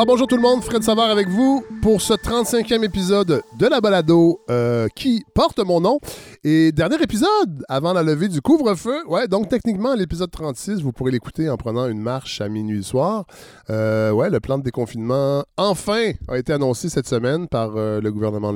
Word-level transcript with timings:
Alors 0.00 0.06
bonjour 0.06 0.26
tout 0.26 0.36
le 0.36 0.40
monde, 0.40 0.62
Fred 0.62 0.82
Savard 0.82 1.10
avec 1.10 1.28
vous 1.28 1.62
pour 1.82 2.00
ce 2.00 2.14
35e 2.14 2.82
épisode 2.82 3.42
de 3.58 3.66
la 3.66 3.82
balado 3.82 4.40
euh, 4.48 4.88
qui 4.96 5.22
porte 5.34 5.58
mon 5.58 5.82
nom. 5.82 6.00
Et 6.42 6.72
dernier 6.72 7.02
épisode 7.02 7.62
avant 7.68 7.92
la 7.92 8.02
levée 8.02 8.28
du 8.28 8.40
couvre-feu. 8.40 9.06
Ouais, 9.08 9.28
donc 9.28 9.50
techniquement 9.50 9.94
l'épisode 9.94 10.30
36, 10.30 10.80
vous 10.80 10.92
pourrez 10.92 11.10
l'écouter 11.10 11.50
en 11.50 11.58
prenant 11.58 11.86
une 11.86 12.00
marche 12.00 12.40
à 12.40 12.48
minuit 12.48 12.82
soir. 12.82 13.26
Euh, 13.68 14.10
ouais, 14.10 14.30
le 14.30 14.40
plan 14.40 14.56
de 14.56 14.62
déconfinement 14.62 15.44
enfin 15.58 16.12
a 16.28 16.38
été 16.38 16.54
annoncé 16.54 16.88
cette 16.88 17.06
semaine 17.06 17.46
par 17.46 17.76
euh, 17.76 18.00
le 18.00 18.10
gouvernement 18.10 18.54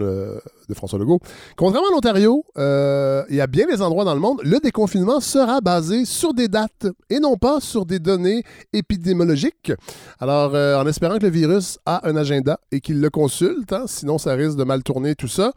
de 0.69 0.75
François 0.75 0.99
Legault. 0.99 1.21
Contrairement 1.57 1.89
à 1.89 1.93
l'Ontario 1.93 2.45
et 2.57 3.41
à 3.41 3.47
bien 3.47 3.67
des 3.67 3.83
endroits 3.83 4.05
dans 4.05 4.15
le 4.15 4.21
monde, 4.21 4.41
le 4.45 4.59
déconfinement 4.59 5.21
sera 5.21 5.61
basé 5.61 6.05
sur 6.05 6.35
des 6.35 6.49
dates 6.49 6.87
et 7.11 7.21
non 7.21 7.37
pas 7.37 7.61
sur 7.61 7.87
des 7.87 7.99
données 7.99 8.43
épidémiologiques. 8.73 9.73
Alors 10.21 10.55
en 10.55 10.87
espérant 10.87 11.19
que 11.19 11.25
le 11.25 11.31
virus 11.31 11.79
a 11.87 12.09
un 12.09 12.17
agenda 12.17 12.59
et 12.73 12.81
qu'il 12.81 13.01
le 13.01 13.11
consulte, 13.11 13.73
hein, 13.73 13.85
sinon 13.87 14.19
ça 14.19 14.35
risque 14.35 14.57
de 14.57 14.65
mal 14.65 14.83
tourner 14.83 15.15
tout 15.15 15.29
ça. 15.29 15.53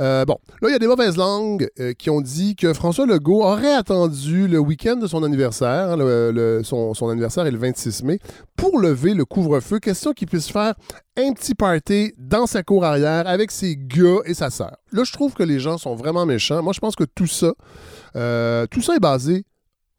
Euh, 0.00 0.24
bon, 0.24 0.36
là, 0.60 0.68
il 0.68 0.72
y 0.72 0.74
a 0.74 0.78
des 0.78 0.86
mauvaises 0.86 1.16
langues 1.16 1.68
euh, 1.80 1.92
qui 1.92 2.10
ont 2.10 2.20
dit 2.20 2.56
que 2.56 2.72
François 2.72 3.06
Legault 3.06 3.42
aurait 3.42 3.74
attendu 3.74 4.48
le 4.48 4.58
week-end 4.58 4.96
de 4.96 5.06
son 5.06 5.22
anniversaire, 5.22 5.90
hein, 5.90 6.62
son, 6.62 6.94
son, 6.94 7.08
anniversaire 7.08 7.46
est 7.46 7.50
le 7.50 7.58
26 7.58 8.04
mai, 8.04 8.18
pour 8.56 8.78
lever 8.78 9.14
le 9.14 9.24
couvre-feu, 9.24 9.78
question 9.78 10.12
qu'il 10.12 10.28
puisse 10.28 10.50
faire 10.50 10.74
un 11.16 11.32
petit 11.34 11.54
party 11.54 12.12
dans 12.16 12.46
sa 12.46 12.62
cour 12.62 12.84
arrière 12.84 13.26
avec 13.26 13.50
ses 13.50 13.76
gars 13.76 14.20
et 14.24 14.34
sa 14.34 14.50
sœur. 14.50 14.76
Là, 14.92 15.04
je 15.04 15.12
trouve 15.12 15.34
que 15.34 15.42
les 15.42 15.60
gens 15.60 15.76
sont 15.76 15.94
vraiment 15.94 16.24
méchants. 16.24 16.62
Moi, 16.62 16.72
je 16.72 16.80
pense 16.80 16.96
que 16.96 17.04
tout 17.04 17.26
ça, 17.26 17.52
euh, 18.16 18.66
tout 18.70 18.80
ça 18.80 18.96
est 18.96 19.00
basé 19.00 19.44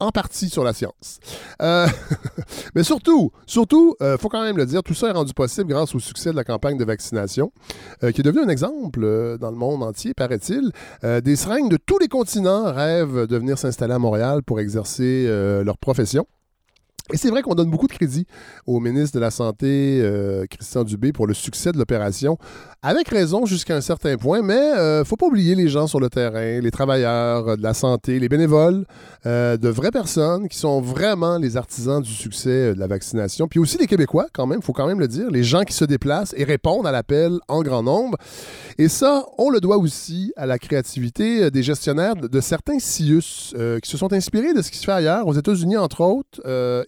en 0.00 0.10
partie 0.10 0.48
sur 0.50 0.64
la 0.64 0.72
science. 0.72 1.20
Euh, 1.62 1.86
mais 2.74 2.82
surtout, 2.82 3.30
surtout, 3.46 3.94
euh, 4.02 4.18
faut 4.18 4.28
quand 4.28 4.42
même 4.42 4.56
le 4.56 4.66
dire, 4.66 4.82
tout 4.82 4.94
ça 4.94 5.06
est 5.06 5.12
rendu 5.12 5.32
possible 5.34 5.68
grâce 5.68 5.94
au 5.94 6.00
succès 6.00 6.32
de 6.32 6.36
la 6.36 6.42
campagne 6.42 6.76
de 6.76 6.84
vaccination, 6.84 7.52
qui 8.00 8.20
est 8.20 8.24
devenu 8.24 8.42
un 8.42 8.48
exemple 8.48 9.38
dans 9.38 9.50
le 9.52 9.56
monde 9.56 9.84
entier, 9.84 10.14
paraît-il. 10.14 10.72
des 11.22 11.36
seringues 11.36 11.70
de 11.70 11.76
tous 11.76 11.98
les 11.98 12.08
continents 12.08 12.72
rêvent 12.72 13.28
de 13.28 13.36
venir 13.36 13.56
s'installer 13.56 13.94
à 13.94 14.00
Montréal 14.00 14.42
pour 14.42 14.58
exercer 14.58 15.26
leur 15.64 15.78
profession. 15.78 16.26
Et 17.12 17.18
c'est 17.18 17.28
vrai 17.28 17.42
qu'on 17.42 17.54
donne 17.54 17.68
beaucoup 17.68 17.86
de 17.86 17.92
crédit 17.92 18.26
au 18.66 18.80
ministre 18.80 19.14
de 19.14 19.20
la 19.20 19.30
Santé, 19.30 20.00
euh, 20.02 20.46
Christian 20.50 20.84
Dubé, 20.84 21.12
pour 21.12 21.26
le 21.26 21.34
succès 21.34 21.70
de 21.70 21.76
l'opération, 21.76 22.38
avec 22.80 23.08
raison 23.10 23.44
jusqu'à 23.44 23.76
un 23.76 23.82
certain 23.82 24.16
point, 24.16 24.40
mais 24.40 24.54
euh, 24.54 25.04
faut 25.04 25.16
pas 25.16 25.26
oublier 25.26 25.54
les 25.54 25.68
gens 25.68 25.86
sur 25.86 26.00
le 26.00 26.08
terrain, 26.08 26.60
les 26.60 26.70
travailleurs 26.70 27.46
euh, 27.46 27.56
de 27.56 27.62
la 27.62 27.74
santé, 27.74 28.18
les 28.18 28.30
bénévoles, 28.30 28.86
de 29.26 29.68
vraies 29.68 29.90
personnes 29.90 30.48
qui 30.48 30.58
sont 30.58 30.82
vraiment 30.82 31.38
les 31.38 31.56
artisans 31.56 32.00
du 32.02 32.12
succès 32.12 32.74
de 32.74 32.78
la 32.78 32.86
vaccination, 32.86 33.48
puis 33.48 33.58
aussi 33.58 33.78
les 33.78 33.86
Québécois, 33.86 34.26
quand 34.32 34.46
même, 34.46 34.60
faut 34.60 34.74
quand 34.74 34.86
même 34.86 35.00
le 35.00 35.08
dire, 35.08 35.30
les 35.30 35.42
gens 35.42 35.62
qui 35.62 35.72
se 35.72 35.84
déplacent 35.84 36.34
et 36.36 36.44
répondent 36.44 36.86
à 36.86 36.92
l'appel 36.92 37.38
en 37.48 37.62
grand 37.62 37.82
nombre. 37.82 38.18
Et 38.76 38.88
ça, 38.88 39.24
on 39.38 39.48
le 39.48 39.60
doit 39.60 39.78
aussi 39.78 40.32
à 40.36 40.44
la 40.44 40.58
créativité 40.58 41.50
des 41.50 41.62
gestionnaires 41.62 42.16
de, 42.16 42.40
certains 42.40 42.78
CIUS 42.78 43.54
qui 43.82 43.90
se 43.90 43.96
sont 43.96 44.12
inspirés 44.12 44.52
de 44.52 44.60
ce 44.60 44.70
qui 44.70 44.76
se 44.76 44.84
fait 44.84 44.92
ailleurs, 44.92 45.26
aux 45.26 45.32
États-Unis 45.32 45.78
entre 45.78 46.02
autres, 46.02 46.42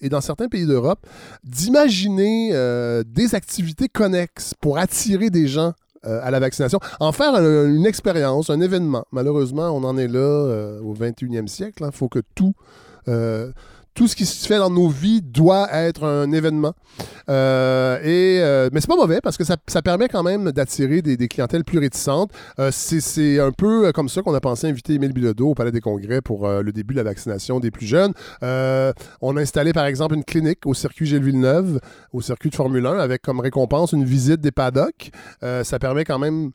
dans 0.09 0.21
certains 0.21 0.49
pays 0.49 0.67
d'Europe, 0.67 1.07
d'imaginer 1.45 2.51
euh, 2.53 3.03
des 3.07 3.35
activités 3.35 3.89
connexes 3.89 4.55
pour 4.61 4.79
attirer 4.79 5.31
des 5.31 5.49
gens 5.49 5.73
euh, 6.05 6.21
à 6.23 6.31
la 6.31 6.39
vaccination, 6.41 6.79
en 7.01 7.13
faire 7.13 7.35
une, 7.35 7.87
expérience, 7.87 8.51
un 8.51 8.61
événement. 8.61 9.05
Malheureusement, 9.13 9.71
on 9.71 9.85
en 9.85 9.97
est 9.97 10.09
là 10.09 10.19
euh, 10.19 10.81
au 10.81 10.95
21e 10.95 11.49
siècle. 11.49 11.79
Il 11.81 11.85
hein. 11.85 11.91
faut 11.93 12.09
que 12.09 12.21
tout 12.35 12.55
tout 13.97 14.07
ce 14.07 14.15
qui 14.15 14.27
se 14.27 14.47
fait 14.47 14.59
dans 14.59 14.71
nos 14.71 14.89
vies 14.89 15.23
doit 15.23 15.69
être 15.73 16.05
un 16.05 16.31
événement. 16.31 16.75
Euh, 17.29 17.99
et, 18.03 18.41
euh, 18.43 18.69
mais 18.73 18.81
c'est 18.81 18.87
pas 18.87 18.97
mauvais 18.97 19.21
parce 19.21 19.37
que 19.37 19.43
ça, 19.45 19.57
permet 19.83 20.09
quand 20.09 20.23
même 20.23 20.53
d'attirer 20.53 21.03
des, 21.03 21.29
clientèles 21.29 21.65
plus 21.65 21.79
réticentes. 21.79 22.31
Euh, 22.59 22.71
c'est 22.71 23.41
un 23.41 23.53
peu 23.53 23.91
comme 23.93 24.09
ça 24.09 24.23
qu'on 24.23 24.35
a 24.35 24.41
pensé 24.41 24.69
inviter 24.69 24.95
Émile 24.95 25.13
Bilodeau 25.13 25.49
au 25.49 25.55
Palais 25.55 25.73
des 25.73 25.81
Congrès 25.81 26.21
pour 26.21 26.47
le 26.47 26.73
début 26.73 26.95
de 26.95 26.99
la 26.99 27.05
vaccination 27.05 27.59
des 27.59 27.71
plus 27.71 27.87
jeunes. 27.87 28.13
on 28.43 29.37
a 29.37 29.41
installé 29.41 29.73
par 29.73 29.87
exemple 29.87 30.15
une 30.15 30.25
clinique 30.25 30.67
au 30.67 30.75
circuit 30.75 31.07
Gilles 31.07 31.25
Villeneuve, 31.25 31.81
au 32.13 32.21
circuit 32.21 32.51
de 32.51 32.55
Formule 32.55 32.87
1, 32.87 32.99
avec 32.99 33.23
comme 33.23 33.41
récompense 33.41 33.93
une 33.93 34.05
visite 34.05 34.41
des 34.41 34.53
paddocks. 34.53 35.11
ça 35.41 35.79
permet 35.79 36.05
quand 36.05 36.19
même 36.19 36.53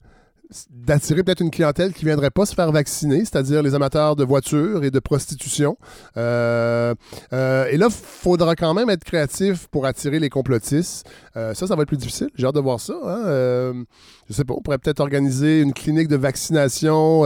d'attirer 0.69 1.23
peut-être 1.23 1.41
une 1.41 1.51
clientèle 1.51 1.93
qui 1.93 2.05
ne 2.05 2.09
viendrait 2.09 2.29
pas 2.29 2.45
se 2.45 2.53
faire 2.53 2.71
vacciner, 2.71 3.19
c'est-à-dire 3.19 3.63
les 3.63 3.75
amateurs 3.75 4.15
de 4.15 4.23
voitures 4.23 4.83
et 4.83 4.91
de 4.91 4.99
prostitution. 4.99 5.77
Euh, 6.17 6.93
euh, 7.33 7.65
et 7.69 7.77
là, 7.77 7.87
il 7.89 7.93
faudra 7.93 8.55
quand 8.55 8.73
même 8.73 8.89
être 8.89 9.03
créatif 9.03 9.67
pour 9.67 9.85
attirer 9.85 10.19
les 10.19 10.29
complotistes. 10.29 11.09
Euh, 11.35 11.53
ça, 11.53 11.67
ça 11.67 11.75
va 11.75 11.83
être 11.83 11.87
plus 11.87 11.97
difficile. 11.97 12.29
J'ai 12.35 12.45
hâte 12.45 12.55
de 12.55 12.59
voir 12.59 12.79
ça. 12.79 12.93
Hein. 13.03 13.83
je 14.27 14.33
sais 14.33 14.43
pas, 14.43 14.53
on 14.53 14.61
pourrait 14.61 14.77
peut-être 14.77 14.99
organiser 14.99 15.61
une 15.61 15.73
clinique 15.73 16.07
de 16.07 16.17
vaccination 16.17 17.21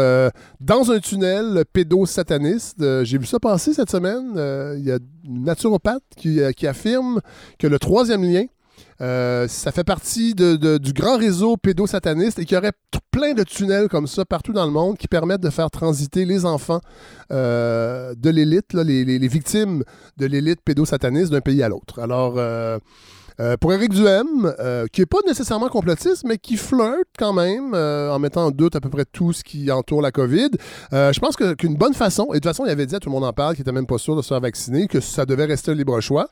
dans 0.59 0.91
un 0.91 0.99
tunnel 0.99 1.63
pédo-sataniste. 1.71 3.03
J'ai 3.03 3.17
vu 3.17 3.25
ça 3.25 3.39
passer 3.39 3.73
cette 3.73 3.89
semaine. 3.89 4.31
Il 4.77 4.83
y 4.83 4.91
a 4.91 4.99
une 5.23 5.43
naturopathe 5.43 6.03
qui, 6.15 6.39
qui 6.55 6.67
affirme 6.67 7.21
que 7.59 7.67
le 7.67 7.79
troisième 7.79 8.23
lien, 8.23 8.45
euh, 9.01 9.47
ça 9.47 9.71
fait 9.71 9.83
partie 9.83 10.33
du 10.35 10.93
grand 10.93 11.17
réseau 11.17 11.57
pédosataniste 11.57 12.39
et 12.39 12.45
qu'il 12.45 12.55
y 12.55 12.57
aurait 12.57 12.71
plein 13.11 13.33
de 13.33 13.43
tunnels 13.43 13.87
comme 13.89 14.07
ça 14.07 14.23
partout 14.25 14.53
dans 14.53 14.65
le 14.65 14.71
monde 14.71 14.97
qui 14.97 15.07
permettent 15.07 15.41
de 15.41 15.49
faire 15.49 15.69
transiter 15.69 16.25
les 16.25 16.45
enfants 16.45 16.81
euh, 17.31 18.13
de 18.15 18.29
l'élite, 18.29 18.73
les, 18.73 19.27
victimes 19.27 19.83
de 20.17 20.25
l'élite 20.25 20.61
pédosataniste 20.63 21.31
d'un 21.31 21.41
pays 21.41 21.61
à 21.61 21.69
l'autre. 21.69 21.99
Alors, 21.99 22.35
euh, 22.37 22.77
pour 23.59 23.73
Eric 23.73 23.91
Duhem, 23.91 24.53
qui 24.93 25.01
n'est 25.01 25.05
pas 25.05 25.17
nécessairement 25.27 25.67
complotiste, 25.67 26.23
mais 26.25 26.37
qui 26.37 26.55
flirte 26.55 27.09
quand 27.19 27.33
même 27.33 27.73
en 27.73 28.17
mettant 28.17 28.45
en 28.45 28.51
doute 28.51 28.77
à 28.77 28.79
peu 28.79 28.89
près 28.89 29.03
tout 29.03 29.33
ce 29.33 29.43
qui 29.43 29.69
entoure 29.71 30.01
la 30.01 30.11
COVID, 30.11 30.51
je 30.91 31.19
pense 31.19 31.35
qu'une 31.35 31.75
bonne 31.75 31.93
façon, 31.93 32.27
et 32.27 32.27
de 32.27 32.33
toute 32.35 32.45
façon, 32.45 32.65
il 32.65 32.69
avait 32.69 32.85
dit 32.85 32.95
à 32.95 32.99
tout 33.01 33.09
le 33.09 33.13
monde 33.13 33.25
en 33.25 33.33
parle 33.33 33.55
qu'il 33.55 33.63
n'était 33.63 33.73
même 33.73 33.87
pas 33.87 33.97
sûr 33.97 34.15
de 34.15 34.21
se 34.21 34.29
faire 34.29 34.39
vacciner, 34.39 34.87
que 34.87 35.01
ça 35.01 35.25
devait 35.25 35.45
rester 35.45 35.71
un 35.71 35.75
libre 35.75 35.99
choix. 35.99 36.29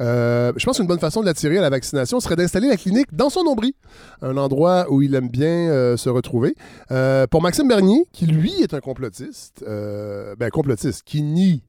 Euh, 0.00 0.52
je 0.56 0.64
pense 0.64 0.78
qu'une 0.78 0.86
bonne 0.86 0.98
façon 0.98 1.20
de 1.20 1.26
l'attirer 1.26 1.58
à 1.58 1.62
la 1.62 1.70
vaccination 1.70 2.20
serait 2.20 2.36
d'installer 2.36 2.68
la 2.68 2.76
clinique 2.76 3.14
dans 3.14 3.30
son 3.30 3.44
nombril, 3.44 3.72
un 4.20 4.36
endroit 4.36 4.86
où 4.90 5.02
il 5.02 5.14
aime 5.14 5.28
bien 5.28 5.70
euh, 5.70 5.96
se 5.96 6.08
retrouver. 6.08 6.54
Euh, 6.90 7.26
pour 7.26 7.42
Maxime 7.42 7.68
Bernier, 7.68 8.06
qui 8.12 8.26
lui 8.26 8.62
est 8.62 8.74
un 8.74 8.80
complotiste, 8.80 9.64
ben 9.66 10.50
complotiste, 10.50 11.02
qui 11.04 11.22
nie 11.22 11.62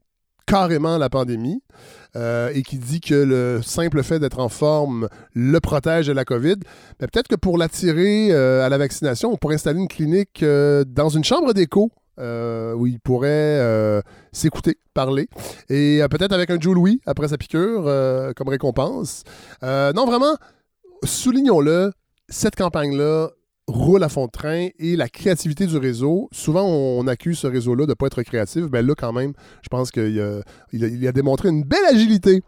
carrément 0.46 0.98
la 0.98 1.10
pandémie 1.10 1.62
et 2.16 2.64
qui 2.64 2.78
dit 2.78 3.00
que 3.00 3.16
le 3.16 3.62
simple 3.64 4.04
fait 4.04 4.20
d'être 4.20 4.40
en 4.40 4.50
forme 4.50 5.08
le 5.34 5.60
protège 5.60 6.08
de 6.08 6.14
la 6.14 6.26
COVID, 6.26 6.58
ben 7.00 7.08
peut-être 7.12 7.28
que 7.28 7.36
pour 7.36 7.58
l'attirer 7.58 8.32
à 8.32 8.70
la 8.70 8.78
vaccination, 8.78 9.32
on 9.32 9.38
pourrait 9.38 9.56
installer 9.56 9.80
une 9.80 9.88
clinique 9.88 10.44
dans 10.44 11.10
une 11.10 11.24
chambre 11.24 11.54
d'écho 11.54 11.92
euh, 12.20 12.74
où 12.74 12.86
il 12.86 13.00
pourrait 13.00 13.30
euh, 13.32 14.02
s'écouter, 14.32 14.78
parler. 14.94 15.28
Et 15.70 16.02
euh, 16.02 16.08
peut-être 16.08 16.32
avec 16.32 16.50
un 16.52 16.60
Joe 16.60 16.76
Louis 16.76 17.02
après 17.06 17.28
sa 17.28 17.38
piqûre 17.38 17.84
comme 18.36 18.50
récompense. 18.50 19.24
non, 19.62 20.06
vraiment, 20.06 20.36
soulignons-le, 21.04 21.92
cette 22.30 22.56
campagne-là 22.56 23.30
roule 23.68 24.04
à 24.04 24.10
fond 24.10 24.26
de 24.26 24.32
train 24.32 24.68
et 24.78 24.96
la 24.98 25.08
créativité 25.08 25.66
du 25.66 25.78
réseau, 25.78 26.28
souvent 26.34 26.66
on, 26.66 27.08
accuse 27.08 27.40
ce 27.40 27.48
réseau-là 27.48 27.86
de 27.86 27.92
ne 27.92 27.94
pas 27.94 28.08
être 28.08 28.22
créatif, 28.24 28.66
mais 28.72 28.82
là 28.82 28.94
quand 28.96 29.14
même, 29.14 29.34
je 29.62 29.70
pense 29.70 29.90
qu'il 29.90 30.20
a, 30.20 30.42
il 30.74 31.08
a 31.08 31.12
démontré 31.14 31.48
une 31.48 31.64
belle 31.64 31.86
agilité 31.90 32.44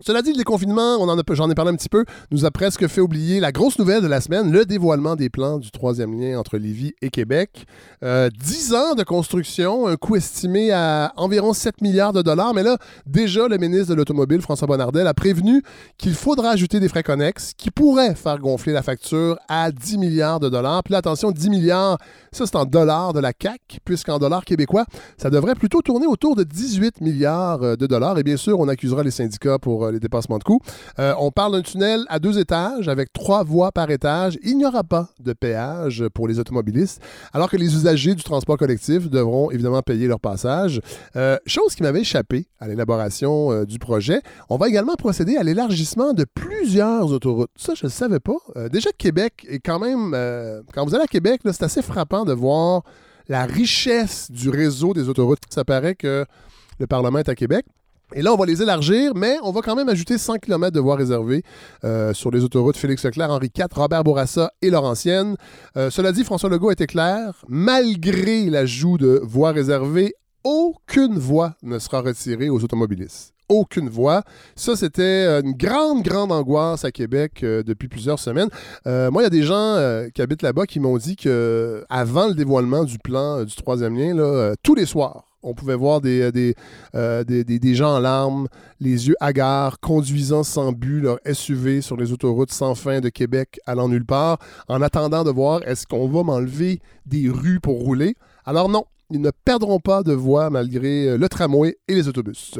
cela 0.00 0.22
dit, 0.22 0.32
le 0.32 0.38
déconfinement, 0.38 0.96
on 0.98 1.08
en 1.08 1.16
j'en 1.34 1.48
ai 1.48 1.54
parlé 1.54 1.70
un 1.70 1.76
petit 1.76 1.88
peu, 1.88 2.04
nous 2.32 2.44
a 2.44 2.50
presque 2.50 2.88
fait 2.88 3.00
oublier 3.00 3.38
la 3.38 3.52
grosse 3.52 3.78
nouvelle 3.78 4.02
de 4.02 4.08
la 4.08 4.20
semaine, 4.20 4.50
le 4.50 4.64
dévoilement 4.64 5.14
des 5.14 5.30
plans 5.30 5.60
du 5.60 5.70
troisième 5.70 6.20
lien 6.20 6.36
entre 6.36 6.58
Lévis 6.58 6.94
et 7.00 7.10
Québec. 7.10 7.64
Euh, 8.02 8.28
dix 8.36 8.74
ans 8.74 8.96
de 8.96 9.04
construction, 9.04 9.86
un 9.86 9.94
coût 9.94 10.16
estimé 10.16 10.72
à 10.72 11.12
environ 11.16 11.52
7 11.52 11.80
milliards 11.80 12.12
de 12.12 12.22
dollars, 12.22 12.54
mais 12.54 12.64
là, 12.64 12.76
déjà, 13.06 13.46
le 13.46 13.56
ministre 13.56 13.90
de 13.90 13.94
l'Automobile, 13.94 14.40
François 14.40 14.66
Bonnardel, 14.66 15.06
a 15.06 15.14
prévenu 15.14 15.62
qu'il 15.96 16.14
faudra 16.14 16.50
ajouter 16.50 16.80
des 16.80 16.88
frais 16.88 17.04
connexes 17.04 17.52
qui 17.56 17.70
pourraient 17.70 18.16
faire 18.16 18.40
gonfler 18.40 18.72
la 18.72 18.82
facture 18.82 19.38
à 19.48 19.70
10 19.70 19.98
milliards 19.98 20.40
de 20.40 20.48
dollars. 20.48 20.82
Puis 20.82 20.96
attention, 20.96 21.30
10 21.30 21.50
milliards, 21.50 21.98
ça 22.32 22.46
c'est 22.46 22.56
en 22.56 22.64
dollars 22.64 23.12
de 23.12 23.20
la 23.20 23.32
CAC, 23.32 23.78
puisqu'en 23.84 24.18
dollars 24.18 24.44
québécois, 24.44 24.86
ça 25.18 25.30
devrait 25.30 25.54
plutôt 25.54 25.82
tourner 25.82 26.08
autour 26.08 26.34
de 26.34 26.42
18 26.42 27.00
milliards 27.00 27.62
euh, 27.62 27.76
de 27.76 27.86
dollars. 27.86 28.18
Et 28.18 28.24
bien 28.24 28.36
sûr, 28.36 28.58
on 28.58 28.66
accusera 28.66 29.04
les 29.04 29.12
syndicats 29.12 29.60
pour 29.60 29.83
euh, 29.84 29.92
les 29.92 30.00
dépassements 30.00 30.38
de 30.38 30.44
coûts. 30.44 30.60
Euh, 30.98 31.14
on 31.18 31.30
parle 31.30 31.52
d'un 31.52 31.62
tunnel 31.62 32.04
à 32.08 32.18
deux 32.18 32.38
étages 32.38 32.88
avec 32.88 33.12
trois 33.12 33.44
voies 33.44 33.72
par 33.72 33.90
étage. 33.90 34.38
Il 34.42 34.56
n'y 34.56 34.66
aura 34.66 34.84
pas 34.84 35.08
de 35.20 35.32
péage 35.32 36.04
pour 36.14 36.28
les 36.28 36.38
automobilistes, 36.38 37.00
alors 37.32 37.50
que 37.50 37.56
les 37.56 37.74
usagers 37.74 38.14
du 38.14 38.22
transport 38.22 38.56
collectif 38.56 39.08
devront 39.08 39.50
évidemment 39.50 39.82
payer 39.82 40.06
leur 40.06 40.20
passage. 40.20 40.80
Euh, 41.16 41.38
chose 41.46 41.74
qui 41.74 41.82
m'avait 41.82 42.00
échappé 42.00 42.46
à 42.60 42.68
l'élaboration 42.68 43.64
du 43.64 43.78
projet. 43.78 44.20
On 44.48 44.56
va 44.56 44.68
également 44.68 44.94
procéder 44.94 45.36
à 45.36 45.42
l'élargissement 45.42 46.12
de 46.12 46.24
plusieurs 46.24 47.10
autoroutes. 47.10 47.50
Ça, 47.56 47.74
je 47.74 47.86
ne 47.86 47.90
savais 47.90 48.20
pas. 48.20 48.36
déjà, 48.70 48.90
Québec 48.96 49.46
est 49.48 49.58
quand 49.58 49.78
même... 49.78 50.12
quand 50.72 50.84
vous 50.84 50.94
allez 50.94 51.04
à 51.04 51.08
Québec, 51.08 51.42
c'est 51.44 51.62
assez 51.62 51.82
frappant 51.82 52.24
de 52.24 52.32
voir 52.32 52.82
la 53.28 53.44
richesse 53.44 54.30
du 54.30 54.50
réseau 54.50 54.92
des 54.94 55.08
autoroutes. 55.08 55.40
Ça 55.50 55.64
paraît 55.64 55.94
que 55.94 56.24
le 56.78 56.86
Parlement 56.86 57.18
est 57.18 57.28
à 57.28 57.34
Québec. 57.34 57.66
Et 58.12 58.22
là, 58.22 58.32
on 58.32 58.36
va 58.36 58.46
les 58.46 58.62
élargir, 58.62 59.12
mais 59.14 59.38
on 59.42 59.50
va 59.50 59.60
quand 59.62 59.74
même 59.74 59.88
ajouter 59.88 60.18
100 60.18 60.38
km 60.38 60.72
de 60.72 60.80
voies 60.80 60.96
réservées 60.96 61.42
euh, 61.84 62.12
sur 62.12 62.30
les 62.30 62.44
autoroutes 62.44 62.76
Félix 62.76 63.04
Leclerc, 63.04 63.30
Henri 63.30 63.50
IV, 63.56 63.66
Robert 63.74 64.04
Bourassa 64.04 64.52
et 64.60 64.70
Laurentienne. 64.70 65.36
Euh, 65.76 65.90
cela 65.90 66.12
dit, 66.12 66.22
François 66.22 66.50
Legault 66.50 66.70
était 66.70 66.86
clair. 66.86 67.44
Malgré 67.48 68.50
l'ajout 68.50 68.98
de 68.98 69.20
voies 69.24 69.52
réservées, 69.52 70.14
aucune 70.44 71.18
voie 71.18 71.54
ne 71.62 71.78
sera 71.78 72.02
retirée 72.02 72.50
aux 72.50 72.62
automobilistes 72.62 73.32
aucune 73.50 73.90
voie. 73.90 74.22
Ça, 74.56 74.74
c'était 74.74 75.26
une 75.42 75.52
grande, 75.52 76.02
grande 76.02 76.32
angoisse 76.32 76.86
à 76.86 76.90
Québec 76.90 77.42
euh, 77.42 77.62
depuis 77.62 77.88
plusieurs 77.88 78.18
semaines. 78.18 78.48
moi, 78.86 79.20
il 79.20 79.22
y 79.22 79.26
a 79.26 79.30
des 79.30 79.42
gens 79.42 79.76
qui 80.14 80.22
habitent 80.22 80.40
là-bas 80.40 80.64
qui 80.64 80.80
m'ont 80.80 80.96
dit 80.96 81.14
que 81.14 81.84
avant 81.90 82.26
le 82.26 82.34
dévoilement 82.34 82.84
du 82.84 82.98
plan 82.98 83.44
du 83.44 83.54
troisième 83.54 83.98
lien, 83.98 84.54
tous 84.62 84.74
les 84.74 84.86
soirs, 84.86 85.33
on 85.44 85.54
pouvait 85.54 85.76
voir 85.76 86.00
euh, 86.04 86.52
euh, 86.94 87.24
des, 87.24 87.44
des, 87.44 87.74
gens 87.74 87.96
en 87.96 88.00
larmes, 88.00 88.48
les 88.80 89.08
yeux 89.08 89.16
hagards, 89.20 89.78
conduisant 89.78 90.42
sans 90.42 90.72
but 90.72 91.00
leur 91.00 91.18
SUV 91.30 91.82
sur 91.82 91.96
les 91.96 92.12
autoroutes 92.12 92.52
sans 92.52 92.74
fin 92.74 93.00
de 93.00 93.08
Québec 93.10 93.60
allant 93.66 93.88
nulle 93.88 94.06
part, 94.06 94.38
en 94.68 94.82
attendant 94.82 95.22
de 95.22 95.30
voir 95.30 95.62
est-ce 95.68 95.86
qu'on 95.86 96.08
va 96.08 96.22
m'enlever 96.22 96.80
des 97.06 97.28
rues 97.28 97.60
pour 97.60 97.78
rouler. 97.78 98.16
Alors 98.46 98.68
non, 98.68 98.86
ils 99.14 99.20
ne 99.20 99.30
perdront 99.30 99.78
pas 99.78 100.02
de 100.02 100.12
voie 100.12 100.50
malgré 100.50 101.08
euh, 101.08 101.16
le 101.16 101.28
tramway 101.28 101.76
et 101.86 101.94
les 101.94 102.08
autobus. 102.08 102.54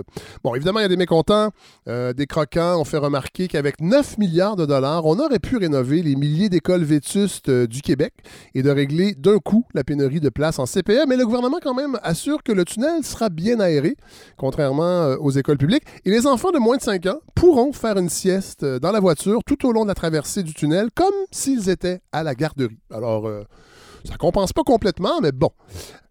Bon, 0.45 0.55
évidemment, 0.55 0.79
il 0.79 0.83
y 0.83 0.87
a 0.87 0.89
des 0.89 0.97
mécontents. 0.97 1.51
Euh, 1.89 2.13
des 2.13 2.27
croquants 2.27 2.81
ont 2.81 2.85
fait 2.85 2.99
remarquer 2.99 3.49
qu'avec 3.49 3.81
9 3.81 4.19
milliards 4.19 4.55
de 4.55 4.65
dollars, 4.65 5.05
on 5.05 5.19
aurait 5.19 5.41
pu 5.41 5.57
rénover 5.57 6.03
les 6.03 6.15
milliers 6.15 6.49
d'écoles 6.49 6.85
vétustes 6.85 7.49
euh, 7.49 7.67
du 7.67 7.83
Québec 7.83 8.15
et 8.55 8.63
de 8.63 8.71
régler 8.71 9.15
d'un 9.15 9.39
coup 9.39 9.67
la 9.75 9.83
pénurie 9.83 10.21
de 10.21 10.29
places 10.29 10.61
en 10.61 10.67
CPE. 10.67 11.07
Mais 11.09 11.17
le 11.17 11.25
gouvernement, 11.27 11.59
quand 11.61 11.75
même, 11.75 11.99
assure 12.05 12.43
que 12.45 12.53
le 12.53 12.65
tunnel 12.65 13.05
sera 13.05 13.29
bien 13.29 13.59
aéré, 13.59 13.97
contrairement 14.37 15.15
aux 15.21 15.31
écoles 15.33 15.59
publiques. 15.59 15.85
Et 16.05 16.11
les 16.11 16.27
enfants 16.27 16.53
de 16.53 16.59
moins 16.59 16.77
de 16.77 16.83
5 16.83 17.07
ans 17.07 17.19
pourront 17.35 17.73
faire 17.73 17.99
une 17.99 18.09
sieste 18.09 18.65
dans 18.65 18.93
la 18.93 19.01
voiture 19.01 19.41
tout 19.45 19.67
au 19.67 19.73
long 19.73 19.83
de 19.83 19.89
la 19.89 19.95
traversée 19.95 20.45
du 20.45 20.55
tunnel, 20.55 20.89
comme 20.95 21.15
s'ils 21.33 21.69
étaient 21.69 22.01
à 22.13 22.23
la 22.23 22.35
garderie. 22.35 22.79
Alors, 22.93 23.29
ça 24.05 24.17
compense 24.17 24.53
pas 24.53 24.63
complètement, 24.63 25.21
mais 25.21 25.33
bon. 25.33 25.51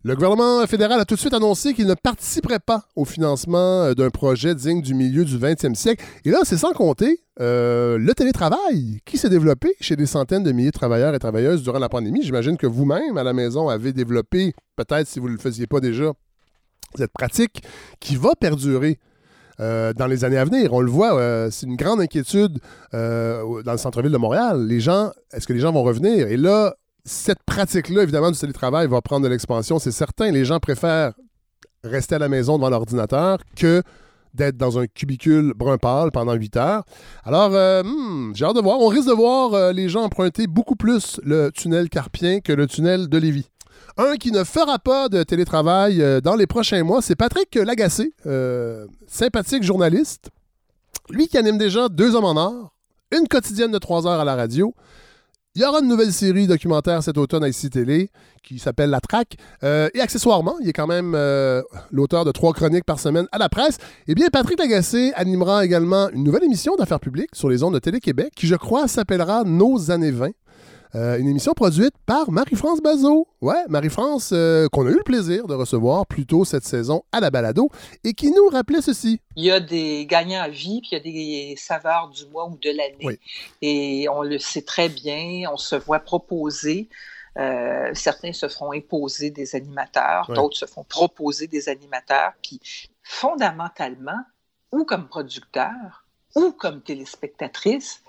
Le 0.06 0.16
gouvernement 0.16 0.66
fédéral 0.68 1.00
a 1.00 1.06
tout 1.06 1.16
de 1.16 1.20
suite 1.20 1.34
annoncé 1.34 1.74
qu'il 1.74 1.88
ne 1.88 1.94
participerait 1.94 2.60
pas 2.60 2.84
au 2.96 3.06
financement 3.06 3.84
euh, 3.84 3.94
d'un 3.94 4.10
projet 4.10 4.54
digne 4.54 4.82
du 4.82 4.94
milieu 4.94 5.24
du 5.24 5.38
20e 5.38 5.76
siècle. 5.76 6.04
Et 6.26 6.30
là, 6.30 6.40
c'est 6.44 6.58
sans 6.58 6.74
compter 6.74 7.22
euh, 7.40 7.98
le 7.98 8.14
télétravail 8.14 9.00
qui 9.06 9.18
s'est 9.18 9.30
développé 9.30 9.76
chez 9.80 9.96
des 9.96 10.06
centaines 10.06 10.44
de 10.44 10.52
milliers 10.52 10.72
de 10.72 10.78
travailleurs 10.78 11.16
et 11.16 11.20
travailleuses 11.20 11.64
durant 11.64 11.80
la 11.80 11.88
pandémie. 11.88 12.22
J'imagine 12.22 12.58
que 12.58 12.68
vous-même, 12.68 13.18
à 13.18 13.24
la 13.24 13.32
maison, 13.32 13.70
avez 13.70 13.94
développé, 13.94 14.54
peut-être 14.76 15.08
si 15.08 15.20
vous 15.20 15.28
ne 15.30 15.34
le 15.34 15.40
faisiez 15.40 15.68
pas 15.68 15.80
déjà, 15.80 16.12
cette 16.96 17.14
pratique 17.14 17.64
qui 18.02 18.18
va 18.18 18.32
perdurer 18.36 19.00
euh, 19.62 19.94
dans 19.94 20.08
les 20.08 20.26
années 20.26 20.38
à 20.38 20.44
venir. 20.44 20.74
On 20.74 20.82
le 20.82 20.92
voit, 20.92 21.50
c'est 21.50 21.66
une 21.66 21.78
grande 21.78 22.02
inquiétude 22.02 22.60
dans 22.92 23.72
le 23.72 23.78
centre-ville 23.78 24.12
de 24.12 24.18
Montréal. 24.18 24.68
Les 24.68 24.82
gens, 24.82 25.12
est-ce 25.32 25.48
que 25.48 25.54
les 25.54 25.60
gens 25.60 25.72
vont 25.72 25.84
revenir? 25.84 26.28
Et 26.28 26.38
là, 26.38 26.76
cette 27.06 27.44
pratique-là, 27.46 28.04
évidemment, 28.04 28.32
du 28.32 28.38
télétravail 28.38 28.88
va 28.88 29.02
prendre 29.02 29.24
de 29.24 29.30
l'expansion, 29.30 29.80
c'est 29.80 29.92
certain. 29.92 30.32
Les 30.32 30.46
gens 30.46 30.60
préfèrent 30.60 31.14
rester 31.84 32.16
à 32.16 32.20
la 32.20 32.30
maison 32.30 32.58
devant 32.58 32.70
l'ordinateur 32.70 33.40
que 33.56 33.84
d'être 34.34 34.58
dans 34.58 34.80
un 34.80 34.88
cubicule 34.88 35.54
brun 35.56 35.78
pâle 35.78 36.12
pendant 36.12 36.34
8 36.34 36.58
heures. 36.58 36.84
Alors, 37.24 37.52
euh, 37.54 37.84
hmm, 37.84 38.32
j'ai 38.34 38.46
hâte 38.46 38.56
de 38.56 38.62
voir. 38.62 38.80
On 38.80 38.88
risque 38.88 39.08
de 39.08 39.14
voir 39.14 39.54
euh, 39.54 39.72
les 39.72 39.90
gens 39.90 40.04
emprunter 40.04 40.48
beaucoup 40.48 40.76
plus 40.76 41.20
le 41.24 41.52
tunnel 41.52 41.90
carpien 41.90 42.40
que 42.40 42.52
le 42.52 42.66
tunnel 42.66 43.10
de 43.10 43.18
Lévis. 43.18 43.50
Un 43.98 44.16
qui 44.16 44.32
ne 44.32 44.44
fera 44.44 44.80
pas 44.80 45.08
de 45.08 45.22
télétravail 45.22 46.02
euh, 46.02 46.20
dans 46.20 46.36
les 46.36 46.48
prochains 46.48 46.84
mois, 46.84 47.02
c'est 47.02 47.16
Patrick 47.16 47.54
Lagacé, 47.54 48.14
sympathique 49.08 49.64
journaliste. 49.64 50.30
Lui 51.10 51.28
qui 51.28 51.38
anime 51.38 51.58
déjà 51.58 51.90
Deux 51.90 52.16
hommes 52.16 52.26
en 52.26 52.38
or, 52.38 52.74
une 53.12 53.28
quotidienne 53.28 53.72
de 53.72 53.78
3 53.78 54.08
heures 54.08 54.22
à 54.22 54.26
la 54.26 54.36
radio, 54.36 54.74
il 55.56 55.62
y 55.62 55.66
aura 55.66 55.82
une 55.82 55.88
nouvelle 55.88 56.12
série 56.12 56.48
documentaire 56.48 57.04
cet 57.04 57.16
automne 57.18 57.44
à 57.44 57.48
ICI 57.48 57.70
Télé 57.70 58.10
qui 58.42 58.58
s'appelle 58.58 58.90
La 58.90 59.00
Traque. 59.00 59.36
Euh, 59.64 59.88
et 59.94 60.02
accessoirement, 60.02 60.56
il 60.62 60.68
est 60.68 60.74
quand 60.74 60.88
même 60.88 61.14
euh, 61.16 61.62
l'auteur 61.92 62.26
de 62.26 62.32
trois 62.32 62.54
chroniques 62.54 62.86
par 62.86 63.00
semaine 63.00 63.28
à 63.32 63.38
la 63.38 63.50
presse. 63.50 63.78
Eh 64.08 64.16
bien, 64.16 64.30
Patrick 64.32 64.58
Lagacé 64.58 65.14
animera 65.16 65.64
également 65.64 66.10
une 66.10 66.24
nouvelle 66.24 66.44
émission 66.44 66.76
d'affaires 66.76 67.00
publiques 67.00 67.36
sur 67.36 67.50
les 67.50 67.62
ondes 67.62 67.76
de 67.76 67.80
Télé-Québec 67.80 68.34
qui, 68.36 68.48
je 68.48 68.56
crois, 68.56 68.88
s'appellera 68.88 69.44
Nos 69.44 69.92
années 69.92 70.12
20. 70.12 70.32
Euh, 70.96 71.18
une 71.18 71.28
émission 71.28 71.54
produite 71.54 71.96
par 72.06 72.30
Marie-France 72.30 72.80
Bazot. 72.80 73.28
Ouais, 73.42 73.66
Marie-France, 73.68 74.30
euh, 74.32 74.68
qu'on 74.72 74.86
a 74.86 74.92
eu 74.92 74.98
le 74.98 75.04
plaisir 75.04 75.48
de 75.48 75.56
recevoir 75.56 76.06
plus 76.06 76.28
tôt 76.28 76.46
cette 76.46 76.66
saison 76.66 77.04
à 77.12 77.20
la 77.20 77.32
balado 77.32 77.70
et 78.04 78.14
qui 78.14 78.32
nous 78.32 78.48
rappelait 78.50 78.82
ceci. 78.82 79.20
Il 79.36 79.44
y 79.44 79.52
a 79.52 79.60
des 79.60 80.06
gagnants 80.06 80.42
à 80.42 80.50
vie, 80.50 80.82
puis 80.82 80.92
il 80.92 80.94
y 80.94 80.96
a 80.96 81.00
des 81.00 81.56
saveurs 81.58 82.10
du 82.10 82.28
mois 82.28 82.48
ou 82.48 82.58
de 82.58 82.70
l'année. 82.70 83.20
Et 83.64 84.08
on 84.10 84.22
le 84.22 84.38
sait 84.38 84.62
très 84.62 84.88
bien, 84.88 85.50
on 85.52 85.58
se 85.58 85.76
voit 85.76 86.00
proposer. 86.00 86.90
Euh, 87.40 87.90
certains 87.96 88.32
se 88.32 88.48
feront 88.48 88.74
imposer 88.74 89.32
des 89.32 89.56
animateurs, 89.56 90.32
d'autres 90.32 90.58
se 90.58 90.68
font 90.68 90.84
proposer 90.84 91.48
des 91.48 91.70
animateurs 91.70 92.34
qui, 92.44 92.62
fondamentalement, 93.02 94.22
ou 94.72 94.86
comme 94.86 95.08
producteurs, 95.08 96.06
ou 96.36 96.52
comme 96.52 96.82
téléspectatrices, 96.82 98.03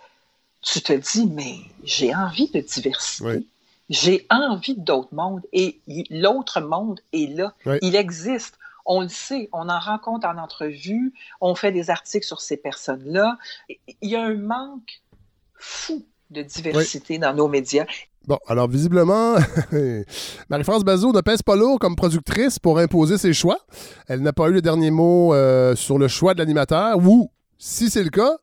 tu 0.64 0.80
te 0.80 0.92
dis, 0.92 1.26
mais 1.26 1.56
j'ai 1.84 2.14
envie 2.14 2.50
de 2.50 2.60
diversité. 2.60 3.46
J'ai 3.90 4.26
envie 4.30 4.76
d'autres 4.76 5.14
mondes. 5.14 5.42
Et 5.52 5.80
l'autre 6.10 6.60
monde 6.60 7.00
est 7.12 7.36
là. 7.36 7.54
Il 7.82 7.94
existe. 7.94 8.58
On 8.86 9.00
le 9.00 9.08
sait, 9.08 9.48
on 9.52 9.70
en 9.70 9.78
rencontre 9.78 10.26
en 10.26 10.36
entrevue, 10.36 11.14
on 11.40 11.54
fait 11.54 11.72
des 11.72 11.88
articles 11.88 12.26
sur 12.26 12.42
ces 12.42 12.58
personnes-là. 12.58 13.38
Il 14.02 14.10
y 14.10 14.14
a 14.14 14.22
un 14.22 14.34
manque 14.34 15.00
fou 15.54 16.04
de 16.30 16.42
diversité 16.42 17.16
dans 17.16 17.32
nos 17.32 17.48
médias. 17.48 17.86
Bon, 18.26 18.38
alors 18.46 18.68
visiblement, 18.68 19.36
Marie-France 20.50 20.84
Bazot 20.84 21.12
ne 21.12 21.22
pèse 21.22 21.40
pas 21.40 21.56
lourd 21.56 21.78
comme 21.78 21.96
productrice 21.96 22.58
pour 22.58 22.78
imposer 22.78 23.16
ses 23.16 23.32
choix. 23.32 23.58
Elle 24.06 24.20
n'a 24.20 24.34
pas 24.34 24.48
eu 24.48 24.52
le 24.52 24.60
dernier 24.60 24.90
mot 24.90 25.32
euh, 25.32 25.74
sur 25.76 25.98
le 25.98 26.08
choix 26.08 26.34
de 26.34 26.40
l'animateur 26.40 26.98
ou, 26.98 27.30
si 27.58 27.88
c'est 27.88 28.02
le 28.02 28.10
cas, 28.10 28.36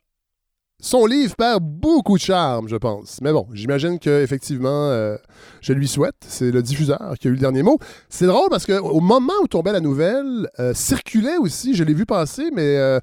son 0.83 1.05
livre 1.05 1.35
perd 1.35 1.63
beaucoup 1.63 2.17
de 2.17 2.21
charme, 2.21 2.67
je 2.67 2.75
pense. 2.75 3.19
Mais 3.21 3.31
bon, 3.31 3.47
j'imagine 3.53 3.99
qu'effectivement, 3.99 4.89
euh, 4.89 5.15
je 5.61 5.73
lui 5.73 5.87
souhaite. 5.87 6.15
C'est 6.27 6.49
le 6.49 6.63
diffuseur 6.63 7.13
qui 7.19 7.27
a 7.27 7.29
eu 7.29 7.35
le 7.35 7.39
dernier 7.39 7.61
mot. 7.61 7.77
C'est 8.09 8.25
drôle 8.25 8.49
parce 8.49 8.65
qu'au 8.65 8.99
moment 8.99 9.33
où 9.43 9.47
tombait 9.47 9.73
la 9.73 9.79
nouvelle, 9.79 10.49
euh, 10.59 10.73
circulait 10.73 11.38
aussi, 11.38 11.75
je 11.75 11.83
l'ai 11.83 11.93
vu 11.93 12.07
passer, 12.07 12.50
mais 12.51 12.77
euh, 12.77 13.00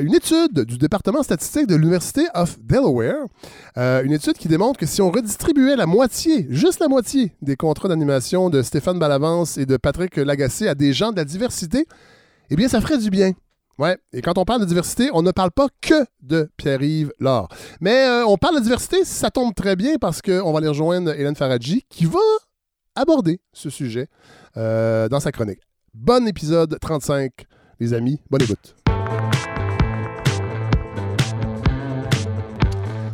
une 0.00 0.14
étude 0.14 0.60
du 0.60 0.78
département 0.78 1.22
statistique 1.22 1.66
de 1.66 1.74
l'Université 1.74 2.22
of 2.34 2.58
Delaware. 2.58 3.26
une 3.76 4.12
étude 4.12 4.34
qui 4.34 4.48
démontre 4.48 4.80
que 4.80 4.86
si 4.86 5.02
on 5.02 5.10
redistribuait 5.10 5.76
la 5.76 5.86
moitié, 5.86 6.46
juste 6.48 6.80
la 6.80 6.88
moitié, 6.88 7.32
des 7.42 7.56
contrats 7.56 7.88
d'animation 7.88 8.48
de 8.48 8.62
Stéphane 8.62 8.98
Balavance 8.98 9.58
et 9.58 9.66
de 9.66 9.76
Patrick 9.76 10.16
Lagacé 10.16 10.68
à 10.68 10.74
des 10.74 10.94
gens 10.94 11.12
de 11.12 11.16
la 11.16 11.26
diversité, 11.26 11.86
eh 12.48 12.56
bien, 12.56 12.68
ça 12.68 12.80
ferait 12.80 12.98
du 12.98 13.10
bien. 13.10 13.32
Ouais, 13.80 13.96
et 14.12 14.20
quand 14.20 14.36
on 14.36 14.44
parle 14.44 14.60
de 14.60 14.66
diversité, 14.66 15.08
on 15.14 15.22
ne 15.22 15.30
parle 15.30 15.52
pas 15.52 15.68
que 15.80 16.04
de 16.20 16.50
Pierre-Yves 16.58 17.14
Laure. 17.18 17.48
Mais 17.80 18.04
euh, 18.04 18.26
on 18.26 18.36
parle 18.36 18.56
de 18.56 18.60
diversité, 18.60 19.06
ça 19.06 19.30
tombe 19.30 19.54
très 19.54 19.74
bien 19.74 19.96
parce 19.98 20.20
qu'on 20.20 20.52
va 20.52 20.58
aller 20.58 20.68
rejoindre 20.68 21.18
Hélène 21.18 21.34
Faradji 21.34 21.86
qui 21.88 22.04
va 22.04 22.18
aborder 22.94 23.40
ce 23.54 23.70
sujet 23.70 24.08
euh, 24.58 25.08
dans 25.08 25.18
sa 25.18 25.32
chronique. 25.32 25.60
Bon 25.94 26.28
épisode 26.28 26.76
35, 26.78 27.32
les 27.80 27.94
amis. 27.94 28.20
Bonne 28.28 28.42
écoute. 28.42 28.76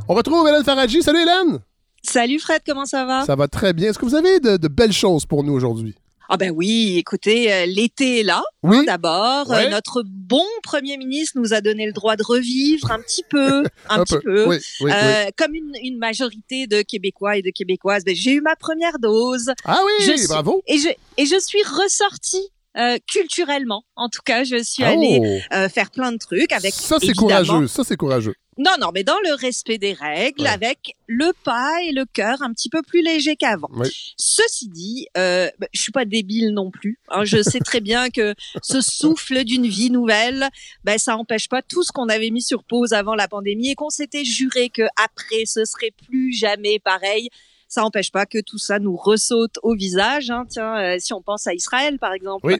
On 0.08 0.14
retrouve 0.14 0.48
Hélène 0.48 0.64
Faradji. 0.64 1.00
Salut 1.00 1.20
Hélène! 1.20 1.60
Salut 2.02 2.40
Fred, 2.40 2.62
comment 2.66 2.86
ça 2.86 3.04
va? 3.06 3.24
Ça 3.24 3.36
va 3.36 3.46
très 3.46 3.72
bien. 3.72 3.90
Est-ce 3.90 4.00
que 4.00 4.04
vous 4.04 4.16
avez 4.16 4.40
de 4.40 4.66
belles 4.66 4.92
choses 4.92 5.26
pour 5.26 5.44
nous 5.44 5.52
aujourd'hui? 5.52 5.94
Ah 6.28 6.36
ben 6.36 6.50
oui, 6.50 6.96
écoutez, 6.98 7.52
euh, 7.52 7.66
l'été 7.66 8.20
est 8.20 8.22
là. 8.24 8.42
Hein, 8.64 8.82
d'abord, 8.84 9.52
euh, 9.52 9.68
notre 9.68 10.02
bon 10.04 10.44
premier 10.62 10.96
ministre 10.96 11.38
nous 11.38 11.54
a 11.54 11.60
donné 11.60 11.86
le 11.86 11.92
droit 11.92 12.16
de 12.16 12.24
revivre 12.24 12.90
un 12.90 12.98
petit 12.98 13.22
peu, 13.28 13.62
un, 13.88 14.02
petit 14.02 14.18
peu, 14.24 14.58
euh, 14.82 15.30
comme 15.36 15.54
une, 15.54 15.72
une, 15.82 15.98
majorité 15.98 16.66
de 16.66 16.82
Québécois 16.82 17.36
et 17.36 17.42
de 17.42 17.50
Québécoises. 17.50 18.04
Ben, 18.04 18.14
j'ai 18.14 18.32
eu 18.32 18.40
ma 18.40 18.56
première 18.56 18.98
dose. 18.98 19.52
Ah 19.64 19.80
oui, 19.84 20.26
bravo. 20.28 20.62
et 20.66 20.78
je 20.78 20.88
et 21.16 21.26
je 21.26 21.38
suis 21.38 21.62
ressortie 21.62 22.50
euh, 22.76 22.98
culturellement. 23.06 23.84
En 23.96 24.08
tout 24.08 24.22
cas, 24.24 24.44
je 24.44 24.62
suis 24.62 24.84
allée 24.84 25.20
oh. 25.22 25.54
euh, 25.54 25.68
faire 25.68 25.90
plein 25.90 26.12
de 26.12 26.18
trucs 26.18 26.52
avec. 26.52 26.72
Ça 26.72 26.98
c'est 27.00 27.14
courageux. 27.14 27.66
Ça 27.66 27.84
c'est 27.84 27.96
courageux. 27.96 28.34
Non, 28.58 28.72
non, 28.80 28.90
mais 28.94 29.04
dans 29.04 29.18
le 29.22 29.34
respect 29.34 29.76
des 29.76 29.92
règles, 29.92 30.46
avec 30.46 30.96
le 31.06 31.32
pas 31.44 31.82
et 31.82 31.92
le 31.92 32.06
cœur 32.06 32.40
un 32.40 32.52
petit 32.52 32.70
peu 32.70 32.80
plus 32.80 33.02
léger 33.02 33.36
qu'avant. 33.36 33.68
Ceci 34.16 34.68
dit, 34.68 35.06
euh, 35.18 35.50
bah, 35.58 35.66
je 35.74 35.80
suis 35.82 35.92
pas 35.92 36.06
débile 36.06 36.54
non 36.54 36.70
plus. 36.70 36.98
Hein. 37.10 37.24
je 37.24 37.42
sais 37.42 37.58
très 37.58 37.80
bien 37.80 38.08
que 38.08 38.34
ce 38.62 38.80
souffle 38.80 39.44
d'une 39.44 39.66
vie 39.66 39.90
nouvelle, 39.90 40.48
ben 40.84 40.96
ça 40.96 41.18
empêche 41.18 41.50
pas 41.50 41.60
tout 41.60 41.82
ce 41.82 41.92
qu'on 41.92 42.08
avait 42.08 42.30
mis 42.30 42.40
sur 42.40 42.64
pause 42.64 42.94
avant 42.94 43.14
la 43.14 43.28
pandémie 43.28 43.70
et 43.70 43.74
qu'on 43.74 43.90
s'était 43.90 44.24
juré 44.24 44.70
que 44.70 44.82
après 44.96 45.44
ce 45.44 45.66
serait 45.66 45.92
plus 46.08 46.32
jamais 46.32 46.78
pareil 46.78 47.28
ça 47.76 47.82
n'empêche 47.82 48.10
pas 48.10 48.24
que 48.24 48.38
tout 48.40 48.56
ça 48.56 48.78
nous 48.78 48.96
ressaute 48.96 49.58
au 49.62 49.74
visage. 49.74 50.30
Hein. 50.30 50.46
Tiens, 50.48 50.78
euh, 50.78 50.96
si 50.98 51.12
on 51.12 51.20
pense 51.20 51.46
à 51.46 51.52
Israël, 51.52 51.98
par 51.98 52.14
exemple. 52.14 52.56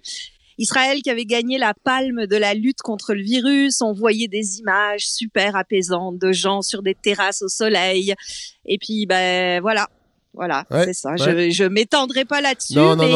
Israël 0.58 1.02
qui 1.02 1.10
avait 1.10 1.26
gagné 1.26 1.58
la 1.58 1.74
palme 1.74 2.26
de 2.26 2.36
la 2.36 2.54
lutte 2.54 2.80
contre 2.80 3.14
le 3.14 3.22
virus. 3.22 3.80
On 3.80 3.92
voyait 3.92 4.28
des 4.28 4.58
images 4.58 5.06
super 5.06 5.56
apaisantes 5.56 6.18
de 6.18 6.32
gens 6.32 6.60
sur 6.62 6.82
des 6.82 6.94
terrasses 6.94 7.42
au 7.42 7.48
soleil. 7.48 8.14
Et 8.64 8.78
puis, 8.78 9.06
ben 9.06 9.60
voilà, 9.60 9.88
voilà, 10.34 10.64
c'est 10.70 10.92
ça. 10.92 11.16
Je, 11.16 11.50
je 11.50 11.64
m'étendrai 11.64 12.26
pas 12.26 12.42
là-dessus, 12.42 12.78
mais 12.98 13.12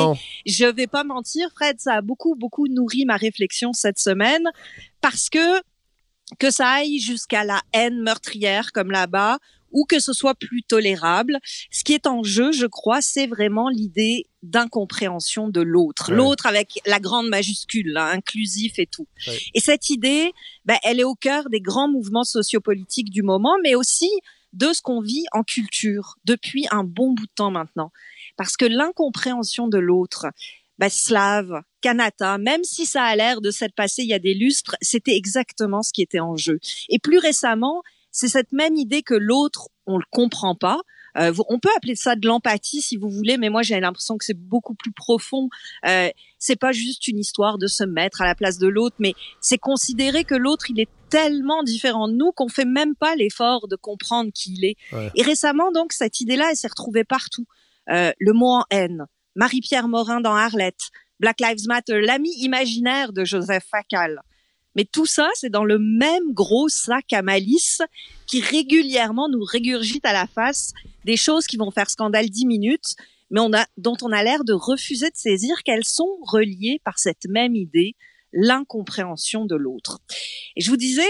je 0.47 0.65
vais 0.65 0.87
pas 0.87 1.05
mentir, 1.05 1.49
Fred, 1.55 1.81
ça 1.81 1.97
a 1.97 2.01
beaucoup, 2.01 2.35
beaucoup 2.35 2.67
nourri 2.67 3.05
ma 3.05 3.17
réflexion 3.17 3.73
cette 3.75 3.99
semaine 3.99 4.45
parce 5.01 5.29
que 5.29 5.61
que 6.39 6.51
ça 6.51 6.69
aille 6.69 6.99
jusqu'à 6.99 7.43
la 7.45 7.61
haine 7.73 8.01
meurtrière 8.03 8.73
comme 8.73 8.91
là-bas 8.91 9.39
ou 9.73 9.85
que 9.85 10.01
ce 10.01 10.13
soit 10.13 10.35
plus 10.35 10.63
tolérable. 10.63 11.39
Ce 11.71 11.85
qui 11.85 11.93
est 11.93 12.07
en 12.07 12.23
jeu, 12.23 12.53
je 12.53 12.67
crois, 12.67 13.01
c'est 13.01 13.27
vraiment 13.27 13.69
l'idée 13.69 14.27
d'incompréhension 14.43 15.49
de 15.49 15.61
l'autre. 15.61 16.13
L'autre 16.13 16.47
avec 16.47 16.81
la 16.87 16.99
grande 16.99 17.29
majuscule, 17.29 17.93
là, 17.93 18.07
inclusif 18.07 18.79
et 18.79 18.87
tout. 18.87 19.07
Et 19.55 19.61
cette 19.61 19.91
idée, 19.91 20.33
ben, 20.65 20.79
elle 20.83 21.01
est 21.01 21.05
au 21.05 21.15
cœur 21.15 21.51
des 21.51 21.61
grands 21.61 21.89
mouvements 21.89 22.25
sociopolitiques 22.25 23.11
du 23.11 23.23
moment, 23.23 23.57
mais 23.63 23.75
aussi 23.75 24.11
de 24.53 24.73
ce 24.73 24.83
qu'on 24.83 25.01
vit 25.01 25.25
en 25.33 25.43
culture 25.43 26.17
depuis 26.25 26.67
un 26.71 26.85
bon 26.85 27.13
bout 27.13 27.27
de 27.27 27.33
temps 27.35 27.51
maintenant. 27.51 27.93
Parce 28.37 28.57
que 28.57 28.65
l'incompréhension 28.65 29.69
de 29.69 29.79
l'autre, 29.79 30.27
bah, 30.79 30.89
slave, 30.89 31.63
kanata, 31.83 32.39
même 32.39 32.65
si 32.65 32.87
ça 32.87 33.05
a 33.05 33.15
l'air 33.15 33.41
de 33.41 33.51
s'être 33.51 33.75
passé 33.75 34.03
il 34.03 34.09
y 34.09 34.15
a 34.15 34.19
des 34.19 34.35
lustres, 34.35 34.77
c'était 34.81 35.17
exactement 35.17 35.83
ce 35.83 35.93
qui 35.93 36.03
était 36.03 36.21
en 36.21 36.37
jeu. 36.37 36.59
Et 36.89 36.99
plus 36.99 37.19
récemment, 37.19 37.83
c'est 38.13 38.29
cette 38.29 38.53
même 38.53 38.77
idée 38.77 39.03
que 39.03 39.15
l'autre, 39.15 39.69
on 39.87 39.99
le 39.99 40.05
comprend 40.11 40.55
pas, 40.55 40.81
euh, 41.17 41.33
on 41.49 41.59
peut 41.59 41.71
appeler 41.77 41.97
ça 41.97 42.17
de 42.17 42.27
l'empathie 42.27 42.81
si 42.81 42.97
vous 42.97 43.11
voulez, 43.11 43.37
mais 43.37 43.49
moi 43.49 43.63
j'ai 43.63 43.79
l'impression 43.81 44.17
que 44.17 44.25
c'est 44.25 44.39
beaucoup 44.39 44.75
plus 44.75 44.93
profond. 44.93 45.49
Euh, 45.87 46.09
c'est 46.39 46.57
pas 46.57 46.73
juste 46.73 47.09
une 47.09 47.19
histoire 47.19 47.59
de 47.59 47.67
se 47.67 47.85
mettre 47.85 48.23
à 48.23 48.27
la 48.27 48.35
place 48.35 48.59
de 48.59 48.69
l'autre, 48.69 48.97
mais 48.99 49.15
c'est 49.41 49.59
considérer 49.59 50.25
que 50.25 50.35
l'autre 50.35 50.71
il 50.71 50.81
est 50.81 50.89
tellement 51.09 51.63
différent 51.63 52.09
de 52.09 52.15
nous 52.15 52.33
qu'on 52.33 52.49
fait 52.49 52.65
même 52.65 52.95
pas 52.95 53.17
l'effort 53.17 53.67
de 53.67 53.77
comprendre 53.77 54.31
qui 54.33 54.55
il 54.55 54.65
est. 54.65 54.77
Et 55.17 55.23
récemment 55.23 55.73
donc 55.73 55.93
cette 55.93 56.21
idée-là, 56.21 56.51
elle 56.51 56.57
s'est 56.57 56.69
retrouvée 56.69 57.05
partout. 57.05 57.47
Euh, 57.91 58.13
le 58.19 58.33
mot 58.33 58.53
en 58.53 58.65
haine, 58.71 59.07
Marie-Pierre 59.35 59.89
Morin 59.89 60.21
dans 60.21 60.35
Arlette, 60.35 60.91
Black 61.19 61.41
Lives 61.41 61.67
Matter, 61.67 62.01
l'ami 62.01 62.31
imaginaire 62.39 63.13
de 63.13 63.25
Joseph 63.25 63.65
Facal. 63.69 64.23
Mais 64.77 64.85
tout 64.85 65.07
ça, 65.07 65.29
c'est 65.35 65.51
dans 65.51 65.65
le 65.65 65.79
même 65.79 66.33
gros 66.33 66.69
sac 66.69 67.13
à 67.13 67.23
malice 67.23 67.83
qui 68.27 68.41
régulièrement 68.41 69.29
nous 69.29 69.43
régurgite 69.43 70.05
à 70.05 70.13
la 70.13 70.27
face 70.27 70.73
des 71.05 71.17
choses 71.17 71.47
qui 71.47 71.57
vont 71.57 71.71
faire 71.71 71.91
scandale 71.91 72.31
dix 72.31 72.47
minutes, 72.47 72.95
mais 73.31 73.41
on 73.41 73.53
a, 73.53 73.67
dont 73.77 73.97
on 74.03 74.13
a 74.13 74.23
l'air 74.23 74.45
de 74.45 74.53
refuser 74.53 75.11
de 75.11 75.17
saisir 75.17 75.63
qu'elles 75.65 75.85
sont 75.85 76.19
reliées 76.23 76.81
par 76.85 76.99
cette 76.99 77.27
même 77.29 77.55
idée 77.55 77.97
l'incompréhension 78.33 79.45
de 79.45 79.57
l'autre. 79.57 79.99
Et 80.57 80.61
je 80.61 80.71
vous 80.71 80.77
disais, 80.77 81.03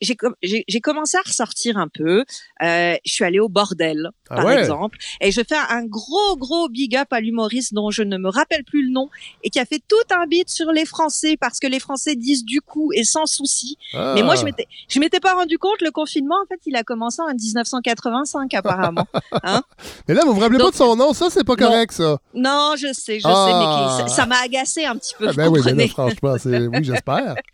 j'ai 0.00 0.80
commencé 0.80 1.16
à 1.16 1.22
ressortir 1.26 1.76
un 1.76 1.88
peu. 1.88 2.24
Euh, 2.62 2.96
je 3.04 3.12
suis 3.12 3.24
allée 3.24 3.40
au 3.40 3.48
bordel, 3.48 4.10
ah 4.30 4.36
par 4.36 4.50
exemple, 4.50 4.98
et 5.20 5.30
je 5.30 5.40
fais 5.46 5.56
un 5.56 5.84
gros 5.84 6.36
gros 6.36 6.68
big 6.68 6.96
up 6.96 7.08
à 7.12 7.20
l'humoriste 7.20 7.74
dont 7.74 7.90
je 7.90 8.02
ne 8.02 8.18
me 8.18 8.28
rappelle 8.28 8.64
plus 8.64 8.86
le 8.86 8.92
nom 8.92 9.08
et 9.42 9.50
qui 9.50 9.58
a 9.58 9.64
fait 9.64 9.82
tout 9.86 9.96
un 10.14 10.26
beat 10.26 10.48
sur 10.48 10.70
les 10.72 10.84
Français 10.84 11.36
parce 11.38 11.60
que 11.60 11.66
les 11.66 11.80
Français 11.80 12.16
disent 12.16 12.44
du 12.44 12.60
coup 12.60 12.92
et 12.92 13.04
sans 13.04 13.26
souci. 13.26 13.76
Mais 13.92 14.22
moi 14.22 14.36
je 14.36 14.42
ah. 14.42 14.44
m'étais 14.44 14.66
je 14.88 15.00
m'étais 15.00 15.20
pas 15.20 15.34
rendu 15.34 15.58
compte 15.58 15.80
le 15.80 15.90
confinement 15.90 16.36
en 16.42 16.46
fait 16.46 16.60
il 16.66 16.76
a 16.76 16.82
commencé 16.82 17.22
en 17.22 17.34
1985 17.34 18.52
apparemment. 18.54 19.06
Hein 19.42 19.62
mais 20.08 20.14
là 20.14 20.22
vous 20.24 20.32
vous 20.32 20.40
rappelez 20.40 20.58
pas 20.58 20.70
de 20.70 20.76
son 20.76 20.96
nom, 20.96 21.12
ça 21.12 21.28
c'est 21.28 21.44
pas 21.44 21.56
correct 21.56 21.92
ça. 21.92 22.18
Non 22.34 22.74
je 22.76 22.92
sais 22.92 23.18
je 23.18 23.22
sais 23.22 23.28
mais 23.28 23.28
ah. 23.28 24.06
ça 24.08 24.26
m'a 24.26 24.36
agacé 24.36 24.84
un 24.84 24.96
petit 24.96 25.14
peu. 25.18 25.28
Ah 25.28 25.32
ben 25.34 25.48
oui, 25.48 25.60
mais 25.74 25.88
franchement 25.88 26.36
c'est 26.38 26.63
oui, 26.68 26.84
j'espère. 26.84 27.34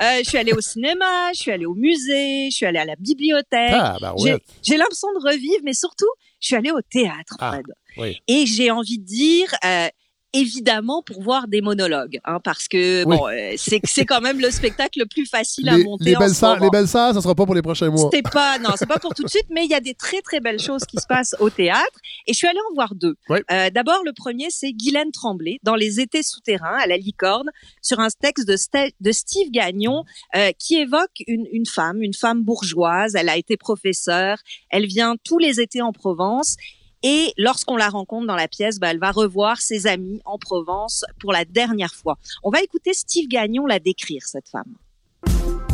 Euh, 0.00 0.18
je 0.24 0.28
suis 0.28 0.38
allée 0.38 0.52
au 0.52 0.60
cinéma, 0.60 1.32
je 1.32 1.40
suis 1.40 1.50
allée 1.50 1.66
au 1.66 1.74
musée, 1.74 2.48
je 2.50 2.56
suis 2.56 2.66
allée 2.66 2.78
à 2.78 2.84
la 2.84 2.96
bibliothèque. 2.96 3.70
Ah, 3.72 3.96
bah 4.00 4.14
J'ai 4.18 4.76
l'impression 4.76 5.08
de 5.12 5.28
revivre, 5.28 5.60
mais 5.62 5.74
surtout, 5.74 6.08
je 6.40 6.46
suis 6.46 6.56
allée 6.56 6.70
au 6.70 6.80
théâtre, 6.80 7.36
ah, 7.38 7.52
Fred. 7.52 8.12
Et 8.26 8.46
j'ai 8.46 8.70
envie 8.70 8.98
de 8.98 9.04
dire, 9.04 9.54
euh, 9.64 9.88
évidemment 10.32 11.02
pour 11.02 11.22
voir 11.22 11.48
des 11.48 11.60
monologues, 11.60 12.18
hein, 12.24 12.38
parce 12.42 12.68
que 12.68 13.04
bon, 13.04 13.28
euh, 13.28 13.54
c'est 13.56 13.80
c'est 13.84 14.04
quand 14.04 14.20
même 14.20 14.40
le 14.40 14.50
spectacle 14.50 14.98
le 15.00 15.06
plus 15.06 15.26
facile 15.26 15.68
à 15.68 15.78
monter. 15.78 16.04
Les 16.04 16.16
belles 16.16 16.34
salles, 16.34 16.60
les 16.60 16.70
belles 16.70 16.88
salles, 16.88 17.14
ça 17.14 17.20
sera 17.20 17.34
pas 17.34 17.46
pour 17.46 17.54
les 17.54 17.62
prochains 17.62 17.90
mois. 17.90 18.10
C'est 18.12 18.22
pas, 18.22 18.58
non, 18.58 18.70
c'est 18.76 18.86
pas 18.86 18.98
pour 18.98 19.14
tout 19.14 19.22
de 19.22 19.28
suite, 19.28 19.46
mais 19.50 19.64
il 19.64 19.70
y 19.70 19.74
a 19.74 19.80
des 19.80 19.94
très 19.94 20.20
très 20.20 20.40
belles 20.40 20.60
choses 20.60 20.84
qui 20.84 20.98
se 20.98 21.06
passent 21.06 21.34
au 21.40 21.50
théâtre. 21.50 21.98
Et 22.26 22.32
je 22.32 22.38
suis 22.38 22.46
allée 22.46 22.60
en 22.70 22.74
voir 22.74 22.94
deux. 22.94 23.16
Euh, 23.30 23.70
D'abord, 23.70 24.02
le 24.04 24.12
premier, 24.12 24.46
c'est 24.50 24.72
Guylaine 24.72 25.10
Tremblay 25.12 25.58
dans 25.62 25.74
Les 25.74 26.00
Étés 26.00 26.22
souterrains 26.22 26.78
à 26.80 26.86
la 26.86 26.96
Licorne, 26.96 27.50
sur 27.82 28.00
un 28.00 28.08
texte 28.08 28.46
de, 28.46 28.56
de 29.00 29.12
Steve 29.12 29.50
Gagnon 29.50 30.04
euh, 30.36 30.50
qui 30.58 30.76
évoque 30.76 31.22
une, 31.26 31.46
une 31.52 31.66
femme, 31.66 32.02
une 32.02 32.14
femme 32.14 32.42
bourgeoise. 32.42 33.14
Elle 33.14 33.28
a 33.28 33.36
été 33.36 33.56
professeure. 33.56 34.38
Elle 34.70 34.86
vient 34.86 35.16
tous 35.24 35.38
les 35.38 35.60
étés 35.60 35.82
en 35.82 35.92
Provence 35.92 36.56
et 37.02 37.32
lorsqu'on 37.38 37.76
la 37.76 37.88
rencontre 37.88 38.26
dans 38.26 38.36
la 38.36 38.48
pièce, 38.48 38.78
bah, 38.78 38.90
elle 38.90 38.98
va 38.98 39.10
revoir 39.10 39.60
ses 39.60 39.86
amis 39.86 40.20
en 40.24 40.38
Provence 40.38 41.04
pour 41.18 41.32
la 41.32 41.44
dernière 41.44 41.94
fois. 41.94 42.18
On 42.42 42.50
va 42.50 42.62
écouter 42.62 42.92
Steve 42.92 43.28
Gagnon 43.28 43.66
la 43.66 43.78
décrire, 43.78 44.22
cette 44.26 44.48
femme. 44.48 44.74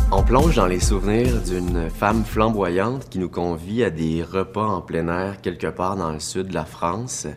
On 0.09 0.23
plonge 0.23 0.55
dans 0.55 0.67
les 0.67 0.79
souvenirs 0.79 1.41
d'une 1.43 1.89
femme 1.89 2.23
flamboyante 2.23 3.09
qui 3.09 3.19
nous 3.19 3.29
convie 3.29 3.83
à 3.83 3.89
des 3.89 4.23
repas 4.23 4.65
en 4.65 4.81
plein 4.81 5.09
air 5.09 5.41
quelque 5.41 5.67
part 5.67 5.97
dans 5.97 6.13
le 6.13 6.21
sud 6.21 6.47
de 6.47 6.53
la 6.53 6.63
France. 6.63 7.27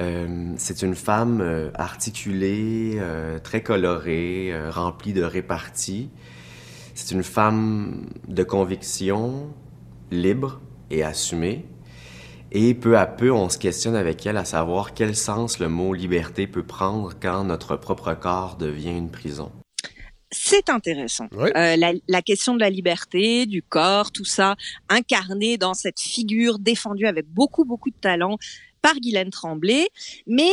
Euh, 0.00 0.54
c'est 0.56 0.82
une 0.82 0.94
femme 0.94 1.40
euh, 1.40 1.70
articulée, 1.74 2.94
euh, 2.98 3.40
très 3.40 3.62
colorée, 3.62 4.52
remplie 4.70 5.12
de 5.12 5.22
réparties. 5.22 6.08
C'est 6.94 7.14
une 7.14 7.24
femme 7.24 8.06
de 8.28 8.44
conviction, 8.44 9.52
libre 10.12 10.60
et 10.90 11.02
assumée. 11.02 11.66
Et 12.52 12.74
peu 12.74 12.98
à 12.98 13.06
peu, 13.06 13.32
on 13.32 13.48
se 13.48 13.58
questionne 13.58 13.94
avec 13.94 14.26
elle 14.26 14.36
à 14.36 14.44
savoir 14.44 14.92
quel 14.94 15.14
sens 15.14 15.58
le 15.60 15.68
mot 15.68 15.94
liberté 15.94 16.46
peut 16.46 16.64
prendre 16.64 17.12
quand 17.20 17.44
notre 17.44 17.76
propre 17.76 18.14
corps 18.14 18.56
devient 18.56 18.96
une 18.96 19.10
prison. 19.10 19.52
C'est 20.32 20.68
intéressant. 20.68 21.28
Euh, 21.32 21.76
la, 21.76 22.22
question 22.22 22.54
de 22.54 22.60
la 22.60 22.70
liberté, 22.70 23.46
du 23.46 23.62
corps, 23.62 24.12
tout 24.12 24.24
ça, 24.24 24.54
incarné 24.88 25.58
dans 25.58 25.74
cette 25.74 25.98
figure 25.98 26.58
défendue 26.60 27.06
avec 27.06 27.26
beaucoup, 27.26 27.64
beaucoup 27.64 27.90
de 27.90 27.98
talent 28.00 28.36
par 28.80 28.94
Guylaine 28.94 29.30
Tremblay. 29.30 29.88
Mais 30.26 30.50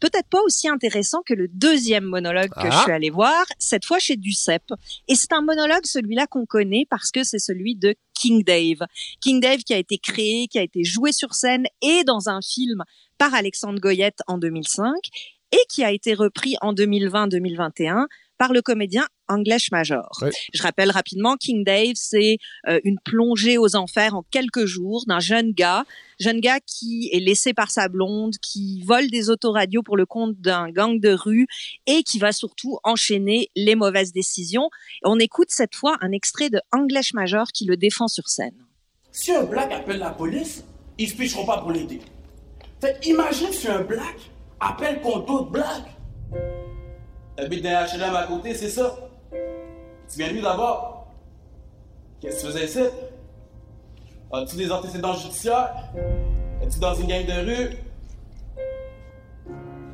peut-être 0.00 0.28
pas 0.28 0.40
aussi 0.42 0.68
intéressant 0.68 1.22
que 1.24 1.34
le 1.34 1.48
deuxième 1.48 2.04
monologue 2.04 2.50
que 2.50 2.70
je 2.70 2.76
ah. 2.76 2.82
suis 2.82 2.92
allée 2.92 3.10
voir, 3.10 3.44
cette 3.58 3.84
fois 3.84 3.98
chez 3.98 4.16
Ducep. 4.16 4.62
Et 5.08 5.14
c'est 5.14 5.32
un 5.32 5.42
monologue, 5.42 5.84
celui-là 5.84 6.26
qu'on 6.26 6.46
connaît 6.46 6.86
parce 6.88 7.10
que 7.10 7.24
c'est 7.24 7.38
celui 7.38 7.76
de 7.76 7.94
King 8.14 8.44
Dave. 8.44 8.86
King 9.20 9.40
Dave 9.40 9.58
qui 9.58 9.74
a 9.74 9.78
été 9.78 9.98
créé, 9.98 10.48
qui 10.48 10.58
a 10.58 10.62
été 10.62 10.84
joué 10.84 11.12
sur 11.12 11.34
scène 11.34 11.66
et 11.82 12.04
dans 12.04 12.28
un 12.28 12.40
film 12.40 12.82
par 13.18 13.34
Alexandre 13.34 13.80
Goyette 13.80 14.20
en 14.26 14.38
2005 14.38 14.94
et 15.52 15.60
qui 15.68 15.84
a 15.84 15.92
été 15.92 16.14
repris 16.14 16.56
en 16.60 16.72
2020-2021 16.74 18.06
par 18.38 18.52
le 18.52 18.62
comédien 18.62 19.06
English 19.28 19.70
Major. 19.72 20.08
Je 20.54 20.62
rappelle 20.62 20.90
rapidement, 20.90 21.36
King 21.36 21.64
Dave, 21.64 21.94
c'est 21.94 22.38
euh, 22.68 22.80
une 22.84 22.98
plongée 23.04 23.58
aux 23.58 23.76
enfers 23.76 24.14
en 24.14 24.22
quelques 24.30 24.66
jours 24.66 25.04
d'un 25.06 25.20
jeune 25.20 25.52
gars, 25.52 25.84
jeune 26.20 26.40
gars 26.40 26.60
qui 26.60 27.10
est 27.12 27.20
laissé 27.20 27.52
par 27.52 27.70
sa 27.70 27.88
blonde, 27.88 28.34
qui 28.40 28.82
vole 28.82 29.10
des 29.10 29.30
autoradios 29.30 29.82
pour 29.82 29.96
le 29.96 30.06
compte 30.06 30.40
d'un 30.40 30.70
gang 30.70 31.00
de 31.00 31.10
rue 31.10 31.46
et 31.86 32.02
qui 32.02 32.18
va 32.18 32.32
surtout 32.32 32.78
enchaîner 32.84 33.50
les 33.56 33.74
mauvaises 33.74 34.12
décisions. 34.12 34.70
On 35.02 35.18
écoute 35.18 35.48
cette 35.50 35.74
fois 35.74 35.96
un 36.00 36.12
extrait 36.12 36.50
de 36.50 36.60
English 36.72 37.14
Major 37.14 37.48
qui 37.52 37.64
le 37.64 37.76
défend 37.76 38.08
sur 38.08 38.28
scène. 38.28 38.56
Si 39.12 39.32
un 39.32 39.44
black 39.44 39.72
appelle 39.72 39.98
la 39.98 40.10
police, 40.10 40.62
ils 40.98 41.08
se 41.08 41.16
picheront 41.16 41.46
pas 41.46 41.58
pour 41.58 41.72
l'aider. 41.72 42.00
imagine 43.04 43.52
si 43.52 43.68
un 43.68 43.82
black 43.82 44.16
appelle 44.60 45.00
contre 45.00 45.26
d'autres 45.26 45.50
blacks. 45.50 46.65
T'habites 47.36 47.62
dans 47.62 47.86
HLM 47.86 48.14
à 48.14 48.26
côté, 48.26 48.54
c'est 48.54 48.70
ça? 48.70 48.96
Tu 49.30 50.18
viens 50.18 50.28
de 50.28 50.32
lui 50.34 50.42
d'abord? 50.42 51.08
Qu'est-ce 52.20 52.36
que 52.36 52.40
tu 52.40 52.52
faisais 52.52 52.64
ici? 52.64 52.80
As-tu 54.32 54.56
des 54.56 54.72
antécédents 54.72 55.14
judiciaires? 55.14 55.74
Es-tu 56.62 56.78
dans 56.78 56.94
une 56.94 57.06
gang 57.06 57.26
de 57.26 57.46
rue? 57.46 57.76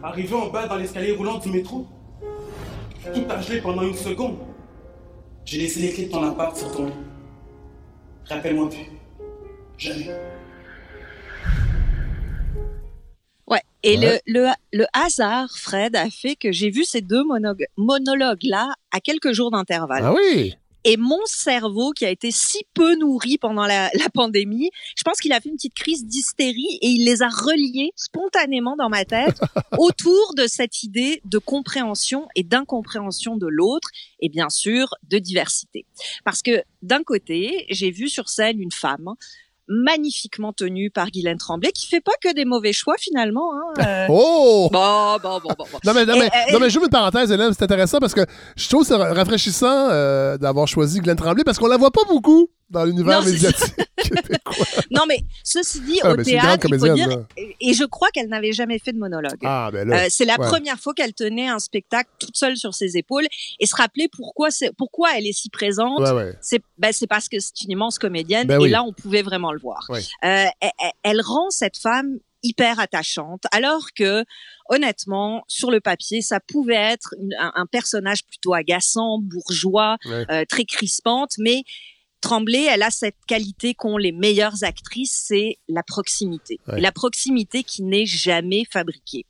Arrivé 0.03 0.35
en 0.35 0.47
bas 0.49 0.67
dans 0.69 0.77
l'escalier 0.77 1.13
roulant 1.13 1.39
du 1.39 1.51
métro, 1.51 1.87
tout 3.13 3.25
a 3.29 3.41
gelé 3.41 3.61
pendant 3.61 3.83
une 3.83 3.95
seconde. 3.95 4.37
J'ai 5.45 5.59
laissé 5.59 5.81
les 5.81 5.93
clés 5.93 6.07
de 6.07 6.13
ton 6.13 6.23
appart 6.23 6.57
sur 6.57 6.71
ton 6.73 6.87
lit. 6.87 6.93
Rappelle-moi 8.29 8.69
plus. 8.69 8.91
Jamais. 9.79 10.17
Et 13.83 13.97
le, 13.97 14.19
le, 14.27 14.49
le, 14.73 14.87
hasard, 14.93 15.49
Fred, 15.57 15.97
a 15.97 16.09
fait 16.09 16.37
que 16.37 16.53
j'ai 16.53 16.71
vu 16.71 16.85
ces 16.85 17.01
deux 17.01 17.25
monologues-là 17.77 18.73
à 18.93 19.01
quelques 19.01 19.33
jours 19.33 19.51
d'intervalle. 19.51 20.05
Ah 20.05 20.15
oui 20.15 20.55
Et 20.85 20.97
mon 20.97 21.19
cerveau, 21.25 21.91
qui 21.91 22.05
a 22.05 22.11
été 22.11 22.31
si 22.31 22.61
peu 22.75 22.95
nourri 22.95 23.39
pendant 23.39 23.67
la, 23.67 23.91
la 23.95 24.09
pandémie, 24.15 24.71
je 24.97 25.03
pense 25.03 25.19
qu'il 25.19 25.33
a 25.33 25.41
fait 25.41 25.49
une 25.49 25.57
petite 25.57 25.75
crise 25.75 26.07
d'hystérie 26.07 26.79
et 26.81 26.89
il 26.89 27.05
les 27.05 27.23
a 27.23 27.29
reliés 27.29 27.91
spontanément 27.97 28.77
dans 28.77 28.89
ma 28.89 29.05
tête 29.05 29.41
autour 29.79 30.35
de 30.37 30.47
cette 30.47 30.85
idée 30.85 31.21
de 31.25 31.39
compréhension 31.39 32.29
et 32.37 32.45
d'incompréhension 32.45 33.37
de 33.37 33.49
l'autre 33.49 33.89
et 34.21 34.29
bien 34.29 34.49
sûr 34.49 34.95
de 35.11 35.19
diversité. 35.19 35.87
Parce 36.25 36.43
que 36.43 36.63
d'un 36.83 37.03
côté, 37.03 37.67
j'ai 37.69 37.91
vu 37.91 38.09
sur 38.09 38.29
scène 38.29 38.61
une 38.61 38.73
femme 38.73 39.15
magnifiquement 39.73 40.53
tenue 40.53 40.91
par 40.91 41.11
Guylaine 41.11 41.39
Tremblay, 41.39 41.73
qui 41.73 41.87
fait 41.87 42.01
pas 42.01 42.13
que 42.23 42.35
des 42.35 42.45
mauvais 42.45 42.73
choix 42.73 42.95
finalement. 42.99 43.53
Hein, 43.55 43.83
euh. 43.87 44.07
Oh! 44.11 44.69
Bon, 44.73 45.17
bon, 45.23 45.41
bon, 45.43 45.55
bon. 45.59 45.65
non, 45.85 45.93
mais, 45.95 46.07
non, 46.07 46.15
mais, 46.19 46.31
non, 46.53 46.61
mais 46.61 46.69
une 46.69 46.89
parenthèse, 46.89 47.31
Hélène, 47.31 47.53
c'est 47.53 47.65
intéressant 47.65 47.99
parce 47.99 48.15
que 48.15 48.25
je 48.57 48.69
trouve 48.69 48.85
ça 48.85 48.99
rafraîchissant 48.99 49.89
euh, 49.91 50.37
d'avoir 50.39 50.69
choisi 50.69 51.01
Guylaine 51.01 51.17
Tremblay 51.17 51.45
parce 51.45 51.59
qu'on 51.59 51.69
la 51.69 51.77
voit 51.77 51.91
pas 51.91 52.05
beaucoup 52.09 52.49
dans 52.73 52.85
l'univers 52.85 53.23
médiatique 53.25 53.75
québécois. 53.97 54.67
non, 54.91 55.03
mais 55.07 55.19
ceci 55.45 55.81
dit, 55.83 56.01
ah, 56.03 56.13
au 56.13 56.17
théâtre, 56.17 56.67
il 56.69 56.79
faut 56.79 56.95
dire, 56.95 57.25
et 57.37 57.75
je 57.75 57.85
crois 57.85 58.09
qu'elle 58.11 58.29
n'avait 58.29 58.53
jamais 58.53 58.79
fait 58.79 58.93
de 58.93 58.99
monologue. 58.99 59.39
Ah, 59.45 59.71
ben 59.73 59.91
euh, 59.93 60.07
c'est 60.09 60.25
la 60.25 60.39
première 60.39 60.79
fois 60.79 60.95
qu'elle 60.95 61.15
tenait 61.15 61.49
un 61.49 61.59
spectacle 61.59 62.11
toute 62.19 62.37
seule 62.37 62.57
sur 62.57 62.75
ses 62.75 62.97
épaules 62.97 63.27
et 63.61 63.67
se 63.67 63.77
rappeler 63.77 64.09
pourquoi 64.09 64.49
pourquoi 64.77 65.17
elle 65.17 65.27
est 65.27 65.33
si 65.33 65.51
présente. 65.51 66.01
Ouais, 66.01 66.35
c'est 66.41 66.63
ben, 66.79 66.93
parce 67.09 67.29
que 67.29 67.39
c'est 67.39 67.63
une 67.63 67.73
immense 67.73 67.99
comédienne 67.99 68.47
ben 68.47 68.61
et 68.61 68.69
là 68.69 68.83
on 68.83 68.93
pouvait 68.93 69.23
vraiment 69.23 69.53
le 69.53 69.61
voir. 69.61 69.87
Euh, 69.91 70.01
elle, 70.23 70.71
elle 71.03 71.21
rend 71.21 71.51
cette 71.51 71.77
femme 71.77 72.19
hyper 72.43 72.81
attachante, 72.81 73.45
alors 73.53 73.93
que 73.97 74.25
honnêtement, 74.69 75.45
sur 75.47 75.71
le 75.71 75.81
papier, 75.81 76.23
ça 76.23 76.41
pouvait 76.41 76.75
être 76.75 77.15
un, 77.39 77.67
personnage 77.67 78.25
plutôt 78.25 78.55
agaçant, 78.55 79.19
bourgeois, 79.21 79.97
euh, 80.07 80.45
très 80.49 80.65
crispante, 80.65 81.33
mais 81.39 81.63
Tremblay, 82.23 82.65
elle 82.71 82.83
a 82.83 82.91
cette 82.91 83.19
qualité 83.27 83.75
qu'ont 83.75 83.99
les 83.99 84.13
meilleures 84.13 84.63
actrices, 84.65 85.25
c'est 85.27 85.59
la 85.69 85.83
proximité. 85.83 86.59
La 86.67 86.93
proximité 86.93 87.63
qui 87.65 87.83
n'est 87.83 88.07
jamais 88.07 88.65
fabriquée. 88.71 89.27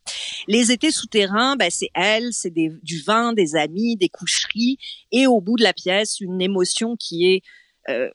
Les 0.47 0.71
étés 0.71 0.91
souterrains, 0.91 1.55
ben, 1.55 1.69
c'est 1.69 1.89
elle, 1.95 2.31
c'est 2.31 2.53
du 2.53 3.01
vin, 3.01 3.33
des 3.33 3.55
amis, 3.55 3.97
des 3.97 4.09
coucheries, 4.09 4.77
et 5.11 5.27
au 5.27 5.41
bout 5.41 5.57
de 5.57 5.63
la 5.63 5.73
pièce, 5.73 6.19
une 6.21 6.41
émotion 6.41 6.95
qui 6.95 7.25
est 7.25 7.41
euh, 7.89 8.09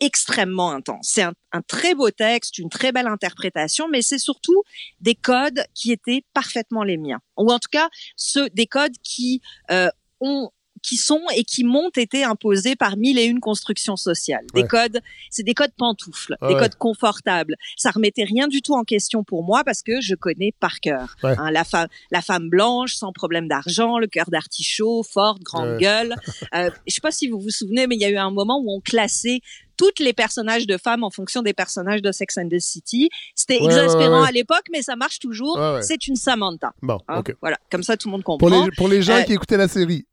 extrêmement 0.00 0.72
intense. 0.72 1.10
C'est 1.12 1.22
un, 1.22 1.62
très 1.66 1.94
beau 1.94 2.10
texte, 2.10 2.58
une 2.58 2.68
très 2.68 2.92
belle 2.92 3.06
interprétation, 3.06 3.88
mais 3.88 4.02
c'est 4.02 4.18
surtout 4.18 4.62
des 5.00 5.14
codes 5.14 5.64
qui 5.74 5.92
étaient 5.92 6.24
parfaitement 6.34 6.82
les 6.82 6.96
miens, 6.96 7.20
ou 7.36 7.50
en 7.52 7.58
tout 7.58 7.70
cas 7.70 7.88
ceux 8.16 8.50
des 8.50 8.66
codes 8.66 8.96
qui 9.02 9.40
euh, 9.70 9.88
ont 10.20 10.50
qui 10.84 10.96
sont 10.96 11.22
et 11.34 11.44
qui 11.44 11.64
m'ont 11.64 11.88
été 11.96 12.24
imposés 12.24 12.76
par 12.76 12.98
mille 12.98 13.18
et 13.18 13.24
une 13.24 13.40
constructions 13.40 13.96
sociales. 13.96 14.44
Des 14.52 14.66
codes, 14.66 15.00
c'est 15.30 15.42
des 15.42 15.54
codes 15.54 15.72
pantoufles, 15.76 16.36
des 16.46 16.54
codes 16.54 16.74
confortables. 16.76 17.56
Ça 17.76 17.90
remettait 17.90 18.24
rien 18.24 18.48
du 18.48 18.60
tout 18.60 18.74
en 18.74 18.84
question 18.84 19.24
pour 19.24 19.44
moi 19.44 19.64
parce 19.64 19.82
que 19.82 20.00
je 20.02 20.14
connais 20.14 20.52
par 20.60 20.80
cœur. 20.80 21.16
Hein, 21.22 21.50
la 21.50 21.64
femme, 21.64 21.88
la 22.10 22.20
femme 22.20 22.50
blanche, 22.50 22.94
sans 22.94 23.12
problème 23.12 23.48
d'argent, 23.48 23.98
le 23.98 24.06
cœur 24.06 24.28
d'artichaut, 24.28 25.02
forte, 25.02 25.42
grande 25.42 25.78
gueule. 25.78 26.14
Euh, 26.54 26.70
je 26.86 26.94
sais 26.94 27.00
pas 27.00 27.10
si 27.10 27.28
vous 27.28 27.40
vous 27.40 27.50
souvenez, 27.50 27.86
mais 27.86 27.94
il 27.94 28.00
y 28.00 28.04
a 28.04 28.10
eu 28.10 28.16
un 28.16 28.30
moment 28.30 28.60
où 28.62 28.70
on 28.70 28.80
classait 28.80 29.40
toutes 29.76 29.98
les 29.98 30.12
personnages 30.12 30.66
de 30.66 30.76
femmes 30.76 31.02
en 31.02 31.10
fonction 31.10 31.42
des 31.42 31.54
personnages 31.54 32.02
de 32.02 32.12
Sex 32.12 32.36
and 32.38 32.48
the 32.48 32.58
City. 32.58 33.08
C'était 33.34 33.62
exaspérant 33.62 34.22
à 34.22 34.30
l'époque, 34.30 34.64
mais 34.70 34.82
ça 34.82 34.94
marche 34.94 35.18
toujours. 35.18 35.58
C'est 35.80 36.06
une 36.06 36.16
Samantha. 36.16 36.72
Bon, 36.82 36.98
hein, 37.08 37.22
Voilà, 37.40 37.58
comme 37.70 37.82
ça 37.82 37.96
tout 37.96 38.08
le 38.08 38.12
monde 38.12 38.22
comprend. 38.22 38.48
Pour 38.48 38.64
les, 38.64 38.70
pour 38.76 38.88
les 38.88 39.02
gens 39.02 39.16
euh, 39.16 39.22
qui 39.22 39.32
écoutaient 39.32 39.56
la 39.56 39.68
série. 39.68 40.06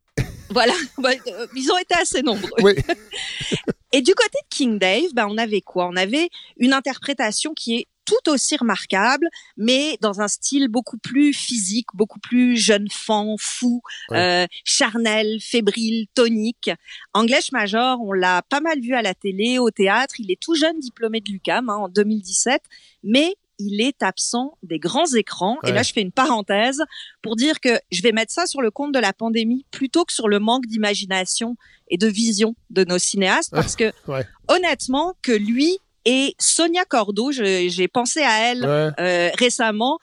Voilà, 0.51 0.74
euh, 1.05 1.48
ils 1.55 1.72
ont 1.72 1.77
été 1.77 1.96
assez 1.96 2.22
nombreux. 2.22 2.50
Oui. 2.62 2.74
Et 3.93 4.01
du 4.01 4.13
côté 4.13 4.38
de 4.43 4.55
King 4.55 4.79
Dave, 4.79 5.13
ben, 5.13 5.27
on 5.29 5.38
avait 5.38 5.62
quoi? 5.62 5.88
On 5.88 5.96
avait 5.98 6.29
une 6.58 6.72
interprétation 6.72 7.53
qui 7.53 7.75
est 7.75 7.88
tout 8.05 8.31
aussi 8.31 8.55
remarquable, 8.58 9.27
mais 9.58 9.98
dans 10.01 10.22
un 10.22 10.27
style 10.27 10.67
beaucoup 10.67 10.98
plus 10.98 11.34
physique, 11.34 11.88
beaucoup 11.93 12.20
plus 12.20 12.58
jeune 12.58 12.88
fan, 12.89 13.36
fou, 13.38 13.81
euh, 14.12 14.48
charnel, 14.65 15.38
fébrile, 15.41 16.08
tonique. 16.13 16.72
English 17.13 17.51
Major, 17.51 18.00
on 18.01 18.11
l'a 18.11 18.42
pas 18.44 18.59
mal 18.59 18.79
vu 18.79 18.96
à 18.96 19.01
la 19.01 19.14
télé, 19.14 19.59
au 19.59 19.72
théâtre. 19.72 20.16
Il 20.20 20.31
est 20.31 20.42
tout 20.42 20.55
jeune 20.55 20.79
diplômé 20.79 21.22
de 21.22 21.31
l'UCAM 21.31 21.70
hein, 21.70 21.75
en 21.75 21.90
2017, 21.90 22.61
mais 23.03 23.35
il 23.61 23.81
est 23.81 24.01
absent 24.03 24.57
des 24.63 24.79
grands 24.79 25.13
écrans. 25.13 25.57
Et 25.63 25.71
là, 25.71 25.83
je 25.83 25.93
fais 25.93 26.01
une 26.01 26.11
parenthèse 26.11 26.83
pour 27.21 27.35
dire 27.35 27.59
que 27.59 27.79
je 27.91 28.01
vais 28.01 28.11
mettre 28.11 28.31
ça 28.31 28.45
sur 28.45 28.61
le 28.61 28.71
compte 28.71 28.93
de 28.93 29.00
la 29.00 29.13
pandémie 29.13 29.65
plutôt 29.71 30.05
que 30.05 30.13
sur 30.13 30.27
le 30.27 30.39
manque 30.39 30.65
d'imagination 30.65 31.55
et 31.89 31.97
de 31.97 32.07
vision 32.07 32.55
de 32.69 32.83
nos 32.83 32.97
cinéastes, 32.97 33.51
parce 33.51 33.75
que 33.75 33.91
honnêtement, 34.47 35.13
que 35.21 35.31
lui 35.31 35.77
et 36.05 36.35
Sonia 36.39 36.83
Cordeau, 36.83 37.31
j'ai 37.31 37.87
pensé 37.87 38.21
à 38.21 38.51
elle 38.51 38.63
euh, 38.65 39.29
récemment, 39.35 40.00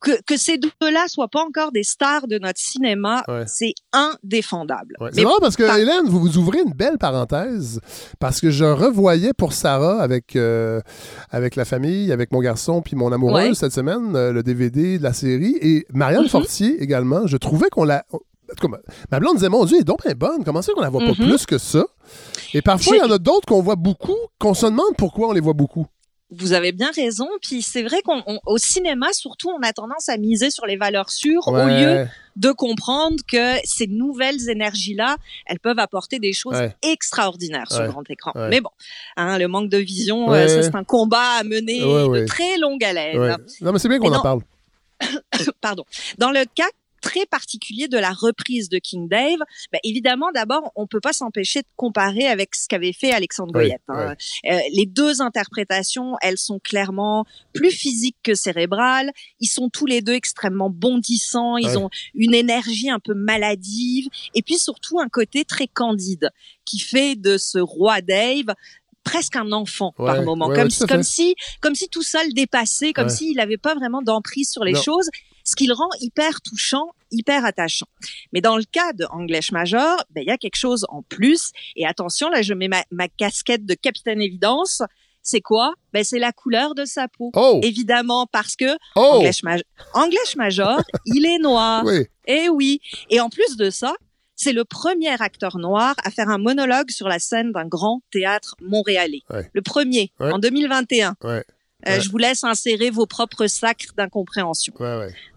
que, 0.00 0.12
que 0.26 0.36
ces 0.36 0.58
deux-là 0.58 1.06
soient 1.08 1.28
pas 1.28 1.42
encore 1.42 1.72
des 1.72 1.82
stars 1.82 2.26
de 2.28 2.38
notre 2.38 2.60
cinéma, 2.60 3.24
c'est 3.46 3.74
indéfendable. 3.92 4.96
C'est 5.12 5.22
vrai 5.22 5.34
parce 5.40 5.56
que 5.56 5.62
Hélène, 5.62 6.06
vous 6.06 6.20
vous 6.20 6.38
ouvrez 6.38 6.60
une 6.64 6.72
belle 6.72 6.98
parenthèse 6.98 7.80
parce 8.18 8.40
que 8.40 8.50
je 8.50 8.64
revoyais 8.64 9.32
pour 9.32 9.52
Sarah 9.52 10.00
avec 10.00 10.36
euh, 10.36 10.80
avec 11.30 11.56
la 11.56 11.64
famille, 11.64 12.12
avec 12.12 12.32
mon 12.32 12.40
garçon 12.40 12.82
puis 12.82 12.96
mon 12.96 13.12
amoureuse 13.12 13.56
cette 13.56 13.72
semaine 13.72 14.14
euh, 14.16 14.32
le 14.32 14.42
DVD 14.42 14.98
de 14.98 15.02
la 15.02 15.12
série 15.12 15.56
et 15.60 15.86
Marianne 15.92 16.24
mm-hmm. 16.24 16.28
Fortier 16.28 16.82
également. 16.82 17.26
Je 17.26 17.36
trouvais 17.36 17.68
qu'on 17.70 17.84
l'a 17.84 18.04
ma 19.10 19.20
blonde 19.20 19.36
disait, 19.36 19.50
mon 19.50 19.64
Dieu, 19.66 19.76
elle 19.76 19.82
est 19.82 19.84
donc 19.84 20.02
bien 20.04 20.14
bonne. 20.14 20.42
Comment 20.42 20.62
c'est 20.62 20.72
qu'on 20.72 20.80
la 20.80 20.88
voit 20.88 21.00
pas 21.00 21.12
mm-hmm. 21.12 21.28
plus 21.28 21.46
que 21.46 21.58
ça? 21.58 21.84
Et 22.54 22.62
parfois, 22.62 22.96
il 22.96 23.00
y 23.00 23.02
en 23.02 23.10
a 23.10 23.18
d'autres 23.18 23.46
qu'on 23.46 23.60
voit 23.60 23.76
beaucoup, 23.76 24.16
qu'on 24.38 24.54
se 24.54 24.64
demande 24.64 24.96
pourquoi 24.96 25.28
on 25.28 25.32
les 25.32 25.40
voit 25.40 25.52
beaucoup 25.52 25.86
vous 26.30 26.52
avez 26.52 26.72
bien 26.72 26.90
raison. 26.90 27.28
Puis 27.42 27.62
c'est 27.62 27.82
vrai 27.82 28.02
qu'au 28.02 28.58
cinéma, 28.58 29.12
surtout, 29.12 29.50
on 29.50 29.62
a 29.62 29.72
tendance 29.72 30.08
à 30.08 30.16
miser 30.16 30.50
sur 30.50 30.66
les 30.66 30.76
valeurs 30.76 31.10
sûres 31.10 31.48
au 31.48 31.66
lieu 31.66 32.06
de 32.36 32.52
comprendre 32.52 33.16
que 33.26 33.54
ces 33.64 33.88
nouvelles 33.88 34.48
énergies-là, 34.48 35.16
elles 35.46 35.58
peuvent 35.58 35.78
apporter 35.78 36.18
des 36.18 36.32
choses 36.32 36.56
extraordinaires 36.82 37.70
sur 37.70 37.82
le 37.82 37.88
grand 37.88 38.08
écran. 38.10 38.32
Mais 38.48 38.60
bon, 38.60 38.70
hein, 39.16 39.38
le 39.38 39.48
manque 39.48 39.68
de 39.70 39.78
vision, 39.78 40.32
euh, 40.32 40.62
c'est 40.62 40.74
un 40.74 40.84
combat 40.84 41.38
à 41.40 41.44
mener 41.44 41.80
de 41.80 42.26
très 42.26 42.58
longue 42.58 42.82
haleine. 42.84 43.36
Non, 43.60 43.72
mais 43.72 43.78
c'est 43.78 43.88
bien 43.88 43.98
qu'on 43.98 44.12
en 44.12 44.22
parle. 44.22 44.40
Pardon. 45.60 45.84
Dans 46.18 46.30
le 46.30 46.44
cas 46.54 46.68
très 47.00 47.26
particulier 47.26 47.88
de 47.88 47.98
la 47.98 48.12
reprise 48.12 48.68
de 48.68 48.78
King 48.78 49.08
Dave, 49.08 49.38
ben 49.72 49.78
évidemment, 49.84 50.30
d'abord, 50.32 50.72
on 50.76 50.86
peut 50.86 51.00
pas 51.00 51.12
s'empêcher 51.12 51.60
de 51.60 51.68
comparer 51.76 52.26
avec 52.26 52.54
ce 52.54 52.68
qu'avait 52.68 52.92
fait 52.92 53.12
Alexandre 53.12 53.52
Goyette. 53.52 53.82
Hein. 53.88 54.14
Euh, 54.46 54.58
les 54.72 54.86
deux 54.86 55.20
interprétations, 55.20 56.14
elles 56.20 56.38
sont 56.38 56.58
clairement 56.58 57.24
plus 57.52 57.70
physiques 57.70 58.18
que 58.22 58.34
cérébrales. 58.34 59.12
Ils 59.40 59.48
sont 59.48 59.68
tous 59.68 59.86
les 59.86 60.02
deux 60.02 60.14
extrêmement 60.14 60.70
bondissants. 60.70 61.56
Ils 61.56 61.78
ont 61.78 61.90
une 62.14 62.34
énergie 62.34 62.90
un 62.90 62.98
peu 62.98 63.14
maladive 63.14 64.08
et 64.34 64.42
puis 64.42 64.58
surtout 64.58 65.00
un 65.00 65.08
côté 65.08 65.44
très 65.44 65.66
candide 65.66 66.30
qui 66.64 66.78
fait 66.78 67.16
de 67.16 67.38
ce 67.38 67.58
roi 67.58 68.00
Dave 68.00 68.54
presque 69.10 69.36
un 69.36 69.52
enfant 69.52 69.92
par 69.96 70.22
moment, 70.22 70.48
comme, 70.48 70.68
comme 70.88 71.02
si 71.02 71.34
comme 71.60 71.74
si 71.74 71.88
tout 71.88 72.02
ça 72.02 72.22
le 72.24 72.32
dépassait, 72.32 72.92
comme 72.92 73.08
s'il 73.08 73.36
n'avait 73.36 73.58
pas 73.58 73.74
vraiment 73.74 74.02
d'emprise 74.02 74.50
sur 74.50 74.64
les 74.64 74.74
choses 74.74 75.08
ce 75.48 75.56
qui 75.56 75.66
le 75.66 75.74
rend 75.74 75.88
hyper 76.00 76.40
touchant, 76.42 76.90
hyper 77.10 77.44
attachant. 77.44 77.88
Mais 78.32 78.40
dans 78.40 78.56
le 78.56 78.64
cas 78.64 78.92
de 78.92 79.06
English 79.10 79.50
Major, 79.50 79.96
ben, 80.10 80.22
il 80.22 80.28
y 80.28 80.30
a 80.30 80.36
quelque 80.36 80.56
chose 80.56 80.84
en 80.90 81.02
plus. 81.02 81.52
Et 81.74 81.86
attention, 81.86 82.28
là, 82.28 82.42
je 82.42 82.52
mets 82.52 82.68
ma, 82.68 83.08
casquette 83.08 83.64
de 83.64 83.74
capitaine 83.74 84.20
évidence. 84.20 84.82
C'est 85.22 85.40
quoi? 85.40 85.74
Ben 85.92 86.04
c'est 86.04 86.18
la 86.18 86.32
couleur 86.32 86.74
de 86.74 86.84
sa 86.84 87.08
peau. 87.08 87.30
Oh. 87.34 87.60
Évidemment 87.62 88.26
parce 88.30 88.56
que 88.56 88.76
oh. 88.94 89.22
English, 89.94 90.36
Major, 90.36 90.80
il 91.06 91.26
est 91.26 91.38
noir. 91.38 91.84
Oui. 91.86 92.06
Eh 92.26 92.48
oui. 92.50 92.80
Et 93.10 93.20
en 93.20 93.30
plus 93.30 93.56
de 93.56 93.70
ça, 93.70 93.94
c'est 94.38 94.52
le 94.52 94.64
premier 94.64 95.20
acteur 95.20 95.58
noir 95.58 95.94
à 96.04 96.10
faire 96.10 96.30
un 96.30 96.38
monologue 96.38 96.90
sur 96.90 97.08
la 97.08 97.18
scène 97.18 97.52
d'un 97.52 97.66
grand 97.66 98.00
théâtre 98.10 98.54
montréalais. 98.62 99.20
Le 99.52 99.60
premier, 99.60 100.12
en 100.20 100.38
2021. 100.38 101.16
Ouais. 101.24 101.44
Euh, 101.86 102.00
je 102.00 102.10
vous 102.10 102.18
laisse 102.18 102.42
insérer 102.42 102.90
vos 102.90 103.06
propres 103.06 103.46
sacres 103.46 103.92
d'incompréhension. 103.96 104.72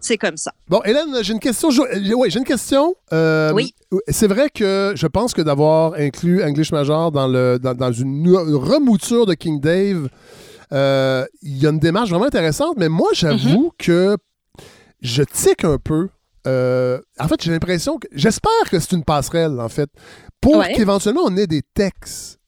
C'est 0.00 0.18
comme 0.18 0.36
ça. 0.36 0.52
Bon, 0.68 0.82
Hélène, 0.84 1.22
j'ai 1.22 1.32
une 1.32 1.40
question. 1.40 1.68
Euh, 1.70 2.12
ouais, 2.14 2.30
j'ai 2.30 2.38
une 2.38 2.44
question. 2.44 2.96
Euh, 3.12 3.52
oui. 3.52 3.74
C'est 4.08 4.26
vrai 4.26 4.50
que 4.50 4.92
je 4.96 5.06
pense 5.06 5.34
que 5.34 5.42
d'avoir 5.42 5.94
inclus 5.94 6.42
English 6.42 6.72
Major 6.72 7.12
dans, 7.12 7.28
le, 7.28 7.58
dans, 7.58 7.92
une 7.92 8.28
remouture 8.28 9.26
de 9.26 9.34
King 9.34 9.60
Dave, 9.60 10.08
il 10.72 11.58
y 11.58 11.66
a 11.66 11.70
une 11.70 11.78
démarche 11.78 12.10
vraiment 12.10 12.26
intéressante, 12.26 12.74
mais 12.76 12.88
moi, 12.88 13.08
j'avoue 13.12 13.72
mm-hmm. 13.78 13.84
que 13.84 14.16
je 15.00 15.22
tique 15.22 15.64
un 15.64 15.78
peu. 15.78 16.08
En 16.46 17.28
fait, 17.28 17.42
j'ai 17.42 17.50
l'impression 17.50 17.98
que. 17.98 18.08
J'espère 18.12 18.70
que 18.70 18.78
c'est 18.78 18.92
une 18.92 19.04
passerelle, 19.04 19.60
en 19.60 19.68
fait, 19.68 19.90
pour 20.40 20.62
qu'éventuellement 20.64 21.22
on 21.24 21.36
ait 21.36 21.46
des 21.46 21.62
textes 21.74 22.40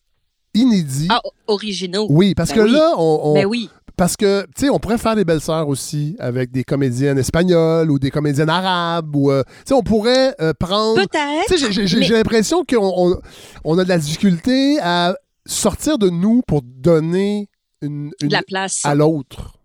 inédits. 0.54 1.08
Ah, 1.10 1.20
originaux. 1.46 2.06
Oui, 2.10 2.34
parce 2.34 2.50
ben 2.50 2.64
que 2.64 2.72
là, 2.72 2.94
on, 2.96 3.34
ben 3.34 3.46
oui 3.46 3.68
Parce 3.96 4.16
que, 4.16 4.42
tu 4.56 4.66
sais, 4.66 4.70
on 4.70 4.78
pourrait 4.78 4.98
faire 4.98 5.16
des 5.16 5.24
belles-sœurs 5.24 5.68
aussi 5.68 6.16
avec 6.18 6.50
des 6.50 6.64
comédiennes 6.64 7.18
espagnoles 7.18 7.90
ou 7.90 7.98
des 7.98 8.10
comédiennes 8.10 8.50
arabes. 8.50 9.14
ou 9.14 9.30
euh, 9.30 9.42
Tu 9.46 9.62
sais, 9.66 9.74
on 9.74 9.82
pourrait 9.82 10.34
euh, 10.40 10.52
prendre... 10.58 10.96
Peut-être. 10.96 11.46
Tu 11.48 11.58
sais, 11.58 11.86
j'ai 11.86 12.14
l'impression 12.14 12.64
qu'on 12.64 13.20
on, 13.64 13.78
a 13.78 13.84
de 13.84 13.88
la 13.88 13.98
difficulté 13.98 14.78
à 14.80 15.14
sortir 15.44 15.98
de 15.98 16.08
nous 16.08 16.42
pour 16.46 16.62
donner 16.62 17.48
une, 17.82 18.12
la 18.22 18.42
place 18.42 18.80
à 18.84 18.94
l'autre. 18.94 19.58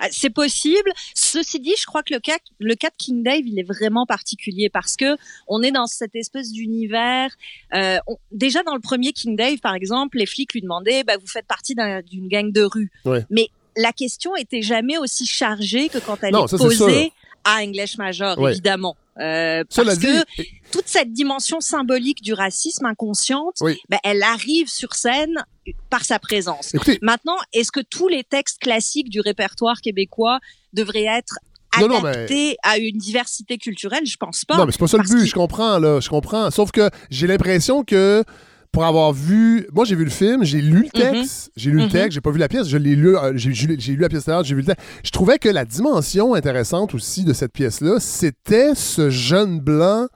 Ah, 0.00 0.08
c'est 0.10 0.30
possible. 0.30 0.90
Ceci 1.14 1.60
dit, 1.60 1.74
je 1.78 1.86
crois 1.86 2.02
que 2.02 2.14
le 2.14 2.20
cas, 2.20 2.38
le 2.58 2.74
cas 2.74 2.90
de 2.90 2.96
King 2.96 3.22
Dave, 3.22 3.42
il 3.44 3.58
est 3.58 3.62
vraiment 3.62 4.06
particulier 4.06 4.68
parce 4.70 4.96
que 4.96 5.16
on 5.48 5.62
est 5.62 5.70
dans 5.70 5.86
cette 5.86 6.14
espèce 6.14 6.52
d'univers. 6.52 7.30
Euh, 7.74 7.98
déjà 8.30 8.62
dans 8.62 8.74
le 8.74 8.80
premier 8.80 9.12
King 9.12 9.36
Dave, 9.36 9.58
par 9.58 9.74
exemple, 9.74 10.18
les 10.18 10.26
flics 10.26 10.52
lui 10.52 10.62
demandaient, 10.62 11.04
bah, 11.04 11.16
vous 11.20 11.26
faites 11.26 11.46
partie 11.46 11.74
d'une 12.10 12.28
gang 12.28 12.52
de 12.52 12.62
rue. 12.62 12.90
Mais 13.30 13.48
la 13.76 13.92
question 13.92 14.36
était 14.36 14.62
jamais 14.62 14.98
aussi 14.98 15.26
chargée 15.26 15.88
que 15.88 15.98
quand 15.98 16.18
elle 16.22 16.34
est 16.34 16.56
posée 16.56 17.12
à 17.44 17.62
English 17.62 17.96
Major, 17.98 18.38
évidemment. 18.48 18.96
Euh, 19.20 19.62
parce 19.74 19.98
que 19.98 20.24
toute 20.70 20.86
cette 20.86 21.12
dimension 21.12 21.60
symbolique 21.60 22.22
du 22.22 22.32
racisme 22.32 22.86
inconsciente, 22.86 23.56
ben, 23.60 23.98
elle 24.04 24.22
arrive 24.22 24.68
sur 24.68 24.94
scène 24.94 25.44
par 25.90 26.04
sa 26.04 26.18
présence. 26.18 26.74
Maintenant, 27.02 27.36
est-ce 27.52 27.70
que 27.70 27.80
tous 27.80 28.08
les 28.08 28.24
textes 28.24 28.58
classiques 28.60 29.10
du 29.10 29.20
répertoire 29.20 29.80
québécois 29.80 30.40
devraient 30.72 31.04
être 31.04 31.34
adaptés 31.76 32.56
à 32.62 32.78
une 32.78 32.96
diversité 32.96 33.58
culturelle? 33.58 34.06
Je 34.06 34.16
pense 34.16 34.44
pas. 34.44 34.56
Non, 34.56 34.66
mais 34.66 34.72
c'est 34.72 34.78
pas 34.78 34.86
ça 34.86 34.98
le 34.98 35.04
but. 35.04 35.26
Je 35.26 35.34
comprends 35.34 35.78
là, 35.78 36.00
je 36.00 36.08
comprends. 36.08 36.50
Sauf 36.50 36.72
que 36.72 36.90
j'ai 37.10 37.26
l'impression 37.26 37.84
que 37.84 38.24
pour 38.72 38.84
avoir 38.84 39.12
vu. 39.12 39.66
Moi, 39.72 39.84
j'ai 39.84 39.94
vu 39.94 40.04
le 40.04 40.10
film, 40.10 40.44
j'ai 40.44 40.60
lu 40.60 40.88
le 40.94 41.04
mhm. 41.06 41.12
texte, 41.12 41.52
j'ai 41.56 41.70
lu 41.70 41.76
le 41.76 41.84
mhm. 41.84 41.90
texte, 41.90 42.12
j'ai 42.12 42.20
pas 42.20 42.30
vu 42.30 42.38
la 42.38 42.48
pièce, 42.48 42.66
je 42.66 42.78
l'ai 42.78 42.96
lu, 42.96 43.16
euh, 43.16 43.32
j'ai 43.36 43.50
lu 43.50 43.96
la 43.98 44.08
pièce 44.08 44.24
j'ai 44.42 44.54
vu 44.54 44.62
le 44.62 44.66
texte. 44.66 44.84
Je 45.04 45.10
trouvais 45.10 45.38
que 45.38 45.48
la 45.48 45.64
dimension 45.64 46.34
intéressante 46.34 46.94
aussi 46.94 47.24
de 47.24 47.34
cette 47.34 47.52
pièce-là, 47.52 48.00
c'était 48.00 48.74
ce 48.74 49.10
jeune 49.10 49.60
blanc 49.60 50.06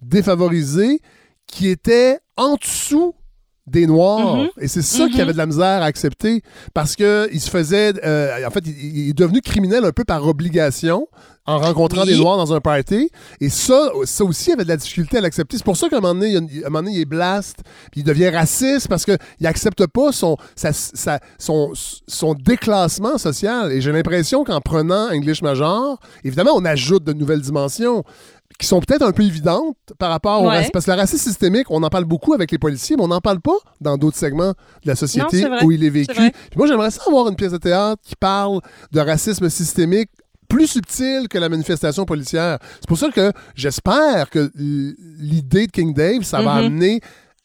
défavorisé 0.00 1.00
qui 1.46 1.68
était 1.68 2.18
en 2.36 2.56
dessous 2.56 3.14
des 3.66 3.86
Noirs. 3.86 4.36
Mhm. 4.36 4.48
Et 4.60 4.68
c'est 4.68 4.82
ça 4.82 5.08
qu'il 5.08 5.20
avait 5.20 5.32
de 5.32 5.38
la 5.38 5.46
misère 5.46 5.82
à 5.82 5.86
accepter 5.86 6.42
parce 6.74 6.96
que 6.96 7.28
il 7.32 7.40
se 7.40 7.50
faisait. 7.50 7.92
Euh, 8.04 8.46
en 8.46 8.50
fait, 8.50 8.64
il, 8.66 9.10
est 9.10 9.18
devenu 9.18 9.40
criminel 9.40 9.84
un 9.84 9.92
peu 9.92 10.04
par 10.04 10.26
obligation 10.26 11.08
en 11.46 11.58
rencontrant 11.58 12.04
des 12.04 12.16
Noirs 12.16 12.36
dans 12.36 12.52
un 12.52 12.60
party. 12.60 13.08
Et 13.40 13.48
ça, 13.48 13.90
ça 14.04 14.24
aussi, 14.24 14.50
il 14.50 14.54
avait 14.54 14.64
de 14.64 14.68
la 14.68 14.76
difficulté 14.76 15.18
à 15.18 15.20
l'accepter. 15.20 15.56
C'est 15.56 15.64
pour 15.64 15.76
ça 15.76 15.88
qu'à 15.88 15.98
un 15.98 16.00
moment 16.00 16.14
donné, 16.14 16.32
il, 16.32 16.64
un 16.64 16.68
moment 16.68 16.82
donné, 16.82 16.96
il 16.96 17.00
est 17.02 17.06
blast, 17.06 17.58
puis 17.92 18.00
il 18.00 18.04
devient 18.04 18.30
raciste 18.30 18.88
parce 18.88 19.04
qu'il 19.04 19.18
n'accepte 19.40 19.86
pas 19.86 20.10
son, 20.10 20.36
son, 21.38 21.72
son 21.74 22.34
déclassement 22.34 23.16
social. 23.16 23.70
Et 23.72 23.80
j'ai 23.80 23.92
l'impression 23.92 24.42
qu'en 24.42 24.60
prenant 24.60 25.08
English 25.12 25.42
Major, 25.42 25.98
évidemment, 26.24 26.52
on 26.54 26.64
ajoute 26.64 27.04
de 27.04 27.12
nouvelles 27.12 27.42
dimensions 27.42 28.04
qui 28.58 28.66
sont 28.66 28.80
peut-être 28.80 29.02
un 29.02 29.12
peu 29.12 29.22
évidentes 29.22 29.76
par 29.98 30.10
rapport 30.10 30.42
au 30.42 30.46
racisme. 30.46 30.70
Parce 30.72 30.86
que 30.86 30.90
le 30.90 30.96
racisme 30.96 31.28
systémique, 31.28 31.70
on 31.70 31.82
en 31.82 31.88
parle 31.88 32.04
beaucoup 32.04 32.32
avec 32.32 32.50
les 32.50 32.58
policiers, 32.58 32.96
mais 32.96 33.02
on 33.02 33.08
n'en 33.08 33.20
parle 33.20 33.40
pas 33.40 33.56
dans 33.80 33.96
d'autres 33.96 34.16
segments 34.16 34.52
de 34.82 34.86
la 34.86 34.96
société 34.96 35.46
où 35.62 35.70
il 35.70 35.84
est 35.84 35.90
vécu. 35.90 36.14
Puis 36.14 36.56
moi, 36.56 36.66
j'aimerais 36.66 36.90
ça 36.90 37.02
avoir 37.06 37.28
une 37.28 37.36
pièce 37.36 37.52
de 37.52 37.58
théâtre 37.58 38.02
qui 38.02 38.16
parle 38.16 38.60
de 38.92 39.00
racisme 39.00 39.48
systémique 39.50 40.10
plus 40.48 40.68
subtil 40.68 41.26
que 41.28 41.38
la 41.38 41.48
manifestation 41.48 42.04
policière. 42.04 42.58
C'est 42.76 42.88
pour 42.88 42.98
ça 42.98 43.10
que 43.10 43.32
j'espère 43.54 44.30
que 44.30 44.50
l'idée 44.54 45.66
de 45.66 45.72
King 45.72 45.92
Dave, 45.92 46.22
ça 46.22 46.40
va 46.40 46.54
mm-hmm. 46.54 46.66
amener 46.66 47.00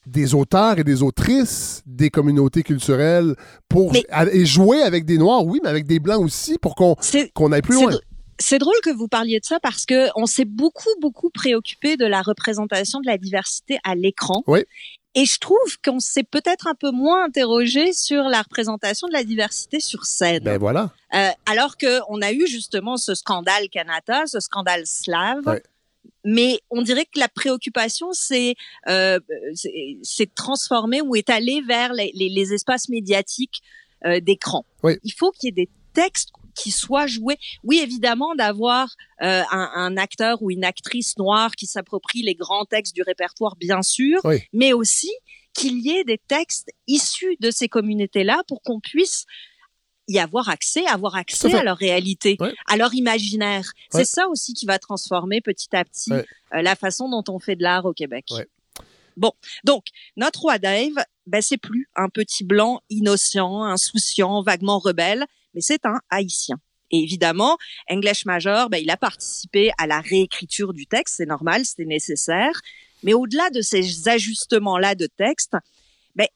des 0.06 0.34
auteurs 0.34 0.80
et 0.80 0.84
des 0.84 1.04
autrices 1.04 1.84
des 1.86 2.10
communautés 2.10 2.64
culturelles 2.64 3.36
pour 3.70 3.94
et 3.96 4.46
jouer 4.46 4.82
avec 4.82 5.06
des 5.06 5.18
noirs, 5.18 5.46
oui, 5.46 5.60
mais 5.64 5.70
avec 5.70 5.86
des 5.86 6.00
blancs 6.00 6.24
aussi 6.24 6.58
pour 6.58 6.76
qu'on 6.76 6.96
qu'on 7.34 7.52
aille 7.52 7.62
plus 7.62 7.76
loin. 7.76 7.92
C'est 8.42 8.58
drôle 8.58 8.76
que 8.84 8.90
vous 8.90 9.08
parliez 9.08 9.40
de 9.40 9.46
ça 9.46 9.60
parce 9.60 9.86
que 9.86 10.10
on 10.16 10.26
s'est 10.26 10.46
beaucoup 10.46 10.90
beaucoup 11.00 11.30
préoccupé 11.30 11.96
de 11.96 12.06
la 12.06 12.22
représentation 12.22 13.00
de 13.00 13.06
la 13.06 13.18
diversité 13.18 13.80
à 13.84 13.96
l'écran. 13.96 14.44
Oui. 14.48 14.66
Et 15.14 15.26
je 15.26 15.38
trouve 15.40 15.78
qu'on 15.84 16.00
s'est 16.00 16.24
peut-être 16.24 16.68
un 16.68 16.74
peu 16.74 16.90
moins 16.92 17.26
interrogé 17.26 17.94
sur 17.94 18.24
la 18.24 18.42
représentation 18.42 19.08
de 19.08 19.14
la 19.14 19.24
diversité 19.24 19.80
sur 19.80 20.06
scène. 20.06 20.44
Ben 20.44 20.58
voilà. 20.58 20.92
Euh, 21.14 21.30
alors 21.46 21.78
que 21.78 22.00
on 22.10 22.22
a 22.22 22.32
eu 22.32 22.48
justement 22.48 22.98
ce 22.98 23.14
scandale 23.14 23.70
Kanata, 23.70 24.26
ce 24.26 24.40
scandale 24.40 24.84
slave. 24.86 25.62
Mais 26.24 26.60
on 26.70 26.82
dirait 26.82 27.06
que 27.06 27.20
la 27.20 27.30
préoccupation 27.30 28.12
c'est 28.14 28.56
euh, 28.88 29.20
transformée 30.36 31.02
ou 31.02 31.16
est 31.16 31.30
allée 31.30 31.62
vers 31.62 31.94
les, 31.94 32.12
les, 32.16 32.30
les 32.30 32.54
espaces 32.54 32.90
médiatiques 32.90 33.62
euh, 34.06 34.20
d'écran. 34.20 34.66
Oui. 34.82 34.98
Il 35.04 35.14
faut 35.14 35.32
qu'il 35.32 35.48
y 35.48 35.50
ait 35.50 35.66
des 35.66 35.70
textes 35.94 36.32
qui 36.52 36.72
soit 36.72 37.08
joué. 37.08 37.38
Oui, 37.64 37.80
évidemment, 37.80 38.36
d'avoir 38.36 38.90
euh, 39.22 39.44
un, 39.52 39.98
acteur 39.98 40.42
ou 40.42 40.52
une 40.52 40.64
actrice 40.64 41.18
noire 41.18 41.56
qui 41.56 41.66
s'approprie 41.66 42.22
les 42.22 42.36
grands 42.36 42.66
textes 42.66 42.96
du 42.96 43.02
répertoire, 43.02 43.56
bien 43.56 43.82
sûr, 43.82 44.20
mais 44.54 44.74
aussi 44.74 45.12
qu'il 45.54 45.80
y 45.80 45.92
ait 45.92 46.04
des 46.04 46.18
textes 46.18 46.72
issus 46.88 47.36
de 47.40 47.52
ces 47.52 47.68
communautés-là 47.68 48.44
pour 48.48 48.62
qu'on 48.62 48.80
puisse 48.80 49.26
y 50.08 50.20
avoir 50.20 50.50
accès, 50.50 50.86
avoir 50.88 51.16
accès 51.16 51.54
à 51.54 51.64
leur 51.64 51.78
réalité, 51.78 52.38
à 52.68 52.78
leur 52.78 52.94
imaginaire. 52.94 53.72
C'est 53.90 54.06
ça 54.06 54.28
aussi 54.28 54.54
qui 54.54 54.66
va 54.66 54.80
transformer 54.80 55.42
petit 55.42 55.76
à 55.76 55.86
petit 55.86 56.12
euh, 56.12 56.24
la 56.62 56.76
façon 56.76 57.10
dont 57.10 57.24
on 57.34 57.40
fait 57.40 57.56
de 57.56 57.64
l'art 57.64 57.86
au 57.86 57.94
Québec. 57.94 58.26
Bon, 59.18 59.34
donc 59.64 59.86
notre 60.16 60.42
roi 60.42 60.58
Dave, 60.58 60.94
ben 61.28 61.42
c'est 61.42 61.58
plus 61.58 61.90
un 61.96 62.10
petit 62.10 62.44
blanc 62.44 62.82
innocent, 62.90 63.64
insouciant, 63.64 64.42
vaguement 64.42 64.80
rebelle 64.80 65.26
mais 65.54 65.62
c'est 65.62 65.86
un 65.86 66.00
haïtien. 66.10 66.58
Et 66.92 67.00
évidemment, 67.00 67.58
English 67.90 68.26
Major, 68.26 68.70
ben, 68.70 68.78
il 68.78 68.90
a 68.90 68.98
participé 68.98 69.72
à 69.78 69.88
la 69.88 70.02
réécriture 70.02 70.74
du 70.74 70.86
texte, 70.86 71.16
c'est 71.18 71.26
normal, 71.26 71.66
c'était 71.66 71.86
nécessaire. 71.86 72.62
Mais 73.04 73.14
au-delà 73.14 73.50
de 73.50 73.62
ces 73.62 74.08
ajustements-là 74.08 74.96
de 74.96 75.08
texte, 75.08 75.56
ben, 76.16 76.28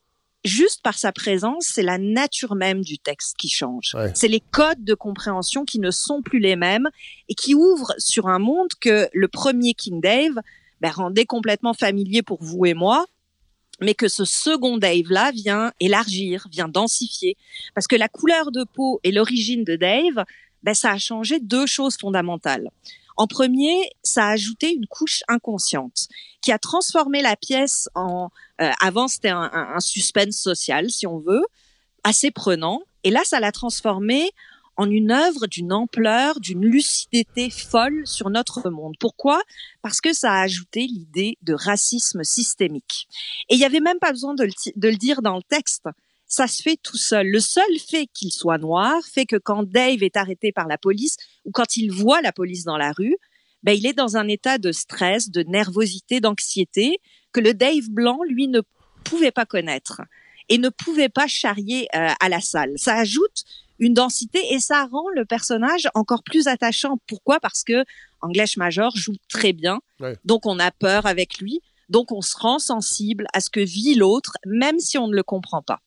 juste 0.43 0.81
par 0.81 0.97
sa 0.97 1.11
présence, 1.11 1.69
c'est 1.73 1.83
la 1.83 1.97
nature 1.97 2.55
même 2.55 2.81
du 2.81 2.97
texte 2.97 3.35
qui 3.37 3.49
change. 3.49 3.95
C'est 4.13 4.27
les 4.27 4.39
codes 4.39 4.83
de 4.83 4.93
compréhension 4.93 5.65
qui 5.65 5.79
ne 5.79 5.91
sont 5.91 6.21
plus 6.21 6.39
les 6.39 6.55
mêmes 6.55 6.89
et 7.27 7.35
qui 7.35 7.53
ouvrent 7.53 7.93
sur 7.97 8.27
un 8.27 8.39
monde 8.39 8.69
que 8.79 9.09
le 9.13 9.27
premier 9.27 9.73
King 9.73 10.01
Dave 10.01 10.39
ben, 10.81 10.89
rendait 10.89 11.25
complètement 11.25 11.73
familier 11.73 12.21
pour 12.21 12.41
vous 12.41 12.65
et 12.65 12.73
moi, 12.73 13.05
mais 13.81 13.93
que 13.93 14.07
ce 14.07 14.25
second 14.25 14.77
Dave-là 14.77 15.31
vient 15.31 15.71
élargir, 15.79 16.47
vient 16.51 16.67
densifier. 16.67 17.37
Parce 17.73 17.87
que 17.87 17.95
la 17.95 18.07
couleur 18.07 18.51
de 18.51 18.63
peau 18.63 18.99
et 19.03 19.11
l'origine 19.11 19.63
de 19.63 19.75
Dave, 19.75 20.25
ben, 20.63 20.73
ça 20.73 20.91
a 20.91 20.97
changé 20.97 21.39
deux 21.39 21.65
choses 21.65 21.97
fondamentales. 21.97 22.69
En 23.17 23.27
premier, 23.27 23.89
ça 24.03 24.25
a 24.25 24.31
ajouté 24.31 24.73
une 24.73 24.87
couche 24.87 25.23
inconsciente 25.27 26.07
qui 26.41 26.51
a 26.51 26.59
transformé 26.59 27.21
la 27.21 27.35
pièce 27.35 27.87
en... 27.95 28.29
Euh, 28.61 28.71
avant, 28.81 29.07
c'était 29.07 29.29
un, 29.29 29.49
un, 29.53 29.79
suspense 29.79 30.37
social, 30.37 30.89
si 30.89 31.07
on 31.07 31.19
veut, 31.19 31.43
assez 32.03 32.31
prenant. 32.31 32.81
Et 33.03 33.11
là, 33.11 33.21
ça 33.23 33.39
l'a 33.39 33.51
transformé 33.51 34.31
en 34.77 34.89
une 34.89 35.11
œuvre 35.11 35.47
d'une 35.47 35.71
ampleur, 35.71 36.39
d'une 36.39 36.65
lucidité 36.65 37.49
folle 37.49 38.05
sur 38.05 38.29
notre 38.29 38.69
monde. 38.69 38.95
Pourquoi? 38.99 39.41
Parce 39.81 40.01
que 40.01 40.13
ça 40.13 40.33
a 40.33 40.41
ajouté 40.41 40.81
l'idée 40.81 41.37
de 41.41 41.53
racisme 41.53 42.23
systémique. 42.23 43.07
Et 43.49 43.55
il 43.55 43.57
n'y 43.57 43.65
avait 43.65 43.79
même 43.79 43.99
pas 43.99 44.11
besoin 44.11 44.33
de 44.33 44.43
le, 44.43 44.95
dire 44.97 45.21
dans 45.21 45.37
le 45.37 45.43
texte. 45.43 45.87
Ça 46.27 46.47
se 46.47 46.61
fait 46.61 46.77
tout 46.81 46.97
seul. 46.97 47.27
Le 47.27 47.39
seul 47.39 47.79
fait 47.87 48.07
qu'il 48.07 48.31
soit 48.31 48.57
noir 48.57 49.01
fait 49.05 49.25
que 49.25 49.37
quand 49.37 49.63
Dave 49.63 50.03
est 50.03 50.17
arrêté 50.17 50.51
par 50.51 50.67
la 50.67 50.77
police 50.77 51.17
ou 51.45 51.51
quand 51.51 51.77
il 51.77 51.91
voit 51.91 52.21
la 52.21 52.33
police 52.33 52.63
dans 52.63 52.77
la 52.77 52.91
rue, 52.91 53.15
ben, 53.63 53.73
il 53.73 53.85
est 53.85 53.93
dans 53.93 54.17
un 54.17 54.27
état 54.27 54.57
de 54.57 54.71
stress, 54.71 55.29
de 55.29 55.43
nervosité, 55.43 56.19
d'anxiété 56.19 56.99
que 57.31 57.39
le 57.39 57.53
Dave 57.53 57.89
blanc, 57.89 58.19
lui, 58.27 58.47
ne 58.47 58.61
pouvait 59.03 59.31
pas 59.31 59.45
connaître 59.45 60.01
et 60.49 60.57
ne 60.57 60.69
pouvait 60.69 61.09
pas 61.09 61.27
charrier 61.27 61.87
euh, 61.95 62.09
à 62.19 62.29
la 62.29 62.41
salle. 62.41 62.73
Ça 62.75 62.95
ajoute 62.97 63.43
une 63.79 63.93
densité 63.93 64.39
et 64.53 64.59
ça 64.59 64.87
rend 64.91 65.09
le 65.15 65.25
personnage 65.25 65.87
encore 65.93 66.23
plus 66.23 66.47
attachant. 66.47 66.97
Pourquoi? 67.07 67.39
Parce 67.39 67.63
que 67.63 67.83
English 68.21 68.57
Major 68.57 68.95
joue 68.95 69.15
très 69.29 69.53
bien, 69.53 69.79
donc 70.23 70.45
on 70.45 70.59
a 70.59 70.71
peur 70.71 71.05
avec 71.05 71.39
lui, 71.39 71.61
donc 71.89 72.11
on 72.11 72.21
se 72.21 72.35
rend 72.37 72.59
sensible 72.59 73.27
à 73.33 73.41
ce 73.41 73.49
que 73.49 73.59
vit 73.59 73.95
l'autre, 73.95 74.33
même 74.45 74.79
si 74.79 74.97
on 74.97 75.07
ne 75.07 75.15
le 75.15 75.23
comprend 75.23 75.61
pas. 75.61 75.81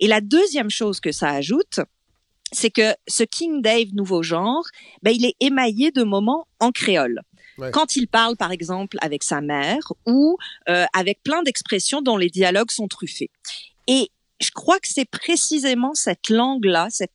Et 0.00 0.06
la 0.06 0.20
deuxième 0.20 0.70
chose 0.70 1.00
que 1.00 1.10
ça 1.10 1.30
ajoute, 1.30 1.80
c'est 2.52 2.70
que 2.70 2.94
ce 3.06 3.24
King 3.24 3.60
Dave 3.60 3.88
nouveau 3.94 4.22
genre, 4.22 4.64
ben, 5.02 5.10
il 5.10 5.24
est 5.24 5.34
émaillé 5.40 5.90
de 5.90 6.02
moments 6.02 6.46
en 6.60 6.70
créole. 6.70 7.22
Quand 7.72 7.96
il 7.96 8.06
parle, 8.06 8.36
par 8.36 8.52
exemple, 8.52 8.98
avec 9.00 9.24
sa 9.24 9.40
mère 9.40 9.92
ou 10.06 10.38
euh, 10.68 10.86
avec 10.92 11.22
plein 11.24 11.42
d'expressions 11.42 12.02
dont 12.02 12.16
les 12.16 12.30
dialogues 12.30 12.70
sont 12.70 12.86
truffés. 12.86 13.30
Et 13.88 14.10
je 14.40 14.50
crois 14.50 14.78
que 14.80 14.88
c'est 14.88 15.08
précisément 15.08 15.94
cette 15.94 16.28
langue-là, 16.28 16.88
cette 16.90 17.12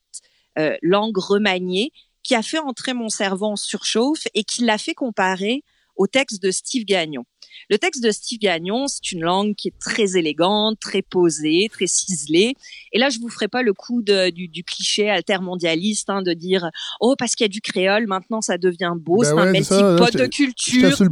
euh, 0.57 0.75
langue 0.81 1.17
remaniée, 1.17 1.91
qui 2.23 2.35
a 2.35 2.41
fait 2.41 2.59
entrer 2.59 2.93
mon 2.93 3.09
cerveau 3.09 3.47
en 3.47 3.55
surchauffe 3.55 4.27
et 4.33 4.43
qui 4.43 4.63
l'a 4.63 4.77
fait 4.77 4.93
comparer 4.93 5.63
au 5.95 6.07
texte 6.07 6.41
de 6.41 6.51
Steve 6.51 6.85
Gagnon. 6.85 7.25
Le 7.69 7.77
texte 7.77 8.03
de 8.03 8.11
Steve 8.11 8.39
Gagnon, 8.39 8.87
c'est 8.87 9.11
une 9.11 9.21
langue 9.21 9.55
qui 9.55 9.69
est 9.69 9.79
très 9.79 10.17
élégante, 10.17 10.79
très 10.79 11.01
posée, 11.01 11.69
très 11.71 11.87
ciselée. 11.87 12.55
Et 12.91 12.99
là, 12.99 13.09
je 13.09 13.19
vous 13.19 13.29
ferai 13.29 13.47
pas 13.47 13.61
le 13.61 13.73
coup 13.73 14.01
de, 14.01 14.29
du, 14.29 14.47
du, 14.47 14.63
cliché 14.63 15.09
altermondialiste 15.09 16.09
hein, 16.09 16.21
de 16.21 16.33
dire 16.33 16.69
oh 16.99 17.15
parce 17.17 17.35
qu'il 17.35 17.45
y 17.45 17.49
a 17.49 17.49
du 17.49 17.61
créole, 17.61 18.07
maintenant 18.07 18.41
ça 18.41 18.57
devient 18.57 18.93
beau, 18.95 19.21
ben 19.21 19.25
c'est 19.25 19.39
un 19.39 19.51
melting 19.51 19.97
pot 19.97 20.17
de 20.17 20.27
culture. 20.27 20.89
Je 20.89 20.95
suis 20.95 21.03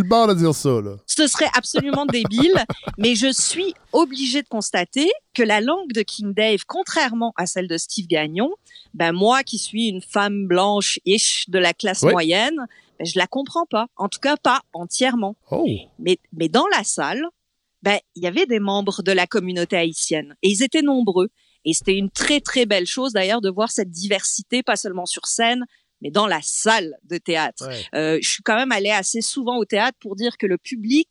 le 0.00 0.08
bord 0.08 0.26
de 0.28 0.34
dire 0.34 0.54
ça. 0.54 0.80
Là. 0.80 0.96
Ce 1.06 1.26
serait 1.26 1.50
absolument 1.54 2.06
débile, 2.06 2.64
mais 2.98 3.14
je 3.14 3.32
suis 3.32 3.74
obligée 3.92 4.42
de 4.42 4.48
constater 4.48 5.10
que 5.34 5.42
la 5.42 5.60
langue 5.60 5.92
de 5.92 6.02
King 6.02 6.34
Dave, 6.34 6.60
contrairement 6.66 7.32
à 7.36 7.46
celle 7.46 7.68
de 7.68 7.78
Steve 7.78 8.06
Gagnon, 8.06 8.50
ben 8.94 9.12
moi 9.12 9.42
qui 9.42 9.58
suis 9.58 9.88
une 9.88 10.02
femme 10.02 10.46
blanche 10.46 10.98
ish 11.04 11.44
de 11.48 11.58
la 11.58 11.72
classe 11.72 12.02
moyenne, 12.02 12.66
ben 13.00 13.06
je 13.06 13.18
la 13.18 13.26
comprends 13.26 13.64
pas. 13.64 13.86
En 13.96 14.08
tout 14.08 14.20
cas, 14.20 14.36
pas 14.36 14.60
entièrement. 14.74 15.34
Oh. 15.50 15.66
Mais, 15.98 16.18
mais 16.32 16.48
dans 16.48 16.66
la 16.66 16.84
salle, 16.84 17.24
ben 17.82 17.98
il 18.14 18.22
y 18.22 18.26
avait 18.26 18.46
des 18.46 18.60
membres 18.60 19.02
de 19.02 19.12
la 19.12 19.26
communauté 19.26 19.76
haïtienne 19.76 20.36
et 20.42 20.50
ils 20.50 20.62
étaient 20.62 20.82
nombreux. 20.82 21.30
Et 21.64 21.72
c'était 21.72 21.96
une 21.96 22.10
très 22.10 22.40
très 22.40 22.66
belle 22.66 22.86
chose 22.86 23.12
d'ailleurs 23.12 23.40
de 23.40 23.50
voir 23.50 23.70
cette 23.70 23.90
diversité, 23.90 24.62
pas 24.62 24.76
seulement 24.76 25.06
sur 25.06 25.26
scène, 25.26 25.64
mais 26.02 26.10
dans 26.10 26.26
la 26.26 26.40
salle 26.42 26.94
de 27.04 27.16
théâtre. 27.16 27.68
Euh, 27.94 28.18
je 28.22 28.28
suis 28.28 28.42
quand 28.42 28.56
même 28.56 28.72
allée 28.72 28.90
assez 28.90 29.20
souvent 29.20 29.56
au 29.56 29.64
théâtre 29.64 29.96
pour 30.00 30.16
dire 30.16 30.36
que 30.38 30.46
le 30.46 30.58
public, 30.58 31.08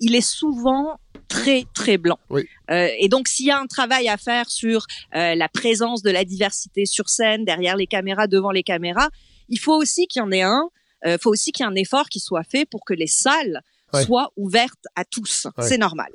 il 0.00 0.14
est 0.14 0.28
souvent 0.28 0.98
très 1.28 1.64
très 1.74 1.98
blanc. 1.98 2.18
Oui. 2.30 2.48
Euh, 2.70 2.88
et 2.98 3.08
donc 3.08 3.28
s'il 3.28 3.46
y 3.46 3.50
a 3.50 3.58
un 3.58 3.66
travail 3.66 4.08
à 4.08 4.16
faire 4.16 4.50
sur 4.50 4.86
euh, 5.14 5.34
la 5.34 5.48
présence 5.48 6.02
de 6.02 6.10
la 6.10 6.24
diversité 6.24 6.84
sur 6.84 7.08
scène, 7.08 7.44
derrière 7.44 7.76
les 7.76 7.86
caméras, 7.86 8.26
devant 8.26 8.50
les 8.50 8.62
caméras, 8.64 9.08
il 9.48 9.58
faut 9.58 9.74
aussi 9.74 10.06
qu'il 10.06 10.20
y 10.20 10.24
en 10.24 10.32
ait 10.32 10.42
un. 10.42 10.68
Il 11.04 11.10
euh, 11.10 11.18
faut 11.20 11.30
aussi 11.30 11.52
qu'il 11.52 11.64
y 11.64 11.68
ait 11.68 11.70
un 11.70 11.76
effort 11.76 12.08
qui 12.08 12.20
soit 12.20 12.44
fait 12.44 12.64
pour 12.64 12.84
que 12.84 12.94
les 12.94 13.06
salles 13.06 13.62
soient 14.04 14.32
ouvertes 14.36 14.86
à 14.96 15.04
tous. 15.04 15.46
C'est 15.60 15.78
normal. 15.78 16.08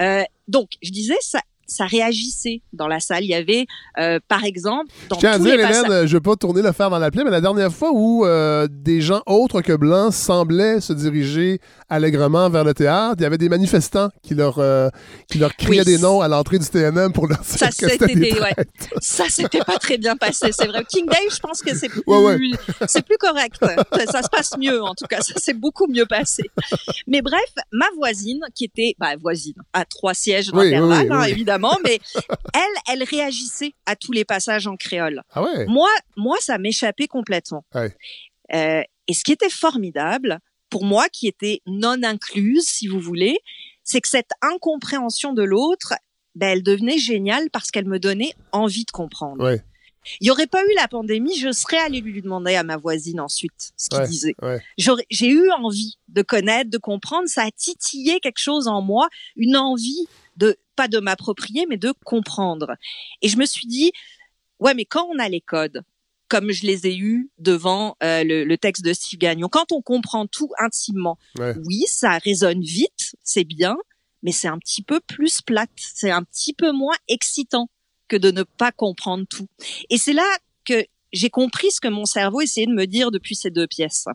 Euh, 0.00 0.24
donc 0.46 0.70
je 0.82 0.90
disais 0.90 1.18
ça 1.20 1.40
ça 1.68 1.84
réagissait 1.84 2.62
dans 2.72 2.88
la 2.88 2.98
salle. 2.98 3.24
Il 3.24 3.28
y 3.28 3.34
avait, 3.34 3.66
euh, 3.98 4.18
par 4.26 4.44
exemple, 4.44 4.90
dans 5.08 5.16
je 5.16 5.20
tiens 5.20 5.32
à 5.32 5.38
dire, 5.38 5.54
Hélène, 5.54 6.06
je 6.06 6.16
vais 6.16 6.20
pas 6.20 6.34
tourner 6.34 6.62
le 6.62 6.72
fer 6.72 6.90
dans 6.90 6.98
la 6.98 7.10
plaie, 7.10 7.24
mais 7.24 7.30
la 7.30 7.42
dernière 7.42 7.72
fois 7.72 7.90
où 7.92 8.24
euh, 8.24 8.66
des 8.70 9.00
gens 9.00 9.22
autres 9.26 9.60
que 9.60 9.74
blancs 9.74 10.12
semblaient 10.12 10.80
se 10.80 10.94
diriger 10.94 11.60
allègrement 11.90 12.48
vers 12.48 12.64
le 12.64 12.74
théâtre, 12.74 13.16
il 13.18 13.22
y 13.22 13.26
avait 13.26 13.38
des 13.38 13.50
manifestants 13.50 14.08
qui 14.22 14.34
leur, 14.34 14.58
euh, 14.58 14.88
qui 15.30 15.38
leur 15.38 15.54
criaient 15.56 15.84
des 15.84 15.98
noms 15.98 16.20
à 16.20 16.28
l'entrée 16.28 16.58
du 16.58 16.66
TNM 16.66 17.12
pour 17.12 17.26
leur 17.26 17.38
dire 17.38 17.58
ça, 17.58 17.68
que 17.68 17.88
c'était 17.88 18.14
des, 18.14 18.32
ouais. 18.32 18.54
Ça, 19.00 19.24
c'était 19.28 19.60
pas 19.60 19.78
très 19.78 19.98
bien 19.98 20.16
passé, 20.16 20.50
c'est 20.52 20.66
vrai. 20.66 20.84
King 20.88 21.06
Day, 21.06 21.28
je 21.30 21.38
pense 21.38 21.60
que 21.62 21.74
c'est 21.76 21.88
plus, 21.88 22.02
ouais, 22.06 22.38
c'est 22.86 23.04
plus 23.04 23.18
correct. 23.18 23.56
Ça, 24.10 24.22
se 24.22 24.28
passe 24.28 24.56
mieux, 24.58 24.82
en 24.82 24.94
tout 24.94 25.06
cas. 25.06 25.20
Ça 25.20 25.34
s'est 25.36 25.54
beaucoup 25.54 25.86
mieux 25.86 26.06
passé. 26.06 26.44
Mais 27.06 27.20
bref, 27.20 27.40
ma 27.72 27.86
voisine, 27.96 28.40
qui 28.54 28.64
était, 28.64 28.94
bah, 28.98 29.16
voisine, 29.20 29.54
à 29.74 29.84
trois 29.84 30.14
sièges 30.14 30.50
d'intervalle, 30.50 31.12
hein, 31.12 31.22
évidemment, 31.24 31.57
mais 31.84 31.98
elle, 32.54 32.92
elle 32.92 33.02
réagissait 33.02 33.74
à 33.86 33.96
tous 33.96 34.12
les 34.12 34.24
passages 34.24 34.66
en 34.66 34.76
créole. 34.76 35.22
Ah 35.32 35.42
ouais? 35.42 35.66
Moi, 35.66 35.88
moi, 36.16 36.36
ça 36.40 36.58
m'échappait 36.58 37.06
complètement. 37.06 37.64
Ouais. 37.74 37.94
Euh, 38.54 38.82
et 39.06 39.14
ce 39.14 39.24
qui 39.24 39.32
était 39.32 39.50
formidable, 39.50 40.38
pour 40.70 40.84
moi, 40.84 41.08
qui 41.08 41.26
était 41.26 41.60
non 41.66 42.02
incluse, 42.02 42.66
si 42.66 42.86
vous 42.86 43.00
voulez, 43.00 43.38
c'est 43.84 44.00
que 44.00 44.08
cette 44.08 44.30
incompréhension 44.42 45.32
de 45.32 45.42
l'autre, 45.42 45.94
ben, 46.34 46.48
elle 46.48 46.62
devenait 46.62 46.98
géniale 46.98 47.50
parce 47.50 47.70
qu'elle 47.70 47.86
me 47.86 47.98
donnait 47.98 48.34
envie 48.52 48.84
de 48.84 48.90
comprendre. 48.90 49.42
Ouais. 49.44 49.62
Il 50.20 50.24
n'y 50.24 50.30
aurait 50.30 50.46
pas 50.46 50.64
eu 50.64 50.74
la 50.74 50.88
pandémie, 50.88 51.36
je 51.36 51.52
serais 51.52 51.78
allée 51.78 52.00
lui 52.00 52.22
demander 52.22 52.54
à 52.54 52.62
ma 52.62 52.76
voisine 52.76 53.20
ensuite 53.20 53.72
ce 53.76 53.88
qu'il 53.88 54.02
disait. 54.02 54.34
J'ai 55.10 55.28
eu 55.28 55.50
envie 55.50 55.98
de 56.08 56.22
connaître, 56.22 56.70
de 56.70 56.78
comprendre. 56.78 57.28
Ça 57.28 57.42
a 57.42 57.50
titillé 57.50 58.20
quelque 58.20 58.38
chose 58.38 58.68
en 58.68 58.80
moi, 58.80 59.08
une 59.36 59.56
envie 59.56 60.06
de 60.36 60.56
pas 60.78 60.86
de 60.86 61.00
m'approprier, 61.00 61.66
mais 61.68 61.76
de 61.76 61.92
comprendre. 62.04 62.76
Et 63.20 63.28
je 63.28 63.36
me 63.36 63.46
suis 63.46 63.66
dit, 63.66 63.90
ouais, 64.60 64.74
mais 64.74 64.84
quand 64.84 65.08
on 65.12 65.18
a 65.18 65.28
les 65.28 65.40
codes, 65.40 65.82
comme 66.28 66.52
je 66.52 66.64
les 66.64 66.86
ai 66.86 66.96
eus 66.96 67.32
devant 67.38 67.96
euh, 68.04 68.22
le, 68.24 68.56
texte 68.56 68.84
de 68.84 68.92
Steve 68.92 69.18
Gagnon, 69.18 69.48
quand 69.48 69.72
on 69.72 69.82
comprend 69.82 70.28
tout 70.28 70.50
intimement, 70.60 71.18
oui, 71.64 71.82
ça 71.88 72.18
résonne 72.18 72.60
vite, 72.60 73.16
c'est 73.24 73.42
bien, 73.42 73.76
mais 74.22 74.30
c'est 74.30 74.46
un 74.46 74.58
petit 74.60 74.82
peu 74.82 75.00
plus 75.00 75.40
plate, 75.40 75.70
c'est 75.76 76.12
un 76.12 76.22
petit 76.22 76.54
peu 76.54 76.70
moins 76.70 76.96
excitant 77.08 77.68
que 78.06 78.16
de 78.16 78.30
ne 78.30 78.44
pas 78.44 78.70
comprendre 78.70 79.26
tout. 79.28 79.48
Et 79.90 79.98
c'est 79.98 80.12
là 80.12 80.28
que 80.64 80.86
j'ai 81.12 81.30
compris 81.30 81.72
ce 81.72 81.80
que 81.80 81.88
mon 81.88 82.04
cerveau 82.04 82.40
essayait 82.40 82.68
de 82.68 82.72
me 82.72 82.86
dire 82.86 83.10
depuis 83.10 83.34
ces 83.34 83.50
deux 83.50 83.66
pièces. 83.66 84.06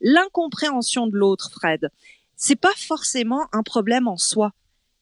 L'incompréhension 0.00 1.06
de 1.06 1.16
l'autre, 1.16 1.52
Fred, 1.52 1.88
c'est 2.36 2.56
pas 2.56 2.74
forcément 2.76 3.46
un 3.52 3.62
problème 3.62 4.08
en 4.08 4.16
soi 4.16 4.52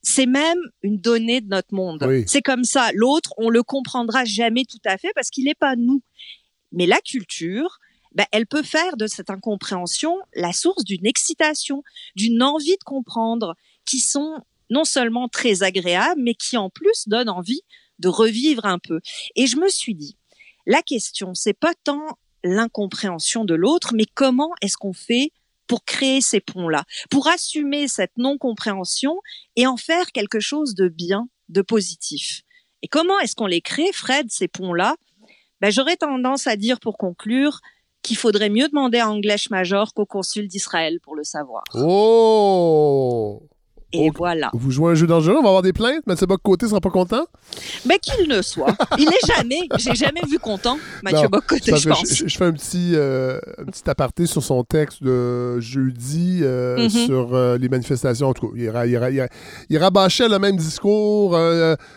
c'est 0.02 0.26
même 0.26 0.58
une 0.82 0.98
donnée 0.98 1.40
de 1.40 1.48
notre 1.48 1.74
monde. 1.74 2.06
C'est 2.26 2.42
comme 2.42 2.64
ça. 2.64 2.90
L'autre, 2.94 3.34
on 3.36 3.50
le 3.50 3.62
comprendra 3.62 4.24
jamais 4.24 4.64
tout 4.64 4.80
à 4.84 4.96
fait 4.98 5.10
parce 5.14 5.30
qu'il 5.30 5.44
n'est 5.44 5.54
pas 5.54 5.76
nous. 5.76 6.02
Mais 6.72 6.86
la 6.86 7.00
culture, 7.00 7.78
ben, 8.14 8.26
elle 8.32 8.46
peut 8.46 8.62
faire 8.62 8.96
de 8.96 9.06
cette 9.06 9.30
incompréhension 9.30 10.16
la 10.34 10.52
source 10.52 10.84
d'une 10.84 11.06
excitation, 11.06 11.82
d'une 12.14 12.42
envie 12.42 12.76
de 12.76 12.84
comprendre, 12.84 13.54
qui 13.86 14.00
sont 14.00 14.38
non 14.70 14.84
seulement 14.84 15.28
très 15.28 15.62
agréables, 15.62 16.20
mais 16.22 16.34
qui 16.34 16.56
en 16.56 16.70
plus 16.70 17.08
donnent 17.08 17.30
envie 17.30 17.62
de 17.98 18.08
revivre 18.08 18.66
un 18.66 18.78
peu. 18.78 19.00
Et 19.34 19.46
je 19.46 19.56
me 19.56 19.68
suis 19.68 19.94
dit, 19.94 20.16
la 20.66 20.82
question, 20.82 21.34
c'est 21.34 21.58
pas 21.58 21.72
tant 21.84 22.18
l'incompréhension 22.44 23.44
de 23.44 23.54
l'autre, 23.54 23.92
mais 23.94 24.04
comment 24.14 24.50
est-ce 24.60 24.76
qu'on 24.76 24.92
fait 24.92 25.32
pour 25.68 25.84
créer 25.84 26.20
ces 26.20 26.40
ponts-là, 26.40 26.84
pour 27.10 27.28
assumer 27.28 27.86
cette 27.86 28.16
non-compréhension 28.16 29.20
et 29.56 29.66
en 29.66 29.76
faire 29.76 30.10
quelque 30.12 30.40
chose 30.40 30.74
de 30.74 30.88
bien, 30.88 31.28
de 31.48 31.62
positif. 31.62 32.42
Et 32.82 32.88
comment 32.88 33.18
est-ce 33.20 33.34
qu'on 33.34 33.46
les 33.46 33.60
crée, 33.60 33.92
Fred, 33.92 34.26
ces 34.30 34.48
ponts-là? 34.48 34.96
Ben, 35.60 35.70
J'aurais 35.70 35.96
tendance 35.96 36.46
à 36.46 36.56
dire, 36.56 36.80
pour 36.80 36.96
conclure, 36.96 37.60
qu'il 38.02 38.16
faudrait 38.16 38.50
mieux 38.50 38.68
demander 38.68 38.98
à 38.98 39.10
Anglèche 39.10 39.50
Major 39.50 39.92
qu'au 39.92 40.06
consul 40.06 40.48
d'Israël 40.48 40.98
pour 41.02 41.16
le 41.16 41.24
savoir. 41.24 41.64
Oh 41.74 43.42
et 43.92 44.10
voilà. 44.14 44.50
Vous 44.52 44.70
jouez 44.70 44.92
un 44.92 44.94
jeu 44.94 45.06
dangereux, 45.06 45.36
on 45.38 45.42
va 45.42 45.48
avoir 45.48 45.62
des 45.62 45.72
plaintes, 45.72 46.06
Mathieu 46.06 46.26
Bock-Côté 46.26 46.68
sera 46.68 46.80
pas 46.80 46.90
content? 46.90 47.24
Mais 47.86 47.94
ben, 47.94 47.98
qu'il 48.16 48.28
ne 48.28 48.42
soit. 48.42 48.76
Il 48.98 49.06
n'est 49.06 49.34
jamais, 49.34 49.60
j'ai 49.78 49.94
jamais 49.94 50.20
vu 50.28 50.38
content, 50.38 50.78
Mathieu 51.02 51.28
Bock-Côté, 51.28 51.74
je 51.74 51.88
pense. 51.88 52.14
Je, 52.26 52.36
fais 52.36 52.44
un 52.44 52.52
petit, 52.52 52.92
euh, 52.94 53.40
un 53.56 53.64
petit 53.64 53.88
aparté 53.88 54.26
sur 54.26 54.42
son 54.42 54.62
texte 54.62 55.02
de 55.02 55.58
jeudi 55.60 56.40
euh, 56.42 56.82
mhm. 56.82 56.90
sur 56.90 57.34
euh, 57.34 57.56
les 57.56 57.70
manifestations. 57.70 58.28
En 58.28 58.34
tout 58.34 58.48
cas, 58.48 58.54
il, 58.84 58.92
il, 58.92 59.28
il, 59.70 59.78
rabâchait 59.78 60.28
le 60.28 60.38
même 60.38 60.56
discours, 60.56 61.34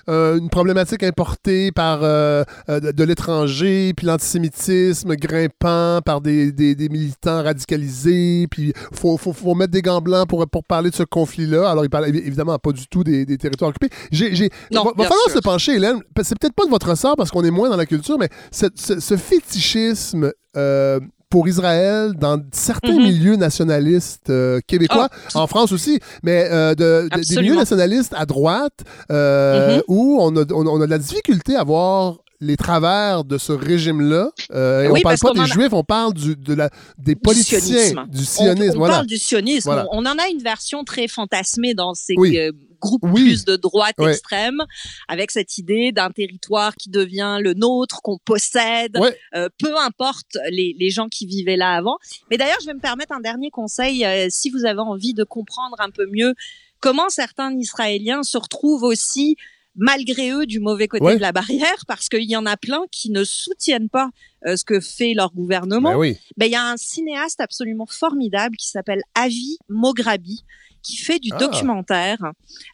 une 0.08 0.50
problématique 0.50 1.04
importée 1.04 1.74
par 1.74 2.00
de, 2.00 3.04
l'étranger, 3.04 3.94
puis 3.96 4.08
l'antisémitisme 4.08 5.16
grimpant 5.16 6.00
par 6.06 6.22
des, 6.22 6.54
des, 6.54 6.76
des, 6.76 6.88
militants 6.88 7.44
radicalisés, 7.44 8.48
puis 8.50 8.74
il 8.92 8.98
faut, 8.98 9.18
faut, 9.18 9.34
faut, 9.34 9.56
mettre 9.56 9.72
des 9.72 9.82
gants 9.82 10.02
blancs 10.02 10.28
pour, 10.30 10.48
pour 10.48 10.64
parler 10.64 10.90
de 10.90 10.96
ce 10.96 11.04
conflit-là. 11.04 11.70
Alors, 11.70 11.81
il 11.84 11.90
parle 11.90 12.08
évidemment 12.08 12.58
pas 12.60 12.72
du 12.72 12.88
tout 12.88 13.04
des, 13.04 13.26
territoires 13.38 13.70
occupés. 13.70 13.90
J'ai, 14.12 14.36
j'ai... 14.36 14.50
va, 14.72 14.84
falloir 14.84 15.30
se 15.34 15.40
pencher, 15.40 15.76
Hélène. 15.76 16.00
C'est 16.24 16.38
peut-être 16.38 16.54
pas 16.54 16.66
de 16.66 16.70
votre 16.70 16.90
ressort 16.90 17.16
parce 17.16 17.32
qu'on 17.32 17.44
est 17.44 17.52
moins 17.52 17.70
dans 17.70 17.78
la 17.78 17.86
culture, 17.86 18.18
mais 18.18 18.30
ce, 18.52 19.18
fétichisme 19.18 20.32
euh, 20.58 21.00
pour 21.30 21.48
Israël 21.48 22.14
dans 22.14 22.42
certains 22.52 22.94
mm-hmm. 22.94 23.04
milieux 23.04 23.36
nationalistes 23.36 24.30
euh, 24.30 24.60
québécois, 24.68 25.10
ah. 25.34 25.40
en 25.40 25.48
France 25.48 25.72
aussi, 25.72 26.00
mais 26.24 26.48
euh, 26.52 26.76
de, 26.76 27.10
des 27.16 27.42
milieux 27.42 27.56
nationalistes 27.56 28.14
à 28.18 28.26
droite, 28.26 28.84
mm-hmm. 29.10 29.82
où 29.88 30.18
on 30.20 30.36
a, 30.36 30.44
on, 30.52 30.82
a 30.82 30.86
de 30.86 30.92
la 30.92 30.98
difficulté 30.98 31.56
à 31.56 31.64
voir 31.64 32.18
les 32.42 32.58
travers 32.58 33.24
de 33.24 33.38
ce 33.38 33.52
régime-là. 33.52 34.32
Euh, 34.52 34.90
on 34.90 35.00
parle 35.00 35.18
pas 35.18 35.34
des 35.34 35.46
Juifs, 35.46 35.74
on 35.74 35.84
parle 35.84 36.14
du, 36.14 36.36
de 36.36 36.54
la, 36.54 36.70
des 36.98 37.16
politiciens, 37.16 38.06
du 38.08 38.26
sionisme. 38.26 38.82
On, 38.82 38.88
parle 38.88 39.06
du 39.06 39.18
sionisme. 39.18 39.86
On, 39.92 40.06
en 40.06 40.18
a 40.18 40.28
une 40.28 40.42
version 40.42 40.84
très 40.84 41.08
fantasmée 41.08 41.76
dans 41.76 41.94
ces 41.94 42.16
euh, 42.18 42.52
groupes 42.82 43.06
plus 43.14 43.46
de 43.46 43.56
droite 43.56 43.96
extrême, 44.00 44.62
avec 45.08 45.30
cette 45.30 45.60
idée 45.60 45.92
d'un 45.92 46.10
territoire 46.10 46.76
qui 46.76 46.90
devient 46.90 47.38
le 47.40 47.54
nôtre, 47.54 48.02
qu'on 48.02 48.18
possède, 48.18 48.98
euh, 49.36 49.48
peu 49.60 49.78
importe 49.78 50.38
les, 50.50 50.76
les, 50.78 50.90
gens 50.90 51.08
qui 51.08 51.28
vivaient 51.28 51.58
là 51.58 51.74
avant. 51.74 51.98
Mais 52.32 52.38
d'ailleurs, 52.38 52.60
je 52.62 52.66
vais 52.66 52.74
me 52.74 52.80
permettre 52.80 53.14
un 53.14 53.22
dernier 53.22 53.52
conseil, 53.52 54.04
euh, 54.04 54.28
si 54.30 54.50
vous 54.50 54.66
avez 54.66 54.82
envie 54.82 55.14
de 55.14 55.24
comprendre 55.24 55.78
un 55.80 55.92
peu 55.92 56.08
mieux 56.08 56.34
comment 56.80 57.10
certains 57.10 57.56
Israéliens 57.56 58.24
se 58.24 58.38
retrouvent 58.38 58.84
aussi 58.84 59.38
malgré 59.76 60.32
eux 60.32 60.46
du 60.46 60.60
mauvais 60.60 60.88
côté 60.88 61.16
de 61.16 61.22
la 61.22 61.32
barrière 61.32 61.86
parce 61.88 62.10
qu'il 62.10 62.30
y 62.30 62.36
en 62.36 62.46
a 62.46 62.58
plein 62.58 62.84
qui 62.92 63.10
ne 63.10 63.24
soutiennent 63.24 63.90
pas 63.90 64.10
euh, 64.46 64.56
ce 64.56 64.64
que 64.64 64.80
fait 64.80 65.14
leur 65.14 65.34
gouvernement. 65.34 65.98
Ben 65.98 66.16
ben 66.38 66.46
il 66.46 66.52
y 66.52 66.56
a 66.56 66.66
un 66.66 66.78
cinéaste 66.78 67.40
absolument 67.40 67.88
formidable 67.88 68.56
qui 68.58 68.68
s'appelle 68.68 69.02
Avi 69.16 69.58
Mograbi 69.70 70.44
qui 70.82 70.98
fait 70.98 71.20
du 71.20 71.30
ah. 71.34 71.38
documentaire. 71.38 72.20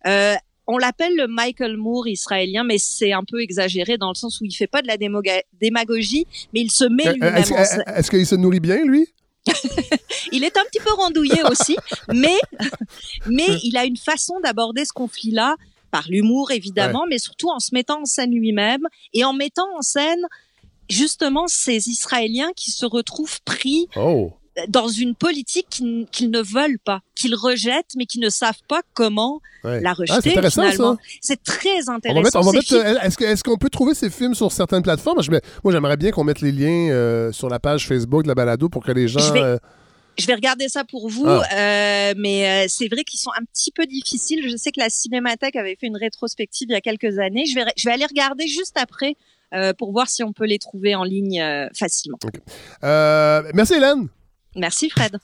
Euh, 0.08 0.36
on 0.68 0.78
l'appelle 0.78 1.16
le 1.16 1.28
Michael 1.28 1.78
Moore 1.78 2.08
israélien, 2.08 2.64
mais 2.64 2.78
c'est 2.78 3.14
un 3.14 3.24
peu 3.24 3.42
exagéré 3.42 3.98
dans 3.98 4.10
le 4.10 4.16
sens 4.16 4.42
où 4.42 4.46
il 4.46 4.52
fait 4.52 4.68
pas 4.68 4.82
de 4.82 4.88
la 4.88 4.98
démagogie, 4.98 6.28
mais 6.54 6.60
il 6.60 6.72
se 6.72 6.84
met 6.84 7.08
euh, 7.08 7.14
lui-même. 7.14 7.36
Est-ce, 7.36 8.10
qu'il 8.10 8.26
se 8.26 8.36
nourrit 8.36 8.60
bien, 8.60 8.84
lui? 8.84 9.08
Il 10.34 10.44
est 10.44 10.58
un 10.58 10.64
petit 10.66 10.82
peu 10.82 10.92
rondouillé 10.92 11.42
aussi, 11.50 11.78
mais, 12.14 12.36
mais 13.28 13.48
il 13.64 13.78
a 13.78 13.86
une 13.86 13.96
façon 13.96 14.42
d'aborder 14.42 14.84
ce 14.84 14.92
conflit-là 14.92 15.56
par 15.92 16.06
l'humour 16.10 16.52
évidemment, 16.52 17.06
mais 17.10 17.18
surtout 17.18 17.50
en 17.50 17.60
se 17.60 17.74
mettant 17.74 18.02
en 18.02 18.06
scène 18.06 18.32
lui-même 18.32 18.82
et 19.14 19.24
en 19.24 19.34
mettant 19.34 19.68
en 19.78 19.82
scène 19.82 20.26
justement 20.90 21.48
ces 21.48 21.90
Israéliens 21.90 22.52
qui 22.56 22.72
se 22.72 22.86
retrouvent 22.86 23.42
pris 23.44 23.88
oh. 23.96 24.32
dans 24.70 24.88
une 24.88 25.16
politique 25.16 25.82
qu'ils 26.12 26.32
ne 26.32 26.42
veulent 26.42 26.80
pas, 26.80 27.02
qu'ils 27.16 27.36
rejettent, 27.36 27.94
mais 27.98 28.06
qui 28.06 28.20
ne 28.20 28.30
savent 28.30 28.62
pas 28.68 28.82
comment 28.94 29.42
la 29.64 29.90
ah, 29.90 29.94
rejeter. 29.94 30.30
finalement. 30.32 30.98
C'est 31.22 31.44
très 31.44 31.90
intéressant. 31.90 32.52
est-ce, 32.52 33.44
qu'on 33.44 33.58
peut 33.58 33.70
trouver 33.70 33.94
ces 33.94 34.10
films 34.10 34.34
sur 34.34 34.52
certaines 34.52 34.84
plateformes? 34.84 35.20
moi, 35.64 35.74
j'aimerais 35.74 35.98
bien 35.98 36.12
qu'on 36.12 36.24
mette 36.24 36.42
les 36.42 36.52
liens 36.52 36.90
euh, 36.92 37.32
sur 37.32 37.50
la 37.50 37.60
page 37.60 37.88
Facebook 37.88 38.24
de 38.24 38.28
la 38.28 38.36
balado 38.36 38.70
pour 38.70 38.84
que 38.84 38.92
les 38.92 39.08
gens... 39.08 39.36
Euh, 39.36 39.58
je 40.18 40.26
vais 40.26 40.34
regarder 40.34 40.70
ça 40.70 40.84
pour 40.84 41.10
vous, 41.10 41.28
ah. 41.28 41.44
euh, 41.54 42.14
mais 42.18 42.66
euh, 42.66 42.66
c'est 42.68 42.88
vrai 42.88 43.04
qu'ils 43.04 43.20
sont 43.20 43.32
un 43.38 43.44
petit 43.46 43.72
peu 43.72 43.86
difficiles. 43.86 44.48
Je 44.50 44.56
sais 44.56 44.72
que 44.72 44.80
la 44.80 44.90
Cinémathèque 44.90 45.56
avait 45.56 45.76
fait 45.80 45.88
une 45.88 45.98
rétrospective 45.98 46.68
il 46.70 46.74
y 46.74 46.76
a 46.76 46.82
quelques 46.82 47.20
années. 47.20 47.46
Je 47.46 47.56
vais, 47.56 47.66
je 47.76 47.88
vais 47.88 47.94
aller 47.94 48.06
regarder 48.06 48.48
juste 48.48 48.78
après 48.78 49.16
euh, 49.54 49.74
pour 49.74 49.92
voir 49.92 50.10
si 50.10 50.24
on 50.24 50.34
peut 50.34 50.46
les 50.46 50.60
trouver 50.60 50.96
en 50.96 51.04
ligne 51.04 51.42
euh, 51.42 51.68
facilement. 51.74 52.20
Euh, 52.84 53.44
merci 53.54 53.76
Hélène. 53.76 54.10
Merci 54.56 54.90
Fred. 54.90 55.18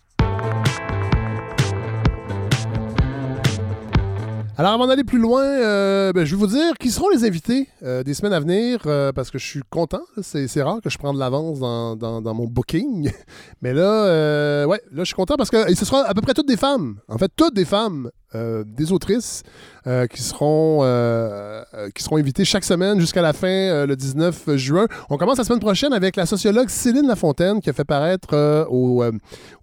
Alors, 4.56 4.74
avant 4.74 4.86
d'aller 4.86 5.04
plus 5.04 5.18
loin, 5.18 5.44
euh, 5.44 6.14
ben, 6.14 6.26
je 6.26 6.36
vais 6.36 6.40
vous 6.40 6.46
dire 6.46 6.78
qui 6.80 6.92
seront 6.92 7.10
les 7.10 7.26
invités 7.26 7.68
euh, 7.82 8.04
des 8.04 8.14
semaines 8.14 8.34
à 8.34 8.40
venir 8.40 8.82
euh, 8.86 9.12
parce 9.12 9.32
que 9.32 9.40
je 9.40 9.48
suis 9.48 9.62
content. 9.72 10.04
C'est 10.22 10.62
rare 10.62 10.80
que 10.80 10.92
je 10.92 10.98
prenne 11.00 11.16
de 11.16 11.20
l'avance 11.20 11.60
dans, 11.60 11.96
dans, 11.96 12.34
mon 12.36 12.46
booking. 12.46 13.12
Mais 13.64 13.74
là, 13.74 14.68
ouais, 14.68 14.80
là, 14.92 15.00
je 15.00 15.06
suis 15.06 15.16
content 15.16 15.38
parce 15.38 15.50
que 15.50 15.74
ce 15.74 15.86
sera 15.86 16.04
à 16.08 16.14
peu 16.14 16.22
près 16.22 16.36
toutes 16.36 16.48
des 16.48 16.58
femmes. 16.58 17.00
En 17.08 17.18
fait, 17.18 17.32
toutes 17.36 17.56
des 17.56 17.66
femmes 17.66 18.12
euh, 18.36 18.64
des 18.66 18.92
autrices 18.92 19.44
euh, 19.86 20.08
qui, 20.08 20.24
seront, 20.24 20.80
euh, 20.82 21.64
qui 21.94 22.02
seront 22.02 22.18
invitées 22.18 22.46
chaque 22.46 22.64
semaine 22.64 23.00
jusqu'à 23.00 23.22
la 23.22 23.32
fin, 23.32 23.86
le 23.86 23.96
19 23.96 24.56
juin. 24.56 24.88
On 25.12 25.18
commence 25.18 25.38
la 25.38 25.44
semaine 25.44 25.60
prochaine 25.60 25.94
avec 25.94 26.16
la 26.16 26.26
sociologue 26.26 26.70
Céline 26.70 27.06
Lafontaine 27.06 27.62
qui 27.62 27.70
a 27.70 27.74
fait 27.74 27.84
paraître 27.84 28.68
aux, 28.72 29.04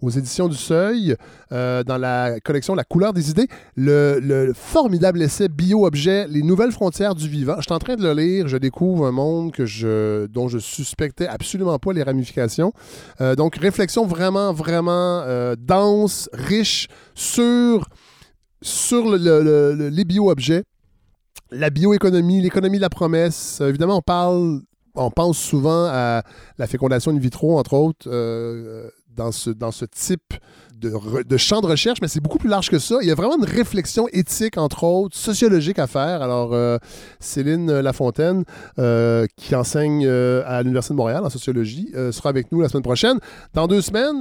aux, 0.00 0.10
éditions 0.10 0.46
du 0.46 0.56
Seuil, 0.56 1.16
dans 1.50 1.98
la 1.98 2.38
collection 2.44 2.74
La 2.74 2.84
couleur 2.84 3.12
des 3.12 3.30
idées, 3.30 3.48
le, 3.76 4.52
formidable 4.54 5.20
essai 5.22 5.48
Bio-objet, 5.48 6.28
les 6.28 6.42
nouvelles 6.42 6.72
frontières 6.72 7.14
du 7.14 7.28
vivant. 7.28 7.56
Je 7.58 7.62
suis 7.62 7.72
en 7.72 7.78
train 7.78 7.96
de 7.96 8.02
le 8.02 8.12
lire, 8.12 8.46
je 8.46 8.56
découvre 8.56 9.06
un 9.06 9.12
monde 9.12 9.52
que 9.52 9.66
je, 9.66 10.26
dont 10.26 10.48
je 10.48 10.58
suspectais 10.58 11.26
absolument 11.26 11.78
pas 11.78 11.92
les 11.92 12.02
ramifications. 12.02 12.72
donc, 13.36 13.56
réflexion 13.56 14.06
vraiment, 14.06 14.52
vraiment 14.52 15.24
dense, 15.58 16.28
riche 16.32 16.88
sur 17.14 17.88
sur 18.62 19.10
les 19.14 20.04
bio-objets, 20.04 20.64
la 21.50 21.70
bioéconomie, 21.70 22.40
l'économie 22.40 22.76
de 22.76 22.82
la 22.82 22.90
promesse. 22.90 23.60
évidemment, 23.60 23.98
on 23.98 24.02
parle, 24.02 24.60
on 24.94 25.10
pense 25.10 25.38
souvent 25.38 25.86
à 25.86 26.22
la 26.58 26.66
fécondation 26.66 27.10
in 27.12 27.18
vitro, 27.18 27.58
entre 27.58 27.74
autres, 27.74 28.08
euh, 28.08 28.88
dans, 29.08 29.32
ce, 29.32 29.50
dans 29.50 29.70
ce 29.70 29.84
type 29.84 30.34
de, 30.80 31.36
champ 31.36 31.60
de 31.60 31.66
recherche, 31.66 31.98
mais 32.00 32.08
c'est 32.08 32.20
beaucoup 32.20 32.38
plus 32.38 32.48
large 32.48 32.70
que 32.70 32.78
ça. 32.78 32.96
Il 33.02 33.08
y 33.08 33.10
a 33.10 33.14
vraiment 33.14 33.36
une 33.36 33.44
réflexion 33.44 34.06
éthique, 34.12 34.56
entre 34.56 34.84
autres, 34.84 35.16
sociologique 35.16 35.78
à 35.78 35.86
faire. 35.86 36.22
Alors, 36.22 36.50
euh, 36.52 36.78
Céline 37.20 37.80
Lafontaine, 37.80 38.44
euh, 38.78 39.26
qui 39.36 39.54
enseigne 39.54 40.06
euh, 40.06 40.42
à 40.46 40.62
l'Université 40.62 40.94
de 40.94 40.96
Montréal 40.96 41.24
en 41.24 41.30
sociologie, 41.30 41.92
sera 42.12 42.30
avec 42.30 42.50
nous 42.52 42.60
la 42.60 42.68
semaine 42.68 42.82
prochaine. 42.82 43.18
Dans 43.54 43.66
deux 43.66 43.82
semaines, 43.82 44.20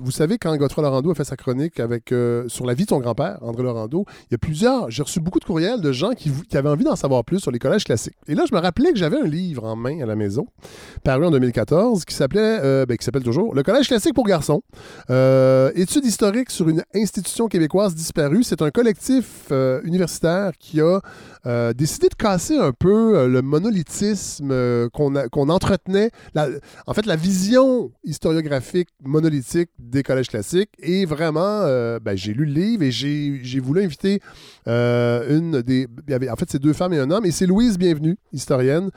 vous 0.00 0.10
savez, 0.10 0.38
quand 0.38 0.56
Godefroy 0.56 0.84
Laurando 0.84 1.10
a 1.10 1.14
fait 1.14 1.24
sa 1.24 1.36
chronique 1.36 1.80
avec, 1.80 2.14
sur 2.48 2.66
la 2.66 2.74
vie 2.74 2.84
de 2.84 2.90
son 2.90 2.98
grand-père, 2.98 3.38
André 3.42 3.62
Laurando, 3.62 4.04
il 4.30 4.32
y 4.32 4.34
a 4.34 4.38
plusieurs, 4.38 4.90
j'ai 4.90 5.02
reçu 5.02 5.20
beaucoup 5.20 5.40
de 5.40 5.44
courriels 5.44 5.80
de 5.80 5.92
gens 5.92 6.10
qui, 6.12 6.30
avaient 6.54 6.68
envie 6.68 6.84
d'en 6.84 6.96
savoir 6.96 7.24
plus 7.24 7.40
sur 7.40 7.50
les 7.50 7.58
collèges 7.58 7.84
classiques. 7.84 8.16
Et 8.26 8.34
là, 8.34 8.44
je 8.48 8.54
me 8.54 8.60
rappelais 8.60 8.92
que 8.92 8.98
j'avais 8.98 9.18
un 9.18 9.26
livre 9.26 9.64
en 9.64 9.76
main 9.76 10.00
à 10.02 10.06
la 10.06 10.16
maison, 10.16 10.46
paru 11.04 11.26
en 11.26 11.30
2014, 11.30 12.04
qui 12.04 12.14
s'appelait, 12.14 12.86
ben, 12.86 12.96
qui 12.96 13.04
s'appelle 13.04 13.22
toujours 13.22 13.54
Le 13.54 13.62
collège 13.62 13.88
classique 13.88 14.14
pour 14.14 14.26
garçons. 14.26 14.62
Étude 15.90 16.04
historique 16.04 16.50
sur 16.50 16.68
une 16.68 16.84
institution 16.94 17.48
québécoise 17.48 17.96
disparue. 17.96 18.44
C'est 18.44 18.62
un 18.62 18.70
collectif 18.70 19.48
euh, 19.50 19.80
universitaire 19.82 20.52
qui 20.56 20.80
a 20.80 21.00
euh, 21.46 21.72
décidé 21.72 22.08
de 22.08 22.14
casser 22.14 22.56
un 22.56 22.72
peu 22.72 23.18
euh, 23.18 23.28
le 23.28 23.42
monolithisme 23.42 24.88
qu'on 24.90 25.48
entretenait. 25.48 26.10
en 26.86 26.94
fait, 26.94 27.06
la 27.06 27.16
vision 27.16 27.92
historiographique 28.04 28.88
monolithique 29.02 29.70
des 29.78 30.02
collèges 30.02 30.28
classiques. 30.28 30.70
Et 30.78 31.04
vraiment, 31.04 31.62
ben, 32.00 32.16
j'ai 32.16 32.32
lu 32.32 32.44
le 32.44 32.52
livre 32.52 32.82
et 32.82 32.90
j'ai 32.90 33.60
voulu 33.60 33.82
inviter 33.82 34.20
une 34.66 35.62
des. 35.62 35.86
en 36.30 36.36
fait, 36.36 36.50
c'est 36.50 36.58
deux 36.60 36.72
femmes 36.72 36.92
et 36.92 36.98
un 36.98 37.10
homme. 37.10 37.24
Et 37.24 37.30
c'est 37.30 37.46
Louise 37.46 37.78
Bienvenue, 37.78 38.16
historienne, 38.32 38.90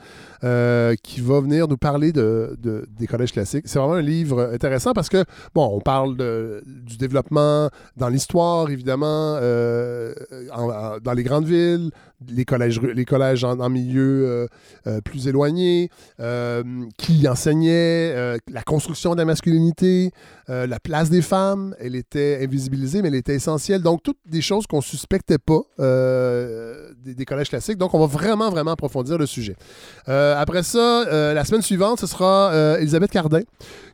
qui 1.02 1.20
va 1.20 1.40
venir 1.40 1.68
nous 1.68 1.76
parler 1.76 2.12
de, 2.12 2.56
des 2.88 3.06
collèges 3.06 3.32
classiques. 3.32 3.64
C'est 3.66 3.78
vraiment 3.78 3.94
un 3.94 4.02
livre 4.02 4.50
intéressant 4.52 4.92
parce 4.92 5.08
que, 5.08 5.24
bon, 5.54 5.70
on 5.72 5.80
parle 5.80 6.16
de, 6.16 6.62
du 6.66 6.96
développement 6.96 7.70
dans 7.96 8.08
l'histoire, 8.08 8.70
évidemment, 8.70 9.38
euh, 9.40 10.14
dans 11.02 11.12
les 11.12 11.22
grandes 11.22 11.46
villes, 11.46 11.90
les 12.28 12.44
collèges, 12.44 12.80
les 12.80 13.04
collèges 13.04 13.44
en, 13.44 13.68
milieu 13.68 14.26
euh, 14.26 14.46
euh, 14.86 15.00
plus 15.00 15.28
éloigné, 15.28 15.90
qui 16.98 17.28
enseignaient 17.28 18.38
la 18.50 18.62
construction 18.62 19.12
de 19.12 19.18
la 19.18 19.24
masculinité, 19.24 20.10
la 20.48 20.80
place 20.80 21.10
des 21.10 21.22
femmes, 21.22 21.74
elle 21.78 21.96
était 21.96 22.40
invisibilisée, 22.42 23.02
mais 23.02 23.08
elle 23.08 23.14
était 23.14 23.34
essentielle. 23.34 23.82
Donc, 23.82 24.02
toutes 24.02 24.18
des 24.26 24.42
choses 24.42 24.66
qu'on 24.66 24.80
suspectait 24.80 25.38
pas 25.38 25.60
des, 25.78 27.24
collèges 27.24 27.48
classiques. 27.48 27.78
Donc, 27.78 27.94
on 27.94 28.00
va 28.00 28.06
vraiment, 28.06 28.50
vraiment 28.50 28.72
approfondir 28.72 29.18
le 29.18 29.26
sujet. 29.26 29.56
après 30.06 30.62
ça, 30.62 31.32
la 31.34 31.44
semaine 31.44 31.62
suivante, 31.62 32.00
ce 32.00 32.06
sera 32.06 32.78
Elisabeth 32.78 33.10
Cardin, 33.10 33.42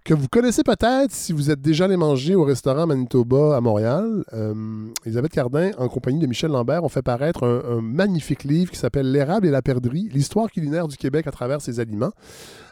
que 0.05 0.15
vous 0.15 0.29
connaissez 0.29 0.63
peut-être 0.63 1.13
si 1.13 1.33
vous 1.33 1.51
êtes 1.51 1.61
déjà 1.61 1.85
allé 1.85 1.97
manger 1.97 2.35
au 2.35 2.45
restaurant 2.45 2.87
Manitoba 2.87 3.57
à 3.57 3.61
Montréal. 3.61 4.25
Euh, 4.33 4.87
Elisabeth 5.05 5.33
Cardin, 5.33 5.71
en 5.79 5.89
compagnie 5.89 6.19
de 6.19 6.27
Michel 6.27 6.51
Lambert, 6.51 6.85
ont 6.85 6.89
fait 6.89 7.03
paraître 7.03 7.45
un, 7.45 7.81
magnifique 7.81 8.45
livre 8.45 8.71
qui 8.71 8.79
s'appelle 8.79 9.11
L'érable 9.11 9.47
et 9.47 9.51
la 9.51 9.63
perdrix, 9.63 10.09
l'histoire 10.13 10.51
culinaire 10.51 10.89
du 10.89 10.97
Québec 10.97 11.27
à 11.27 11.31
travers 11.31 11.61
ses 11.61 11.81
aliments. 11.81 12.13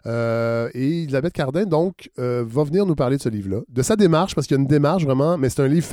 Euh, 0.07 0.69
et 0.75 1.03
Elisabeth 1.03 1.33
Cardin, 1.33 1.64
donc, 1.64 2.11
euh, 2.19 2.45
va 2.47 2.64
venir 2.64 2.87
nous 2.87 2.95
parler 2.95 3.17
de 3.17 3.23
ce 3.23 3.29
livre-là, 3.29 3.61
de 3.69 3.83
sa 3.83 3.97
démarche, 3.97 4.35
parce 4.35 4.47
qu'il 4.47 4.57
y 4.57 4.59
a 4.59 4.62
une 4.62 4.69
démarche 4.69 5.05
vraiment, 5.05 5.37
mais 5.37 5.51
c'est 5.51 5.62
un 5.62 5.69
livre 5.69 5.87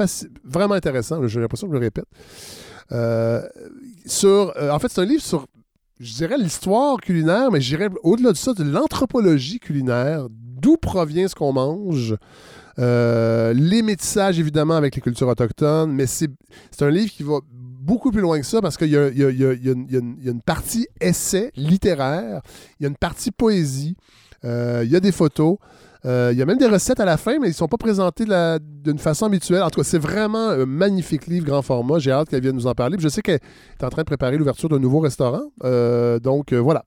vraiment 0.43 0.75
intéressant, 0.75 1.25
j'ai 1.27 1.39
l'impression 1.39 1.67
que 1.67 1.73
je 1.73 1.79
le 1.79 1.85
répète. 1.85 2.05
sur, 4.05 4.53
en 4.71 4.79
fait, 4.79 4.87
c'est 4.89 5.01
un 5.01 5.05
livre 5.05 5.23
sur 5.23 5.47
je 5.99 6.13
dirais 6.13 6.37
l'histoire 6.37 6.97
culinaire, 6.97 7.51
mais 7.51 7.61
je 7.61 7.69
dirais 7.69 7.89
au-delà 8.03 8.31
de 8.31 8.37
ça, 8.37 8.53
de 8.53 8.63
l'anthropologie 8.63 9.59
culinaire, 9.59 10.27
d'où 10.55 10.77
provient 10.77 11.27
ce 11.27 11.35
qu'on 11.35 11.53
mange. 11.53 12.15
Euh, 12.77 13.53
les 13.53 13.81
métissages, 13.81 14.39
évidemment, 14.39 14.75
avec 14.75 14.95
les 14.95 15.01
cultures 15.01 15.27
autochtones, 15.27 15.91
mais 15.91 16.05
c'est 16.07 16.29
un 16.81 16.89
livre 16.89 17.11
qui 17.11 17.23
va 17.23 17.39
beaucoup 17.47 18.11
plus 18.11 18.21
loin 18.21 18.39
que 18.39 18.45
ça 18.45 18.61
parce 18.61 18.77
qu'il 18.77 18.89
y, 18.89 18.97
a 18.97 20.31
une 20.31 20.41
partie 20.41 20.87
essai 20.99 21.51
littéraire, 21.55 22.41
il 22.79 22.83
y 22.83 22.85
a 22.85 22.89
une 22.89 22.97
partie 22.97 23.31
poésie, 23.31 23.95
euh, 24.43 24.81
il 24.83 24.91
y 24.91 24.95
a 24.95 24.99
des 24.99 25.11
photos. 25.11 25.57
Euh, 26.03 26.29
il 26.31 26.37
y 26.37 26.41
a 26.43 26.45
même 26.45 26.59
des 26.59 26.67
recettes 26.67 26.99
à 26.99 27.05
la 27.05 27.17
fin, 27.17 27.39
mais 27.39 27.47
ils 27.47 27.51
ne 27.51 27.55
sont 27.55 27.67
pas 27.67 27.77
présentés 27.77 28.25
d'une 28.61 28.99
façon 28.99 29.25
habituelle. 29.25 29.63
En 29.63 29.71
tout 29.71 29.79
cas, 29.79 29.83
c'est 29.83 29.97
vraiment 29.97 30.49
un 30.49 30.67
magnifique 30.67 31.25
livre 31.25 31.47
grand 31.47 31.63
format. 31.63 31.97
J'ai 31.97 32.11
hâte 32.11 32.29
qu'elle 32.29 32.43
vienne 32.43 32.55
nous 32.55 32.67
en 32.67 32.75
parler. 32.75 32.97
je 32.99 33.07
sais 33.07 33.23
qu'elle 33.23 33.39
est 33.79 33.83
en 33.83 33.89
train 33.89 34.03
de 34.03 34.05
préparer 34.05 34.37
l'ouverture 34.37 34.69
d'un 34.69 34.77
nouveau 34.77 34.99
restaurant. 34.99 35.41
donc, 36.21 36.53
voilà. 36.53 36.85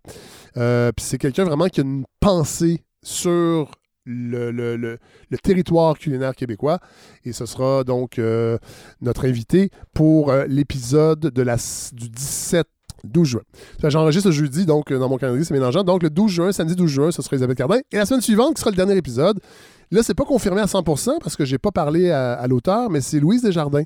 Puis 0.55 1.05
c'est 1.05 1.19
quelqu'un 1.19 1.43
vraiment 1.43 1.67
qui 1.67 1.81
a 1.81 1.83
une 1.83 2.05
pensée 2.21 2.85
sur 3.09 3.71
le, 4.05 4.99
territoire 5.43 5.99
culinaire 5.99 6.35
québécois. 6.35 6.79
Et 7.25 7.33
ce 7.33 7.47
sera 7.47 7.85
donc 7.85 8.19
euh, 8.19 8.59
notre 9.01 9.27
invité 9.27 9.71
pour 9.95 10.31
euh, 10.31 10.45
l'épisode 10.47 11.31
du 11.31 12.09
17 12.09 12.67
12 13.05 13.29
juin. 13.29 13.43
J'enregistre 13.85 14.29
le 14.29 14.35
jeudi, 14.35 14.67
donc 14.67 14.91
euh, 14.91 14.99
dans 14.99 15.09
mon 15.09 15.19
calendrier, 15.19 15.45
c'est 15.45 15.55
mélangeant. 15.55 15.85
Donc 15.85 16.03
le 16.03 16.11
12 16.11 16.31
juin, 16.31 16.53
samedi 16.53 16.75
12 16.75 16.91
juin, 16.91 17.11
ce 17.13 17.23
sera 17.23 17.35
Elisabeth 17.35 17.57
Cardin. 17.57 17.79
Et 17.93 17.97
la 17.97 18.07
semaine 18.07 18.21
suivante, 18.21 18.55
qui 18.55 18.61
sera 18.61 18.71
le 18.71 18.77
dernier 18.77 18.97
épisode, 18.97 19.39
Là, 19.91 20.03
c'est 20.03 20.15
pas 20.15 20.25
confirmé 20.25 20.61
à 20.61 20.67
100% 20.67 21.19
parce 21.23 21.35
que 21.35 21.47
j'ai 21.47 21.57
pas 21.57 21.71
parlé 21.71 22.11
à, 22.11 22.47
l'auteur, 22.47 22.91
mais 22.91 23.01
c'est 23.01 23.21
Louise 23.21 23.41
Desjardins, 23.41 23.85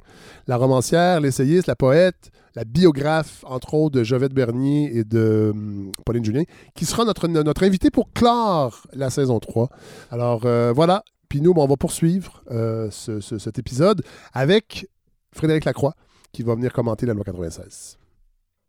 la 0.48 0.56
romancière, 0.56 1.20
l'essayiste, 1.20 1.68
la 1.68 1.76
poète, 1.76 2.32
la 2.54 2.64
biographe, 2.64 3.44
entre 3.46 3.74
autres, 3.74 3.98
de 3.98 4.04
Jovette 4.04 4.34
Bernier 4.34 4.96
et 4.96 5.04
de 5.04 5.50
hum, 5.54 5.92
Pauline 6.04 6.24
Julien, 6.24 6.42
qui 6.74 6.84
sera 6.84 7.04
notre, 7.04 7.28
notre 7.28 7.62
invitée 7.64 7.90
pour 7.90 8.12
clore 8.12 8.86
la 8.92 9.10
saison 9.10 9.38
3. 9.40 9.68
Alors, 10.10 10.44
euh, 10.44 10.72
voilà. 10.72 11.04
Puis 11.28 11.40
nous, 11.40 11.52
on 11.56 11.66
va 11.66 11.76
poursuivre 11.76 12.42
euh, 12.50 12.90
cet 12.90 13.58
épisode 13.58 14.02
avec 14.34 14.86
Frédéric 15.32 15.64
Lacroix, 15.64 15.94
qui 16.30 16.42
va 16.42 16.54
venir 16.54 16.72
commenter 16.72 17.06
la 17.06 17.14
loi 17.14 17.24
96. 17.24 17.98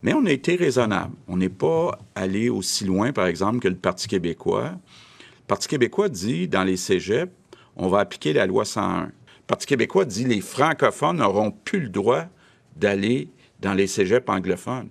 Mais 0.01 0.13
on 0.13 0.25
a 0.25 0.31
été 0.31 0.55
raisonnable. 0.55 1.13
On 1.27 1.38
n'est 1.38 1.49
pas 1.49 1.99
allé 2.15 2.49
aussi 2.49 2.86
loin, 2.86 3.11
par 3.11 3.25
exemple, 3.25 3.59
que 3.59 3.67
le 3.67 3.75
Parti 3.75 4.07
québécois. 4.07 4.71
Le 4.71 5.47
Parti 5.47 5.67
québécois 5.67 6.09
dit, 6.09 6.47
dans 6.47 6.63
les 6.63 6.77
cégeps, 6.77 7.31
on 7.75 7.88
va 7.88 7.99
appliquer 7.99 8.34
la 8.34 8.45
loi 8.45 8.65
101. 8.65 9.05
Le 9.05 9.11
Parti 9.47 9.65
québécois 9.65 10.05
dit 10.05 10.23
les 10.23 10.41
francophones 10.41 11.17
n'auront 11.17 11.51
plus 11.51 11.81
le 11.81 11.89
droit 11.89 12.25
d'aller 12.75 13.29
dans 13.64 13.74
les 13.74 13.88
cégeps 13.88 14.30
anglophones. 14.30 14.89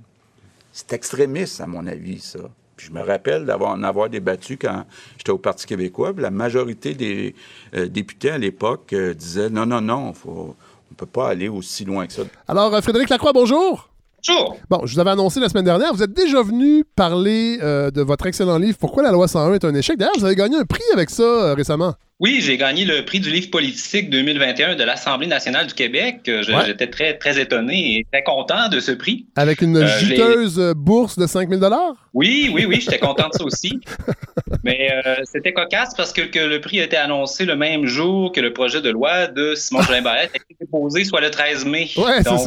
C'est 0.72 0.92
extrémiste, 0.94 1.60
à 1.60 1.66
mon 1.66 1.86
avis, 1.86 2.18
ça. 2.18 2.40
Puis 2.76 2.88
je 2.88 2.92
me 2.92 3.02
rappelle 3.02 3.44
d'avoir 3.44 3.72
en 3.72 3.82
avoir 3.82 4.08
débattu 4.08 4.56
quand 4.56 4.84
j'étais 5.18 5.30
au 5.30 5.38
Parti 5.38 5.66
québécois. 5.66 6.12
la 6.16 6.30
majorité 6.30 6.94
des 6.94 7.34
euh, 7.74 7.86
députés 7.86 8.30
à 8.30 8.38
l'époque 8.38 8.92
euh, 8.94 9.12
disaient 9.12 9.50
non, 9.50 9.66
non, 9.66 9.82
non, 9.82 10.14
faut, 10.14 10.30
on 10.30 10.92
ne 10.92 10.96
peut 10.96 11.06
pas 11.06 11.28
aller 11.28 11.48
aussi 11.48 11.84
loin 11.84 12.06
que 12.06 12.14
ça. 12.14 12.22
Alors, 12.48 12.74
euh, 12.74 12.80
Frédéric 12.80 13.10
Lacroix, 13.10 13.32
bonjour. 13.34 13.90
Bonjour. 14.26 14.56
Bon, 14.70 14.86
je 14.86 14.94
vous 14.94 15.00
avais 15.00 15.10
annoncé 15.10 15.40
la 15.40 15.48
semaine 15.48 15.64
dernière, 15.64 15.92
vous 15.92 16.02
êtes 16.02 16.14
déjà 16.14 16.42
venu 16.42 16.84
parler 16.84 17.58
de 17.58 18.02
votre 18.02 18.24
excellent 18.26 18.56
livre 18.56 18.78
Pourquoi 18.78 19.02
la 19.02 19.10
loi 19.10 19.26
101 19.26 19.54
est 19.54 19.64
un 19.64 19.74
échec. 19.74 19.98
D'ailleurs, 19.98 20.14
vous 20.16 20.24
avez 20.24 20.36
gagné 20.36 20.56
un 20.56 20.64
prix 20.64 20.84
avec 20.92 21.10
ça 21.10 21.54
récemment. 21.54 21.94
Oui, 22.22 22.38
j'ai 22.40 22.56
gagné 22.56 22.84
le 22.84 23.04
prix 23.04 23.18
du 23.18 23.30
livre 23.30 23.50
politique 23.50 24.08
2021 24.08 24.76
de 24.76 24.84
l'Assemblée 24.84 25.26
nationale 25.26 25.66
du 25.66 25.74
Québec. 25.74 26.20
J'étais 26.24 26.86
très, 26.86 27.18
très 27.18 27.40
étonné 27.40 27.98
et 27.98 28.06
très 28.12 28.22
content 28.22 28.68
de 28.68 28.78
ce 28.78 28.92
prix. 28.92 29.26
Avec 29.34 29.60
une 29.60 29.76
euh, 29.76 29.98
juteuse 29.98 30.72
bourse 30.76 31.18
de 31.18 31.26
5000 31.26 31.58
dollars? 31.58 31.94
Oui, 32.14 32.48
oui, 32.54 32.64
oui, 32.64 32.80
j'étais 32.80 33.00
content 33.00 33.26
de 33.28 33.34
ça 33.36 33.42
aussi. 33.42 33.80
Mais 34.62 34.92
euh, 35.04 35.16
c'était 35.24 35.52
cocasse 35.52 35.94
parce 35.96 36.12
que, 36.12 36.22
le 36.38 36.60
prix 36.60 36.80
a 36.80 36.84
été 36.84 36.96
annoncé 36.96 37.44
le 37.44 37.56
même 37.56 37.86
jour 37.86 38.30
que 38.30 38.40
le 38.40 38.52
projet 38.52 38.80
de 38.80 38.90
loi 38.90 39.26
de 39.26 39.56
Simon 39.56 39.82
Jolin 39.82 40.02
Barrette 40.02 40.30
a 40.32 40.36
été 40.36 40.56
déposé, 40.60 41.02
soit 41.02 41.22
le 41.22 41.30
13 41.32 41.64
mai. 41.64 41.90
Ouais, 41.96 42.22
Donc, 42.22 42.46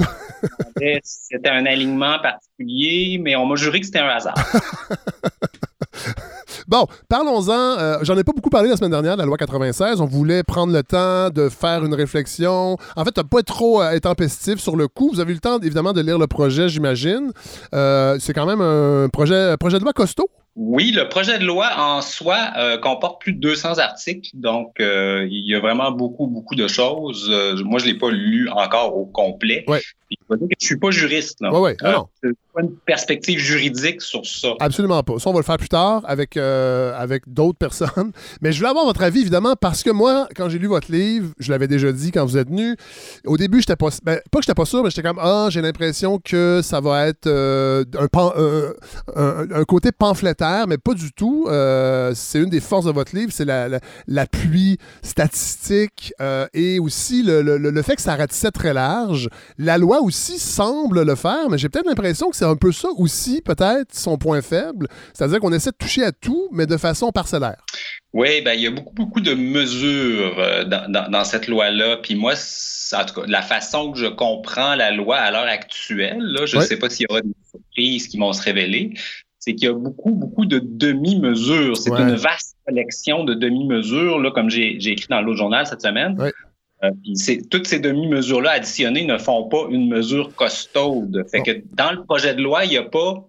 c'était 1.04 1.50
un 1.50 1.66
alignement 1.66 2.18
particulier, 2.20 3.20
mais 3.22 3.36
on 3.36 3.46
m'a 3.46 3.58
juré 3.58 3.82
que 3.82 3.88
c'était 3.88 4.00
un 4.00 4.08
hasard. 4.08 4.36
Bon, 6.68 6.88
parlons-en. 7.10 7.52
Euh, 7.52 7.98
j'en 8.02 8.18
ai 8.18 8.24
pas 8.24 8.32
beaucoup 8.36 8.50
parlé 8.50 8.70
la 8.70 8.78
semaine 8.78 8.92
dernière 8.92 9.16
de 9.16 9.22
la 9.22 9.26
loi 9.26 9.38
96. 9.38 10.02
On 10.02 10.06
voulait 10.06 10.42
prendre 10.42 10.74
le 10.74 10.82
temps 10.82 11.30
de 11.30 11.50
faire 11.50 11.86
une 11.86 11.94
réflexion. 11.94 12.78
En 12.96 13.06
fait, 13.06 13.22
pas 13.22 13.40
être 13.40 13.46
trop 13.46 13.82
euh, 13.82 13.96
intempestif 13.96 14.60
sur 14.60 14.76
le 14.76 14.88
coup. 14.88 15.12
Vous 15.14 15.20
avez 15.20 15.32
eu 15.32 15.36
le 15.36 15.42
temps, 15.42 15.60
évidemment, 15.60 15.94
de 15.94 16.02
lire 16.02 16.18
le 16.18 16.28
projet, 16.28 16.68
j'imagine. 16.68 17.32
Euh, 17.74 18.18
c'est 18.20 18.34
quand 18.34 18.48
même 18.48 18.62
un 18.62 19.10
projet, 19.10 19.56
projet 19.58 19.78
de 19.78 19.84
loi 19.84 19.94
costaud. 19.94 20.30
Oui, 20.56 20.92
le 20.92 21.10
projet 21.10 21.38
de 21.38 21.46
loi 21.46 21.70
en 21.78 22.02
soi 22.02 22.38
comporte 22.82 23.20
plus 23.20 23.34
de 23.34 23.42
200 23.42 23.78
articles, 23.78 24.30
donc 24.34 24.76
il 24.80 25.44
y 25.46 25.54
a 25.54 25.60
vraiment 25.60 25.92
beaucoup, 25.92 26.28
beaucoup 26.28 26.56
de 26.56 26.70
choses. 26.70 27.30
moi, 27.66 27.78
je 27.78 27.88
l'ai 27.88 27.94
pas 27.94 28.10
lu 28.10 28.50
encore 28.50 28.96
au 28.96 29.06
complet. 29.06 29.66
Ouais. 29.68 29.82
Je 30.12 30.36
ne 30.36 30.48
suis 30.60 30.78
pas 30.78 30.92
juriste. 30.92 31.42
Là. 31.42 31.60
Ouais, 31.60 31.76
non 31.84 32.08
une 32.62 32.76
perspective 32.86 33.40
juridique 33.40 34.02
sur 34.02 34.26
ça. 34.26 34.50
Absolument 34.60 35.04
pas. 35.04 35.20
Ça, 35.20 35.30
on 35.30 35.34
va 35.34 35.40
le 35.40 35.44
faire 35.44 35.58
plus 35.58 35.70
tard 35.70 36.04
avec, 36.06 36.38
euh, 36.38 36.94
avec 36.98 37.24
d'autres 37.28 37.58
personnes. 37.58 38.12
Mais 38.42 38.52
je 38.52 38.58
voulais 38.58 38.70
avoir 38.70 38.86
votre 38.86 39.04
avis, 39.04 39.22
évidemment, 39.22 39.56
parce 39.60 39.84
que 39.84 39.90
moi, 39.90 40.28
quand 40.36 40.50
j'ai 40.50 40.60
lu 40.60 40.68
votre 40.68 40.92
livre, 40.92 41.32
je 41.40 41.52
l'avais 41.52 41.68
déjà 41.68 41.92
dit 41.92 42.12
quand 42.12 42.26
vous 42.26 42.38
êtes 42.38 42.50
venu, 42.50 42.76
au 43.26 43.38
début, 43.38 43.60
j'étais 43.60 43.76
pas... 43.76 43.90
Ben, 44.04 44.20
pas 44.32 44.40
que 44.40 44.44
j'étais 44.44 44.56
pas 44.56 44.66
sûr, 44.66 44.84
mais 44.84 44.90
j'étais 44.90 45.04
comme, 45.04 45.20
ah, 45.20 45.48
j'ai 45.50 45.62
l'impression 45.62 46.20
que 46.20 46.62
ça 46.64 46.80
va 46.80 47.08
être 47.08 47.28
euh, 47.28 47.84
un, 47.98 49.46
un, 49.52 49.64
côté 49.66 49.92
pamphlétaire, 49.92 50.68
mais 50.68 50.78
pas 50.78 50.94
du 50.94 51.12
tout. 51.12 51.48
Euh, 51.50 52.14
c'est 52.16 52.40
une 52.40 52.50
des 52.50 52.62
forces 52.62 52.86
de 52.86 52.92
votre 52.92 53.16
livre, 53.16 53.32
c'est 53.34 53.46
l'appui 53.46 54.78
la, 54.80 55.08
statistique 55.08 56.14
et 56.54 56.80
aussi 56.80 57.24
le, 57.24 57.42
le, 57.42 57.58
le, 57.58 57.82
fait 57.82 57.96
que 57.96 58.02
ça 58.02 58.16
ratissait 58.16 58.52
très 58.52 58.74
large. 58.74 59.30
La 59.58 59.78
loi 59.78 59.95
aussi 60.00 60.40
semble 60.40 61.04
le 61.04 61.16
faire, 61.16 61.50
mais 61.50 61.58
j'ai 61.58 61.70
peut-être 61.70 61.88
l'impression 61.88 62.30
que 62.30 62.36
c'est 62.36 62.46
un 62.46 62.56
peu 62.56 62.72
ça 62.72 62.90
aussi, 62.98 63.42
peut-être, 63.42 63.94
son 63.94 64.18
point 64.18 64.42
faible. 64.42 64.88
C'est-à-dire 65.14 65.40
qu'on 65.40 65.54
essaie 65.54 65.72
de 65.72 65.78
toucher 65.78 66.04
à 66.04 66.12
tout, 66.12 66.50
mais 66.52 66.66
de 66.66 66.78
façon 66.78 67.12
parcellaire. 67.12 67.58
Oui, 68.14 68.42
ben, 68.42 68.54
il 68.54 68.62
y 68.62 68.68
a 68.68 68.72
beaucoup, 68.72 68.94
beaucoup 68.94 69.22
de 69.22 69.34
mesures 69.34 70.40
euh, 70.40 70.64
dans, 70.64 71.24
cette 71.26 71.48
loi-là. 71.48 71.98
Puis 71.98 72.16
moi, 72.16 72.34
en 72.94 73.06
tout 73.06 73.22
cas, 73.22 73.28
la 73.28 73.42
façon 73.42 73.92
que 73.92 74.00
je 74.00 74.06
comprends 74.06 74.76
la 74.76 74.92
loi 74.92 75.18
à 75.18 75.32
l'heure 75.32 75.48
actuelle, 75.48 76.22
là, 76.22 76.46
je 76.46 76.58
ne 76.58 76.62
sais 76.62 76.78
pas 76.78 76.90
s'il 76.90 77.08
y 77.10 77.12
aura 77.12 77.22
des 77.22 77.36
surprises 77.50 78.08
qui 78.08 78.18
vont 78.18 78.32
se 78.32 78.42
révéler, 78.42 78.94
c'est 79.40 79.54
qu'il 79.54 79.68
y 79.68 79.72
a 79.72 79.74
beaucoup, 79.74 80.12
beaucoup 80.12 80.46
de 80.46 80.60
demi-mesures. 80.64 81.78
C'est 81.78 81.92
une 81.92 82.16
vaste 82.16 82.56
collection 82.66 83.24
de 83.26 83.34
demi-mesures, 83.34 84.20
là, 84.20 84.32
comme 84.32 84.50
j'ai 84.50 84.76
écrit 84.76 85.08
dans 85.10 85.22
l'autre 85.22 85.38
journal 85.38 85.68
cette 85.68 85.82
semaine. 85.82 86.16
Euh, 86.20 86.32
toutes 87.50 87.68
ces 87.68 87.80
demi-mesures-là 87.80 88.52
additionnées 88.52 89.06
ne 89.06 89.18
font 89.18 89.48
pas 89.48 89.66
une 89.70 89.88
mesure 89.88 90.34
costaude. 90.36 91.26
Fait 91.32 91.42
que 91.42 91.64
dans 91.74 91.92
le 91.92 92.04
projet 92.04 92.36
de 92.36 92.42
loi, 92.42 92.66
il 92.66 92.72
n'y 92.72 92.78
a 92.78 92.84
pas 92.84 93.28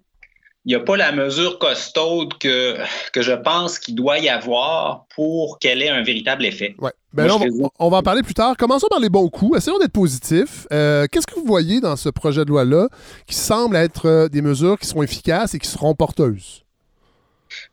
il 0.66 0.74
a 0.74 0.80
pas 0.80 0.96
la 0.96 1.12
mesure 1.12 1.60
costaude 1.60 2.36
que, 2.38 2.76
que 3.12 3.22
je 3.22 3.32
pense 3.32 3.78
qu'il 3.78 3.94
doit 3.94 4.18
y 4.18 4.28
avoir 4.28 5.06
pour 5.14 5.60
qu'elle 5.60 5.80
ait 5.80 5.88
un 5.88 6.02
véritable 6.02 6.44
effet. 6.44 6.74
Ouais. 6.80 6.90
Ben 7.12 7.30
on, 7.78 7.88
va, 7.88 7.96
en 7.96 8.02
parler 8.02 8.22
plus 8.22 8.34
tard. 8.34 8.56
Commençons 8.58 8.88
par 8.90 9.00
les 9.00 9.08
bons 9.08 9.28
coups. 9.28 9.56
Essayons 9.56 9.78
d'être 9.78 9.92
positifs. 9.92 10.66
Euh, 10.72 11.06
qu'est-ce 11.10 11.26
que 11.26 11.36
vous 11.36 11.46
voyez 11.46 11.80
dans 11.80 11.96
ce 11.96 12.08
projet 12.08 12.44
de 12.44 12.50
loi-là 12.50 12.88
qui 13.26 13.36
semble 13.36 13.76
être 13.76 14.06
euh, 14.06 14.28
des 14.28 14.42
mesures 14.42 14.76
qui 14.78 14.86
seront 14.86 15.04
efficaces 15.04 15.54
et 15.54 15.58
qui 15.58 15.68
seront 15.68 15.94
porteuses? 15.94 16.65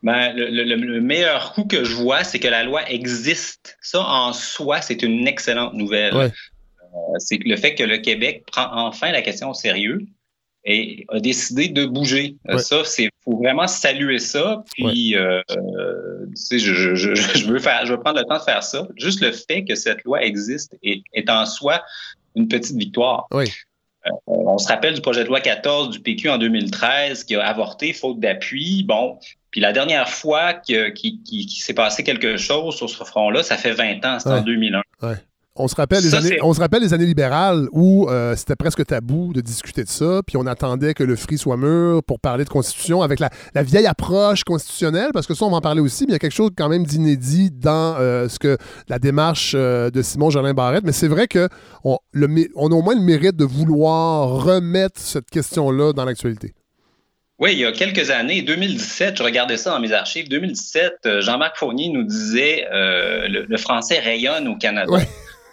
Ben, 0.04 0.34
le, 0.36 1.00
meilleur 1.00 1.54
coup 1.54 1.66
que 1.66 1.84
je 1.84 1.96
vois, 1.96 2.24
c'est 2.24 2.40
que 2.40 2.48
la 2.48 2.64
loi 2.64 2.90
existe. 2.90 3.78
Ça, 3.82 4.02
en 4.02 4.34
soi, 4.34 4.82
c'est 4.82 5.02
une 5.02 5.28
excellente 5.28 5.74
nouvelle. 5.74 6.16
Euh, 6.16 7.20
c'est 7.20 7.40
le 7.44 7.56
fait 7.56 7.76
que 7.76 7.84
le 7.84 7.98
Québec 7.98 8.44
prend 8.46 8.68
enfin 8.72 9.12
la 9.12 9.22
question 9.22 9.50
au 9.50 9.54
sérieux 9.54 10.06
et 10.66 11.06
a 11.10 11.20
décidé 11.20 11.68
de 11.68 11.86
bouger. 11.86 12.38
Euh, 12.50 12.58
ça, 12.58 12.84
c'est 12.86 13.10
faut 13.24 13.38
vraiment 13.38 13.68
saluer 13.68 14.20
ça. 14.20 14.64
Puis, 14.74 15.16
euh, 15.16 15.42
je, 15.50 16.56
je, 16.96 17.46
veux 17.46 17.60
faire, 17.60 17.86
je 17.86 17.94
veux 17.94 18.00
prendre 18.00 18.20
le 18.20 18.26
temps 18.26 18.38
de 18.38 18.44
faire 18.44 18.64
ça. 18.64 18.88
Juste 18.96 19.22
le 19.22 19.32
fait 19.32 19.66
que 19.66 19.76
cette 19.76 20.04
loi 20.04 20.24
existe 20.24 20.78
est, 20.84 21.02
est 21.14 21.30
en 21.30 21.46
soi 21.46 21.84
une 22.36 22.48
petite 22.48 22.78
victoire. 22.78 23.28
Oui. 23.32 23.52
on 24.26 24.58
se 24.58 24.68
rappelle 24.68 24.94
du 24.94 25.02
projet 25.02 25.24
de 25.24 25.30
loi 25.30 25.42
14 25.42 25.90
du 25.90 26.00
PQ 26.00 26.30
en 26.30 26.38
2013 26.38 27.26
qui 27.26 27.36
a 27.36 27.46
avorté 27.46 27.94
faute 27.94 28.20
d'appui. 28.20 28.84
Bon, 28.84 29.20
puis 29.54 29.62
la 29.62 29.72
dernière 29.72 30.10
fois 30.10 30.54
qu'il 30.54 31.48
s'est 31.48 31.76
passé 31.76 32.04
quelque 32.04 32.38
chose 32.38 32.74
sur 32.74 32.90
ce 32.90 33.04
front-là, 33.04 33.44
ça 33.44 33.56
fait 33.56 33.72
20 33.72 34.04
ans, 34.04 34.18
c'était 34.18 34.32
en 34.32 34.42
2001. 34.42 34.82
On 35.56 35.68
se, 35.68 35.76
rappelle 35.76 36.02
les 36.02 36.16
années, 36.16 36.40
on 36.42 36.56
se 36.56 36.60
rappelle 36.60 36.82
les 36.82 36.96
années 36.96 37.06
libérales 37.06 37.68
où 37.72 38.10
euh, 38.10 38.36
c'était 38.36 38.56
presque 38.56 38.84
tabou 38.84 39.32
de 39.32 39.42
discuter 39.42 39.84
de 39.84 39.90
ça, 39.90 40.22
puis 40.26 40.38
on 40.38 40.48
attendait 40.48 40.96
que 40.96 41.04
le 41.04 41.16
fri 41.16 41.38
soit 41.38 41.58
mûr 41.58 42.02
pour 42.04 42.20
parler 42.20 42.46
de 42.46 42.50
constitution 42.50 43.04
avec 43.04 43.20
la, 43.20 43.30
vieille 43.62 43.86
approche 43.86 44.44
constitutionnelle, 44.44 45.12
parce 45.14 45.28
que 45.28 45.36
ça, 45.36 45.46
on 45.46 45.52
va 45.52 45.58
en 45.58 45.62
parler 45.62 45.82
aussi, 45.82 46.06
mais 46.06 46.10
il 46.10 46.14
y 46.14 46.16
a 46.16 46.20
quelque 46.20 46.34
chose 46.34 46.50
quand 46.58 46.70
même 46.70 46.84
d'inédit 46.84 47.52
dans 47.52 47.96
euh, 48.00 48.28
ce 48.30 48.40
que 48.40 48.58
la 48.90 48.98
démarche 48.98 49.54
euh, 49.56 49.92
de 49.92 50.02
Simon 50.02 50.32
Jolin 50.32 50.56
Barrette. 50.56 50.84
Mais 50.84 50.94
c'est 50.94 51.08
vrai 51.08 51.28
qu'on 51.28 52.00
on 52.16 52.72
a 52.72 52.74
au 52.74 52.82
moins 52.82 52.96
le 52.96 53.02
mérite 53.02 53.36
de 53.36 53.46
vouloir 53.46 54.30
remettre 54.30 55.00
cette 55.00 55.30
question-là 55.30 55.94
dans 55.94 56.06
l'actualité. 56.06 56.56
Oui, 57.44 57.52
il 57.52 57.60
y 57.60 57.66
a 57.66 57.74
quelques 57.74 58.10
années, 58.10 58.42
2017, 58.42 59.18
je 59.18 59.24
regardais 59.24 59.58
ça 59.58 59.72
dans 59.72 59.82
mes 59.82 59.92
archives. 59.92 60.30
2017, 60.30 60.94
euh, 61.06 61.20
Jean-Marc 61.20 61.58
Fournier 61.58 61.90
nous 61.90 62.04
disait 62.04 62.66
euh, 62.72 63.28
le, 63.28 63.58
français 63.58 64.00
rayonne 64.00 64.48
au 64.48 64.56
Canada. 64.56 64.90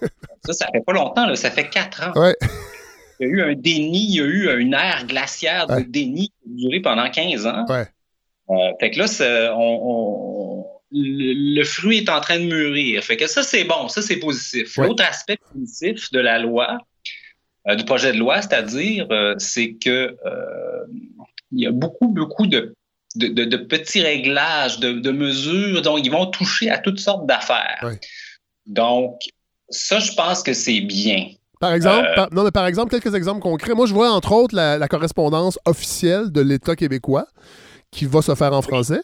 ça, 0.44 0.52
ça 0.52 0.68
fait 0.72 0.84
pas 0.86 0.92
longtemps, 0.92 1.34
ça 1.34 1.50
fait 1.50 1.68
quatre 1.68 2.04
ans. 2.04 2.12
Il 3.18 3.26
y 3.26 3.28
a 3.28 3.28
eu 3.28 3.42
un 3.42 3.54
déni, 3.56 4.04
il 4.04 4.14
y 4.14 4.20
a 4.20 4.24
eu 4.24 4.60
une 4.60 4.74
ère 4.74 5.04
glaciaire 5.08 5.66
de 5.66 5.80
déni 5.80 6.28
qui 6.28 6.34
a 6.46 6.54
duré 6.54 6.78
pendant 6.78 7.10
15 7.10 7.46
ans. 7.48 7.66
Euh, 7.68 8.54
fait 8.78 8.92
que 8.92 8.98
là, 9.00 9.06
le, 10.92 11.64
fruit 11.64 11.98
est 11.98 12.08
en 12.08 12.20
train 12.20 12.38
de 12.38 12.44
mûrir. 12.44 13.02
Fait 13.02 13.16
que 13.16 13.26
ça, 13.26 13.42
c'est 13.42 13.64
bon, 13.64 13.88
ça, 13.88 14.00
c'est 14.00 14.20
positif. 14.20 14.76
L'autre 14.76 15.02
aspect 15.02 15.38
positif 15.52 16.12
de 16.12 16.20
la 16.20 16.38
loi, 16.38 16.78
du 17.66 17.84
projet 17.84 18.12
de 18.12 18.18
loi, 18.18 18.42
c'est-à-dire, 18.42 19.08
c'est 19.38 19.72
que 19.72 20.16
il 21.52 21.60
y 21.60 21.66
a 21.66 21.70
beaucoup, 21.70 22.08
beaucoup 22.08 22.46
de, 22.46 22.74
de, 23.16 23.56
petits 23.56 24.02
réglages, 24.02 24.78
de, 24.80 25.10
mesures, 25.10 25.82
donc 25.82 26.00
ils 26.04 26.10
vont 26.10 26.26
toucher 26.26 26.70
à 26.70 26.78
toutes 26.78 27.00
sortes 27.00 27.26
d'affaires. 27.26 27.90
Donc, 28.66 29.20
ça, 29.68 29.98
je 29.98 30.12
pense 30.12 30.42
que 30.42 30.52
c'est 30.52 30.80
bien. 30.80 31.28
Par 31.60 31.74
exemple, 31.74 32.08
euh, 32.16 32.26
non, 32.32 32.44
mais 32.44 32.50
par 32.50 32.66
exemple, 32.66 32.90
quelques 32.90 33.14
exemples 33.14 33.40
concrets. 33.40 33.74
Moi, 33.74 33.86
je 33.86 33.92
vois 33.92 34.10
entre 34.10 34.32
autres 34.32 34.54
la, 34.54 34.88
correspondance 34.88 35.58
officielle 35.66 36.32
de 36.32 36.40
l'État 36.40 36.74
québécois 36.74 37.26
qui 37.90 38.06
va 38.06 38.22
se 38.22 38.34
faire 38.34 38.52
en 38.52 38.62
français. 38.62 39.02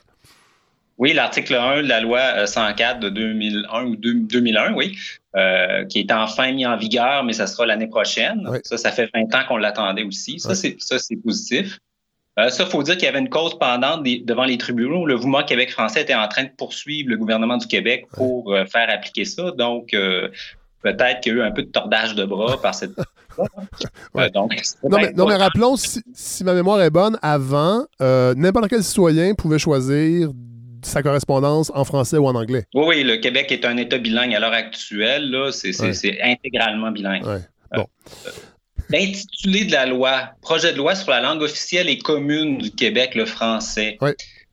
Oui, 0.98 1.12
l'article 1.12 1.54
1 1.54 1.82
de 1.82 1.88
la 1.88 2.00
loi 2.00 2.46
104 2.46 2.96
euh, 2.96 3.00
de 3.00 3.08
2001 3.10 3.84
ou 3.84 3.96
2001, 3.96 4.72
oui, 4.72 4.96
euh, 5.36 5.84
qui 5.84 5.98
est 5.98 6.10
enfin 6.10 6.50
mis 6.52 6.64
en 6.64 6.78
vigueur, 6.78 7.22
mais 7.24 7.34
ça 7.34 7.46
sera 7.46 7.66
l'année 7.66 7.88
prochaine. 7.88 8.48
Ça, 8.64 8.78
ça 8.78 8.90
fait 8.90 9.10
20 9.12 9.34
ans 9.34 9.44
qu'on 9.46 9.58
l'attendait 9.58 10.04
aussi. 10.04 10.40
Ça, 10.40 10.54
c'est 10.54 10.76
positif. 11.22 11.78
Euh, 12.38 12.50
ça, 12.50 12.64
il 12.64 12.70
faut 12.70 12.82
dire 12.82 12.94
qu'il 12.96 13.04
y 13.04 13.08
avait 13.08 13.18
une 13.18 13.30
cause 13.30 13.58
pendante 13.58 14.02
devant 14.04 14.44
les 14.44 14.58
tribunaux. 14.58 15.06
Le 15.06 15.16
mouvement 15.16 15.42
Québec 15.42 15.70
français 15.70 16.02
était 16.02 16.14
en 16.14 16.28
train 16.28 16.44
de 16.44 16.50
poursuivre 16.50 17.08
le 17.08 17.16
gouvernement 17.16 17.56
du 17.56 17.66
Québec 17.66 18.06
pour 18.12 18.52
euh, 18.52 18.66
faire 18.66 18.90
appliquer 18.90 19.24
ça. 19.24 19.52
Donc, 19.52 19.94
euh, 19.94 20.28
peut-être 20.82 21.20
qu'il 21.20 21.32
y 21.32 21.36
a 21.36 21.38
eu 21.38 21.42
un 21.42 21.50
peu 21.50 21.62
de 21.62 21.70
tordage 21.70 22.14
de 22.14 22.24
bras 22.24 22.60
par 22.60 22.74
cette. 22.74 22.92
donc, 24.34 24.52
non, 24.82 24.98
mais, 24.98 25.12
non, 25.12 25.26
mais, 25.26 25.36
rappelons, 25.36 25.76
si, 25.76 26.44
ma 26.44 26.52
mémoire 26.52 26.80
est 26.82 26.90
bonne, 26.90 27.18
avant, 27.22 27.84
n'importe 28.00 28.68
quel 28.68 28.82
citoyen 28.82 29.34
pouvait 29.34 29.58
choisir 29.58 30.30
sa 30.82 31.02
correspondance 31.02 31.72
en 31.74 31.84
français 31.84 32.16
ou 32.16 32.26
en 32.26 32.34
anglais. 32.34 32.64
Oui, 32.74 32.84
oui, 32.86 33.02
le 33.02 33.16
Québec 33.16 33.50
est 33.50 33.64
un 33.64 33.76
État 33.76 33.98
bilingue 33.98 34.34
à 34.34 34.40
l'heure 34.40 34.52
actuelle. 34.52 35.34
C'est, 35.52 36.18
intégralement 36.22 36.90
bilingue. 36.90 37.24
Bon. 37.74 37.86
L'intitulé 38.90 39.64
de 39.64 39.72
la 39.72 39.86
loi, 39.86 40.30
projet 40.42 40.72
de 40.72 40.78
loi 40.78 40.94
sur 40.94 41.10
la 41.10 41.20
langue 41.20 41.42
officielle 41.42 41.88
et 41.88 41.98
commune 41.98 42.58
du 42.58 42.70
Québec, 42.70 43.14
le 43.14 43.26
français. 43.26 43.98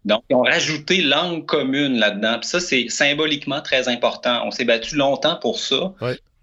Donc, 0.05 0.23
ils 0.29 0.36
ont 0.36 0.41
rajouté 0.41 1.01
langue 1.01 1.45
commune 1.45 1.97
là-dedans. 1.97 2.39
Puis 2.39 2.49
ça, 2.49 2.59
c'est 2.59 2.89
symboliquement 2.89 3.61
très 3.61 3.88
important. 3.88 4.45
On 4.45 4.51
s'est 4.51 4.65
battu 4.65 4.95
longtemps 4.95 5.38
pour 5.38 5.59
ça. 5.59 5.93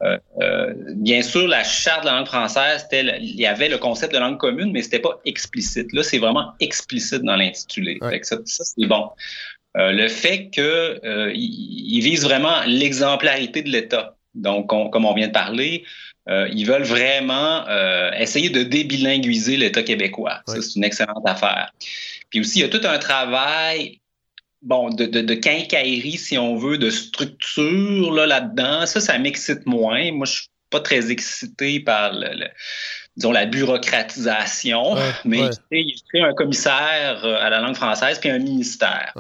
Euh, 0.03 0.19
euh, 0.41 0.73
bien 0.95 1.21
sûr, 1.21 1.47
la 1.47 1.63
charte 1.63 2.03
de 2.03 2.07
la 2.07 2.17
langue 2.17 2.27
française, 2.27 2.87
il 2.93 3.39
y 3.39 3.47
avait 3.47 3.69
le 3.69 3.77
concept 3.77 4.15
de 4.15 4.19
langue 4.19 4.39
commune, 4.39 4.73
mais 4.73 4.83
c'était 4.83 4.99
pas 4.99 5.21
explicite. 5.27 5.93
Là, 5.93 6.03
c'est 6.03 6.19
vraiment 6.19 6.53
explicite 6.61 7.23
dans 7.23 7.37
l'intitulé. 7.37 7.99
Ça, 8.23 8.39
c'est 8.47 8.87
bon. 8.87 9.11
Euh, 9.77 9.93
le 9.93 10.09
fait 10.09 10.49
qu'il 10.51 11.01
il 11.35 12.01
vise 12.01 12.25
vraiment 12.25 12.63
l'exemplarité 12.67 13.63
de 13.63 13.69
l'État. 13.69 14.17
Donc, 14.35 14.69
comme 14.69 15.05
on 15.05 15.15
vient 15.15 15.29
de 15.29 15.33
parler, 15.33 15.85
ils 16.29 16.65
veulent 16.65 16.85
vraiment 16.85 17.67
essayer 18.17 18.51
de 18.51 18.63
débilinguiser 18.63 19.57
l'État 19.57 19.83
québécois. 19.83 20.43
Ça, 20.47 20.61
c'est 20.61 20.77
une 20.77 20.85
excellente 20.85 21.27
affaire. 21.27 21.73
Puis 22.31 22.41
aussi, 22.41 22.61
il 22.61 22.63
y 22.63 22.65
a 22.65 22.69
tout 22.69 22.87
un 22.87 22.99
travail 22.99 24.01
bon, 24.63 24.91
de, 24.91 25.07
de, 25.07 25.21
de, 25.21 25.35
quincaillerie, 25.35 26.19
si 26.19 26.39
on 26.39 26.57
veut, 26.57 26.79
de 26.79 26.91
structure 26.91 28.13
là, 28.13 28.27
là-dedans. 28.27 28.87
Ça, 28.87 29.01
ça 29.01 29.19
m'excite 29.19 29.67
moins. 29.67 30.13
Moi, 30.13 30.27
je 30.27 30.33
suis 30.33 30.49
pas 30.71 30.81
très 30.81 31.11
excité 31.11 31.81
par 31.81 32.13
le, 32.13 32.47
disons, 33.17 33.33
la 33.33 33.47
bureaucratisation, 33.47 34.97
mais 35.25 35.51
il 35.73 35.95
crée 36.09 36.21
un 36.21 36.33
commissaire 36.33 37.25
euh, 37.25 37.37
à 37.41 37.51
la 37.51 37.61
langue 37.61 37.75
française 37.75 38.19
puis 38.21 38.31
un 38.31 38.39
ministère. 38.39 39.13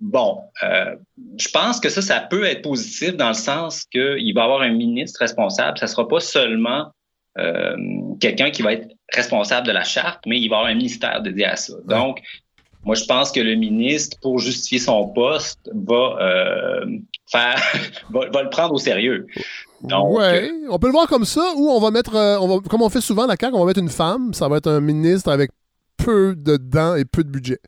Bon, 0.00 0.42
euh, 0.62 0.94
je 1.38 1.48
pense 1.48 1.80
que 1.80 1.88
ça, 1.88 2.02
ça 2.02 2.20
peut 2.20 2.44
être 2.44 2.62
positif 2.62 3.16
dans 3.16 3.28
le 3.28 3.34
sens 3.34 3.84
qu'il 3.84 4.32
va 4.34 4.40
y 4.40 4.44
avoir 4.44 4.60
un 4.60 4.70
ministre 4.70 5.18
responsable. 5.20 5.76
Ça 5.78 5.86
ne 5.86 5.90
sera 5.90 6.06
pas 6.06 6.20
seulement 6.20 6.92
euh, 7.38 7.76
quelqu'un 8.20 8.50
qui 8.50 8.62
va 8.62 8.74
être 8.74 8.88
responsable 9.12 9.66
de 9.66 9.72
la 9.72 9.82
charte, 9.82 10.20
mais 10.24 10.38
il 10.38 10.48
va 10.48 10.56
y 10.56 10.58
avoir 10.58 10.70
un 10.70 10.76
ministère 10.76 11.20
dédié 11.20 11.46
à 11.46 11.56
ça. 11.56 11.74
Donc, 11.86 12.20
moi, 12.84 12.94
je 12.94 13.04
pense 13.06 13.32
que 13.32 13.40
le 13.40 13.56
ministre, 13.56 14.16
pour 14.22 14.38
justifier 14.38 14.78
son 14.78 15.08
poste, 15.08 15.58
va 15.74 16.16
euh, 16.20 16.86
faire, 17.26 17.60
va, 18.10 18.42
le 18.42 18.50
prendre 18.50 18.74
au 18.74 18.78
sérieux. 18.78 19.26
Oui, 19.82 19.92
ouais, 19.92 20.50
on 20.70 20.78
peut 20.78 20.86
le 20.86 20.92
voir 20.92 21.08
comme 21.08 21.24
ça, 21.24 21.52
ou 21.56 21.70
on 21.70 21.80
va 21.80 21.90
mettre, 21.90 22.14
on 22.40 22.46
va, 22.46 22.68
comme 22.68 22.82
on 22.82 22.88
fait 22.88 23.00
souvent 23.00 23.26
la 23.26 23.34
CAQ, 23.38 23.54
on 23.54 23.60
va 23.60 23.66
mettre 23.66 23.80
une 23.80 23.88
femme. 23.88 24.32
Ça 24.32 24.48
va 24.48 24.58
être 24.58 24.70
un 24.70 24.80
ministre 24.80 25.30
avec 25.30 25.50
peu 25.96 26.36
de 26.36 26.56
dents 26.56 26.94
et 26.94 27.04
peu 27.04 27.24
de 27.24 27.30
budget. 27.30 27.58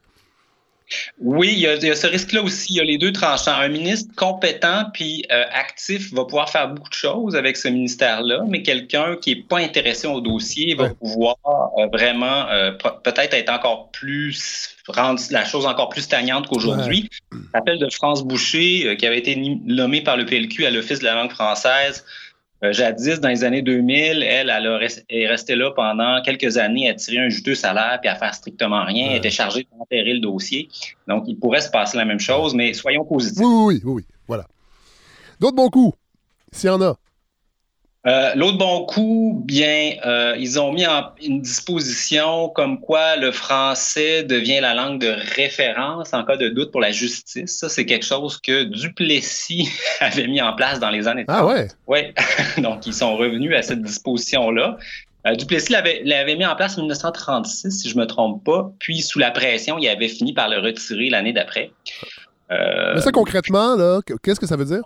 Oui, 1.20 1.52
il 1.52 1.60
y, 1.60 1.66
a, 1.66 1.94
ce 1.94 2.06
risque-là 2.06 2.42
aussi. 2.42 2.72
Il 2.72 2.76
y 2.76 2.80
a 2.80 2.84
les 2.84 2.98
deux 2.98 3.12
tranchants. 3.12 3.52
Un 3.52 3.68
ministre 3.68 4.12
compétent 4.16 4.86
puis 4.92 5.24
euh, 5.30 5.44
actif 5.52 6.12
va 6.12 6.24
pouvoir 6.24 6.50
faire 6.50 6.68
beaucoup 6.68 6.88
de 6.88 6.94
choses 6.94 7.36
avec 7.36 7.56
ce 7.56 7.68
ministère-là, 7.68 8.40
mais 8.48 8.62
quelqu'un 8.62 9.16
qui 9.16 9.34
n'est 9.34 9.42
pas 9.42 9.58
intéressé 9.58 10.06
au 10.06 10.20
dossier 10.20 10.74
va 10.74 10.90
pouvoir 10.90 11.36
euh, 11.46 11.86
vraiment 11.92 12.48
euh, 12.48 12.72
peut-être 12.72 13.34
être 13.34 13.52
encore 13.52 13.90
plus 13.90 14.76
rendre 14.88 15.20
la 15.30 15.44
chose 15.44 15.66
encore 15.66 15.88
plus 15.90 16.02
stagnante 16.02 16.48
qu'aujourd'hui. 16.48 17.08
L'appel 17.54 17.78
de 17.78 17.88
France 17.90 18.24
Boucher, 18.24 18.96
qui 18.98 19.06
avait 19.06 19.18
été 19.18 19.36
nommé 19.64 20.00
par 20.00 20.16
le 20.16 20.26
PLQ 20.26 20.66
à 20.66 20.70
l'Office 20.70 20.98
de 20.98 21.04
la 21.04 21.14
langue 21.14 21.30
française, 21.30 22.04
euh, 22.62 22.72
jadis, 22.72 23.20
dans 23.20 23.28
les 23.28 23.42
années 23.44 23.62
2000, 23.62 24.22
elle, 24.22 24.50
elle 24.50 24.90
est 25.08 25.26
restée 25.26 25.56
là 25.56 25.70
pendant 25.70 26.20
quelques 26.22 26.58
années 26.58 26.90
à 26.90 26.94
tirer 26.94 27.24
un 27.24 27.28
juteux 27.28 27.54
salaire 27.54 27.98
puis 28.00 28.10
à 28.10 28.16
faire 28.16 28.34
strictement 28.34 28.84
rien. 28.84 29.08
Elle 29.10 29.16
était 29.16 29.30
chargée 29.30 29.66
d'enterrer 29.76 30.14
le 30.14 30.20
dossier. 30.20 30.68
Donc, 31.08 31.24
il 31.26 31.38
pourrait 31.38 31.62
se 31.62 31.70
passer 31.70 31.96
la 31.96 32.04
même 32.04 32.20
chose, 32.20 32.54
mais 32.54 32.74
soyons 32.74 33.04
positifs. 33.04 33.42
Oui, 33.42 33.46
oui, 33.46 33.80
oui, 33.84 33.92
oui. 33.92 34.04
Voilà. 34.28 34.46
D'autres 35.40 35.56
bons 35.56 35.70
coups, 35.70 35.96
s'il 36.52 36.68
y 36.68 36.70
en 36.70 36.82
a. 36.82 36.96
Euh, 38.06 38.34
l'autre 38.34 38.56
bon 38.56 38.86
coup, 38.86 39.42
bien, 39.44 39.92
euh, 40.06 40.34
ils 40.38 40.58
ont 40.58 40.72
mis 40.72 40.86
en 40.86 41.10
une 41.22 41.42
disposition 41.42 42.48
comme 42.48 42.80
quoi 42.80 43.16
le 43.16 43.30
français 43.30 44.22
devient 44.22 44.60
la 44.60 44.72
langue 44.72 45.00
de 45.00 45.14
référence 45.36 46.14
en 46.14 46.24
cas 46.24 46.38
de 46.38 46.48
doute 46.48 46.72
pour 46.72 46.80
la 46.80 46.92
justice. 46.92 47.58
Ça, 47.58 47.68
c'est 47.68 47.84
quelque 47.84 48.06
chose 48.06 48.40
que 48.40 48.64
Duplessis 48.64 49.68
avait 50.00 50.26
mis 50.28 50.40
en 50.40 50.54
place 50.54 50.80
dans 50.80 50.88
les 50.88 51.08
années 51.08 51.26
30. 51.26 51.36
Ah 51.38 51.46
ouais? 51.46 51.68
Oui. 51.88 51.98
Donc, 52.62 52.86
ils 52.86 52.94
sont 52.94 53.16
revenus 53.16 53.54
à 53.54 53.60
cette 53.60 53.82
disposition-là. 53.82 54.78
Euh, 55.26 55.34
Duplessis 55.34 55.70
l'avait 55.70 56.36
mis 56.36 56.46
en 56.46 56.56
place 56.56 56.78
en 56.78 56.82
1936, 56.82 57.82
si 57.82 57.90
je 57.90 57.98
me 57.98 58.06
trompe 58.06 58.42
pas. 58.42 58.72
Puis, 58.78 59.02
sous 59.02 59.18
la 59.18 59.30
pression, 59.30 59.76
il 59.76 59.86
avait 59.88 60.08
fini 60.08 60.32
par 60.32 60.48
le 60.48 60.58
retirer 60.58 61.10
l'année 61.10 61.34
d'après. 61.34 61.70
Mais 62.48 63.00
ça, 63.00 63.12
concrètement, 63.12 63.76
là, 63.76 64.00
qu'est-ce 64.24 64.40
que 64.40 64.46
ça 64.46 64.56
veut 64.56 64.64
dire? 64.64 64.82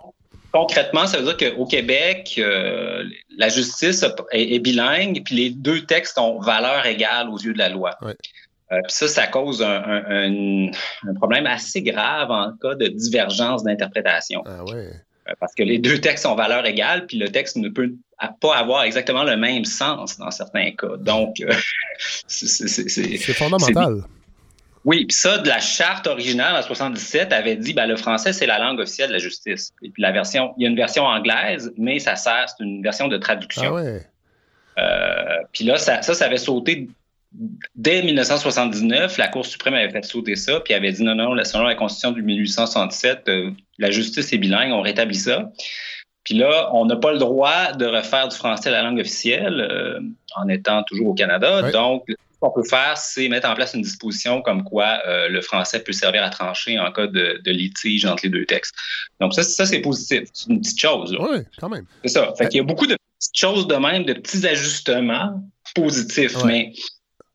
Concrètement, 0.55 1.05
ça 1.05 1.19
veut 1.19 1.33
dire 1.33 1.53
qu'au 1.53 1.65
Québec, 1.65 2.35
euh, 2.37 3.03
la 3.37 3.49
justice 3.49 4.05
est, 4.31 4.59
bilingue, 4.59 5.21
puis 5.25 5.35
les 5.35 5.49
deux 5.49 5.81
textes 5.81 6.17
ont 6.17 6.39
valeur 6.39 6.85
égale 6.85 7.29
aux 7.29 7.37
yeux 7.37 7.51
de 7.51 7.57
la 7.57 7.67
loi. 7.67 7.97
Euh, 8.01 8.13
puis 8.69 8.81
ça, 8.87 9.09
ça 9.09 9.27
cause 9.27 9.61
un, 9.61 10.71
problème 11.15 11.45
assez 11.45 11.81
grave 11.81 12.31
en 12.31 12.53
cas 12.55 12.73
de 12.75 12.87
divergence 12.87 13.65
d'interprétation. 13.65 14.43
Ah 14.45 14.63
ouais. 14.63 14.91
Euh, 15.27 15.33
parce 15.41 15.53
que 15.55 15.63
les 15.63 15.77
deux 15.77 15.99
textes 15.99 16.25
ont 16.25 16.35
valeur 16.35 16.65
égale, 16.65 17.05
puis 17.05 17.17
le 17.17 17.27
texte 17.29 17.57
ne 17.57 17.67
peut 17.67 17.91
pas 18.39 18.55
avoir 18.55 18.83
exactement 18.83 19.25
le 19.25 19.35
même 19.35 19.65
sens 19.65 20.17
dans 20.17 20.31
certains 20.31 20.71
cas. 20.71 20.95
Donc, 20.99 21.35
c'est 22.27 23.17
fondamental. 23.33 24.05
Oui, 24.85 25.05
puis 25.05 25.17
ça, 25.17 25.39
de 25.39 25.47
la 25.47 25.59
charte 25.59 26.05
originale 26.05 26.55
en 26.55 26.61
77 26.61 27.33
avait 27.33 27.55
dit 27.55 27.73
ben, 27.73 27.87
le 27.87 27.95
français, 27.95 28.33
c'est 28.33 28.45
la 28.45 28.59
langue 28.59 28.79
officielle 28.79 29.09
de 29.09 29.13
la 29.13 29.19
justice. 29.19 29.73
Et 29.81 29.89
puis 29.89 30.01
la 30.01 30.11
version, 30.11 30.53
il 30.57 30.63
y 30.63 30.67
a 30.67 30.69
une 30.69 30.75
version 30.75 31.03
anglaise, 31.03 31.73
mais 31.75 31.97
ça 31.97 32.15
sert, 32.15 32.45
c'est 32.47 32.63
une 32.63 32.83
version 32.83 33.07
de 33.07 33.17
traduction. 33.17 33.75
Ah 33.75 33.81
ouais. 33.81 34.01
Euh, 34.77 35.43
puis 35.51 35.65
là, 35.65 35.77
ça, 35.77 36.01
ça, 36.03 36.25
avait 36.25 36.37
sauté 36.37 36.87
dès 37.73 38.03
1979. 38.03 39.17
La 39.17 39.27
Cour 39.27 39.45
suprême 39.45 39.73
avait 39.73 39.89
fait 39.89 40.05
sauter 40.05 40.35
ça, 40.35 40.59
puis 40.59 40.75
avait 40.75 40.91
dit 40.91 41.03
non, 41.03 41.15
non, 41.15 41.35
selon 41.43 41.63
la 41.63 41.75
Constitution 41.75 42.11
de 42.11 42.21
1867, 42.21 43.23
euh, 43.27 43.51
la 43.79 43.89
justice 43.89 44.31
est 44.33 44.37
bilingue, 44.37 44.71
on 44.71 44.81
rétablit 44.81 45.15
ça. 45.15 45.51
Puis 46.23 46.35
là, 46.35 46.69
on 46.73 46.85
n'a 46.85 46.95
pas 46.95 47.11
le 47.11 47.19
droit 47.19 47.71
de 47.73 47.85
refaire 47.85 48.27
du 48.27 48.35
français 48.35 48.69
la 48.69 48.83
langue 48.83 48.99
officielle 48.99 49.61
euh, 49.61 49.99
en 50.35 50.47
étant 50.47 50.83
toujours 50.83 51.09
au 51.09 51.13
Canada. 51.13 51.71
Donc, 51.71 52.03
qu'on 52.45 52.61
peut 52.61 52.67
faire, 52.67 52.97
c'est 52.97 53.27
mettre 53.27 53.49
en 53.49 53.55
place 53.55 53.73
une 53.73 53.81
disposition 53.81 54.41
comme 54.41 54.63
quoi 54.63 54.99
euh, 55.07 55.27
le 55.29 55.41
français 55.41 55.79
peut 55.79 55.93
servir 55.93 56.23
à 56.23 56.29
trancher 56.29 56.79
en 56.79 56.91
cas 56.91 57.07
de, 57.07 57.39
litige 57.45 58.05
entre 58.05 58.23
les 58.23 58.29
deux 58.29 58.45
textes. 58.45 58.75
Donc 59.19 59.33
ça, 59.33 59.43
ça 59.43 59.65
c'est 59.65 59.79
positif. 59.79 60.29
C'est 60.33 60.49
une 60.49 60.61
petite 60.61 60.79
chose. 60.79 61.15
Oui, 61.19 61.39
quand 61.59 61.69
même. 61.69 61.85
C'est 62.03 62.13
ça. 62.13 62.33
Fait 62.37 62.47
qu'il 62.47 62.57
y 62.57 62.61
a 62.61 62.63
beaucoup 62.63 62.87
de 62.87 62.97
petites 63.19 63.37
choses 63.37 63.67
de 63.67 63.75
même, 63.75 64.03
de 64.05 64.13
petits 64.13 64.45
ajustements 64.45 65.43
positifs, 65.73 66.43
mais 66.45 66.73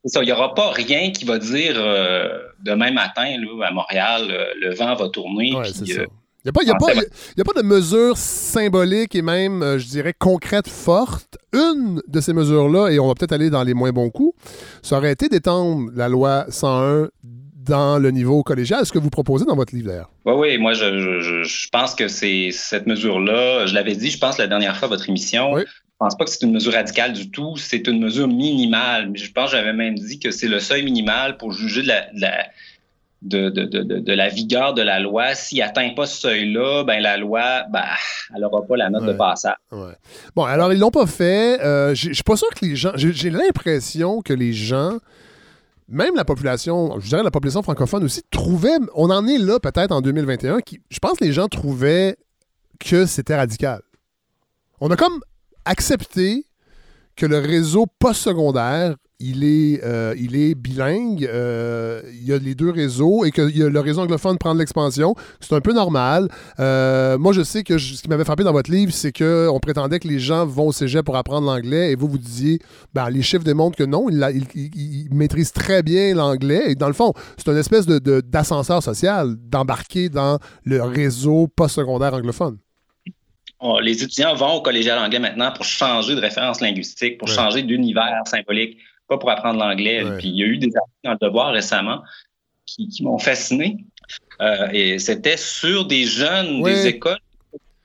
il 0.04 0.20
n'y 0.22 0.32
aura 0.32 0.54
pas 0.54 0.70
rien 0.70 1.10
qui 1.10 1.24
va 1.24 1.38
dire 1.38 1.74
euh, 1.76 2.38
demain 2.62 2.90
matin 2.90 3.36
là, 3.36 3.66
à 3.66 3.70
Montréal, 3.70 4.28
euh, 4.30 4.52
le 4.60 4.74
vent 4.74 4.94
va 4.94 5.08
tourner. 5.08 5.54
Ouais, 5.54 5.64
c'est 5.72 5.86
ça. 5.86 6.02
Il 6.44 6.52
n'y 6.64 6.70
a, 6.70 7.44
pas 7.44 7.60
de 7.60 7.62
mesures 7.62 8.16
symboliques 8.16 9.14
et 9.14 9.20
même, 9.20 9.62
euh, 9.62 9.78
je 9.78 9.86
dirais, 9.86 10.14
concrètes 10.18 10.68
fortes. 10.68 11.36
Une 11.52 12.00
de 12.08 12.20
ces 12.20 12.32
mesures-là, 12.32 12.88
et 12.90 12.98
on 12.98 13.08
va 13.08 13.14
peut-être 13.14 13.32
aller 13.32 13.50
dans 13.50 13.62
les 13.62 13.74
moins 13.74 13.92
bons 13.92 14.08
coups, 14.08 14.34
ça 14.82 14.96
aurait 14.96 15.12
été 15.12 15.28
d'étendre 15.28 15.90
la 15.94 16.08
loi 16.08 16.46
101 16.48 17.08
dans 17.22 17.98
le 17.98 18.10
niveau 18.10 18.42
collégial. 18.42 18.86
Ce 18.86 18.92
que 18.92 18.98
vous 18.98 19.10
proposez 19.10 19.44
dans 19.44 19.54
votre 19.54 19.74
livre, 19.74 19.88
d'ailleurs. 19.88 20.10
Oui, 20.24 20.32
oui, 20.36 20.58
moi, 20.58 20.72
je, 20.72 21.68
pense 21.70 21.94
que 21.94 22.08
c'est 22.08 22.50
cette 22.52 22.86
mesure-là, 22.86 23.66
je 23.66 23.74
l'avais 23.74 23.94
dit, 23.94 24.10
je 24.10 24.18
pense, 24.18 24.38
la 24.38 24.46
dernière 24.46 24.76
fois 24.76 24.86
à 24.86 24.90
votre 24.90 25.08
émission. 25.10 25.56
Je 25.56 25.60
ne 25.62 25.66
pense 25.98 26.16
pas 26.16 26.24
que 26.24 26.30
c'est 26.30 26.46
une 26.46 26.52
mesure 26.52 26.72
radicale 26.72 27.12
du 27.12 27.30
tout, 27.30 27.56
c'est 27.58 27.86
une 27.86 28.00
mesure 28.00 28.28
minimale. 28.28 29.10
Je 29.14 29.30
pense 29.30 29.50
que 29.50 29.56
j'avais 29.58 29.74
même 29.74 29.96
dit 29.96 30.18
que 30.18 30.30
c'est 30.30 30.48
le 30.48 30.58
seuil 30.58 30.84
minimal 30.84 31.36
pour 31.36 31.52
juger 31.52 31.82
de 31.82 31.88
la 31.88 32.06
de, 32.12 32.26
de, 33.22 33.50
de, 33.50 33.64
de, 33.64 34.12
la 34.12 34.28
vigueur 34.28 34.74
de 34.74 34.82
la 34.82 34.98
loi. 34.98 35.34
S'il 35.34 35.58
n'atteint 35.58 35.90
pas 35.90 36.06
ce 36.06 36.20
seuil-là, 36.20 36.84
ben 36.84 37.00
la 37.02 37.16
loi, 37.16 37.64
ben, 37.70 37.84
elle 38.34 38.40
n'aura 38.40 38.62
pas 38.62 38.76
la 38.76 38.90
note 38.90 39.04
de 39.04 39.12
passage. 39.12 39.56
Bon, 40.34 40.44
alors 40.44 40.72
ils 40.72 40.78
l'ont 40.78 40.90
pas 40.90 41.06
fait. 41.06 41.60
Euh, 41.60 41.94
je 41.94 42.12
suis 42.12 42.22
pas 42.22 42.36
sûr 42.36 42.48
que 42.50 42.64
les 42.64 42.76
gens. 42.76 42.92
J'ai 42.94 43.30
l'impression 43.30 44.22
que 44.22 44.32
les 44.32 44.52
gens, 44.52 44.98
même 45.88 46.14
la 46.16 46.24
population, 46.24 46.98
je 46.98 47.08
dirais 47.08 47.22
la 47.22 47.30
population 47.30 47.62
francophone 47.62 48.04
aussi, 48.04 48.22
trouvait. 48.30 48.78
On 48.94 49.10
en 49.10 49.26
est 49.26 49.38
là 49.38 49.60
peut-être 49.60 49.92
en 49.92 50.00
2021. 50.00 50.60
Qui, 50.60 50.80
je 50.88 50.98
pense 50.98 51.18
que 51.18 51.24
les 51.24 51.32
gens 51.32 51.48
trouvaient 51.48 52.16
que 52.78 53.04
c'était 53.04 53.36
radical. 53.36 53.82
On 54.80 54.90
a 54.90 54.96
comme 54.96 55.20
accepté 55.66 56.46
que 57.16 57.26
le 57.26 57.38
réseau 57.38 57.86
postsecondaire 57.98 58.96
il 59.20 59.44
est, 59.44 59.84
euh, 59.84 60.14
il 60.18 60.34
est 60.34 60.54
bilingue, 60.54 61.24
euh, 61.24 62.00
il 62.12 62.26
y 62.26 62.32
a 62.32 62.38
les 62.38 62.54
deux 62.54 62.70
réseaux 62.70 63.24
et 63.24 63.30
que 63.30 63.42
le 63.42 63.80
réseau 63.80 64.00
anglophone 64.00 64.38
prend 64.38 64.54
de 64.54 64.58
l'expansion. 64.58 65.14
C'est 65.40 65.54
un 65.54 65.60
peu 65.60 65.72
normal. 65.72 66.28
Euh, 66.58 67.18
moi, 67.18 67.32
je 67.32 67.42
sais 67.42 67.62
que 67.62 67.76
ce 67.76 68.02
qui 68.02 68.08
m'avait 68.08 68.24
frappé 68.24 68.44
dans 68.44 68.52
votre 68.52 68.70
livre, 68.70 68.92
c'est 68.92 69.12
qu'on 69.12 69.60
prétendait 69.60 69.98
que 69.98 70.08
les 70.08 70.18
gens 70.18 70.46
vont 70.46 70.68
au 70.68 70.72
cégep 70.72 71.04
pour 71.04 71.16
apprendre 71.16 71.46
l'anglais 71.46 71.92
et 71.92 71.96
vous, 71.96 72.08
vous 72.08 72.18
disiez, 72.18 72.60
ben, 72.94 73.10
les 73.10 73.22
chiffres 73.22 73.44
démontrent 73.44 73.76
que 73.76 73.84
non, 73.84 74.08
ils 74.08 74.48
il, 74.54 75.08
maîtrisent 75.12 75.52
très 75.52 75.82
bien 75.82 76.14
l'anglais. 76.14 76.72
Et 76.72 76.74
dans 76.74 76.88
le 76.88 76.94
fond, 76.94 77.12
c'est 77.36 77.50
une 77.50 77.58
espèce 77.58 77.86
d'ascenseur 77.86 78.78
de, 78.78 78.84
social 78.84 79.36
d'embarquer 79.36 80.08
dans 80.08 80.38
le 80.64 80.82
réseau 80.82 81.46
postsecondaire 81.54 82.14
anglophone 82.14 82.56
les 83.82 84.02
étudiants 84.02 84.34
vont 84.34 84.54
au 84.54 84.62
collégial 84.62 84.98
anglais 84.98 85.18
maintenant 85.18 85.52
pour 85.52 85.64
changer 85.64 86.14
de 86.14 86.20
référence 86.20 86.60
linguistique, 86.60 87.18
pour 87.18 87.28
changer 87.28 87.62
d'univers 87.62 88.22
symbolique, 88.24 88.78
pas 89.10 89.18
pour 89.18 89.30
apprendre 89.30 89.58
l'anglais. 89.58 90.02
Puis 90.18 90.28
il 90.28 90.36
y 90.36 90.42
a 90.42 90.46
eu 90.46 90.56
des 90.56 90.68
articles 90.74 91.00
dans 91.04 91.12
le 91.12 91.18
devoir 91.20 91.52
récemment 91.52 92.02
qui, 92.64 93.02
m'ont 93.02 93.18
fasciné. 93.18 93.84
Euh, 94.40 94.68
et 94.72 94.98
c'était 94.98 95.36
sur 95.36 95.84
des 95.84 96.04
jeunes 96.04 96.62
des 96.62 96.86
écoles 96.86 97.18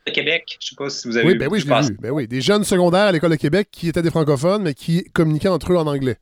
de 0.05 0.11
Québec. 0.11 0.57
Je 0.61 0.67
ne 0.67 0.69
sais 0.69 0.75
pas 0.77 0.89
si 0.89 1.07
vous 1.07 1.17
avez 1.17 1.27
oui, 1.27 1.35
ben 1.35 1.49
oui, 1.51 1.59
je 1.59 1.67
l'ai 1.67 1.81
vu. 1.81 1.97
Ben 1.99 2.11
oui, 2.11 2.27
des 2.27 2.41
jeunes 2.41 2.63
secondaires 2.63 3.07
à 3.07 3.11
l'école 3.11 3.31
de 3.31 3.35
Québec 3.35 3.67
qui 3.71 3.89
étaient 3.89 4.03
des 4.03 4.11
francophones, 4.11 4.61
mais 4.61 4.75
qui 4.75 5.03
communiquaient 5.05 5.49
entre 5.49 5.73
eux 5.73 5.77
en 5.77 5.87
anglais. 5.87 6.17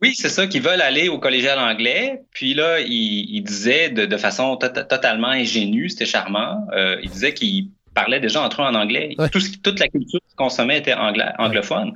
Oui, 0.00 0.14
c'est 0.16 0.30
ça, 0.30 0.46
qui 0.46 0.60
veulent 0.60 0.80
aller 0.80 1.08
au 1.08 1.18
collégial 1.18 1.58
anglais. 1.58 2.22
Puis 2.32 2.54
là, 2.54 2.80
ils 2.80 3.42
disaient 3.42 3.90
de, 3.90 4.16
façon 4.16 4.56
totalement 4.56 5.28
ingénue, 5.28 5.90
c'était 5.90 6.06
charmant, 6.06 6.66
euh, 6.72 6.96
ils 7.02 7.10
disaient 7.10 7.34
qu'ils 7.34 7.68
parlaient 7.92 8.20
déjà 8.20 8.40
entre 8.40 8.62
eux 8.62 8.64
en 8.64 8.74
anglais. 8.74 9.14
toute 9.62 9.80
la 9.80 9.88
culture 9.88 10.20
qu'ils 10.26 10.36
consommaient 10.36 10.78
était 10.78 10.94
anglophone. 10.94 11.92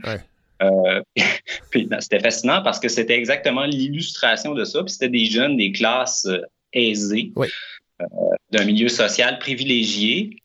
Euh, 0.65 1.03
c'était 2.01 2.21
fascinant 2.21 2.63
parce 2.63 2.81
que 2.81 2.89
c'était 2.89 3.17
exactement 3.17 3.65
l'illustration 3.65 4.55
de 4.55 4.65
ça. 4.65 4.83
Puis 4.83 4.93
c'était 4.93 5.09
des 5.09 5.27
jeunes 5.27 5.57
des 5.57 5.73
classes 5.73 6.27
euh, 6.27 6.43
aisées, 6.73 7.33
euh, 7.37 8.07
d'un 8.51 8.65
milieu 8.65 8.89
social 8.89 9.39
privilégié. 9.39 10.37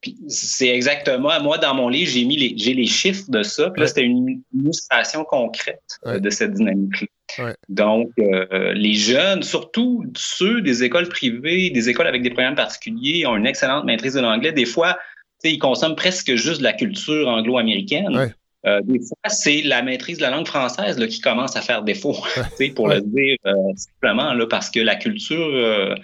puis 0.00 0.16
c'est 0.28 0.68
exactement, 0.68 1.40
moi 1.40 1.58
dans 1.58 1.74
mon 1.74 1.88
livre, 1.88 2.10
j'ai 2.10 2.24
mis 2.24 2.36
les, 2.36 2.54
j'ai 2.56 2.74
les 2.74 2.86
chiffres 2.86 3.24
de 3.28 3.42
ça. 3.42 3.70
Puis 3.70 3.80
là, 3.80 3.86
c'était 3.86 4.02
une 4.02 4.42
illustration 4.54 5.24
concrète 5.24 5.98
de 6.04 6.30
cette 6.30 6.54
dynamique-là. 6.54 7.54
Donc, 7.68 8.10
les 8.16 8.94
jeunes, 8.94 9.42
surtout 9.42 10.04
ceux 10.16 10.60
des 10.60 10.82
écoles 10.82 11.08
privées, 11.08 11.70
des 11.70 11.88
écoles 11.88 12.06
avec 12.06 12.22
des 12.22 12.30
programmes 12.30 12.56
particuliers, 12.56 13.26
ont 13.26 13.36
une 13.36 13.46
excellente 13.46 13.84
maîtrise 13.84 14.14
de 14.14 14.20
l'anglais. 14.20 14.52
Des 14.52 14.66
fois, 14.66 14.98
ils 15.44 15.58
consomment 15.58 15.96
presque 15.96 16.34
juste 16.34 16.58
de 16.58 16.64
la 16.64 16.72
culture 16.72 17.28
anglo-américaine. 17.28 18.32
Euh, 18.68 18.80
des 18.84 18.98
fois, 19.00 19.16
c'est 19.28 19.62
la 19.62 19.82
maîtrise 19.82 20.18
de 20.18 20.22
la 20.22 20.30
langue 20.30 20.46
française 20.46 20.98
là, 20.98 21.06
qui 21.06 21.20
commence 21.20 21.56
à 21.56 21.62
faire 21.62 21.82
défaut, 21.82 22.14
pour 22.76 22.88
le 22.88 23.00
dire 23.00 23.36
euh, 23.46 23.54
simplement, 23.76 24.32
là, 24.34 24.46
parce 24.46 24.70
que 24.70 24.80
la 24.80 24.96
culture, 24.96 25.96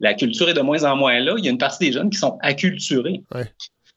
la 0.00 0.14
culture 0.14 0.48
est 0.48 0.54
de 0.54 0.60
moins 0.60 0.84
en 0.84 0.96
moins 0.96 1.20
là. 1.20 1.34
Il 1.38 1.44
y 1.44 1.48
a 1.48 1.50
une 1.50 1.58
partie 1.58 1.86
des 1.86 1.92
jeunes 1.92 2.10
qui 2.10 2.18
sont 2.18 2.38
acculturés. 2.40 3.22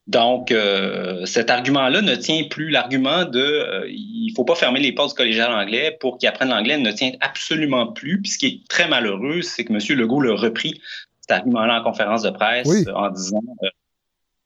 Donc, 0.07 0.51
euh, 0.51 1.25
cet 1.25 1.49
argument-là 1.49 2.01
ne 2.01 2.15
tient 2.15 2.43
plus. 2.49 2.69
L'argument 2.69 3.23
de 3.23 3.39
euh, 3.39 3.87
il 3.87 4.33
faut 4.35 4.43
pas 4.43 4.55
fermer 4.55 4.81
les 4.81 4.91
portes 4.91 5.11
du 5.11 5.15
collégial 5.15 5.51
anglais 5.51 5.97
pour 5.99 6.17
qu'ils 6.17 6.27
apprennent 6.27 6.49
l'anglais 6.49 6.77
ne 6.77 6.91
tient 6.91 7.11
absolument 7.21 7.87
plus. 7.87 8.21
Puis 8.21 8.31
ce 8.31 8.37
qui 8.37 8.45
est 8.47 8.67
très 8.67 8.87
malheureux, 8.87 9.41
c'est 9.41 9.63
que 9.63 9.71
M. 9.71 9.97
Legault 9.97 10.19
l'a 10.21 10.35
repris, 10.35 10.81
cet 11.21 11.31
argument-là 11.31 11.79
en 11.79 11.83
conférence 11.83 12.23
de 12.23 12.31
presse 12.31 12.67
en 12.93 13.09
disant 13.11 13.41
euh, 13.63 13.67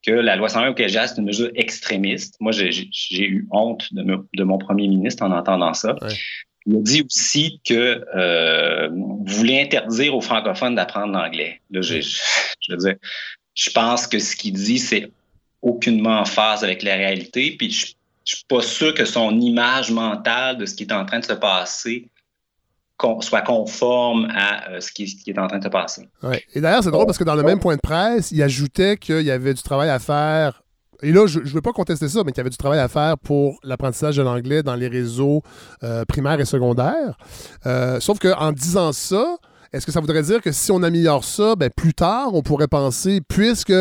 que 0.07 0.13
la 0.13 0.37
loi 0.37 0.47
101 0.47 0.69
au 0.69 0.73
collégial, 0.73 1.07
c'est 1.07 1.17
une 1.17 1.25
mesure 1.25 1.51
extrémiste. 1.55 2.37
Moi, 2.39 2.53
j'ai 2.53 2.87
eu 3.19 3.45
honte 3.51 3.93
de, 3.93 4.43
mon 4.43 4.57
premier 4.57 4.87
ministre 4.87 5.21
en 5.23 5.31
entendant 5.31 5.73
ça. 5.73 5.97
Il 6.65 6.77
a 6.77 6.79
dit 6.79 7.03
aussi 7.05 7.59
que 7.65 8.05
euh, 8.15 8.87
vous 8.89 9.25
voulez 9.25 9.59
interdire 9.59 10.15
aux 10.15 10.21
francophones 10.21 10.75
d'apprendre 10.75 11.11
l'anglais. 11.11 11.59
Là, 11.71 11.81
je, 11.81 11.99
je 12.61 12.71
veux 12.71 12.77
dire, 12.77 12.95
je 13.53 13.69
pense 13.71 14.07
que 14.07 14.17
ce 14.19 14.37
qu'il 14.37 14.53
dit, 14.53 14.79
c'est 14.79 15.11
aucunement 15.61 16.21
en 16.21 16.25
phase 16.25 16.63
avec 16.63 16.83
la 16.83 16.95
réalité. 16.95 17.55
Puis 17.57 17.71
je, 17.71 17.87
je 18.23 18.35
suis 18.35 18.45
pas 18.47 18.61
sûr 18.61 18.93
que 18.93 19.03
son 19.03 19.37
image 19.41 19.91
mentale 19.91 20.57
de 20.57 20.65
ce 20.65 20.75
qui 20.75 20.83
est 20.83 20.93
en 20.93 21.05
train 21.05 21.19
de 21.19 21.25
se 21.25 21.33
passer 21.33 22.07
soit 23.21 23.41
conforme 23.41 24.27
à 24.33 24.69
euh, 24.69 24.79
ce, 24.79 24.91
qui, 24.91 25.03
est 25.03 25.39
en 25.39 25.47
train 25.47 25.59
de 25.59 25.63
se 25.63 25.69
passer. 25.69 26.09
Ouais. 26.23 26.43
Et 26.53 26.61
d'ailleurs, 26.61 26.83
c'est 26.83 26.91
drôle 26.91 27.05
parce 27.05 27.17
que 27.17 27.23
dans 27.23 27.35
le 27.35 27.43
même 27.43 27.59
point 27.59 27.75
de 27.75 27.81
presse, 27.81 28.31
il 28.31 28.41
ajoutait 28.41 28.97
qu'il 28.97 29.21
y 29.21 29.31
avait 29.31 29.53
du 29.53 29.61
travail 29.61 29.89
à 29.89 29.99
faire. 29.99 30.63
Et 31.03 31.11
là, 31.11 31.27
je 31.27 31.39
ne 31.39 31.45
veux 31.45 31.61
pas 31.61 31.73
contester 31.73 32.07
ça, 32.07 32.23
mais 32.25 32.31
qu'il 32.31 32.39
y 32.39 32.41
avait 32.41 32.49
du 32.49 32.57
travail 32.57 32.79
à 32.79 32.87
faire 32.87 33.17
pour 33.19 33.59
l'apprentissage 33.63 34.17
de 34.17 34.23
l'anglais 34.23 34.63
dans 34.63 34.75
les 34.75 34.87
réseaux 34.87 35.43
euh, 35.83 36.05
primaires 36.05 36.39
et 36.39 36.45
secondaires. 36.45 37.17
Euh, 37.67 37.99
sauf 37.99 38.17
qu'en 38.17 38.51
disant 38.51 38.91
ça, 38.93 39.37
est-ce 39.73 39.85
que 39.85 39.91
ça 39.91 39.99
voudrait 39.99 40.23
dire 40.23 40.41
que 40.41 40.51
si 40.51 40.71
on 40.71 40.81
améliore 40.81 41.23
ça, 41.23 41.55
ben, 41.55 41.69
plus 41.69 41.93
tard, 41.93 42.33
on 42.33 42.41
pourrait 42.41 42.67
penser, 42.67 43.21
puisque 43.27 43.73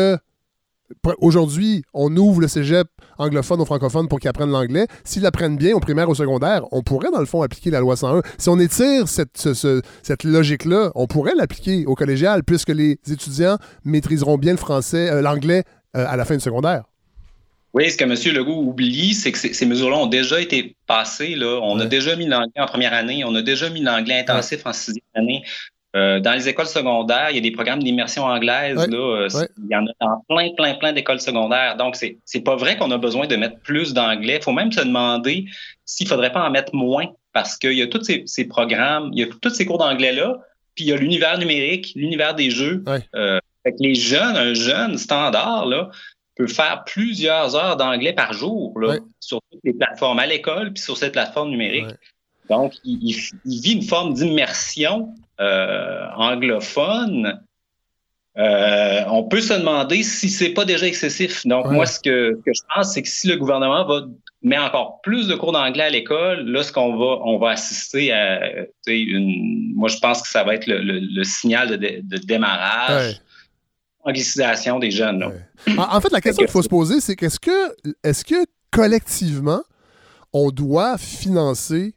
Aujourd'hui, 1.19 1.83
on 1.93 2.15
ouvre 2.15 2.41
le 2.41 2.47
cégep 2.47 2.87
anglophone 3.17 3.61
aux 3.61 3.65
francophones 3.65 4.07
pour 4.07 4.19
qu'ils 4.19 4.29
apprennent 4.29 4.51
l'anglais. 4.51 4.87
S'ils 5.03 5.21
l'apprennent 5.21 5.57
bien 5.57 5.75
au 5.75 5.79
primaire 5.79 6.07
ou 6.07 6.11
au 6.11 6.15
secondaire, 6.15 6.63
on 6.71 6.81
pourrait, 6.81 7.11
dans 7.11 7.19
le 7.19 7.25
fond, 7.25 7.41
appliquer 7.41 7.71
la 7.71 7.79
loi 7.79 7.95
101. 7.95 8.21
Si 8.37 8.49
on 8.49 8.59
étire 8.59 9.07
cette, 9.07 9.49
cette 10.03 10.23
logique-là, 10.23 10.91
on 10.95 11.07
pourrait 11.07 11.35
l'appliquer 11.35 11.85
au 11.85 11.95
collégial, 11.95 12.43
puisque 12.43 12.69
les 12.69 12.99
étudiants 13.11 13.57
maîtriseront 13.83 14.37
bien 14.37 14.53
le 14.53 14.57
français, 14.57 15.09
euh, 15.09 15.21
l'anglais 15.21 15.63
euh, 15.95 16.05
à 16.07 16.15
la 16.15 16.25
fin 16.25 16.35
du 16.35 16.41
secondaire. 16.41 16.83
Oui, 17.73 17.91
ce 17.91 17.97
que 17.97 18.05
M. 18.05 18.35
Legault 18.35 18.63
oublie, 18.63 19.13
c'est 19.13 19.31
que 19.31 19.37
ces 19.37 19.65
mesures-là 19.65 19.97
ont 19.97 20.07
déjà 20.07 20.41
été 20.41 20.75
passées. 20.87 21.35
Là. 21.35 21.59
On 21.61 21.79
a 21.79 21.85
déjà 21.85 22.15
mis 22.15 22.25
l'anglais 22.25 22.59
en 22.59 22.65
première 22.65 22.93
année, 22.93 23.23
on 23.23 23.35
a 23.35 23.41
déjà 23.41 23.69
mis 23.69 23.81
l'anglais 23.81 24.19
intensif 24.19 24.65
en 24.65 24.73
sixième 24.73 25.03
année. 25.15 25.43
Euh, 25.95 26.19
dans 26.19 26.33
les 26.33 26.49
écoles 26.49 26.67
secondaires, 26.67 27.29
il 27.31 27.35
y 27.35 27.39
a 27.39 27.41
des 27.41 27.51
programmes 27.51 27.81
d'immersion 27.81 28.25
anglaise. 28.25 28.75
Là, 28.87 28.97
euh, 28.97 29.27
Il 29.57 29.71
y 29.71 29.75
en 29.75 29.85
a 29.85 29.91
dans 30.01 30.23
plein, 30.27 30.49
plein, 30.55 30.75
plein 30.75 30.93
d'écoles 30.93 31.21
secondaires. 31.21 31.77
Donc, 31.77 31.95
c'est, 31.95 32.17
c'est 32.25 32.41
pas 32.41 32.55
vrai 32.55 32.77
qu'on 32.77 32.91
a 32.91 32.97
besoin 32.97 33.25
de 33.25 33.35
mettre 33.35 33.59
plus 33.61 33.93
d'anglais. 33.93 34.37
Il 34.37 34.43
faut 34.43 34.51
même 34.51 34.71
se 34.71 34.81
demander 34.81 35.45
s'il 35.85 36.07
faudrait 36.07 36.31
pas 36.31 36.45
en 36.45 36.51
mettre 36.51 36.75
moins 36.75 37.07
parce 37.33 37.57
qu'il 37.57 37.73
y 37.73 37.81
a 37.81 37.87
tous 37.87 38.03
ces, 38.03 38.45
programmes, 38.45 39.11
il 39.13 39.19
y 39.19 39.23
a 39.23 39.27
tous 39.41 39.49
ces 39.49 39.65
cours 39.65 39.77
d'anglais-là, 39.77 40.39
puis 40.75 40.85
il 40.85 40.87
y 40.89 40.93
a 40.93 40.97
l'univers 40.97 41.37
numérique, 41.37 41.93
l'univers 41.95 42.35
des 42.35 42.49
jeux. 42.49 42.83
Euh, 43.15 43.39
les 43.79 43.95
jeunes, 43.95 44.35
un 44.35 44.53
jeune 44.53 44.97
standard, 44.97 45.65
là, 45.65 45.89
peut 46.35 46.47
faire 46.47 46.83
plusieurs 46.85 47.55
heures 47.55 47.77
d'anglais 47.77 48.13
par 48.13 48.33
jour 48.33 48.79
là, 48.79 48.97
sur 49.19 49.39
toutes 49.51 49.61
les 49.63 49.73
plateformes 49.73 50.19
à 50.19 50.25
l'école 50.25 50.73
puis 50.73 50.81
sur 50.81 50.97
cette 50.97 51.13
plateforme 51.13 51.49
numérique. 51.49 51.87
Donc, 52.49 52.73
il, 52.83 53.15
vit 53.45 53.73
une 53.73 53.83
forme 53.83 54.13
d'immersion 54.13 55.13
euh, 55.39 56.07
anglophone. 56.15 57.41
Euh, 58.37 59.03
on 59.07 59.23
peut 59.23 59.41
se 59.41 59.53
demander 59.53 60.03
si 60.03 60.29
c'est 60.29 60.51
pas 60.51 60.63
déjà 60.63 60.85
excessif. 60.85 61.45
Donc, 61.45 61.67
moi, 61.67 61.85
ce 61.85 61.99
que, 61.99 62.39
je 62.45 62.61
pense, 62.73 62.93
c'est 62.93 63.01
que 63.01 63.09
si 63.09 63.27
le 63.27 63.35
gouvernement 63.35 63.85
va 63.85 64.01
mettre 64.43 64.63
encore 64.63 65.01
plus 65.01 65.27
de 65.27 65.35
cours 65.35 65.51
d'anglais 65.51 65.85
à 65.85 65.89
l'école, 65.89 66.47
là, 66.47 66.63
ce 66.63 66.71
qu'on 66.71 66.95
va, 66.95 67.19
on 67.25 67.39
va 67.39 67.51
assister 67.51 68.11
à 68.11 68.39
une. 68.87 69.73
Moi, 69.75 69.89
je 69.89 69.97
pense 69.97 70.21
que 70.21 70.27
ça 70.27 70.43
va 70.43 70.53
être 70.55 70.67
le, 70.67 71.23
signal 71.23 71.77
de, 71.77 72.17
démarrage. 72.25 73.21
Anglicisation 74.03 74.79
des 74.79 74.91
jeunes. 74.91 75.21
En, 75.77 75.99
fait, 75.99 76.11
la 76.13 76.21
question 76.21 76.45
qu'il 76.45 76.51
faut 76.51 76.61
se 76.61 76.69
poser, 76.69 77.01
c'est 77.01 77.17
qu'est-ce 77.17 77.39
que, 77.39 77.75
est-ce 78.03 78.23
que 78.23 78.45
collectivement, 78.71 79.61
on 80.31 80.49
doit 80.49 80.97
financer 80.97 81.96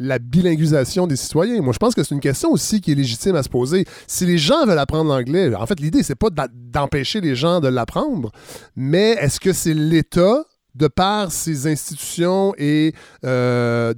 la 0.00 0.18
bilinguisation 0.18 1.06
des 1.06 1.14
citoyens. 1.14 1.60
Moi, 1.60 1.74
je 1.74 1.78
pense 1.78 1.94
que 1.94 2.02
c'est 2.02 2.14
une 2.14 2.22
question 2.22 2.50
aussi 2.50 2.80
qui 2.80 2.92
est 2.92 2.94
légitime 2.94 3.36
à 3.36 3.42
se 3.42 3.50
poser. 3.50 3.84
Si 4.06 4.24
les 4.24 4.38
gens 4.38 4.64
veulent 4.66 4.78
apprendre 4.78 5.10
l'anglais, 5.10 5.54
en 5.54 5.66
fait, 5.66 5.78
l'idée, 5.78 6.02
c'est 6.02 6.14
pas 6.14 6.30
d'empêcher 6.30 7.20
les 7.20 7.36
gens 7.36 7.60
de 7.60 7.68
l'apprendre, 7.68 8.32
mais 8.74 9.10
est-ce 9.20 9.38
que 9.38 9.52
c'est 9.52 9.74
l'État 9.74 10.44
de 10.74 10.88
par 10.88 11.30
ses 11.30 11.66
institutions 11.66 12.54
et, 12.56 12.94
euh, 13.24 13.92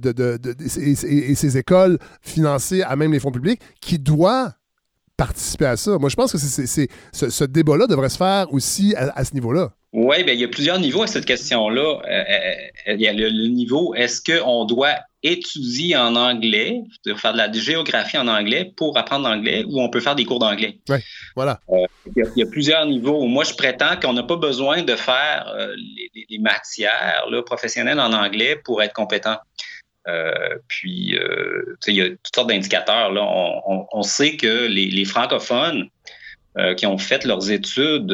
ses 0.67 1.57
écoles 1.57 1.97
financées 2.21 2.81
à 2.81 2.95
même 2.97 3.13
les 3.13 3.19
fonds 3.19 3.31
publics 3.31 3.61
qui 3.79 3.97
doit 3.97 4.51
participer 5.15 5.67
à 5.67 5.77
ça? 5.77 5.97
Moi, 5.99 6.09
je 6.09 6.15
pense 6.17 6.33
que 6.33 6.37
ce, 6.37 7.43
débat-là 7.45 7.87
devrait 7.87 8.09
se 8.09 8.17
faire 8.17 8.51
aussi 8.51 8.93
à, 8.97 9.23
ce 9.23 9.33
niveau-là. 9.35 9.71
Oui, 9.93 10.21
bien, 10.25 10.33
il 10.33 10.41
y 10.41 10.43
a 10.43 10.49
plusieurs 10.49 10.79
niveaux 10.79 11.03
à 11.03 11.07
cette 11.07 11.25
question-là. 11.25 11.81
Euh, 11.81 12.23
euh, 12.89 12.93
il 12.95 12.99
y 12.99 13.07
a 13.07 13.13
le 13.13 13.47
niveau, 13.47 13.93
est-ce 13.93 14.21
qu'on 14.21 14.65
doit 14.65 14.95
étudier 15.23 15.95
en 15.95 16.15
anglais, 16.15 16.81
faire 17.15 17.31
de 17.31 17.37
la 17.37 17.51
géographie 17.51 18.17
en 18.17 18.27
anglais 18.27 18.73
pour 18.75 18.97
apprendre 18.97 19.27
l'anglais 19.27 19.63
ou 19.65 19.81
on 19.81 19.89
peut 19.89 20.01
faire 20.01 20.15
des 20.15 20.25
cours 20.25 20.39
d'anglais. 20.39 20.79
Oui, 20.89 20.97
voilà. 21.35 21.59
Euh, 21.69 21.85
il, 22.15 22.27
y 22.35 22.43
a, 22.43 22.45
plusieurs 22.45 22.85
niveaux. 22.85 23.25
Moi, 23.25 23.45
je 23.45 23.53
prétends 23.53 23.97
qu'on 23.99 24.13
n'a 24.13 24.23
pas 24.23 24.35
besoin 24.35 24.83
de 24.83 24.95
faire 24.95 25.47
euh, 25.55 25.73
les, 26.29 26.39
matières 26.39 27.25
là, 27.29 27.41
professionnelles 27.41 27.99
en 27.99 28.11
anglais 28.11 28.59
pour 28.65 28.83
être 28.83 28.93
compétent. 28.93 29.37
Euh, 30.09 30.31
puis, 30.67 31.17
il 31.87 31.95
y 31.95 32.01
a 32.01 32.09
toutes 32.09 32.35
sortes 32.35 32.49
d'indicateurs. 32.49 33.11
Là. 33.13 33.21
On, 33.23 34.03
sait 34.03 34.35
que 34.35 34.67
les, 34.67 35.05
francophones 35.05 35.87
qui 36.75 36.85
ont 36.85 36.97
fait 36.97 37.23
leurs 37.23 37.49
études 37.49 38.13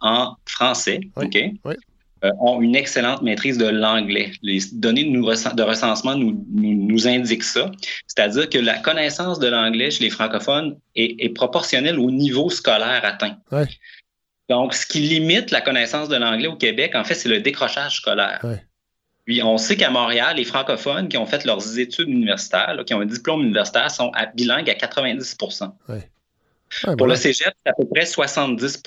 en 0.00 0.34
français, 0.46 1.00
OK? 1.16 1.36
Euh, 2.24 2.30
ont 2.40 2.62
une 2.62 2.74
excellente 2.74 3.20
maîtrise 3.20 3.58
de 3.58 3.66
l'anglais. 3.66 4.32
Les 4.40 4.60
données 4.72 5.04
de, 5.04 5.62
recensement 5.62 6.16
nous, 6.16 6.42
nous, 6.52 7.06
indiquent 7.06 7.44
ça. 7.44 7.70
C'est-à-dire 8.06 8.48
que 8.48 8.56
la 8.56 8.78
connaissance 8.78 9.38
de 9.38 9.48
l'anglais 9.48 9.90
chez 9.90 10.04
les 10.04 10.10
francophones 10.10 10.78
est, 10.94 11.34
proportionnelle 11.34 11.98
au 11.98 12.10
niveau 12.10 12.48
scolaire 12.48 13.02
atteint. 13.04 13.36
Donc, 14.48 14.74
ce 14.74 14.86
qui 14.86 15.00
limite 15.00 15.50
la 15.50 15.60
connaissance 15.60 16.08
de 16.08 16.16
l'anglais 16.16 16.48
au 16.48 16.56
Québec, 16.56 16.94
en 16.94 17.04
fait, 17.04 17.14
c'est 17.14 17.28
le 17.28 17.40
décrochage 17.40 17.96
scolaire. 17.96 18.40
Puis, 19.26 19.42
on 19.42 19.58
sait 19.58 19.76
qu'à 19.76 19.90
Montréal, 19.90 20.36
les 20.36 20.44
francophones 20.44 21.08
qui 21.08 21.18
ont 21.18 21.26
fait 21.26 21.44
leurs 21.44 21.78
études 21.78 22.08
universitaires, 22.08 22.74
qui 22.86 22.94
ont 22.94 23.00
un 23.00 23.06
diplôme 23.06 23.42
universitaire, 23.42 23.90
sont 23.90 24.10
à 24.14 24.26
bilingues 24.26 24.70
à 24.70 24.74
90% 24.74 25.72
Pour 26.96 27.06
le 27.06 27.16
cégep, 27.16 27.52
c'est 27.64 27.70
à 27.70 27.74
peu 27.74 27.86
près 27.86 28.06
70 28.06 28.82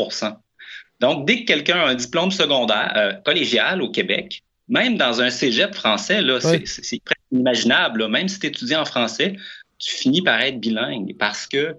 donc, 0.99 1.27
dès 1.27 1.41
que 1.41 1.45
quelqu'un 1.45 1.77
a 1.77 1.87
un 1.89 1.95
diplôme 1.95 2.31
secondaire, 2.31 2.93
euh, 2.95 3.13
collégial 3.25 3.81
au 3.81 3.89
Québec, 3.89 4.43
même 4.67 4.97
dans 4.97 5.21
un 5.21 5.29
cégep 5.29 5.73
français, 5.73 6.21
là, 6.21 6.39
c'est 6.41 7.01
presque 7.03 7.21
inimaginable. 7.31 8.07
Même 8.07 8.27
si 8.27 8.39
tu 8.39 8.47
étudies 8.47 8.75
en 8.75 8.85
français, 8.85 9.35
tu 9.77 9.95
finis 9.95 10.21
par 10.21 10.41
être 10.41 10.59
bilingue 10.59 11.15
parce 11.17 11.47
que 11.47 11.75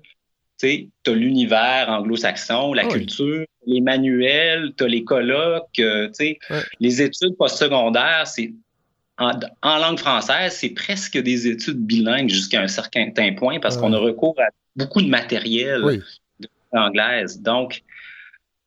tu 0.58 0.90
as 1.06 1.10
l'univers 1.10 1.86
anglo-saxon, 1.88 2.72
la 2.72 2.86
culture, 2.86 3.44
les 3.66 3.80
manuels, 3.80 4.72
tu 4.76 4.84
as 4.84 4.88
les 4.88 5.04
colloques, 5.04 5.78
euh, 5.78 6.10
les 6.80 7.02
études 7.02 7.36
postsecondaires, 7.36 8.26
c'est 8.26 8.52
en, 9.18 9.78
langue 9.78 9.98
française, 9.98 10.52
c'est 10.52 10.70
presque 10.70 11.18
des 11.18 11.48
études 11.48 11.84
bilingues 11.84 12.28
jusqu'à 12.28 12.62
un 12.62 12.68
certain 12.68 13.10
point 13.36 13.58
parce 13.58 13.76
qu'on 13.76 13.92
a 13.92 13.98
recours 13.98 14.36
à 14.38 14.48
beaucoup 14.76 15.02
de 15.02 15.08
matériel 15.08 15.82
de 16.38 16.48
anglaise. 16.72 17.40
Donc, 17.40 17.82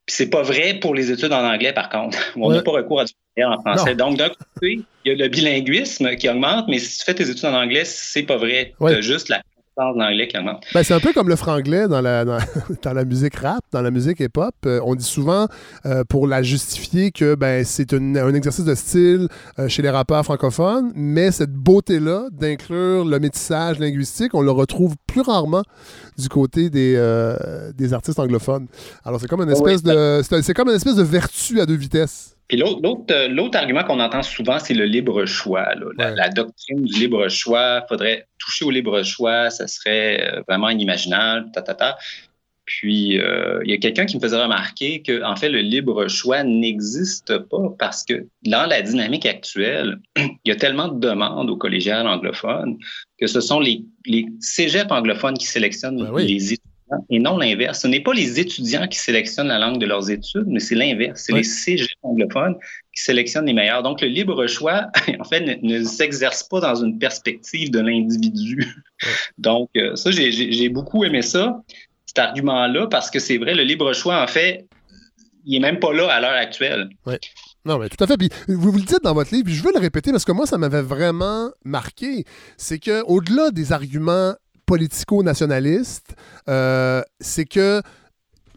c'est 0.06 0.30
pas 0.30 0.42
vrai 0.42 0.74
pour 0.74 0.94
les 0.94 1.10
études 1.10 1.32
en 1.32 1.44
anglais, 1.44 1.72
par 1.72 1.88
contre. 1.88 2.18
On 2.36 2.50
n'a 2.50 2.62
pas 2.62 2.72
recours 2.72 3.00
à 3.00 3.04
du 3.04 3.12
en 3.44 3.60
français. 3.60 3.94
Donc, 3.94 4.18
d'un 4.18 4.28
côté, 4.28 4.80
il 5.04 5.08
y 5.08 5.10
a 5.10 5.14
le 5.14 5.28
bilinguisme 5.28 6.16
qui 6.16 6.28
augmente, 6.28 6.66
mais 6.68 6.78
si 6.78 6.98
tu 6.98 7.04
fais 7.04 7.14
tes 7.14 7.30
études 7.30 7.46
en 7.46 7.54
anglais, 7.54 7.84
c'est 7.84 8.24
pas 8.24 8.36
vrai. 8.36 8.74
Tu 8.78 8.86
as 8.86 9.00
juste 9.00 9.28
la 9.28 9.42
ben, 10.74 10.82
c'est 10.82 10.92
un 10.92 11.00
peu 11.00 11.14
comme 11.14 11.30
le 11.30 11.36
franglais 11.36 11.88
dans 11.88 12.02
la, 12.02 12.24
dans, 12.82 12.92
la 12.92 13.04
musique 13.04 13.36
rap, 13.36 13.64
dans 13.72 13.80
la 13.80 13.90
musique 13.90 14.20
hip-hop. 14.20 14.54
Euh, 14.66 14.80
on 14.84 14.94
dit 14.94 15.04
souvent, 15.04 15.46
euh, 15.86 16.04
pour 16.04 16.26
la 16.26 16.42
justifier, 16.42 17.10
que 17.10 17.34
ben, 17.34 17.64
c'est 17.64 17.94
un 17.94 18.34
exercice 18.34 18.66
de 18.66 18.74
style 18.74 19.28
euh, 19.58 19.68
chez 19.68 19.80
les 19.80 19.88
rappeurs 19.88 20.24
francophones, 20.24 20.92
mais 20.94 21.30
cette 21.30 21.52
beauté-là 21.52 22.28
d'inclure 22.32 23.06
le 23.06 23.18
métissage 23.18 23.78
linguistique, 23.78 24.34
on 24.34 24.42
le 24.42 24.50
retrouve 24.50 24.94
plus 25.06 25.22
rarement 25.22 25.62
du 26.18 26.28
côté 26.28 26.68
des, 26.68 26.92
des 27.74 27.94
artistes 27.94 28.18
anglophones. 28.18 28.66
Alors, 29.04 29.20
c'est 29.20 29.26
comme 29.26 29.40
une 29.40 29.50
espèce 29.50 29.82
de 29.82 30.20
c'est 30.22 30.54
comme 30.54 30.68
une 30.68 30.76
espèce 30.76 30.96
de 30.96 31.02
vertu 31.02 31.60
à 31.60 31.66
deux 31.66 31.76
vitesses. 31.76 32.36
Puis 32.52 32.62
euh, 32.62 33.28
l'autre 33.28 33.56
argument 33.56 33.82
qu'on 33.82 33.98
entend 33.98 34.22
souvent, 34.22 34.58
c'est 34.58 34.74
le 34.74 34.84
libre 34.84 35.24
choix. 35.24 35.68
La, 35.96 36.28
doctrine 36.28 36.84
du 36.84 37.00
libre 37.00 37.26
choix, 37.30 37.80
il 37.82 37.88
faudrait 37.88 38.26
toucher 38.38 38.66
au 38.66 38.70
libre 38.70 39.02
choix, 39.04 39.48
ça 39.48 39.66
serait 39.66 40.20
euh, 40.20 40.42
vraiment 40.46 40.68
inimaginable, 40.68 41.50
ta, 41.52 41.62
ta, 41.62 41.72
ta. 41.72 41.96
Puis, 42.66 43.18
euh, 43.18 43.62
il 43.64 43.70
y 43.70 43.74
a 43.74 43.78
quelqu'un 43.78 44.04
qui 44.04 44.16
me 44.16 44.20
faisait 44.20 44.40
remarquer 44.40 45.00
que, 45.00 45.24
en 45.24 45.34
fait, 45.34 45.48
le 45.48 45.60
libre 45.60 46.08
choix 46.08 46.44
n'existe 46.44 47.38
pas 47.38 47.74
parce 47.78 48.04
que 48.04 48.26
dans 48.44 48.68
la 48.68 48.82
dynamique 48.82 49.24
actuelle, 49.24 49.98
il 50.16 50.36
y 50.44 50.50
a 50.50 50.56
tellement 50.56 50.88
de 50.88 51.00
demandes 51.00 51.48
aux 51.48 51.56
collégiales 51.56 52.06
anglophones 52.06 52.76
que 53.18 53.28
ce 53.28 53.40
sont 53.40 53.60
les, 53.60 53.82
les 54.04 54.26
cégeps 54.40 54.92
anglophones 54.92 55.38
qui 55.38 55.46
sélectionnent 55.46 56.04
ben 56.04 56.18
les 56.18 56.52
études 56.52 56.71
et 57.10 57.18
non 57.18 57.38
l'inverse. 57.38 57.80
Ce 57.80 57.86
n'est 57.86 58.00
pas 58.00 58.12
les 58.12 58.40
étudiants 58.40 58.86
qui 58.88 58.98
sélectionnent 58.98 59.48
la 59.48 59.58
langue 59.58 59.78
de 59.78 59.86
leurs 59.86 60.10
études, 60.10 60.46
mais 60.46 60.60
c'est 60.60 60.74
l'inverse. 60.74 61.22
C'est 61.24 61.32
les 61.32 61.42
cégep 61.42 61.90
anglophones 62.02 62.56
qui 62.94 63.02
sélectionnent 63.02 63.46
les 63.46 63.52
meilleurs. 63.52 63.82
Donc, 63.82 64.00
le 64.00 64.08
libre 64.08 64.46
choix, 64.46 64.88
en 65.20 65.24
fait, 65.24 65.62
ne, 65.62 65.82
s'exerce 65.84 66.42
pas 66.42 66.60
dans 66.60 66.76
une 66.76 66.98
perspective 66.98 67.70
de 67.70 67.80
l'individu. 67.80 68.66
Donc, 69.38 69.70
euh, 69.76 69.96
ça, 69.96 70.10
j'ai 70.10 70.68
beaucoup 70.68 71.04
aimé 71.04 71.22
ça, 71.22 71.62
cet 72.06 72.18
argument-là, 72.18 72.86
parce 72.88 73.10
que 73.10 73.18
c'est 73.18 73.38
vrai, 73.38 73.54
le 73.54 73.62
libre 73.62 73.92
choix, 73.92 74.22
en 74.22 74.26
fait, 74.26 74.66
il 75.44 75.52
n'est 75.52 75.72
même 75.72 75.80
pas 75.80 75.92
là 75.92 76.08
à 76.12 76.20
l'heure 76.20 76.32
actuelle. 76.32 76.88
Oui. 77.06 77.14
Non, 77.64 77.78
mais 77.78 77.88
tout 77.88 78.02
à 78.02 78.06
fait. 78.06 78.16
Puis 78.16 78.28
vous, 78.48 78.72
vous 78.72 78.78
le 78.78 78.84
dites 78.84 79.02
dans 79.02 79.14
votre 79.14 79.32
livre, 79.32 79.44
puis 79.44 79.54
je 79.54 79.62
veux 79.62 79.72
le 79.72 79.80
répéter 79.80 80.10
parce 80.10 80.24
que 80.24 80.32
moi, 80.32 80.46
ça 80.46 80.58
m'avait 80.58 80.82
vraiment 80.82 81.50
marqué. 81.64 82.24
C'est 82.56 82.78
que 82.78 83.02
au-delà 83.04 83.50
des 83.50 83.72
arguments 83.72 84.34
politico-nationaliste, 84.72 86.14
euh, 86.48 87.02
c'est 87.20 87.44
que 87.44 87.82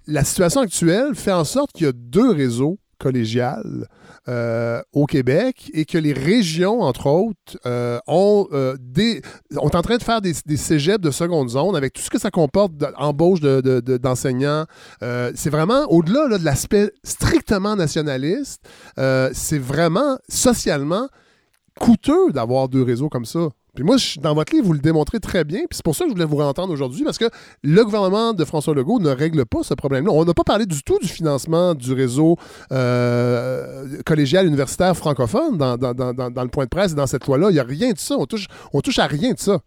la 0.07 0.23
situation 0.23 0.61
actuelle 0.61 1.13
fait 1.13 1.33
en 1.33 1.43
sorte 1.43 1.73
qu'il 1.73 1.87
y 1.87 1.89
a 1.89 1.91
deux 1.93 2.31
réseaux 2.31 2.79
collégiales 2.99 3.85
euh, 4.29 4.81
au 4.93 5.07
Québec 5.07 5.69
et 5.73 5.83
que 5.83 5.97
les 5.97 6.13
régions, 6.13 6.79
entre 6.79 7.07
autres, 7.07 7.57
euh, 7.65 7.99
ont, 8.07 8.47
des, 8.79 9.21
en 9.57 9.69
train 9.69 9.97
de 9.97 10.03
faire 10.03 10.21
des, 10.21 10.31
des 10.45 10.55
cégeps 10.55 11.01
de 11.01 11.11
seconde 11.11 11.49
zone 11.49 11.75
avec 11.75 11.91
tout 11.91 12.01
ce 12.01 12.09
que 12.09 12.17
ça 12.17 12.31
comporte 12.31 12.77
d'embauche 12.77 13.41
d'enseignants. 13.41 14.63
c'est 15.01 15.49
vraiment, 15.49 15.83
au-delà 15.89 16.37
de 16.37 16.45
l'aspect 16.45 16.93
strictement 17.03 17.75
nationaliste, 17.75 18.61
c'est 19.33 19.59
vraiment 19.59 20.17
socialement 20.29 21.09
coûteux 21.79 22.31
d'avoir 22.31 22.69
deux 22.69 22.83
réseaux 22.83 23.09
comme 23.09 23.25
ça. 23.25 23.49
Puis 23.75 23.83
moi, 23.83 23.97
dans 24.21 24.33
votre 24.33 24.53
livre, 24.53 24.65
vous 24.65 24.73
le 24.73 24.79
démontrez 24.79 25.19
très 25.19 25.43
bien. 25.43 25.59
Puis 25.59 25.75
c'est 25.75 25.83
pour 25.83 25.95
ça 25.95 26.05
que 26.05 26.09
je 26.09 26.13
voulais 26.13 26.25
vous 26.25 26.39
entendre 26.39 26.71
aujourd'hui, 26.71 27.03
parce 27.03 27.17
que 27.17 27.25
le 27.61 27.83
gouvernement 27.83 28.33
de 28.33 28.45
François 28.45 28.73
Legault 28.73 28.99
ne 28.99 29.09
règle 29.09 29.45
pas 29.45 29.63
ce 29.63 29.73
problème-là. 29.73 30.11
On 30.11 30.23
n'a 30.23 30.33
pas 30.33 30.45
parlé 30.45 30.65
du 30.65 30.81
tout 30.81 30.97
du 30.99 31.07
financement 31.07 31.75
du 31.75 31.91
réseau 31.91 32.37
euh, 32.71 34.01
collégial 34.05 34.47
universitaire 34.47 34.95
francophone 34.95 35.57
dans, 35.57 35.75
le 35.75 36.47
point 36.47 36.63
de 36.63 36.69
presse 36.69 36.93
et 36.93 36.95
dans 36.95 37.07
cette 37.07 37.25
loi-là. 37.27 37.49
Il 37.49 37.53
n'y 37.53 37.59
a 37.59 37.63
rien 37.63 37.91
de 37.91 37.97
ça. 37.97 38.15
On 38.17 38.25
touche, 38.25 38.47
touche 38.81 38.99
à 38.99 39.07
rien 39.07 39.33
de 39.33 39.39
ça. 39.39 39.59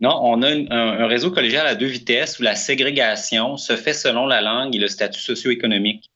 Non, 0.00 0.18
on 0.22 0.40
a 0.42 0.48
un, 0.48 1.06
réseau 1.06 1.30
collégial 1.30 1.66
à 1.66 1.74
deux 1.74 1.86
vitesses 1.86 2.38
où 2.38 2.42
la 2.42 2.54
ségrégation 2.54 3.58
se 3.58 3.76
fait 3.76 3.92
selon 3.92 4.24
la 4.24 4.40
langue 4.40 4.74
et 4.74 4.78
le 4.78 4.88
statut 4.88 5.20
socio-économique. 5.20 6.10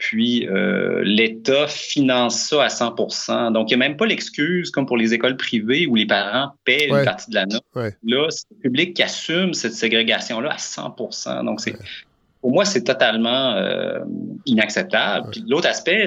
Puis 0.00 0.48
euh, 0.48 1.02
l'État 1.04 1.68
finance 1.68 2.48
ça 2.48 2.64
à 2.64 2.68
100% 2.68 3.52
Donc, 3.52 3.70
il 3.70 3.76
n'y 3.76 3.84
a 3.84 3.86
même 3.86 3.98
pas 3.98 4.06
l'excuse, 4.06 4.70
comme 4.70 4.86
pour 4.86 4.96
les 4.96 5.12
écoles 5.12 5.36
privées, 5.36 5.86
où 5.86 5.94
les 5.94 6.06
parents 6.06 6.52
paient 6.64 6.88
une 6.88 7.04
partie 7.04 7.30
de 7.30 7.34
la 7.34 7.44
note. 7.44 7.62
Là, 7.74 8.26
c'est 8.30 8.46
le 8.50 8.60
public 8.62 8.94
qui 8.94 9.02
assume 9.02 9.52
cette 9.52 9.74
ségrégation-là 9.74 10.52
à 10.52 10.56
100% 10.56 11.44
Donc, 11.44 11.60
c'est 11.60 11.74
pour 12.40 12.52
moi, 12.52 12.64
c'est 12.64 12.84
totalement 12.84 13.52
euh, 13.56 13.98
inacceptable. 14.46 15.28
Puis 15.32 15.44
l'autre 15.46 15.68
aspect, 15.68 16.06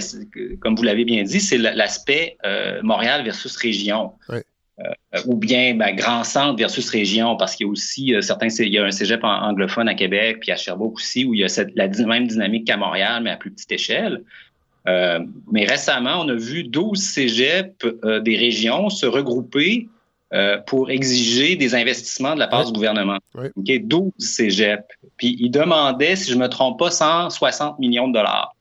comme 0.59 0.75
vous 0.75 0.81
l'avez 0.81 1.05
bien 1.05 1.21
dit, 1.21 1.39
c'est 1.39 1.59
l'aspect 1.59 2.37
euh, 2.43 2.79
Montréal 2.81 3.23
versus 3.23 3.55
région. 3.55 4.13
Euh, 4.79 4.91
ou 5.27 5.35
bien 5.35 5.75
ben, 5.75 5.95
grand 5.95 6.23
centre 6.23 6.57
versus 6.57 6.89
région, 6.89 7.37
parce 7.37 7.55
qu'il 7.55 7.67
y 7.67 7.69
a 7.69 7.71
aussi 7.71 8.15
euh, 8.15 8.21
certains, 8.21 8.47
il 8.47 8.69
y 8.69 8.79
a 8.79 8.83
un 8.83 8.89
cégep 8.89 9.23
anglophone 9.23 9.87
à 9.87 9.93
Québec, 9.93 10.39
puis 10.41 10.51
à 10.51 10.55
Sherbrooke 10.55 10.95
aussi, 10.95 11.25
où 11.25 11.35
il 11.35 11.41
y 11.41 11.43
a 11.43 11.49
cette, 11.49 11.69
la 11.75 11.87
même 11.87 12.25
dynamique 12.25 12.65
qu'à 12.65 12.75
Montréal, 12.75 13.21
mais 13.21 13.29
à 13.29 13.37
plus 13.37 13.51
petite 13.51 13.71
échelle. 13.71 14.23
Euh, 14.87 15.19
mais 15.51 15.65
récemment, 15.65 16.21
on 16.21 16.29
a 16.29 16.33
vu 16.33 16.63
12 16.63 16.99
cégeps 16.99 17.85
des 18.21 18.35
régions 18.35 18.89
se 18.89 19.05
regrouper 19.05 19.87
pour 20.65 20.89
exiger 20.89 21.55
des 21.55 21.75
investissements 21.75 22.33
de 22.33 22.39
la 22.39 22.47
part 22.47 22.65
du 22.65 22.73
gouvernement. 22.73 23.19
Okay, 23.55 23.77
12 23.77 24.11
cégeps. 24.17 24.83
Puis 25.17 25.37
ils 25.39 25.51
demandaient, 25.51 26.15
si 26.15 26.31
je 26.31 26.35
ne 26.35 26.41
me 26.41 26.49
trompe 26.49 26.79
pas, 26.79 26.89
160 26.89 27.77
millions 27.77 28.07
de 28.07 28.13
dollars. 28.13 28.55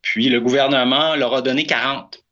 Puis 0.00 0.28
le 0.28 0.40
gouvernement 0.40 1.16
leur 1.16 1.34
a 1.34 1.42
donné 1.42 1.66
40. 1.66 2.22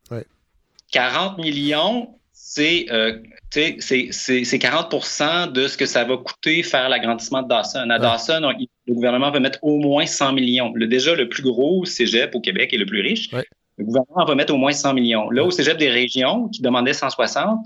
40 0.91 1.37
millions, 1.37 2.16
euh, 2.59 3.19
c'est 3.49 4.09
40% 4.09 5.51
de 5.51 5.67
ce 5.67 5.77
que 5.77 5.85
ça 5.85 6.03
va 6.03 6.17
coûter 6.17 6.63
faire 6.63 6.89
l'agrandissement 6.89 7.41
de 7.41 7.47
Dawson. 7.47 7.89
À 7.89 7.99
Dawson, 7.99 8.51
le 8.87 8.93
gouvernement 8.93 9.31
va 9.31 9.39
mettre 9.39 9.59
au 9.61 9.77
moins 9.77 10.05
100 10.05 10.33
millions. 10.33 10.71
Le, 10.73 10.87
déjà, 10.87 11.15
le 11.15 11.29
plus 11.29 11.43
gros 11.43 11.85
cégep 11.85 12.35
au 12.35 12.41
Québec 12.41 12.73
et 12.73 12.77
le 12.77 12.85
plus 12.85 13.01
riche, 13.01 13.29
le 13.31 13.83
gouvernement 13.83 14.25
va 14.25 14.35
mettre 14.35 14.53
au 14.53 14.57
moins 14.57 14.71
100 14.71 14.93
millions. 14.93 15.29
Là, 15.29 15.43
au 15.43 15.51
cégep 15.51 15.77
des 15.77 15.89
régions, 15.89 16.47
qui 16.49 16.61
demandait 16.61 16.93
160, 16.93 17.65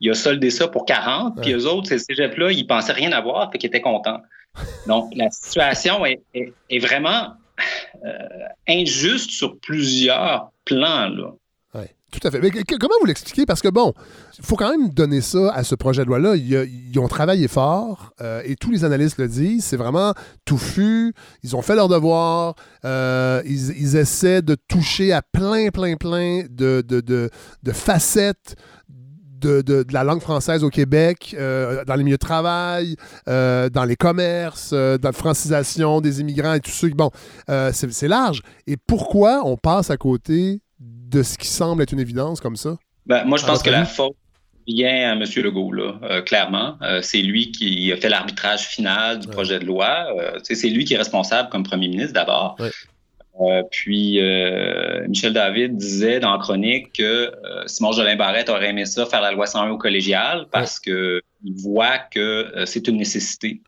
il 0.00 0.10
a 0.10 0.14
soldé 0.14 0.50
ça 0.50 0.68
pour 0.68 0.84
40, 0.84 1.40
puis 1.40 1.52
eux 1.52 1.66
autres, 1.66 1.88
ces 1.88 1.98
cégeps-là, 1.98 2.52
ils 2.52 2.66
pensaient 2.66 2.92
rien 2.92 3.12
avoir, 3.12 3.50
fait 3.50 3.58
qu'ils 3.58 3.68
étaient 3.68 3.80
contents. 3.80 4.20
Donc, 4.86 5.12
la 5.14 5.30
situation 5.30 6.04
est, 6.04 6.78
vraiment 6.78 7.34
euh, 8.04 8.18
injuste 8.68 9.30
sur 9.30 9.58
plusieurs 9.58 10.50
plans. 10.64 11.08
Là. 11.08 11.32
Tout 12.12 12.20
à 12.26 12.30
fait. 12.30 12.40
Mais 12.40 12.50
comment 12.50 12.94
vous 13.00 13.06
l'expliquez? 13.06 13.46
Parce 13.46 13.60
que, 13.60 13.68
bon, 13.68 13.92
il 14.38 14.44
faut 14.44 14.54
quand 14.54 14.70
même 14.70 14.90
donner 14.90 15.20
ça 15.20 15.52
à 15.52 15.64
ce 15.64 15.74
projet 15.74 16.02
de 16.02 16.06
loi-là. 16.06 16.36
Ils, 16.36 16.98
ont 17.00 17.08
travaillé 17.08 17.48
fort 17.48 18.12
euh, 18.20 18.42
et 18.44 18.54
tous 18.54 18.70
les 18.70 18.84
analystes 18.84 19.18
le 19.18 19.26
disent. 19.26 19.64
C'est 19.64 19.76
vraiment 19.76 20.14
touffu. 20.44 21.12
Ils 21.42 21.56
ont 21.56 21.62
fait 21.62 21.74
leur 21.74 21.88
devoir. 21.88 22.54
Euh, 22.84 23.42
ils, 23.44 23.96
essaient 23.96 24.40
de 24.40 24.56
toucher 24.68 25.12
à 25.12 25.20
plein, 25.20 25.70
plein, 25.70 25.96
plein 25.96 26.44
de, 26.48 27.30
facettes 27.72 28.54
de, 29.40 29.84
la 29.92 30.04
langue 30.04 30.22
française 30.22 30.62
au 30.62 30.70
Québec, 30.70 31.34
euh, 31.38 31.84
dans 31.84 31.96
les 31.96 32.04
milieux 32.04 32.16
de 32.16 32.20
travail, 32.20 32.96
dans 33.26 33.84
les 33.86 33.96
commerces, 33.96 34.72
dans 34.72 34.98
la 35.02 35.12
francisation 35.12 36.00
des 36.00 36.20
immigrants 36.20 36.54
et 36.54 36.60
tout 36.60 36.70
ça. 36.70 36.86
Bon, 36.94 37.10
c'est 37.72 38.08
large. 38.08 38.42
Et 38.68 38.76
pourquoi 38.76 39.42
on 39.44 39.56
passe 39.56 39.90
à 39.90 39.96
côté 39.96 40.62
de 41.10 41.22
ce 41.22 41.38
qui 41.38 41.46
semble 41.46 41.82
être 41.82 41.92
une 41.92 42.00
évidence 42.00 42.40
comme 42.40 42.56
ça? 42.56 42.76
Ben, 43.06 43.24
moi, 43.24 43.38
je 43.38 43.46
pense 43.46 43.62
que 43.62 43.70
la 43.70 43.84
faute 43.84 44.16
vient 44.66 45.10
à 45.10 45.12
M. 45.12 45.22
Legault, 45.36 45.72
là, 45.72 45.94
euh, 46.02 46.22
clairement. 46.22 46.76
Euh, 46.82 47.00
c'est 47.02 47.22
lui 47.22 47.52
qui 47.52 47.92
a 47.92 47.96
fait 47.96 48.08
l'arbitrage 48.08 48.66
final 48.66 49.20
du 49.20 49.28
projet 49.28 49.58
de 49.58 49.64
loi. 49.64 50.06
Euh, 50.18 50.38
c'est 50.42 50.68
lui 50.68 50.84
qui 50.84 50.94
est 50.94 50.98
responsable 50.98 51.48
comme 51.50 51.62
premier 51.62 51.88
ministre 51.88 52.14
d'abord. 52.14 52.56
puis 53.70 54.18
Michel 55.08 55.32
David 55.32 55.76
disait 55.76 56.20
dans 56.20 56.32
la 56.32 56.38
chronique 56.38 56.94
que 56.94 57.30
Simon 57.66 57.92
Jolin 57.92 58.16
Barrette 58.16 58.48
aurait 58.48 58.70
aimé 58.70 58.86
ça 58.86 59.06
faire 59.06 59.20
la 59.20 59.30
loi 59.30 59.46
101 59.46 59.70
au 59.70 59.78
collégial 59.78 60.46
parce 60.50 60.80
que 60.80 61.20
il 61.44 61.54
voit 61.54 61.98
que 61.98 62.64
c'est 62.64 62.88
une 62.88 62.96
nécessité. 62.96 63.60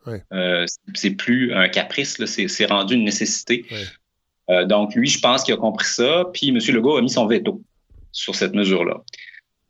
c'est 0.95 1.11
plus 1.11 1.53
un 1.53 1.69
caprice, 1.69 2.17
c'est 2.25 2.65
rendu 2.65 2.95
une 2.95 3.05
nécessité. 3.05 3.65
Donc 4.65 4.95
lui, 4.95 5.07
je 5.07 5.19
pense 5.19 5.43
qu'il 5.43 5.53
a 5.53 5.57
compris 5.57 5.87
ça. 5.87 6.25
Puis 6.33 6.49
M. 6.49 6.57
Legault 6.57 6.97
a 6.97 7.01
mis 7.01 7.09
son 7.09 7.27
veto 7.27 7.61
sur 8.11 8.35
cette 8.35 8.53
mesure-là. 8.53 9.01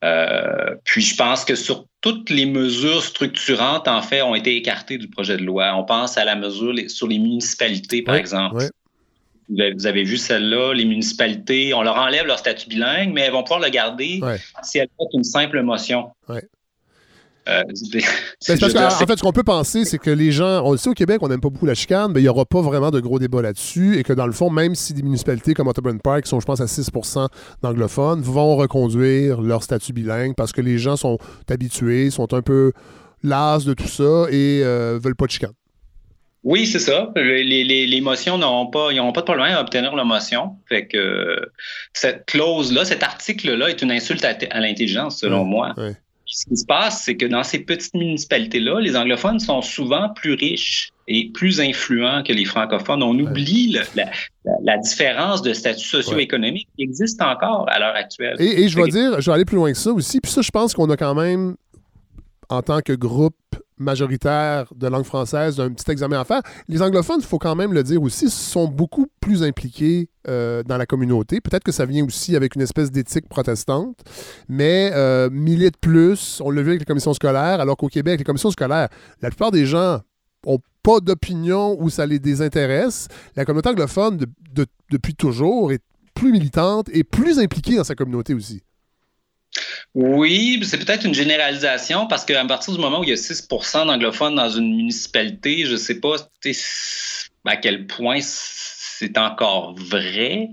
Euh, 0.04 0.76
puis 0.86 1.02
je 1.02 1.16
pense 1.16 1.44
que 1.44 1.56
sur 1.56 1.86
toutes 2.02 2.30
les 2.30 2.46
mesures 2.46 3.04
structurantes, 3.04 3.88
en 3.88 4.02
fait, 4.02 4.22
ont 4.22 4.36
été 4.36 4.56
écartées 4.56 4.98
du 4.98 5.10
projet 5.10 5.38
de 5.38 5.44
loi. 5.44 5.76
On 5.76 5.84
pense 5.84 6.18
à 6.18 6.24
la 6.24 6.36
mesure 6.36 6.74
sur 6.88 7.08
les 7.08 7.20
municipalités, 7.20 8.02
par 8.02 8.16
exemple. 8.16 8.70
Vous 9.50 9.88
avez 9.88 10.04
vu 10.04 10.18
celle-là, 10.18 10.74
les 10.74 10.86
municipalités, 10.86 11.74
on 11.74 11.82
leur 11.82 11.98
enlève 11.98 12.28
leur 12.28 12.38
statut 12.38 12.70
bilingue, 12.70 13.12
mais 13.14 13.22
elles 13.22 13.32
vont 13.32 13.42
pouvoir 13.42 13.60
le 13.60 13.70
garder 13.70 14.22
si 14.62 14.78
elles 14.78 14.90
font 14.96 15.10
une 15.14 15.24
simple 15.24 15.62
motion. 15.64 16.12
Euh, 17.50 17.64
ben, 18.47 18.60
parce 18.60 18.74
qu'en 18.74 18.89
fait, 19.08 19.18
ce 19.18 19.22
qu'on 19.22 19.32
peut 19.32 19.43
penser, 19.43 19.86
c'est 19.86 19.97
que 19.97 20.10
les 20.10 20.32
gens, 20.32 20.64
on 20.64 20.72
le 20.72 20.78
sait 20.78 20.89
au 20.89 20.93
Québec, 20.93 21.20
on 21.22 21.28
n'aime 21.28 21.41
pas 21.41 21.50
beaucoup 21.50 21.66
la 21.66 21.74
chicane, 21.74 22.12
mais 22.14 22.20
il 22.20 22.24
n'y 22.24 22.30
aura 22.30 22.45
pas 22.45 22.62
vraiment 22.62 22.91
de 22.91 23.00
gros 23.00 23.20
débats 23.20 23.41
là-dessus 23.41 23.97
et 23.97 24.04
que 24.04 24.14
dans 24.14 24.28
le 24.28 24.34
fond, 24.34 24.50
même 24.50 24.76
si 24.76 24.93
des 24.93 25.02
municipalités 25.02 25.54
comme 25.54 25.68
Otterburn 25.68 26.00
Park, 26.00 26.24
qui 26.24 26.30
sont, 26.30 26.39
je 26.39 26.45
pense, 26.45 26.62
à 26.62 26.66
6% 26.66 27.28
d'anglophones, 27.62 28.22
vont 28.22 28.56
reconduire 28.56 29.41
leur 29.41 29.64
statut 29.64 29.93
bilingue 29.93 30.36
parce 30.36 30.52
que 30.52 30.62
les 30.62 30.78
gens 30.78 30.95
sont 30.95 31.18
habitués, 31.50 32.12
sont 32.12 32.34
un 32.34 32.41
peu 32.41 32.72
las 33.24 33.66
de 33.66 33.74
tout 33.74 33.88
ça 33.88 34.28
et 34.30 34.62
euh, 34.64 35.00
veulent 35.02 35.16
pas 35.16 35.26
de 35.26 35.32
chicane. 35.32 35.54
Oui, 36.43 36.68
c'est 36.68 36.80
ça. 36.80 37.12
Les, 37.18 37.43
les, 37.66 38.02
motions 38.02 38.38
n'ont 38.38 38.68
pas, 38.68 38.93
ils 38.93 38.97
pas 39.14 39.20
de 39.20 39.26
problème 39.26 39.56
à 39.56 39.60
obtenir 39.60 39.93
la 39.93 40.06
motion. 40.06 40.56
Fait 40.70 40.88
que 40.88 41.52
cette 41.91 42.26
clause-là, 42.28 42.86
cet 42.86 43.04
article-là 43.04 43.70
est 43.70 43.82
une 43.82 43.91
insulte 43.91 44.24
à, 44.24 44.60
l'intelligence, 44.62 45.20
selon 45.20 45.43
moi 45.43 45.76
ce 46.30 46.46
qui 46.46 46.58
se 46.58 46.66
passe, 46.66 47.04
c'est 47.04 47.18
que 47.18 47.26
dans 47.26 47.44
ces 47.44 47.60
petites 47.60 47.96
municipalités-là, 47.96 48.80
les 48.80 48.96
anglophones 48.96 49.40
sont 49.40 49.64
souvent 49.64 50.10
plus 50.10 50.34
riches 50.34 50.92
et 51.08 51.32
plus 51.34 51.60
influents 51.60 52.22
que 52.24 52.32
les 52.32 52.46
francophones. 52.46 53.02
On 53.02 53.18
oublie 53.18 53.76
la, 54.64 54.78
différence 54.78 55.42
de 55.42 55.54
statut 55.54 55.88
socio-économique 55.88 56.68
qui 56.78 56.84
existe 56.84 57.20
encore 57.24 57.68
à 57.68 57.80
l'heure 57.80 57.96
actuelle. 57.96 58.36
Et, 58.40 58.64
et 58.64 58.70
je 58.70 58.78
vais 58.78 58.90
dire, 58.90 59.20
je 59.20 59.32
vais 59.32 59.36
aller 59.36 59.46
plus 59.46 59.56
loin 59.56 59.72
que 59.72 59.78
ça 59.78 59.92
aussi. 59.92 60.22
Puis 60.22 60.32
ça, 60.32 60.44
je 60.44 60.52
pense 60.52 60.76
qu'on 60.76 60.90
a 60.92 60.98
quand 60.98 61.16
même, 61.16 61.56
en 62.50 62.62
tant 62.62 62.82
que 62.82 62.94
groupe 62.94 63.36
majoritaire 63.80 64.72
de 64.76 64.88
langue 64.88 65.06
française, 65.06 65.60
un 65.60 65.72
petit 65.72 65.90
examen 65.90 66.20
à 66.20 66.26
faire. 66.26 66.42
Les 66.68 66.82
anglophones, 66.82 67.20
il 67.22 67.26
faut 67.26 67.40
quand 67.40 67.56
même 67.56 67.74
le 67.74 67.84
dire 67.84 68.02
aussi, 68.04 68.30
sont 68.30 68.68
beaucoup 68.68 69.08
plus 69.20 69.44
impliqués 69.44 70.10
euh, 70.28 70.64
dans 70.64 70.78
la 70.78 70.86
communauté. 70.86 71.42
Peut-être 71.42 71.64
que 71.64 71.72
ça 71.72 71.86
vient 71.86 72.06
aussi 72.06 72.36
avec 72.36 72.56
une 72.56 72.62
espèce 72.62 72.92
d'éthique 72.92 73.28
protestante, 73.28 73.98
mais 74.48 74.92
euh, 74.94 75.30
militent 75.32 75.78
plus, 75.78 76.42
on 76.44 76.52
l'a 76.52 76.62
vu 76.62 76.70
avec 76.70 76.82
les 76.82 76.86
commissions 76.86 77.14
scolaires, 77.14 77.62
alors 77.62 77.78
qu'au 77.78 77.88
Québec, 77.88 78.20
les 78.20 78.26
commissions 78.26 78.52
scolaires, 78.52 78.90
la 79.22 79.30
plupart 79.30 79.52
des 79.52 79.66
gens 79.66 80.02
ont 80.46 80.60
pas 80.84 81.00
d'opinion 81.00 81.76
où 81.80 81.90
ça 81.90 82.06
les 82.06 82.20
désintéresse. 82.20 83.08
La 83.36 83.46
communauté 83.46 83.70
anglophone, 83.70 84.20
depuis 84.92 85.16
toujours, 85.16 85.72
est 85.72 85.84
plus 86.14 86.32
militante 86.32 86.90
et 86.92 87.04
plus 87.04 87.40
impliquée 87.40 87.78
dans 87.78 87.84
sa 87.84 87.96
communauté 87.96 88.34
aussi. 88.34 88.62
Oui, 89.95 90.60
c'est 90.64 90.78
peut-être 90.78 91.06
une 91.06 91.16
généralisation 91.16 92.08
parce 92.08 92.24
qu'à 92.24 92.43
partir 92.45 92.74
du 92.74 92.80
moment 92.80 93.00
où 93.00 93.04
il 93.04 93.10
y 93.10 93.14
a 93.14 93.16
6% 93.16 93.88
d'anglophones 93.88 94.36
dans 94.36 94.50
une 94.50 94.76
municipalité, 94.76 95.66
je 95.66 95.74
ne 95.74 95.78
sais 95.78 96.00
pas 96.00 96.16
à 97.45 97.58
quel 97.58 97.88
point 97.88 98.20
c'est 98.22 99.18
encore 99.18 99.74
vrai. 99.76 100.50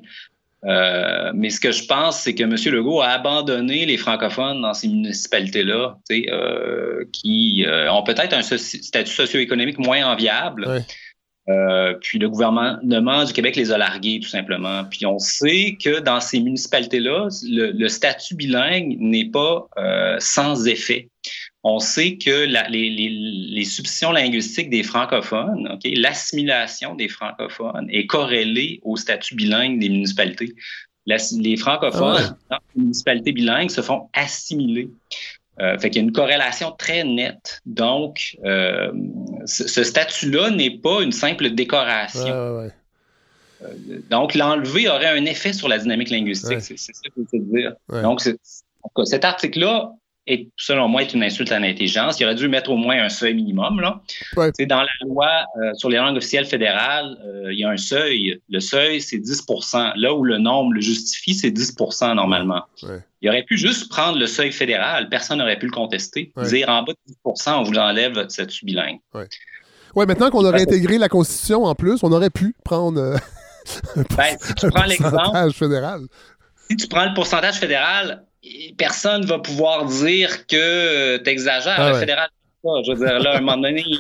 Euh, 0.65 1.31
mais 1.35 1.51
ce 1.51 1.61
que 1.61 1.71
je 1.71 1.85
pense, 1.87 2.21
c'est 2.21 2.35
que 2.35 2.43
M. 2.43 2.57
Legault 2.75 3.01
a 3.01 3.11
abandonné 3.11 3.87
les 3.87 3.97
francophones 3.97 4.63
dans 4.63 4.75
ces 4.75 4.89
municipalités-là, 4.89 5.99
euh, 6.11 7.05
qui 7.13 7.65
euh, 7.67 7.93
ont 7.93 8.03
peut-être 8.03 8.33
un 8.33 8.43
statut 8.43 9.13
socio-économique 9.13 9.79
moins 9.79 10.05
enviable. 10.05 10.85
Euh, 11.49 11.95
puis 12.01 12.19
le 12.19 12.29
gouvernement 12.29 12.77
du 13.25 13.33
Québec 13.33 13.55
les 13.55 13.71
a 13.71 13.79
largués, 13.79 14.19
tout 14.21 14.29
simplement. 14.29 14.85
Puis 14.85 15.07
on 15.07 15.19
sait 15.19 15.77
que 15.83 16.01
dans 16.01 16.21
ces 16.21 16.41
municipalités-là, 16.41 17.29
le, 17.45 17.89
statut 17.89 18.35
bilingue 18.35 18.97
n'est 18.99 19.31
pas 19.31 19.69
euh, 19.79 20.17
sans 20.19 20.67
effet. 20.67 21.09
On 21.63 21.79
sait 21.79 22.17
que 22.17 22.47
les, 22.47 22.91
les, 22.91 23.65
substitutions 23.65 24.13
linguistiques 24.13 24.71
des 24.71 24.83
francophones, 24.83 25.79
l'assimilation 25.85 26.95
des 26.95 27.09
francophones 27.09 27.89
est 27.91 28.07
corrélée 28.07 28.81
au 28.83 28.97
statut 28.97 29.35
bilingue 29.35 29.81
des 29.81 29.89
municipalités. 29.89 30.55
les 31.07 31.57
francophones 31.57 32.37
ah 32.51 32.57
dans 32.57 32.59
les 32.75 32.83
municipalités 32.83 33.33
bilingues 33.33 33.71
se 33.71 33.81
font 33.81 34.09
assimiler. 34.13 34.91
Euh, 35.59 35.79
fait 35.79 35.89
qu'il 35.89 36.03
y 36.03 36.05
a 36.05 36.09
une 36.09 36.13
corrélation 36.13 36.73
très 36.73 37.03
nette. 37.05 37.63
Donc, 37.65 38.37
euh, 38.45 38.93
ce 39.47 39.83
statut-là 39.85 40.51
n'est 40.51 40.79
pas 40.79 41.03
une 41.03 41.13
simple 41.13 41.51
décoration. 41.51 42.27
Euh, 42.29 42.69
donc, 44.11 44.35
l'enlever 44.35 44.89
aurait 44.89 45.19
un 45.19 45.25
effet 45.25 45.55
sur 45.55 45.69
la 45.69 45.79
dynamique 45.79 46.11
linguistique. 46.11 46.61
C'est 46.61 46.77
ça 46.77 46.93
que 47.05 47.23
je 47.33 47.39
veux 47.39 47.61
dire. 47.61 47.73
Donc, 48.03 48.21
cet 49.05 49.25
article-là 49.25 49.93
est, 50.27 50.49
selon 50.57 50.89
moi, 50.89 51.03
est 51.03 51.15
une 51.15 51.23
insulte 51.23 51.53
à 51.53 51.59
l'intelligence. 51.59 52.19
Il 52.21 52.25
aurait 52.25 52.35
dû 52.35 52.49
mettre 52.49 52.71
au 52.71 52.77
moins 52.77 53.03
un 53.03 53.09
seuil 53.09 53.35
minimum. 53.35 53.81
Là. 53.81 54.01
Dans 54.35 54.83
la 54.83 55.07
loi 55.07 55.29
euh, 55.63 55.73
sur 55.75 55.89
les 55.89 55.99
langues 55.99 56.17
officielles 56.17 56.47
fédérales, 56.47 57.17
euh, 57.25 57.53
il 57.53 57.59
y 57.59 57.65
a 57.65 57.71
un 57.71 57.77
seuil. 57.77 58.41
Le 58.49 58.61
seuil, 58.61 59.01
c'est 59.01 59.19
10% 59.19 59.93
Là 59.97 60.15
où 60.15 60.25
le 60.25 60.39
nombre 60.39 60.73
le 60.73 60.81
justifie, 60.81 61.35
c'est 61.35 61.51
10% 61.51 62.15
normalement. 62.15 62.63
Il 63.23 63.29
aurait 63.29 63.45
pu 63.45 63.57
juste 63.57 63.89
prendre 63.89 64.19
le 64.19 64.27
seuil 64.27 64.53
fédéral. 64.53 65.09
Personne 65.09 65.39
n'aurait 65.39 65.59
pu 65.59 65.67
le 65.67 65.73
contester. 65.73 66.33
Dire 66.49 66.69
en 66.69 66.83
bas 66.83 66.93
de 66.93 67.13
10% 67.31 67.59
on 67.59 67.63
vous 67.63 67.79
enlève 67.79 68.15
votre 68.15 68.31
statut 68.31 68.65
bilingue. 68.65 68.99
Oui, 69.95 70.05
maintenant 70.07 70.31
qu'on 70.31 70.45
aurait 70.45 70.63
intégré 70.63 70.99
la 70.99 71.09
Constitution 71.09 71.65
en 71.65 71.75
plus, 71.75 72.01
on 72.03 72.13
aurait 72.13 72.31
pu 72.31 72.55
prendre 72.65 73.01
euh, 73.01 73.17
ben, 74.17 74.37
si 74.39 74.55
tu 74.55 74.69
prends 74.71 74.85
l'exemple 74.85 75.53
fédéral. 75.53 76.03
Si 76.69 76.77
tu 76.77 76.87
prends 76.89 77.07
le 77.07 77.15
pourcentage 77.15 77.55
fédéral, 77.55 78.25
personne 78.77 79.23
ne 79.23 79.27
va 79.27 79.39
pouvoir 79.39 79.87
dire 79.87 80.47
que 80.47 81.17
tu 81.19 81.31
exagères. 81.31 81.77
Ah 81.79 81.93
le 81.93 81.99
fédéral, 81.99 82.29
je 82.65 82.93
veux 82.93 83.07
dire, 83.07 83.19
là, 83.19 83.35
à 83.35 83.37
un 83.39 83.41
moment 83.41 83.57
donné. 83.57 83.85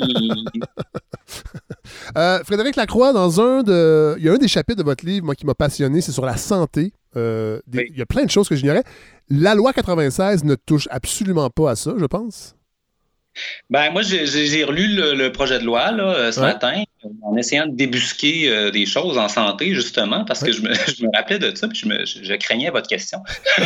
Euh, 2.16 2.42
Frédéric 2.44 2.76
Lacroix, 2.76 3.12
dans 3.12 3.40
un 3.40 3.62
de. 3.62 4.16
Il 4.18 4.24
y 4.24 4.28
a 4.28 4.32
un 4.32 4.38
des 4.38 4.48
chapitres 4.48 4.78
de 4.78 4.84
votre 4.84 5.04
livre, 5.04 5.26
moi, 5.26 5.34
qui 5.34 5.46
m'a 5.46 5.54
passionné, 5.54 6.00
c'est 6.00 6.12
sur 6.12 6.24
la 6.24 6.36
santé. 6.36 6.92
Euh, 7.16 7.60
il 7.72 7.96
y 7.96 8.02
a 8.02 8.06
plein 8.06 8.24
de 8.24 8.30
choses 8.30 8.48
que 8.48 8.56
j'ignorais. 8.56 8.82
La 9.28 9.54
loi 9.54 9.72
96 9.72 10.44
ne 10.44 10.54
touche 10.54 10.88
absolument 10.90 11.50
pas 11.50 11.72
à 11.72 11.76
ça, 11.76 11.94
je 11.96 12.04
pense. 12.06 12.55
Ben, 13.70 13.90
moi, 13.90 14.02
j'ai 14.02 14.64
relu 14.64 14.88
le, 14.88 15.28
projet 15.30 15.58
de 15.58 15.64
loi 15.64 15.90
là, 15.90 16.14
euh, 16.14 16.32
ce 16.32 16.40
matin 16.40 16.82
en 17.22 17.36
essayant 17.36 17.66
de 17.66 17.74
débusquer 17.74 18.48
euh, 18.48 18.70
des 18.70 18.86
choses 18.86 19.18
en 19.18 19.28
santé, 19.28 19.74
justement, 19.74 20.24
parce 20.24 20.42
que 20.42 20.52
je 20.52 20.62
me, 20.62 21.16
rappelais 21.16 21.38
de 21.38 21.54
ça, 21.54 21.68
puis 21.68 21.80
je, 21.80 22.34
craignais 22.36 22.70
votre 22.70 22.88
question. 22.88 23.18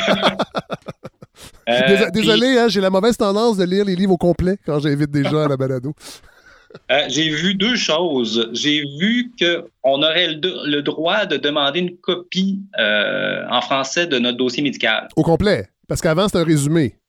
Euh, 1.68 2.10
désolé, 2.10 2.58
hein, 2.58 2.66
j'ai 2.68 2.80
la 2.80 2.90
mauvaise 2.90 3.16
tendance 3.16 3.56
de 3.56 3.64
lire 3.64 3.84
les 3.84 3.94
livres 3.94 4.12
au 4.14 4.16
complet 4.16 4.56
quand 4.66 4.80
j'invite 4.80 5.10
des 5.10 5.22
gens 5.22 5.44
à 5.44 5.48
la 5.48 5.56
balado. 5.56 5.94
j'ai 7.08 7.28
vu 7.30 7.54
deux 7.54 7.76
choses. 7.76 8.50
J'ai 8.52 8.84
vu 8.98 9.30
qu'on 9.40 10.02
aurait 10.02 10.34
le, 10.34 10.80
droit 10.80 11.26
de 11.26 11.36
demander 11.36 11.78
une 11.80 11.96
copie 11.96 12.60
en 12.76 13.60
français 13.60 14.06
de 14.06 14.18
notre 14.18 14.36
dossier 14.36 14.62
médical. 14.62 15.08
Au 15.14 15.22
complet? 15.22 15.68
Parce 15.86 16.00
qu'avant, 16.00 16.26
c'était 16.26 16.40
un 16.40 16.44
résumé. 16.44 16.99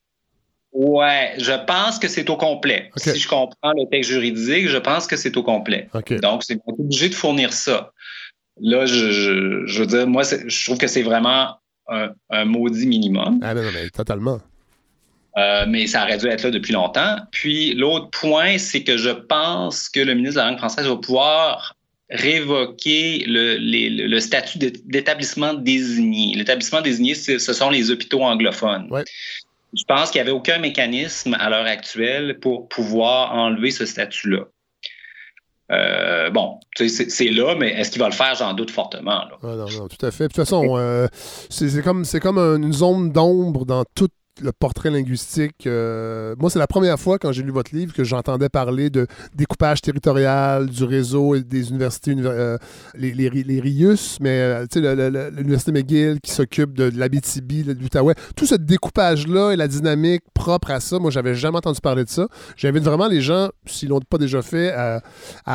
Ouais, 0.73 1.33
je 1.37 1.65
pense 1.65 1.99
que 1.99 2.07
c'est 2.07 2.29
au 2.29 2.37
complet. 2.37 2.91
Si 2.95 3.19
je 3.19 3.27
comprends 3.27 3.73
le 3.73 3.89
texte 3.89 4.09
juridique, 4.09 4.69
je 4.69 4.77
pense 4.77 5.05
que 5.05 5.17
c'est 5.17 5.35
au 5.35 5.43
complet. 5.43 5.89
Donc, 6.21 6.43
c'est 6.43 6.59
obligé 6.65 7.09
de 7.09 7.15
fournir 7.15 7.51
ça. 7.51 7.91
Là, 8.61 8.85
je, 8.85 9.65
je, 9.65 9.79
veux 9.79 9.85
dire, 9.85 10.07
moi, 10.07 10.23
je 10.23 10.65
trouve 10.65 10.77
que 10.77 10.87
c'est 10.87 11.01
vraiment 11.01 11.57
un, 11.87 12.45
maudit 12.45 12.87
minimum. 12.87 13.39
Ah 13.43 13.53
non, 13.53 13.63
non, 13.63 13.69
mais 13.73 13.89
totalement. 13.89 14.39
Euh, 15.37 15.65
mais 15.67 15.87
ça 15.87 16.03
aurait 16.03 16.17
dû 16.17 16.27
être 16.27 16.43
là 16.43 16.51
depuis 16.51 16.73
longtemps. 16.73 17.17
Puis 17.31 17.73
l'autre 17.73 18.09
point, 18.09 18.57
c'est 18.57 18.83
que 18.83 18.97
je 18.97 19.09
pense 19.09 19.89
que 19.89 19.99
le 19.99 20.13
ministre 20.13 20.35
de 20.35 20.41
la 20.41 20.49
langue 20.51 20.59
française 20.59 20.87
va 20.87 20.95
pouvoir 20.97 21.75
révoquer 22.09 23.23
le, 23.25 23.55
le 23.57 24.19
statut 24.19 24.57
d'établissement 24.57 25.53
désigné. 25.53 26.35
L'établissement 26.35 26.81
désigné, 26.81 27.15
ce 27.15 27.39
sont 27.39 27.69
les 27.69 27.89
hôpitaux 27.89 28.21
anglophones. 28.21 28.87
Ouais. 28.91 29.05
Je 29.73 29.83
pense 29.85 30.11
qu'il 30.11 30.19
n'y 30.19 30.27
avait 30.27 30.37
aucun 30.37 30.59
mécanisme 30.59 31.35
à 31.39 31.49
l'heure 31.49 31.65
actuelle 31.65 32.39
pour 32.39 32.67
pouvoir 32.67 33.33
enlever 33.33 33.71
ce 33.71 33.85
statut-là. 33.85 34.45
bon, 36.31 36.59
c'est 36.75 37.29
là, 37.29 37.55
mais 37.55 37.69
est-ce 37.69 37.91
qu'il 37.91 38.01
va 38.01 38.09
le 38.09 38.13
faire? 38.13 38.35
J'en 38.35 38.53
doute 38.53 38.71
fortement. 38.71 39.23
Ah, 39.41 39.55
non, 39.55 39.69
non, 39.69 39.87
tout 39.87 40.05
à 40.05 40.11
fait. 40.11 40.25
De 40.25 40.27
toute 40.27 40.35
façon, 40.35 41.09
c'est 41.49 41.83
comme, 41.83 42.05
comme 42.21 42.37
une 42.37 42.73
zone 42.73 43.11
d'ombre 43.11 43.65
dans 43.65 43.83
toute 43.95 44.13
le 44.39 44.51
portrait 44.51 44.89
linguistique. 44.89 45.67
Euh, 45.67 46.35
moi, 46.39 46.49
c'est 46.49 46.59
la 46.59 46.67
première 46.67 46.99
fois 46.99 47.19
quand 47.19 47.31
j'ai 47.31 47.43
lu 47.43 47.51
votre 47.51 47.75
livre 47.75 47.93
que 47.93 48.03
j'entendais 48.03 48.49
parler 48.49 48.89
de 48.89 49.07
découpage 49.35 49.81
territorial 49.81 50.67
du 50.69 50.83
réseau 50.83 51.37
des 51.37 51.69
universités, 51.69 52.15
euh, 52.17 52.57
les, 52.95 53.13
les, 53.13 53.29
les, 53.29 53.59
RIUS, 53.59 54.17
mais 54.21 54.65
euh, 54.75 55.29
l'université 55.31 55.71
McGill 55.71 56.19
qui 56.21 56.31
s'occupe 56.31 56.73
de, 56.73 56.91
l'Abitibi, 56.95 57.63
de 57.63 57.73
l'Outaouais. 57.73 58.15
Tout 58.35 58.45
ce 58.45 58.55
découpage-là 58.55 59.51
et 59.51 59.55
la 59.55 59.67
dynamique 59.67 60.23
propre 60.33 60.71
à 60.71 60.79
ça, 60.79 60.99
moi, 60.99 61.11
j'avais 61.11 61.35
jamais 61.35 61.57
entendu 61.57 61.81
parler 61.81 62.05
de 62.05 62.09
ça. 62.09 62.27
J'invite 62.55 62.83
vraiment 62.83 63.07
les 63.07 63.21
gens, 63.21 63.49
s'ils 63.65 63.89
l'ont 63.89 63.99
pas 63.99 64.17
déjà 64.17 64.41
fait, 64.41 64.71
à, 64.71 65.01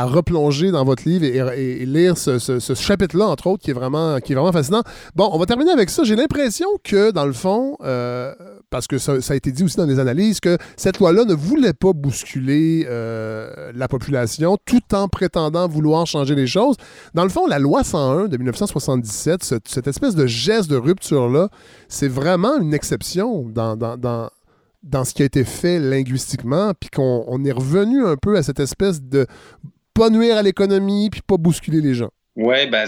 replonger 0.07 0.71
dans 0.71 0.85
votre 0.85 1.09
livre 1.09 1.25
et, 1.25 1.85
lire 1.87 2.17
ce, 2.17 2.75
chapitre-là, 2.75 3.27
entre 3.27 3.49
autres, 3.49 3.63
qui 3.63 3.71
est, 3.71 3.75
vraiment, 3.75 4.21
qui 4.21 4.33
est 4.33 4.35
vraiment 4.37 4.53
fascinant. 4.53 4.83
Bon, 5.15 5.29
on 5.33 5.39
va 5.39 5.47
terminer 5.47 5.73
avec 5.73 5.91
ça. 5.91 6.05
J'ai 6.05 6.17
l'impression 6.17 6.69
que, 6.85 7.11
dans 7.11 7.27
le 7.27 7.33
fond, 7.33 7.77
parce 8.71 8.87
que 8.87 8.99
ça, 8.99 9.13
a 9.29 9.35
été 9.35 9.53
dit 9.53 9.63
aussi 9.63 9.77
dans 9.77 9.87
les 9.87 9.99
analyses, 9.99 10.41
que 10.41 10.59
cette 10.77 10.99
loi-là 10.99 11.25
ne 11.25 11.35
voulait 11.35 11.73
pas 11.73 11.93
bousculer 11.93 12.87
euh, 12.89 13.73
la 13.75 13.89
population 13.89 14.57
tout 14.65 14.83
en 14.93 15.09
prétendant 15.09 15.69
vouloir 15.69 16.07
changer 16.07 16.35
les 16.35 16.47
choses. 16.47 16.77
Dans 17.15 17.23
le 17.23 17.29
fond, 17.29 17.47
la 17.47 17.59
loi 17.59 17.85
101 17.85 18.29
de 18.29 18.37
1977, 18.37 19.45
cette, 19.65 19.87
espèce 19.87 20.15
de 20.15 20.27
geste 20.27 20.69
de 20.69 20.77
rupture-là, 20.77 21.49
c'est 21.89 22.09
vraiment 22.09 22.59
une 22.61 22.75
exception 22.75 23.49
dans, 23.49 23.77
dans, 23.77 23.97
dans, 23.97 24.31
dans, 24.83 25.05
ce 25.05 25.15
qui 25.15 25.23
a 25.23 25.27
été 25.27 25.45
fait 25.45 25.79
linguistiquement, 25.79 26.73
puis 26.79 26.91
qu'on 26.91 27.45
est 27.45 27.53
revenu 27.53 28.05
un 28.05 28.17
peu 28.17 28.37
à 28.37 28.43
cette 28.43 28.61
espèce 28.61 29.01
de 29.01 29.27
pas 29.95 30.11
nuire 30.11 30.37
à 30.37 30.43
l'économie, 30.43 31.09
puis 31.11 31.23
pas 31.23 31.37
bousculer 31.37 31.81
les 31.81 31.95
gens. 31.95 32.11
Oui, 32.37 32.67
ben, 32.67 32.87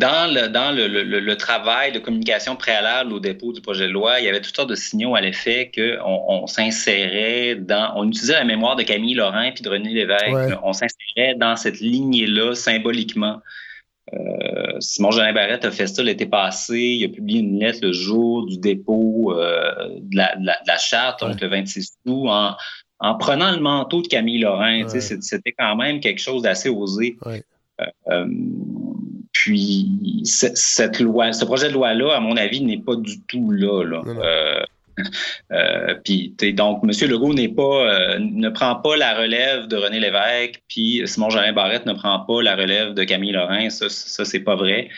dans, 0.00 0.32
le, 0.32 0.48
dans 0.48 0.74
le, 0.74 0.88
le, 0.88 1.20
le, 1.20 1.36
travail 1.36 1.92
de 1.92 1.98
communication 1.98 2.56
préalable 2.56 3.12
au 3.12 3.20
dépôt 3.20 3.52
du 3.52 3.60
projet 3.60 3.86
de 3.86 3.92
loi, 3.92 4.18
il 4.18 4.24
y 4.24 4.28
avait 4.28 4.40
toutes 4.40 4.56
sortes 4.56 4.70
de 4.70 4.74
signaux 4.74 5.14
à 5.14 5.20
l'effet 5.20 5.70
qu'on 5.74 6.24
on, 6.26 6.46
s'insérait 6.46 7.56
dans. 7.56 7.92
On 7.96 8.08
utilisait 8.08 8.32
la 8.32 8.44
mémoire 8.44 8.76
de 8.76 8.82
Camille 8.82 9.12
Laurent 9.12 9.50
puis 9.54 9.62
de 9.62 9.68
René 9.68 9.90
Lévesque. 9.90 10.58
On 10.62 10.72
s'insérait 10.72 11.34
dans 11.36 11.54
cette 11.56 11.80
lignée-là 11.80 12.54
symboliquement. 12.54 13.40
Euh, 14.14 14.80
Simon 14.80 15.10
Jean 15.10 15.32
Barrette 15.34 15.66
a 15.66 15.70
fait 15.70 15.86
ça 15.86 16.02
l'été 16.02 16.24
passé. 16.24 16.78
Il 16.78 17.04
a 17.04 17.08
publié 17.08 17.40
une 17.40 17.60
lettre 17.60 17.80
le 17.82 17.92
jour 17.92 18.46
du 18.46 18.56
dépôt 18.56 19.34
euh, 19.36 19.98
de, 20.00 20.16
la, 20.16 20.34
de, 20.36 20.46
la, 20.46 20.78
charte, 20.78 21.20
donc 21.20 21.38
le 21.40 21.46
26 21.46 21.98
août, 22.06 22.28
en, 22.28 22.56
en 23.00 23.14
prenant 23.16 23.52
le 23.52 23.60
manteau 23.60 24.00
de 24.00 24.08
Camille 24.08 24.40
Laurent. 24.40 24.88
C'était 24.88 25.52
quand 25.52 25.76
même 25.76 26.00
quelque 26.00 26.20
chose 26.20 26.42
d'assez 26.42 26.70
osé. 26.70 27.18
Puis 29.32 30.22
cette 30.24 31.00
loi, 31.00 31.32
ce 31.32 31.44
projet 31.44 31.68
de 31.68 31.74
loi-là, 31.74 32.16
à 32.16 32.20
mon 32.20 32.36
avis, 32.36 32.60
n'est 32.62 32.80
pas 32.80 32.96
du 32.96 33.20
tout 33.22 33.50
là. 33.50 33.84
là. 33.84 34.02
Euh, 34.06 34.64
euh, 35.52 35.94
puis 36.04 36.34
donc, 36.52 36.82
M. 36.82 36.90
Legault 37.08 37.32
n'est 37.32 37.48
pas, 37.48 38.18
ne 38.18 38.48
prend 38.50 38.76
pas 38.76 38.96
la 38.96 39.14
relève 39.14 39.66
de 39.66 39.76
René 39.76 40.00
Lévesque, 40.00 40.62
puis 40.68 41.02
Simon 41.06 41.30
Jean 41.30 41.52
Barrette 41.52 41.86
ne 41.86 41.94
prend 41.94 42.20
pas 42.20 42.42
la 42.42 42.56
relève 42.56 42.94
de 42.94 43.04
Camille 43.04 43.32
Lorrain. 43.32 43.70
Ça, 43.70 43.88
ça 43.88 44.24
c'est 44.24 44.40
pas 44.40 44.56
vrai. 44.56 44.88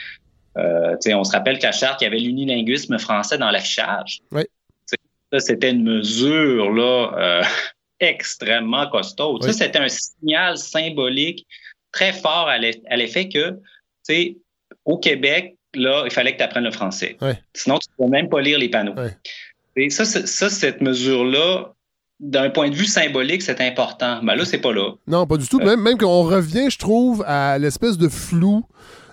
on 0.56 1.24
se 1.24 1.32
rappelle 1.32 1.58
qu'à 1.58 1.72
Charte, 1.72 2.00
il 2.00 2.04
y 2.04 2.06
avait 2.06 2.18
l'unilinguisme 2.18 2.98
français 2.98 3.38
dans 3.38 3.50
l'affichage. 3.50 4.20
Oui. 4.32 4.42
Ça, 5.32 5.40
c'était 5.40 5.70
une 5.70 5.84
mesure 5.84 6.72
là, 6.72 7.42
extrêmement 8.00 8.88
costaud. 8.88 9.40
Ça, 9.42 9.52
c'était 9.52 9.78
un 9.78 9.88
signal 9.88 10.58
symbolique 10.58 11.46
très 11.92 12.12
fort 12.12 12.48
à 12.48 12.58
l'effet 12.58 13.28
que, 13.28 13.50
tu 13.50 13.58
sais, 14.02 14.36
au 14.84 14.98
Québec, 14.98 15.56
là, 15.74 16.02
il 16.04 16.10
fallait 16.10 16.32
que 16.32 16.38
tu 16.38 16.42
apprennes 16.42 16.64
le 16.64 16.70
français. 16.70 17.16
Sinon, 17.54 17.78
tu 17.78 17.88
ne 17.98 18.04
peux 18.04 18.10
même 18.10 18.28
pas 18.28 18.40
lire 18.40 18.58
les 18.58 18.68
panneaux. 18.68 18.94
Et 19.76 19.90
ça, 19.90 20.04
ça, 20.04 20.50
cette 20.50 20.80
mesure-là, 20.80 21.72
d'un 22.20 22.50
point 22.50 22.68
de 22.68 22.74
vue 22.74 22.86
symbolique, 22.86 23.42
c'est 23.42 23.60
important. 23.60 24.20
Mais 24.22 24.32
ben 24.32 24.40
là, 24.40 24.44
c'est 24.44 24.58
pas 24.58 24.72
là. 24.72 24.92
Non, 25.06 25.26
pas 25.26 25.36
du 25.36 25.48
tout. 25.48 25.58
Même, 25.58 25.80
même 25.80 25.98
qu'on 25.98 26.22
revient, 26.22 26.70
je 26.70 26.78
trouve, 26.78 27.24
à 27.26 27.58
l'espèce 27.58 27.96
de 27.96 28.08
flou 28.08 28.64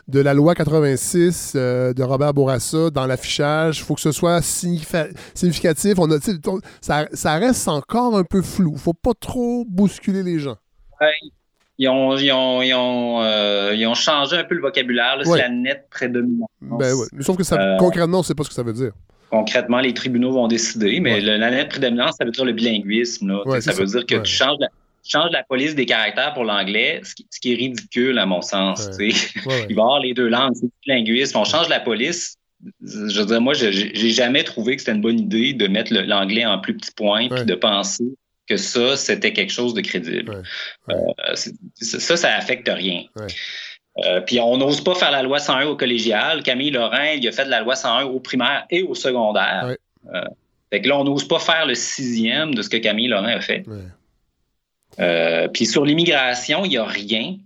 de 0.07 0.19
la 0.19 0.33
loi 0.33 0.55
86 0.55 1.53
euh, 1.55 1.93
de 1.93 2.03
Robert 2.03 2.33
Bourassa 2.33 2.89
dans 2.89 3.05
l'affichage. 3.05 3.79
Il 3.79 3.83
faut 3.83 3.95
que 3.95 4.01
ce 4.01 4.11
soit 4.11 4.41
significatif. 4.41 5.93
On 5.97 6.09
a, 6.11 6.17
ça, 6.81 7.07
ça, 7.13 7.35
reste 7.35 7.67
encore 7.67 8.17
un 8.17 8.23
peu 8.23 8.41
flou. 8.41 8.73
Il 8.75 8.79
faut 8.79 8.93
pas 8.93 9.13
trop 9.13 9.65
bousculer 9.67 10.23
les 10.23 10.39
gens 10.39 10.57
ils 11.79 11.87
ont, 11.87 12.17
ils 12.17 12.31
ont, 12.33 12.61
ils 12.61 12.73
ont, 12.73 13.21
euh, 13.23 13.73
ils 13.73 13.87
ont 13.87 13.95
changé 13.95 14.35
un 14.35 14.43
peu 14.43 14.53
le 14.53 14.61
vocabulaire. 14.61 15.17
C'est 15.23 15.37
la 15.37 15.47
nette 15.47 15.87
prédominance. 15.89 16.49
Ben 16.61 16.93
ouais. 16.93 17.07
Sauf 17.21 17.37
que 17.37 17.43
ça, 17.43 17.55
euh, 17.55 17.77
concrètement, 17.77 18.17
on 18.17 18.21
ne 18.21 18.25
sait 18.25 18.35
pas 18.35 18.43
ce 18.43 18.49
que 18.49 18.55
ça 18.55 18.63
veut 18.63 18.73
dire. 18.73 18.91
Concrètement, 19.29 19.79
les 19.79 19.93
tribunaux 19.93 20.33
vont 20.33 20.47
décider, 20.47 20.99
mais 20.99 21.21
la 21.21 21.49
nette 21.49 21.69
prédominance, 21.69 22.15
ça 22.19 22.25
veut 22.25 22.31
dire 22.31 22.43
le 22.43 22.51
bilinguisme. 22.51 23.41
ça 23.61 23.71
veut 23.71 23.85
dire 23.85 24.05
que 24.05 24.15
tu 24.15 24.31
changes 24.31 24.57
la, 24.59 24.67
changes 25.07 25.31
la 25.31 25.43
police 25.43 25.73
des 25.73 25.85
caractères 25.85 26.33
pour 26.33 26.43
l'anglais, 26.43 26.99
ce, 27.03 27.39
qui, 27.39 27.53
est 27.53 27.55
ridicule 27.55 28.19
à 28.19 28.25
mon 28.25 28.41
sens. 28.41 28.89
Il 28.99 29.13
va 29.45 29.53
y 29.69 29.71
avoir 29.71 29.99
les 29.99 30.13
deux 30.13 30.27
langues, 30.27 30.55
c'est 30.55 30.67
linguisme. 30.85 31.37
On 31.37 31.45
change 31.45 31.69
la 31.69 31.79
police. 31.79 32.35
Je 32.83 33.19
veux 33.21 33.25
dire, 33.25 33.39
moi, 33.39 33.53
j'ai 33.53 34.09
jamais 34.09 34.43
trouvé 34.43 34.75
que 34.75 34.81
c'était 34.81 34.95
une 34.95 35.01
bonne 35.01 35.19
idée 35.19 35.53
de 35.53 35.67
mettre 35.67 35.93
l'anglais 35.93 36.45
en 36.45 36.59
plus 36.59 36.75
petits 36.75 36.91
points 36.91 37.29
puis 37.29 37.45
de 37.45 37.55
penser 37.55 38.03
que 38.49 38.57
ça, 38.57 38.97
c'était 38.97 39.31
quelque 39.31 39.51
chose 39.51 39.75
de 39.75 39.81
crédible. 39.81 40.43
Euh, 40.89 40.95
ça, 41.75 42.17
ça 42.17 42.35
affecte 42.35 42.67
rien. 42.67 43.03
Euh, 44.05 44.21
puis 44.21 44.39
on 44.39 44.57
n'ose 44.57 44.83
pas 44.83 44.95
faire 44.95 45.11
la 45.11 45.21
loi 45.21 45.39
101 45.39 45.67
au 45.67 45.77
collégial. 45.77 46.41
Camille 46.41 46.71
Lorrain, 46.71 47.11
il 47.11 47.27
a 47.27 47.31
fait 47.31 47.45
de 47.45 47.49
la 47.49 47.61
loi 47.61 47.75
101 47.75 48.05
au 48.05 48.19
primaire 48.19 48.65
et 48.71 48.81
au 48.81 48.95
secondaire. 48.95 49.75
Euh, 50.13 50.21
fait 50.71 50.81
que 50.81 50.89
là, 50.89 50.97
on 50.97 51.03
n'ose 51.03 51.27
pas 51.27 51.39
faire 51.39 51.67
le 51.67 51.75
sixième 51.75 52.55
de 52.55 52.61
ce 52.63 52.69
que 52.69 52.77
Camille 52.77 53.07
Lorrain 53.07 53.37
a 53.37 53.41
fait. 53.41 53.63
puis 55.53 55.65
sur 55.65 55.85
l'immigration, 55.85 56.65
il 56.65 56.69
n'y 56.69 56.77
a 56.77 56.85
rien. 56.85 57.37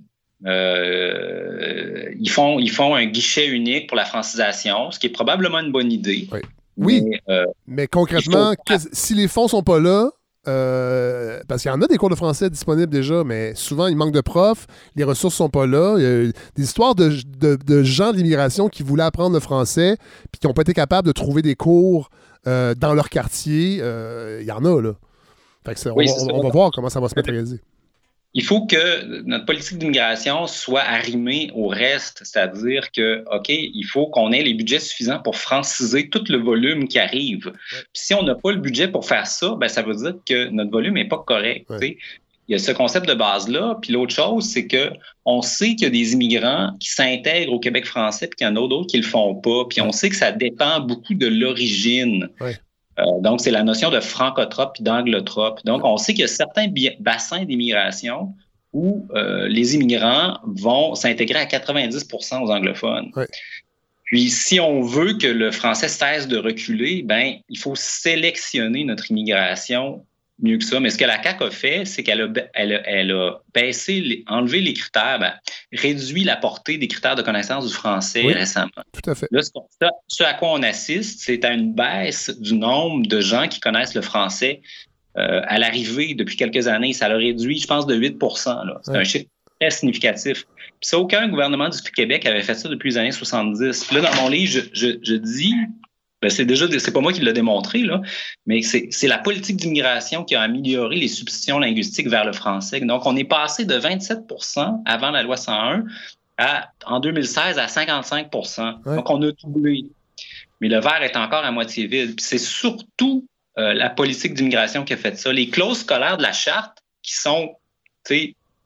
ils, 0.46 2.30
font, 2.30 2.60
ils 2.60 2.72
font 2.72 2.96
un 2.96 3.06
guichet 3.06 3.48
unique 3.48 3.88
pour 3.88 3.98
la 3.98 4.06
francisation, 4.06 4.92
ce 4.92 5.00
qui 5.00 5.08
est 5.08 5.14
probablement 5.14 5.60
une 5.60 5.72
bonne 5.72 5.92
idée. 5.92 6.30
Oui, 6.78 7.04
mais, 7.68 7.88
concrètement, 7.88 8.56
si 8.94 9.16
les 9.16 9.28
fonds 9.28 9.50
sont 9.50 9.64
pas 9.64 9.80
là, 9.80 10.10
euh, 10.46 11.40
parce 11.48 11.62
qu'il 11.62 11.72
y 11.72 11.74
en 11.74 11.82
a 11.82 11.88
des 11.88 11.98
cours 11.98 12.10
de 12.10 12.16
français 12.16 12.50
disponibles 12.50 12.92
déjà, 12.92 13.24
mais 13.24 13.56
souvent 13.56 13.88
il 13.88 13.96
manque 13.96 14.12
de 14.12 14.22
profs, 14.22 14.68
les 14.96 15.04
ressources 15.04 15.36
sont 15.36 15.50
pas 15.50 15.66
là. 15.66 15.96
Il 15.98 16.04
y 16.04 16.06
a 16.06 16.32
des 16.56 16.64
histoires 16.64 16.96
de, 16.96 17.10
gens 17.84 18.12
de 18.12 18.18
l'immigration 18.18 18.68
qui 18.68 18.84
voulaient 18.84 19.04
apprendre 19.04 19.34
le 19.34 19.40
français 19.40 19.98
puis 20.32 20.40
qui 20.40 20.48
n'ont 20.48 20.54
pas 20.54 20.64
été 20.64 20.74
capables 20.74 21.08
de 21.08 21.14
trouver 21.14 21.42
des 21.42 21.56
cours 21.56 22.10
euh, 22.48 22.76
dans 22.76 22.94
leur 22.94 23.10
quartier. 23.10 23.80
Euh, 23.82 24.40
il 24.42 24.48
y 24.48 24.52
en 24.52 24.66
a 24.66 24.82
là. 24.82 24.94
on, 26.30 26.42
va 26.42 26.50
voir 26.50 26.72
comment 26.72 26.90
ça 26.90 27.00
va 27.00 27.08
se 27.08 27.16
matérialiser 27.16 27.62
il 28.36 28.44
faut 28.44 28.66
que 28.66 29.22
notre 29.24 29.46
politique 29.46 29.78
d'immigration 29.78 30.48
soit 30.48 30.82
arrimée 30.82 31.52
au 31.54 31.68
reste, 31.68 32.22
c'est-à-dire 32.24 32.92
que, 32.92 33.24
OK, 33.32 33.50
il 33.50 33.84
faut 33.84 34.08
qu'on 34.08 34.32
ait 34.32 34.42
les 34.42 34.56
budgets 34.56 34.80
suffisants 34.80 35.20
pour 35.20 35.38
franciser 35.38 36.10
tout 36.10 36.24
le 36.30 36.38
volume 36.38 36.88
qui 36.88 36.98
arrive. 36.98 37.54
si 37.94 38.14
on 38.16 38.24
n'a 38.24 38.34
pas 38.34 38.52
le 38.52 38.58
budget 38.58 38.88
pour 38.88 39.06
faire 39.06 39.28
ça, 39.28 39.56
ben, 39.60 39.68
ça 39.68 39.84
veut 39.84 39.96
dire 39.96 40.16
que 40.26 40.50
notre 40.50 40.72
volume 40.72 40.96
n'est 40.96 41.08
pas 41.08 41.24
correct. 41.26 41.68
Il 42.50 42.52
y 42.52 42.56
a 42.56 42.60
ce 42.60 42.72
concept 42.72 43.08
de 43.08 43.14
base-là. 43.14 43.78
Puis 43.82 43.94
l'autre 43.94 44.14
chose, 44.14 44.46
c'est 44.46 44.68
que 44.68 44.92
on 45.26 45.42
sait 45.42 45.76
qu'il 45.76 45.84
y 45.84 45.86
a 45.86 45.90
des 45.90 46.14
immigrants 46.14 46.76
qui 46.80 46.90
s'intègrent 46.90 47.54
au 47.54 47.60
Québec 47.60 47.86
français, 47.86 48.28
puis 48.28 48.38
qu'il 48.38 48.48
y 48.48 48.50
en 48.50 48.56
a 48.56 48.68
d'autres 48.68 48.88
qui 48.88 48.98
le 48.98 49.04
font 49.04 49.36
pas. 49.36 49.66
Puis 49.70 49.80
on 49.80 49.92
sait 49.92 50.10
que 50.10 50.16
ça 50.16 50.32
dépend 50.32 50.82
beaucoup 50.82 51.14
de 51.14 51.28
l'origine. 51.28 52.30
Euh, 53.00 53.04
donc, 53.22 53.42
c'est 53.42 53.52
la 53.52 53.64
notion 53.64 53.90
de 53.90 54.00
francotrope 54.00 54.76
et 54.80 54.84
d'anglotrope. 54.84 55.64
Donc, 55.66 55.84
on 55.84 55.98
sait 55.98 56.14
qu'il 56.14 56.22
y 56.22 56.26
a 56.26 56.28
certains 56.28 56.68
bassins 57.00 57.46
d'immigration 57.46 58.34
où 58.72 59.08
euh, 59.14 59.48
les 59.48 59.76
immigrants 59.76 60.40
vont 60.46 60.96
s'intégrer 60.96 61.40
à 61.40 61.46
90% 61.46 62.44
aux 62.44 62.52
anglophones. 62.52 63.12
Puis, 64.06 64.30
si 64.30 64.60
on 64.60 64.82
veut 64.82 65.18
que 65.18 65.28
le 65.28 65.52
français 65.52 65.88
cesse 65.88 66.28
de 66.28 66.38
reculer, 66.38 67.04
ben, 67.04 67.36
il 67.50 67.58
faut 67.58 67.76
sélectionner 67.76 68.84
notre 68.84 69.10
immigration 69.12 70.06
mieux 70.42 70.58
que 70.58 70.64
ça. 70.64 70.80
Mais 70.80 70.90
ce 70.90 70.98
que 70.98 71.06
la 71.06 71.22
CAQ 71.22 71.44
a 71.44 71.52
fait, 71.52 71.86
c'est 71.86 72.04
qu'elle 72.04 72.22
a, 72.22 72.30
elle 72.54 73.12
a, 73.12 73.40
baissé, 73.54 74.24
enlevé 74.28 74.62
les 74.62 74.74
critères, 74.74 75.20
ben, 75.20 75.34
réduit 75.72 76.24
la 76.24 76.36
portée 76.36 76.78
des 76.78 76.88
critères 76.88 77.16
de 77.16 77.22
connaissance 77.22 77.68
du 77.68 77.74
français 77.74 78.22
récemment. 78.22 78.70
Tout 78.92 79.10
à 79.10 79.16
fait. 79.16 79.28
Là, 79.32 79.42
ce, 80.08 80.24
à 80.24 80.34
quoi 80.34 80.52
on 80.54 80.64
assiste, 80.64 81.22
c'est 81.22 81.44
à 81.46 81.54
une 81.54 81.74
baisse 81.74 82.30
du 82.40 82.56
nombre 82.56 83.08
de 83.08 83.22
gens 83.22 83.48
qui 83.48 83.60
connaissent 83.60 83.96
le 83.96 84.02
français 84.02 84.62
euh, 85.18 85.42
à 85.46 85.60
l'arrivée 85.60 86.16
depuis 86.16 86.36
quelques 86.36 86.68
années. 86.68 86.94
Ça 86.94 87.08
l'a 87.08 87.18
réduit, 87.18 87.60
je 87.60 87.68
pense, 87.68 87.86
de 87.86 87.96
8% 87.96 88.80
C'est 88.82 88.96
un 88.96 89.04
chiffre 89.04 89.26
très 89.60 89.70
significatif. 89.70 90.46
Puis 90.58 90.90
ça, 90.90 90.98
aucun 90.98 91.28
gouvernement 91.28 91.70
du 91.70 91.80
Québec 91.82 92.26
avait 92.26 92.42
fait 92.42 92.56
ça 92.56 92.68
depuis 92.68 92.90
les 92.90 92.98
années 92.98 93.12
70. 93.12 93.86
Puis 93.86 93.96
là, 93.96 94.02
dans 94.02 94.22
mon 94.22 94.30
livre, 94.30 94.64
je, 94.74 94.98
je 95.02 95.14
dis 95.14 95.54
Ben, 95.54 95.93
c'est 96.30 96.46
déjà, 96.46 96.68
c'est 96.80 96.92
pas 96.92 97.00
moi 97.00 97.14
qui 97.14 97.22
l'ai 97.22 97.34
démontré, 97.34 97.80
là, 97.80 98.02
mais 98.46 98.62
c'est 98.62 99.08
la 99.08 99.18
politique 99.18 99.58
d'immigration 99.58 100.24
qui 100.24 100.36
a 100.36 100.42
amélioré 100.42 100.96
les 100.96 101.08
substitutions 101.08 101.60
linguistiques 101.60 102.08
vers 102.08 102.26
le 102.26 102.34
français. 102.34 102.80
Donc, 102.82 103.06
on 103.06 103.16
est 103.16 103.24
passé 103.24 103.66
de 103.66 103.76
27% 103.76 104.82
avant 104.86 105.12
la 105.12 105.24
loi 105.24 105.38
101 105.38 105.86
à, 106.38 106.70
en 106.86 107.00
2016 107.00 107.58
à 107.60 107.66
55% 107.66 108.96
Donc, 108.96 109.10
on 109.10 109.22
a 109.22 109.32
doublé. 109.32 109.86
Mais 110.62 110.70
le 110.70 110.80
verre 110.80 111.04
est 111.04 111.18
encore 111.18 111.44
à 111.44 111.52
moitié 111.52 111.88
vide. 111.88 112.20
c'est 112.20 112.38
surtout 112.38 113.28
euh, 113.58 113.74
la 113.74 113.90
politique 113.90 114.34
d'immigration 114.34 114.84
qui 114.84 114.94
a 114.94 114.98
fait 114.98 115.18
ça. 115.18 115.32
Les 115.32 115.50
clauses 115.50 115.80
scolaires 115.80 116.18
de 116.18 116.24
la 116.24 116.34
charte 116.34 116.80
qui 117.02 117.14
sont, 117.14 117.56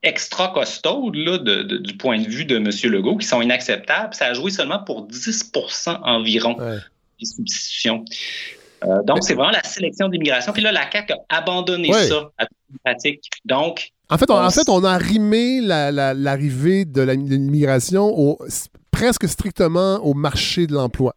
extra 0.03 0.49
costaudes 0.49 1.15
là, 1.15 1.37
du 1.37 1.97
point 1.97 2.19
de 2.19 2.27
vue 2.27 2.45
de 2.45 2.57
M. 2.57 2.69
Legault, 2.91 3.17
qui 3.17 3.27
sont 3.27 3.41
inacceptables, 3.41 4.13
ça 4.13 4.27
a 4.27 4.33
joué 4.33 4.51
seulement 4.51 4.79
pour 4.79 5.07
10% 5.07 5.99
environ 6.03 6.55
des. 7.19 8.03
Euh, 8.83 9.01
donc, 9.03 9.23
c'est 9.23 9.33
vraiment 9.33 9.51
la 9.51 9.63
sélection 9.63 10.07
d'immigration. 10.07 10.53
Puis 10.53 10.61
là, 10.61 10.71
la 10.71 10.89
CAQ 10.89 11.13
a 11.13 11.37
abandonné 11.37 11.91
ça 11.91 12.29
à 12.37 12.45
toute 12.45 12.81
pratique. 12.83 13.29
Donc. 13.45 13.91
En 14.09 14.17
fait, 14.17 14.29
on, 14.29 14.35
en 14.35 14.49
fait, 14.51 14.69
on 14.69 14.83
a 14.83 14.97
rimé 14.97 15.59
l'arrivée 15.61 16.85
de 16.85 17.01
l'immigration 17.01 18.37
presque 18.91 19.27
strictement 19.27 19.97
au 19.97 20.13
marché 20.13 20.65
de 20.67 20.73
l'emploi. 20.73 21.13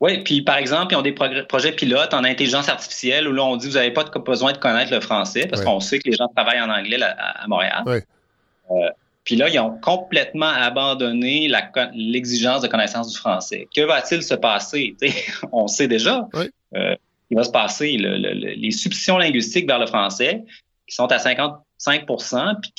Oui, 0.00 0.22
puis 0.22 0.42
par 0.42 0.58
exemple, 0.58 0.94
ils 0.94 0.96
ont 0.96 1.02
des 1.02 1.12
projets 1.12 1.72
pilotes 1.72 2.14
en 2.14 2.22
intelligence 2.22 2.68
artificielle 2.68 3.26
où 3.26 3.32
là, 3.32 3.44
on 3.44 3.56
dit 3.56 3.66
vous 3.66 3.74
n'avez 3.74 3.90
pas 3.90 4.04
besoin 4.04 4.52
de 4.52 4.58
connaître 4.58 4.92
le 4.92 5.00
français 5.00 5.46
parce 5.48 5.62
qu'on 5.62 5.80
sait 5.80 5.98
que 5.98 6.08
les 6.08 6.16
gens 6.16 6.28
travaillent 6.28 6.60
en 6.60 6.70
anglais 6.70 7.02
à, 7.02 7.44
Montréal. 7.48 7.82
Euh, 7.86 8.88
puis 9.24 9.36
là, 9.36 9.48
ils 9.48 9.58
ont 9.58 9.78
complètement 9.80 10.48
abandonné 10.48 11.50
l'exigence 11.94 12.62
de 12.62 12.68
connaissance 12.68 13.12
du 13.12 13.18
français. 13.18 13.68
Que 13.74 13.82
va-t-il 13.82 14.22
se 14.22 14.34
passer? 14.34 14.96
on 15.52 15.68
sait 15.68 15.88
déjà. 15.88 16.26
Euh, 16.74 16.94
il 17.30 17.36
va 17.36 17.44
se 17.44 17.50
passer 17.50 17.96
les 17.98 18.70
substitutions 18.70 19.18
linguistiques 19.18 19.66
vers 19.66 19.78
le 19.78 19.86
français 19.86 20.44
qui 20.86 20.94
sont 20.94 21.12
à 21.12 21.18
55% 21.18 22.60
puis 22.62 22.72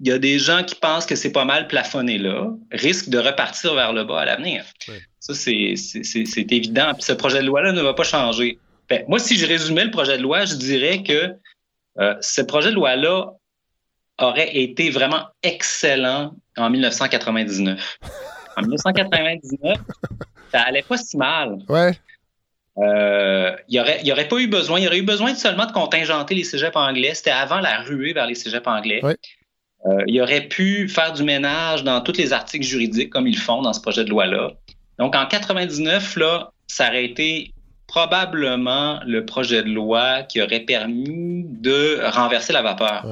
il 0.00 0.08
y 0.08 0.12
a 0.12 0.18
des 0.18 0.40
gens 0.40 0.64
qui 0.64 0.74
pensent 0.74 1.06
que 1.06 1.14
c'est 1.14 1.30
pas 1.30 1.44
mal 1.44 1.68
plafonné 1.68 2.18
là, 2.18 2.50
risquent 2.72 3.08
de 3.08 3.18
repartir 3.18 3.74
vers 3.74 3.92
le 3.92 4.02
bas 4.02 4.22
à 4.22 4.24
l'avenir. 4.24 4.64
Ça, 5.20 5.34
c'est 5.34 6.52
évident. 6.52 6.92
Puis 6.94 7.04
ce 7.04 7.12
projet 7.12 7.40
de 7.40 7.46
loi-là 7.46 7.70
ne 7.70 7.80
va 7.80 7.94
pas 7.94 8.02
changer. 8.02 8.58
Ben, 8.88 9.04
moi, 9.06 9.20
si 9.20 9.36
je 9.36 9.46
résumais 9.46 9.84
le 9.84 9.92
projet 9.92 10.18
de 10.18 10.22
loi, 10.22 10.44
je 10.44 10.56
dirais 10.56 11.04
que 11.04 11.32
euh, 12.00 12.14
ce 12.20 12.42
projet 12.42 12.70
de 12.70 12.74
loi-là 12.74 13.32
aurait 14.18 14.56
été 14.56 14.90
vraiment 14.90 15.26
excellent 15.42 16.34
en 16.56 16.70
1999. 16.70 17.98
En 18.56 18.62
1999, 18.62 19.78
ça 20.52 20.60
allait 20.60 20.82
pas 20.82 20.96
si 20.96 21.16
mal. 21.16 21.58
Ouais. 21.68 21.92
Euh, 22.78 23.54
il 23.68 23.72
n'y 23.72 23.80
aurait, 23.80 24.02
y 24.02 24.12
aurait 24.12 24.28
pas 24.28 24.38
eu 24.38 24.46
besoin. 24.46 24.78
Il 24.78 24.84
y 24.84 24.86
aurait 24.86 24.98
eu 24.98 25.04
besoin 25.04 25.34
seulement 25.34 25.66
de 25.66 25.72
contingenter 25.72 26.34
les 26.34 26.44
cégeps 26.44 26.76
anglais. 26.76 27.14
C'était 27.14 27.30
avant 27.30 27.60
la 27.60 27.80
ruée 27.82 28.12
vers 28.12 28.26
les 28.26 28.34
cégeps 28.34 28.66
anglais. 28.66 29.04
Ouais. 29.04 29.16
Euh, 29.86 30.02
il 30.06 30.20
aurait 30.20 30.42
pu 30.42 30.88
faire 30.88 31.12
du 31.12 31.24
ménage 31.24 31.82
dans 31.82 32.00
tous 32.00 32.16
les 32.16 32.32
articles 32.32 32.64
juridiques 32.64 33.10
comme 33.10 33.26
ils 33.26 33.38
font 33.38 33.62
dans 33.62 33.72
ce 33.72 33.80
projet 33.80 34.04
de 34.04 34.10
loi-là. 34.10 34.52
Donc, 34.98 35.16
en 35.16 35.26
99, 35.26 36.16
là, 36.16 36.52
ça 36.68 36.88
aurait 36.88 37.04
été 37.04 37.52
probablement 37.88 39.00
le 39.04 39.26
projet 39.26 39.62
de 39.62 39.68
loi 39.68 40.22
qui 40.22 40.40
aurait 40.40 40.60
permis 40.60 41.44
de 41.44 42.00
renverser 42.10 42.52
la 42.52 42.62
vapeur. 42.62 43.04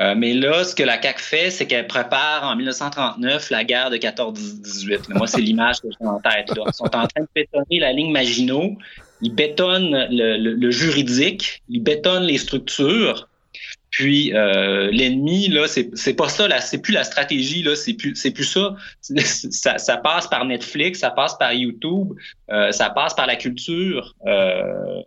Euh, 0.00 0.14
mais 0.16 0.34
là, 0.34 0.64
ce 0.64 0.74
que 0.74 0.82
la 0.82 1.00
CAQ 1.00 1.22
fait, 1.22 1.50
c'est 1.50 1.66
qu'elle 1.66 1.86
prépare 1.86 2.44
en 2.44 2.54
1939 2.56 3.50
la 3.50 3.64
guerre 3.64 3.90
de 3.90 3.96
14-18. 3.96 5.14
Moi, 5.14 5.26
c'est 5.26 5.40
l'image 5.40 5.80
que 5.80 5.88
j'ai 5.90 6.06
en 6.06 6.20
tête. 6.20 6.50
Ils 6.54 6.74
sont 6.74 6.84
en 6.84 7.06
train 7.06 7.22
de 7.22 7.28
bétonner 7.34 7.80
la 7.80 7.92
ligne 7.92 8.12
Maginot. 8.12 8.76
Ils 9.22 9.34
bétonnent 9.34 10.06
le 10.10 10.70
juridique, 10.70 11.62
ils 11.70 11.82
bétonnent 11.82 12.24
les 12.24 12.36
structures. 12.36 13.26
Puis 13.96 14.34
euh, 14.34 14.90
l'ennemi 14.92 15.48
là, 15.48 15.66
c'est 15.68 16.14
pas 16.14 16.28
ça 16.28 16.46
c'est 16.60 16.82
plus 16.82 16.92
la 16.92 17.02
stratégie 17.02 17.62
là, 17.62 17.74
c'est 17.74 17.94
plus 17.94 18.12
plus 18.12 18.44
ça. 19.50 19.78
ça. 19.78 19.96
passe 19.96 20.26
par 20.26 20.44
Netflix, 20.44 20.98
ça 20.98 21.10
passe 21.10 21.34
par 21.38 21.54
YouTube, 21.54 22.12
euh, 22.50 22.70
ça 22.72 22.90
passe 22.90 23.14
par 23.14 23.26
la 23.26 23.36
culture. 23.36 24.14
Euh, 24.26 25.02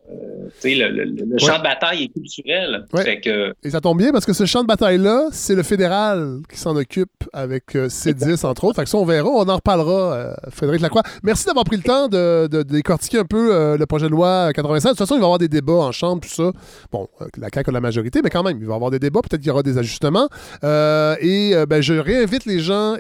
le, 0.63 1.03
le, 1.05 1.37
champ 1.37 1.57
de 1.57 1.63
bataille 1.63 2.03
est 2.03 2.07
culturel. 2.09 2.85
que... 3.23 3.53
Et 3.63 3.69
ça 3.69 3.81
tombe 3.81 3.97
bien 3.97 4.11
parce 4.11 4.25
que 4.25 4.33
ce 4.33 4.45
champ 4.45 4.61
de 4.61 4.67
bataille-là, 4.67 5.27
c'est 5.31 5.55
le 5.55 5.63
fédéral 5.63 6.39
qui 6.51 6.57
s'en 6.57 6.75
occupe 6.75 7.11
avec 7.33 7.75
euh, 7.75 7.87
C10, 7.87 8.45
entre 8.45 8.65
autres. 8.65 8.75
Fait 8.75 8.83
que 8.83 8.89
ça, 8.89 8.97
on 8.97 9.05
verra. 9.05 9.29
On 9.29 9.47
en 9.47 9.55
reparlera, 9.55 10.13
euh, 10.13 10.33
Frédéric 10.49 10.81
Lacroix. 10.81 11.03
Merci 11.23 11.45
d'avoir 11.45 11.65
pris 11.65 11.77
le 11.77 11.83
temps 11.83 12.07
de, 12.07 12.47
de, 12.47 12.63
décortiquer 12.63 13.19
un 13.19 13.25
peu 13.25 13.53
euh, 13.53 13.77
le 13.77 13.85
projet 13.85 14.07
de 14.07 14.11
loi 14.11 14.51
87. 14.53 14.83
De 14.83 14.89
toute 14.89 14.99
façon, 14.99 15.15
il 15.15 15.19
va 15.19 15.23
y 15.23 15.25
avoir 15.25 15.39
des 15.39 15.47
débats 15.47 15.73
en 15.73 15.91
chambre, 15.91 16.21
tout 16.21 16.29
ça. 16.29 16.51
Bon, 16.91 17.07
la 17.37 17.47
CAQ 17.53 17.69
a 17.69 17.73
la 17.73 17.81
majorité, 17.81 18.21
mais 18.23 18.29
quand 18.29 18.43
même, 18.43 18.57
il 18.59 18.65
va 18.65 18.73
y 18.73 18.75
avoir 18.75 18.91
des 18.91 18.99
débats. 18.99 19.21
Peut-être 19.21 19.41
qu'il 19.41 19.49
y 19.49 19.51
aura 19.51 19.63
des 19.63 19.77
ajustements. 19.77 20.27
et 20.63 21.53
ben, 21.67 21.81
je 21.81 21.93
réinvite 21.93 22.45
les 22.45 22.59
gens 22.59 22.95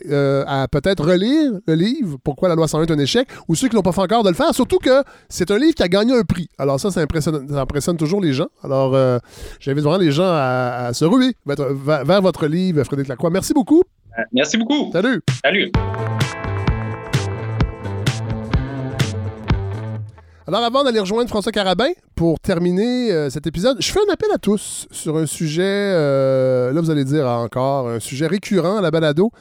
à 0.47 0.67
peut-être 0.71 1.03
relire 1.05 1.51
le 1.67 1.73
livre 1.73 2.17
Pourquoi 2.23 2.49
la 2.49 2.55
loi 2.55 2.67
101 2.67 2.83
est 2.83 2.91
un 2.91 2.99
échec 2.99 3.27
ou 3.47 3.55
ceux 3.55 3.67
qui 3.67 3.75
n'ont 3.75 3.81
pas 3.81 3.91
fait 3.91 4.01
encore 4.01 4.23
de 4.23 4.28
le 4.29 4.35
faire. 4.35 4.53
Surtout 4.53 4.77
que 4.77 5.03
c'est 5.27 5.51
un 5.51 5.57
livre 5.57 5.75
qui 5.75 5.83
a 5.83 5.87
gagné 5.87 6.13
un 6.13 6.23
prix. 6.23 6.49
Alors 6.57 6.79
ça, 6.79 6.91
ça 6.91 7.01
impressionne 7.01 7.97
toujours 7.97 8.21
les 8.21 8.33
gens. 8.33 8.47
Alors, 8.63 8.95
euh, 8.95 9.19
j'invite 9.59 9.83
vraiment 9.83 10.01
les 10.01 10.11
gens 10.11 10.27
à, 10.27 10.91
se 10.93 11.05
ruer 11.05 11.35
vers, 11.45 12.21
votre 12.21 12.47
livre, 12.47 12.83
Frédéric 12.83 13.09
Lacroix. 13.09 13.29
Merci 13.29 13.53
beaucoup. 13.53 13.83
Euh, 14.17 14.23
merci 14.33 14.57
beaucoup. 14.57 14.91
Salut. 14.91 15.21
Salut. 15.43 15.71
Alors, 20.47 20.63
avant 20.63 20.83
d'aller 20.83 20.99
rejoindre 20.99 21.29
François 21.29 21.51
Carabin 21.51 21.89
pour 22.15 22.39
terminer 22.39 23.11
euh, 23.11 23.29
cet 23.29 23.45
épisode, 23.45 23.77
je 23.79 23.91
fais 23.91 23.99
un 23.99 24.11
appel 24.11 24.29
à 24.33 24.39
tous 24.39 24.87
sur 24.89 25.17
un 25.17 25.27
sujet, 25.27 25.93
là 25.93 26.81
vous 26.81 26.89
allez 26.89 27.05
dire 27.05 27.27
encore, 27.27 27.87
un 27.89 27.99
sujet 27.99 28.25
récurrent 28.25 28.77
à 28.77 28.81
la 28.81 28.89
balado, 28.89 29.31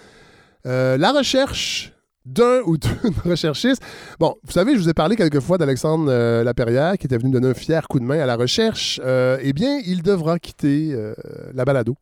la 0.65 1.13
recherche 1.13 1.93
d'un 2.29 2.61
ou 2.67 2.77
d'une 2.77 3.15
recherchiste. 3.25 3.83
Bon, 4.21 4.37
vous 4.45 4.53
savez, 4.53 4.75
je 4.75 4.81
vous 4.81 4.89
ai 4.89 4.95
parlé 4.95 5.17
quelquefois 5.17 5.59
d'Alexandre 5.59 6.07
euh, 6.09 6.45
Laperrière 6.45 6.99
qui 6.99 7.07
était 7.07 7.17
venu 7.17 7.31
donner 7.31 7.49
un 7.49 7.55
fier 7.55 7.89
coup 7.89 7.99
de 7.99 8.05
main 8.05 8.21
à 8.21 8.27
la 8.27 8.37
recherche. 8.37 9.01
Euh, 9.05 9.39
eh 9.43 9.53
bien, 9.53 9.81
il 9.87 10.03
devra 10.03 10.39
quitter 10.39 10.91
euh, 10.93 11.15
la 11.55 11.65
balado 11.65 11.97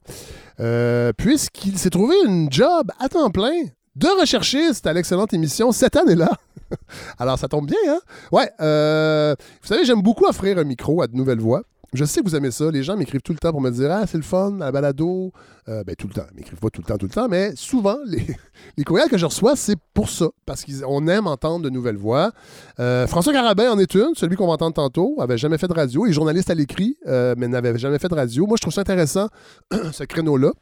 puisqu'il 1.17 1.79
s'est 1.79 1.91
trouvé 1.91 2.15
une 2.27 2.51
job 2.51 2.91
à 2.99 3.09
temps 3.09 3.31
plein 3.31 3.65
de 3.95 4.21
recherchiste 4.21 4.87
à 4.87 4.93
l'excellente 4.93 5.33
émission 5.35 5.71
cette 5.71 5.97
année-là. 5.97 6.31
Alors, 7.19 7.39
ça 7.39 7.47
tombe 7.47 7.67
bien, 7.67 7.77
hein? 7.89 8.01
Ouais, 8.33 8.51
vous 8.59 9.69
savez, 9.69 9.85
j'aime 9.85 10.03
beaucoup 10.03 10.25
offrir 10.25 10.59
un 10.59 10.65
micro 10.65 11.03
à 11.03 11.07
de 11.07 11.15
nouvelles 11.15 11.41
voix. 11.41 11.63
Je 11.97 12.05
sais 12.05 12.21
que 12.21 12.29
vous 12.29 12.37
aimez 12.37 12.51
ça. 12.51 12.71
Les 12.71 12.83
gens 12.83 12.97
m'écrivent 12.97 13.23
tout 13.23 13.33
le 13.33 13.39
temps 13.39 13.51
pour 13.51 13.61
me 13.61 13.71
dire 13.71 13.91
Ah, 13.91 14.07
c'est 14.07 14.19
le 14.19 14.23
fun, 14.23 14.57
la 14.59 14.71
balado. 14.71 15.33
Euh, 15.69 15.83
ben, 15.83 15.97
tout 15.97 16.07
le 16.07 16.13
temps. 16.13 16.27
Ils 16.33 16.37
m'écrivent 16.37 16.59
pas 16.59 16.71
tout 16.71 16.81
le 16.81 16.87
temps, 16.87 16.97
tout 16.97 17.07
le 17.07 17.13
temps, 17.13 17.27
mais 17.29 17.57
souvent, 17.57 17.97
les, 18.77 18.85
courriels 18.85 19.09
que 19.09 19.19
je 19.19 19.27
reçois, 19.27 19.57
c'est 19.57 19.77
pour 19.95 20.11
ça. 20.11 20.27
Parce 20.45 20.65
qu'on 20.65 21.09
aime 21.09 21.27
entendre 21.27 21.65
de 21.65 21.71
nouvelles 21.71 21.97
voix. 21.97 22.31
Euh, 22.79 23.07
François 23.07 23.33
Carabin 23.33 23.73
en 23.73 23.79
est 23.79 23.95
une, 23.95 24.15
celui 24.15 24.37
qu'on 24.37 24.47
va 24.47 24.53
entendre 24.53 24.75
tantôt, 24.75 25.17
avait 25.19 25.39
jamais 25.39 25.59
fait 25.59 25.69
de 25.69 25.73
radio. 25.73 26.07
Est 26.07 26.13
journaliste 26.13 26.51
à 26.51 26.55
l'écrit, 26.55 26.97
euh, 27.07 27.35
mais 27.37 27.49
n'avait 27.49 27.77
jamais 27.79 27.99
fait 27.99 28.09
de 28.09 28.15
radio. 28.15 28.47
Moi, 28.47 28.57
je 28.59 28.63
trouve 28.63 28.75
ça 28.75 28.83
intéressant, 28.83 29.29
ce 29.93 30.05
créneau-là. 30.05 30.53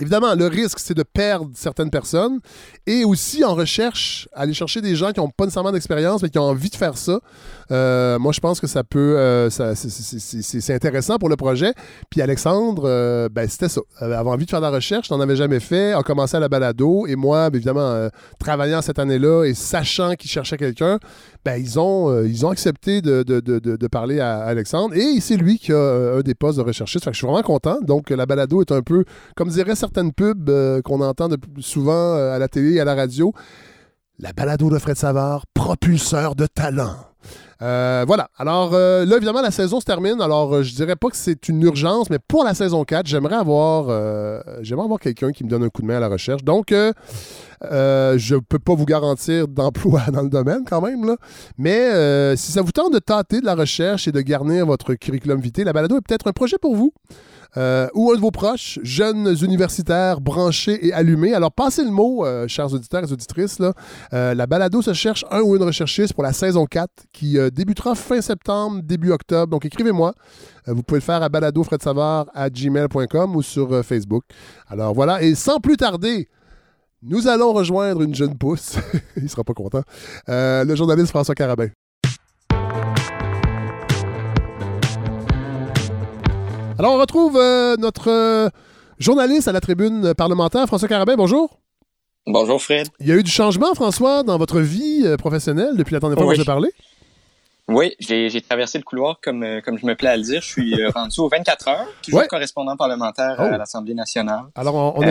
Évidemment, 0.00 0.34
le 0.34 0.48
risque, 0.48 0.80
c'est 0.80 0.94
de 0.94 1.04
perdre 1.04 1.50
certaines 1.54 1.90
personnes 1.90 2.40
et 2.84 3.04
aussi 3.04 3.44
en 3.44 3.54
recherche, 3.54 4.28
aller 4.32 4.52
chercher 4.52 4.80
des 4.80 4.96
gens 4.96 5.12
qui 5.12 5.20
n'ont 5.20 5.28
pas 5.28 5.44
nécessairement 5.44 5.70
d'expérience 5.70 6.20
mais 6.20 6.30
qui 6.30 6.38
ont 6.40 6.48
envie 6.48 6.68
de 6.68 6.74
faire 6.74 6.98
ça. 6.98 7.20
Euh, 7.70 8.18
moi, 8.18 8.32
je 8.32 8.40
pense 8.40 8.58
que 8.60 8.66
ça 8.66 8.82
peut, 8.82 9.16
euh, 9.16 9.50
c'est 9.50 10.74
intéressant 10.74 11.18
pour 11.18 11.28
le 11.28 11.36
projet. 11.36 11.74
Puis 12.10 12.20
Alexandre, 12.20 12.82
euh, 12.86 13.28
ben, 13.30 13.48
c'était 13.48 13.68
ça. 13.68 13.82
Il 14.00 14.12
avait 14.12 14.28
envie 14.28 14.46
de 14.46 14.50
faire 14.50 14.60
de 14.60 14.66
la 14.66 14.72
recherche, 14.72 15.10
n'en 15.12 15.20
avait 15.20 15.36
jamais 15.36 15.60
fait, 15.60 15.92
a 15.92 16.02
commencé 16.02 16.36
à 16.36 16.40
la 16.40 16.48
balado 16.48 17.06
et 17.06 17.14
moi, 17.14 17.48
évidemment, 17.54 18.08
travaillant 18.40 18.82
cette 18.82 18.98
année-là 18.98 19.44
et 19.44 19.54
sachant 19.54 20.14
qu'il 20.14 20.28
cherchait 20.28 20.56
quelqu'un, 20.56 20.98
ben, 21.44 21.56
ils, 21.56 21.78
ont, 21.78 22.24
ils 22.24 22.46
ont 22.46 22.50
accepté 22.50 23.02
de, 23.02 23.22
de, 23.22 23.40
de, 23.40 23.58
de, 23.58 23.86
parler 23.86 24.20
à 24.20 24.38
Alexandre 24.38 24.94
et 24.94 25.20
c'est 25.20 25.36
lui 25.36 25.58
qui 25.58 25.72
a 25.72 26.16
un 26.16 26.20
des 26.20 26.34
postes 26.34 26.58
de 26.58 26.64
recherchiste. 26.64 27.04
Fait 27.04 27.10
que 27.10 27.14
je 27.14 27.18
suis 27.18 27.26
vraiment 27.26 27.42
content. 27.42 27.78
Donc, 27.82 28.10
la 28.10 28.26
balado 28.26 28.60
est 28.60 28.72
un 28.72 28.82
peu, 28.82 29.04
comme 29.36 29.48
dirait 29.48 29.74
certaines 29.74 30.12
pubs 30.12 30.48
euh, 30.48 30.82
qu'on 30.82 31.00
entend 31.00 31.28
souvent 31.58 32.14
euh, 32.14 32.34
à 32.34 32.38
la 32.38 32.48
télé 32.48 32.74
et 32.74 32.80
à 32.80 32.84
la 32.84 32.94
radio. 32.94 33.32
La 34.20 34.32
balado 34.32 34.70
de 34.70 34.78
Fred 34.78 34.96
Savard, 34.96 35.44
propulseur 35.54 36.36
de 36.36 36.46
talent. 36.46 36.94
Euh, 37.62 38.04
voilà. 38.06 38.28
Alors 38.38 38.70
là, 38.70 39.16
évidemment, 39.16 39.42
la 39.42 39.50
saison 39.50 39.80
se 39.80 39.84
termine. 39.84 40.20
Alors, 40.20 40.62
je 40.62 40.72
dirais 40.72 40.94
pas 40.94 41.08
que 41.08 41.16
c'est 41.16 41.48
une 41.48 41.60
urgence, 41.62 42.10
mais 42.10 42.20
pour 42.20 42.44
la 42.44 42.54
saison 42.54 42.84
4, 42.84 43.06
j'aimerais 43.08 43.34
avoir, 43.34 43.86
j'aimerais 44.62 44.84
avoir 44.84 45.00
quelqu'un 45.00 45.32
qui 45.32 45.42
me 45.42 45.48
donne 45.48 45.64
un 45.64 45.68
coup 45.68 45.82
de 45.82 45.88
main 45.88 45.96
à 45.96 46.00
la 46.00 46.08
recherche. 46.08 46.44
Donc, 46.44 46.68
je 46.70 48.34
ne 48.34 48.40
peux 48.40 48.60
pas 48.60 48.74
vous 48.74 48.84
garantir 48.84 49.48
d'emploi 49.48 50.02
dans 50.12 50.22
le 50.22 50.28
domaine 50.28 50.62
quand 50.64 50.80
même. 50.80 51.04
Là. 51.04 51.16
Mais 51.58 52.36
si 52.36 52.52
ça 52.52 52.62
vous 52.62 52.72
tente 52.72 52.92
de 52.92 53.00
tâter 53.00 53.40
de 53.40 53.46
la 53.46 53.56
recherche 53.56 54.06
et 54.06 54.12
de 54.12 54.20
garnir 54.20 54.64
votre 54.66 54.94
curriculum 54.94 55.40
vitae, 55.40 55.64
la 55.64 55.72
balado 55.72 55.96
est 55.96 56.06
peut-être 56.06 56.28
un 56.28 56.32
projet 56.32 56.58
pour 56.58 56.76
vous. 56.76 56.92
Euh, 57.56 57.88
ou 57.94 58.10
un 58.10 58.16
de 58.16 58.20
vos 58.20 58.30
proches, 58.30 58.78
jeunes 58.82 59.34
universitaires 59.42 60.20
branchés 60.20 60.86
et 60.86 60.92
allumés? 60.92 61.34
Alors, 61.34 61.52
passez 61.52 61.84
le 61.84 61.90
mot, 61.90 62.24
euh, 62.24 62.48
chers 62.48 62.72
auditeurs 62.72 63.04
et 63.04 63.12
auditrices. 63.12 63.58
Euh, 64.12 64.34
la 64.34 64.46
balado 64.46 64.82
se 64.82 64.92
cherche 64.92 65.24
un 65.30 65.40
ou 65.40 65.56
une 65.56 65.62
recherchiste 65.62 66.14
pour 66.14 66.22
la 66.22 66.32
saison 66.32 66.66
4 66.66 66.90
qui 67.12 67.38
débutera 67.52 67.94
fin 67.94 68.20
septembre, 68.20 68.82
début 68.82 69.10
octobre. 69.10 69.50
Donc, 69.50 69.64
écrivez-moi. 69.64 70.14
vous 70.66 70.82
pouvez 70.82 71.00
le 71.00 71.04
faire 71.04 71.22
à 71.22 71.28
baladofredsavard 71.28 72.26
à 72.34 72.50
gmail.com 72.50 73.36
ou 73.36 73.42
sur 73.42 73.84
Facebook. 73.84 74.24
Alors, 74.68 74.94
voilà. 74.94 75.22
Et 75.22 75.34
sans 75.34 75.60
plus 75.60 75.76
tarder, 75.76 76.28
nous 77.02 77.28
allons 77.28 77.52
rejoindre 77.52 78.02
une 78.02 78.14
jeune 78.14 78.36
pousse. 78.36 78.76
Il 79.16 79.28
sera 79.28 79.44
pas 79.44 79.54
content. 79.54 79.82
le 80.26 80.74
journaliste 80.74 81.10
François 81.10 81.34
Carabin. 81.34 81.68
Alors, 86.78 86.94
on 86.94 86.98
retrouve 86.98 87.36
euh, 87.36 87.76
notre 87.76 88.10
euh, 88.10 88.48
journaliste 88.98 89.46
à 89.46 89.52
la 89.52 89.60
tribune 89.60 90.12
parlementaire, 90.14 90.66
François 90.66 90.88
Carabin. 90.88 91.14
Bonjour. 91.14 91.60
Bonjour, 92.26 92.60
Fred. 92.60 92.88
Il 92.98 93.06
y 93.06 93.12
a 93.12 93.14
eu 93.14 93.22
du 93.22 93.30
changement, 93.30 93.74
François, 93.74 94.24
dans 94.24 94.38
votre 94.38 94.60
vie 94.60 95.02
euh, 95.04 95.16
professionnelle 95.16 95.76
depuis 95.76 95.92
la 95.92 96.00
dernière 96.00 96.18
fois 96.18 96.26
que 96.26 96.34
vous 96.34 96.40
avez 96.40 96.44
parlé? 96.44 96.70
Oui, 97.68 97.94
j'ai 98.00 98.40
traversé 98.40 98.76
le 98.76 98.84
couloir 98.84 99.20
comme, 99.22 99.46
comme 99.64 99.78
je 99.78 99.86
me 99.86 99.94
plais 99.94 100.08
à 100.08 100.16
le 100.16 100.22
dire. 100.22 100.42
Je 100.42 100.48
suis 100.48 100.74
rendu 100.88 101.18
aux 101.20 101.28
24 101.28 101.68
heures, 101.68 101.86
toujours 102.02 102.26
correspondant 102.28 102.76
parlementaire 102.76 103.40
à 103.40 103.46
oh. 103.46 103.56
l'Assemblée 103.56 103.94
nationale. 103.94 104.44
Alors, 104.54 104.98
on, 104.98 105.02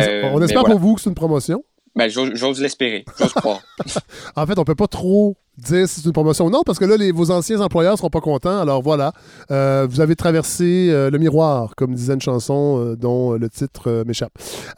espère 0.42 0.64
pour 0.66 0.78
vous 0.78 0.96
que 0.96 1.02
c'est 1.02 1.10
une 1.10 1.16
promotion. 1.16 1.64
Ben, 1.96 2.10
j'ose 2.10 2.60
l'espérer, 2.60 3.06
j'ose 3.20 3.34
croire. 3.34 3.62
en 4.36 4.46
fait, 4.48 4.58
on 4.58 4.64
peut 4.64 4.74
pas 4.76 4.88
trop 4.88 5.36
dire 5.58 5.88
si 5.88 6.02
c'est 6.02 6.08
une 6.08 6.14
promotion 6.14 6.46
ou 6.46 6.50
non, 6.50 6.64
parce 6.66 6.80
que 6.80 6.86
là, 6.86 6.98
les, 6.98 7.12
vos 7.12 7.30
anciens 7.30 7.62
employeurs 7.62 7.98
seront 7.98 8.10
pas 8.10 8.22
contents. 8.22 8.60
Alors 8.60 8.82
voilà, 8.82 9.14
euh, 9.52 9.86
vous 9.88 10.02
avez 10.02 10.16
traversé 10.16 10.90
euh, 10.90 11.12
le 11.12 11.20
miroir, 11.20 11.76
comme 11.76 11.94
disait 11.94 12.16
une 12.16 12.22
chanson 12.22 12.80
euh, 12.80 12.96
dont 12.96 13.34
le 13.34 13.50
titre 13.50 14.04
m'échappe. 14.08 14.34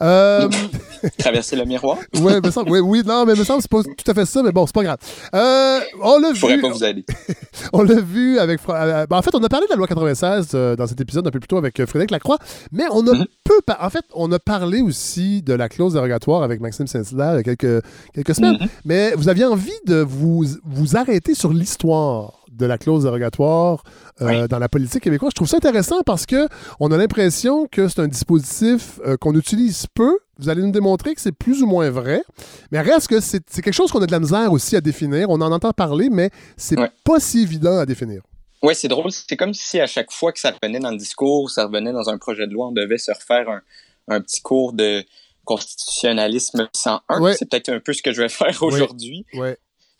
traverser 1.18 1.56
le 1.56 1.64
miroir? 1.64 1.98
ouais, 2.20 2.40
mais 2.42 2.50
ça, 2.50 2.62
oui, 2.66 2.80
oui, 2.80 3.02
non, 3.04 3.24
mais 3.24 3.34
me 3.34 3.44
semble 3.44 3.62
c'est 3.62 3.70
pas 3.70 3.82
tout 3.82 4.10
à 4.10 4.14
fait 4.14 4.24
ça, 4.24 4.42
mais 4.42 4.52
bon, 4.52 4.66
c'est 4.66 4.74
pas 4.74 4.82
grave. 4.82 4.98
on 5.32 6.18
l'a 6.18 6.32
vu. 6.32 6.60
pas 6.60 6.68
vous 6.68 6.84
aller. 6.84 7.04
on 7.72 7.82
l'a 7.82 8.00
vu 8.00 8.38
avec. 8.38 8.60
Ben, 8.66 9.06
en 9.10 9.22
fait, 9.22 9.34
on 9.34 9.42
a 9.42 9.48
parlé 9.48 9.66
de 9.66 9.70
la 9.70 9.76
loi 9.76 9.86
96 9.86 10.50
dans 10.76 10.86
cet 10.86 11.00
épisode 11.00 11.26
un 11.26 11.30
peu 11.30 11.40
plus 11.40 11.48
tôt 11.48 11.58
avec 11.58 11.84
Frédéric 11.84 12.10
Lacroix, 12.10 12.38
mais 12.72 12.84
on 12.90 13.06
a 13.06 13.12
mm-hmm. 13.12 13.26
peu. 13.44 13.60
En 13.80 13.90
fait, 13.90 14.04
on 14.14 14.30
a 14.32 14.38
parlé 14.38 14.80
aussi 14.80 15.42
de 15.42 15.54
la 15.54 15.68
clause 15.68 15.94
dérogatoire 15.94 16.42
avec 16.42 16.60
Maxime 16.60 16.86
Saint-Hilaire 16.86 17.34
il 17.34 17.46
y 17.46 17.50
a 17.50 17.56
quelques, 17.56 17.84
quelques 18.14 18.34
semaines. 18.34 18.56
Mm-hmm. 18.56 18.68
Mais 18.84 19.12
vous 19.16 19.28
aviez 19.28 19.44
envie 19.44 19.70
de 19.86 19.96
vous 19.96 20.44
vous 20.64 20.96
arrêtez 20.96 21.34
sur 21.34 21.52
l'histoire 21.52 22.45
de 22.56 22.66
la 22.66 22.78
clause 22.78 23.04
dérogatoire 23.04 23.82
euh, 24.20 24.48
dans 24.48 24.58
la 24.58 24.68
politique 24.68 25.02
québécoise. 25.02 25.30
Je 25.32 25.36
trouve 25.36 25.48
ça 25.48 25.58
intéressant 25.58 26.02
parce 26.04 26.26
que 26.26 26.48
on 26.80 26.90
a 26.90 26.96
l'impression 26.96 27.66
que 27.66 27.88
c'est 27.88 28.00
un 28.00 28.08
dispositif 28.08 29.00
euh, 29.04 29.16
qu'on 29.16 29.34
utilise 29.34 29.86
peu. 29.94 30.18
Vous 30.38 30.48
allez 30.48 30.62
nous 30.62 30.70
démontrer 30.70 31.14
que 31.14 31.20
c'est 31.20 31.32
plus 31.32 31.62
ou 31.62 31.66
moins 31.66 31.90
vrai. 31.90 32.22
Mais 32.70 32.80
reste 32.80 33.08
que 33.08 33.20
c'est 33.20 33.42
quelque 33.54 33.72
chose 33.72 33.90
qu'on 33.90 34.02
a 34.02 34.06
de 34.06 34.12
la 34.12 34.20
misère 34.20 34.52
aussi 34.52 34.76
à 34.76 34.80
définir. 34.80 35.30
On 35.30 35.40
en 35.40 35.52
entend 35.52 35.72
parler, 35.72 36.08
mais 36.10 36.30
c'est 36.56 36.76
pas 37.04 37.20
si 37.20 37.40
évident 37.40 37.78
à 37.78 37.86
définir. 37.86 38.22
Oui, 38.62 38.74
c'est 38.74 38.88
drôle. 38.88 39.10
C'est 39.12 39.36
comme 39.36 39.54
si 39.54 39.80
à 39.80 39.86
chaque 39.86 40.12
fois 40.12 40.32
que 40.32 40.40
ça 40.40 40.50
revenait 40.50 40.80
dans 40.80 40.90
le 40.90 40.96
discours, 40.96 41.50
ça 41.50 41.66
revenait 41.66 41.92
dans 41.92 42.10
un 42.10 42.18
projet 42.18 42.46
de 42.46 42.52
loi, 42.52 42.68
on 42.68 42.72
devait 42.72 42.98
se 42.98 43.12
refaire 43.12 43.48
un, 43.48 43.60
un 44.08 44.20
petit 44.20 44.40
cours 44.40 44.72
de 44.72 45.04
constitutionnalisme 45.44 46.68
101. 46.74 47.32
C'est 47.32 47.48
peut-être 47.48 47.68
un 47.70 47.80
peu 47.80 47.92
ce 47.92 48.02
que 48.02 48.12
je 48.12 48.22
vais 48.22 48.28
faire 48.28 48.62
aujourd'hui. 48.62 49.24
Oui 49.34 49.50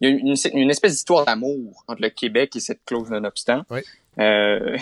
il 0.00 0.08
y 0.08 0.12
a 0.12 0.14
une, 0.14 0.34
une 0.54 0.70
espèce 0.70 0.92
d'histoire 0.92 1.24
d'amour 1.24 1.84
entre 1.88 2.02
le 2.02 2.10
Québec 2.10 2.56
et 2.56 2.60
cette 2.60 2.84
clause 2.84 3.10
non-obstant. 3.10 3.62
Oui. 3.70 3.80
Euh, 4.18 4.76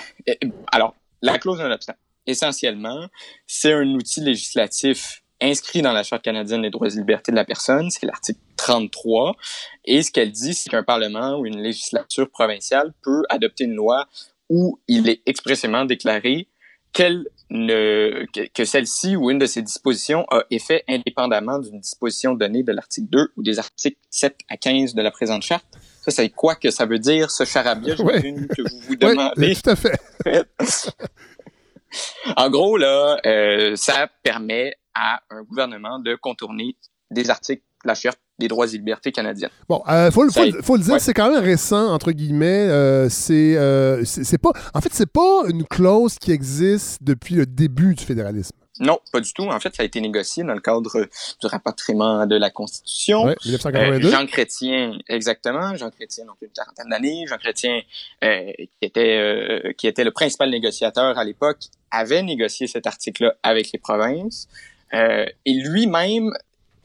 alors, 0.73 0.95
la 1.23 1.39
clause 1.39 1.59
non-obstant, 1.59 1.95
essentiellement, 2.27 3.09
c'est 3.47 3.73
un 3.73 3.89
outil 3.95 4.21
législatif 4.21 5.23
inscrit 5.41 5.83
dans 5.83 5.93
la 5.93 6.03
Charte 6.03 6.23
canadienne 6.23 6.63
des 6.63 6.71
droits 6.71 6.89
et 6.89 6.97
libertés 6.97 7.33
de 7.33 7.37
la 7.37 7.45
personne, 7.45 7.91
c'est 7.91 8.07
l'article 8.07 8.39
33, 8.57 9.37
et 9.85 10.03
ce 10.03 10.11
qu'elle 10.11 10.33
dit, 10.33 10.55
c'est 10.55 10.71
qu'un 10.71 10.83
Parlement 10.83 11.39
ou 11.39 11.47
une 11.47 11.61
législature 11.61 12.31
provinciale 12.31 12.93
peut 13.03 13.23
adopter 13.29 13.65
une 13.65 13.75
loi 13.75 14.07
où 14.49 14.79
il 14.89 15.09
est 15.09 15.23
expressément 15.27 15.85
déclaré 15.85 16.49
qu'elle 16.93 17.27
ne, 17.51 18.25
que, 18.33 18.65
celle-ci 18.65 19.17
ou 19.17 19.31
une 19.31 19.39
de 19.39 19.47
ces 19.47 19.63
dispositions 19.63 20.25
a 20.31 20.45
effet 20.51 20.85
indépendamment 20.89 21.59
d'une 21.59 21.81
disposition 21.81 22.35
donnée 22.35 22.63
de 22.63 22.73
l'article 22.73 23.09
2 23.11 23.33
ou 23.37 23.43
des 23.43 23.59
articles 23.59 23.99
7 24.11 24.39
à 24.49 24.57
15 24.57 24.95
de 24.95 25.03
la 25.03 25.11
présente 25.11 25.43
charte. 25.43 25.67
Ça, 26.03 26.11
c'est 26.11 26.29
quoi 26.31 26.55
que 26.55 26.71
ça 26.71 26.87
veut 26.87 26.99
dire, 26.99 27.31
ce 27.31 27.45
charabia, 27.45 27.97
que 27.97 28.03
vous 28.03 28.81
vous 28.81 28.97
demandez? 28.97 29.33
Oui, 29.39 29.57
tout 29.57 29.71
à 29.71 29.77
fait. 29.77 30.01
en 32.37 32.51
gros, 32.51 32.77
là, 32.77 33.19
euh, 33.25 33.75
ça 33.77 34.09
permet 34.23 34.75
à 34.95 35.23
un 35.31 35.43
gouvernement 35.43 35.99
de 35.99 36.15
contourner 36.15 36.77
des 37.11 37.31
articles 37.31 37.63
de 37.85 37.89
la 37.89 37.95
charte 37.95 38.21
des 38.39 38.49
droits 38.49 38.67
et 38.67 38.77
libertés 38.77 39.13
canadiennes. 39.13 39.51
Bon, 39.69 39.83
euh, 39.89 40.11
faut, 40.11 40.29
faut, 40.63 40.77
le 40.77 40.83
dire, 40.83 41.01
c'est 41.01 41.15
quand 41.15 41.31
même 41.31 41.43
récent 41.43 41.93
entre 41.93 42.13
guillemets. 42.13 42.67
Euh, 42.69 43.09
euh, 43.31 44.03
c'est, 44.05 44.25
c'est 44.25 44.39
pas, 44.39 44.53
en 44.75 44.81
fait, 44.81 44.93
c'est 44.93 45.11
pas 45.11 45.43
une 45.49 45.65
clause 45.65 46.19
qui 46.19 46.33
existe 46.33 47.03
depuis 47.03 47.35
le 47.35 47.47
début 47.47 47.95
du 47.95 48.05
fédéralisme. 48.05 48.57
Non, 48.81 48.99
pas 49.13 49.21
du 49.21 49.33
tout. 49.33 49.45
En 49.45 49.61
fait, 49.61 49.73
ça 49.77 49.85
a 49.85 49.87
été 49.87 50.01
négocié 50.01 50.43
dans 50.43 50.53
le 50.53 50.61
cadre 50.61 51.07
du 51.41 51.47
rapatriement 51.47 52.27
de 52.27 52.35
la 52.35 52.51
Constitution. 52.51 53.27
Oui, 53.27 53.35
1982. 53.45 54.11
Jean 54.11 54.27
Chrétien, 54.27 54.99
exactement. 55.09 55.77
Jean 55.77 55.91
Chrétien, 55.91 56.25
donc 56.25 56.39
une 56.43 56.49
quarantaine 56.49 56.89
d'années. 56.91 57.25
Jean 57.29 57.39
Chrétien, 57.39 57.83
qui 58.21 58.69
était 58.83 59.75
qui 59.79 59.87
était 59.87 60.03
le 60.03 60.11
principal 60.11 60.51
négociateur 60.51 61.17
à 61.17 61.25
l'époque, 61.25 61.61
avait 61.93 62.25
négocié 62.25 62.67
cet 62.67 62.89
article-là 62.89 63.37
avec 63.45 63.71
les 63.73 63.79
provinces. 63.79 64.49
et 64.93 65.33
lui-même 65.47 66.33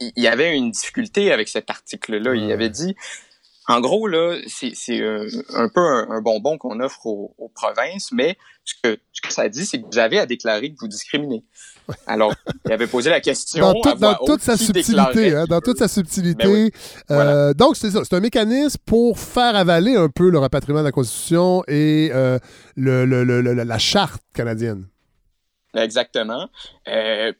il 0.00 0.22
y 0.22 0.28
avait 0.28 0.56
une 0.56 0.70
difficulté 0.70 1.32
avec 1.32 1.48
cet 1.48 1.70
article-là. 1.70 2.34
Il 2.34 2.50
avait 2.50 2.70
dit, 2.70 2.94
en 3.70 3.80
gros, 3.80 4.08
là, 4.08 4.36
c'est 4.48 5.00
euh, 5.00 5.28
un 5.54 5.68
peu 5.68 5.80
un, 5.80 6.20
bonbon 6.20 6.58
qu'on 6.58 6.80
offre 6.80 7.06
aux, 7.06 7.52
provinces, 7.54 8.10
mais 8.10 8.36
ce 8.64 8.74
que, 8.82 8.98
ce 9.12 9.20
que 9.20 9.32
ça 9.32 9.48
dit, 9.48 9.64
c'est 9.64 9.80
que 9.80 9.86
vous 9.86 9.98
avez 9.98 10.18
à 10.18 10.26
déclarer 10.26 10.70
que 10.72 10.76
vous 10.80 10.88
discriminez. 10.88 11.44
Alors, 12.08 12.34
il 12.64 12.72
avait 12.72 12.88
posé 12.88 13.10
la 13.10 13.20
question 13.20 13.72
dans, 13.98 14.14
toute 14.26 14.42
sa 14.42 14.56
subtilité, 14.56 15.36
hein, 15.36 15.44
dans 15.48 15.60
toute 15.60 15.78
sa 15.78 15.86
subtilité. 15.86 16.72
Euh, 17.10 17.54
donc, 17.54 17.76
c'est 17.76 17.92
ça, 17.92 18.00
c'est 18.04 18.16
un 18.16 18.20
mécanisme 18.20 18.78
pour 18.86 19.20
faire 19.20 19.54
avaler 19.54 19.94
un 19.94 20.08
peu 20.08 20.30
le 20.30 20.38
rapatriement 20.38 20.80
de 20.80 20.86
la 20.86 20.92
Constitution 20.92 21.62
et 21.68 22.10
euh, 22.12 22.40
le, 22.76 23.04
la 23.04 23.78
charte 23.78 24.22
canadienne. 24.34 24.88
Exactement. 25.74 26.48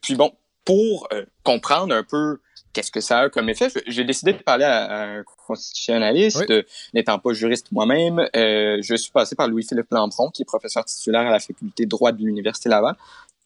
puis 0.00 0.14
bon, 0.14 0.32
pour 0.64 1.08
comprendre 1.42 1.92
un 1.92 2.04
peu 2.04 2.38
qu'est-ce 2.72 2.90
que 2.90 3.00
ça 3.00 3.20
a 3.20 3.28
comme 3.28 3.48
effet? 3.48 3.68
J'ai 3.86 4.04
décidé 4.04 4.32
de 4.32 4.38
parler 4.38 4.64
à, 4.64 5.02
un 5.02 5.24
constitutionnaliste, 5.46 6.52
n'étant 6.94 7.18
pas 7.18 7.32
juriste 7.32 7.72
moi-même. 7.72 8.20
Euh, 8.36 8.78
je 8.82 8.94
suis 8.94 9.10
passé 9.10 9.34
par 9.34 9.48
Louis-Philippe 9.48 9.90
Lampron, 9.90 10.30
qui 10.30 10.42
est 10.42 10.44
professeur 10.44 10.84
titulaire 10.84 11.22
à 11.22 11.30
la 11.30 11.40
faculté 11.40 11.84
de 11.84 11.90
droit 11.90 12.12
de 12.12 12.18
l'Université 12.24 12.68
Laval. 12.68 12.94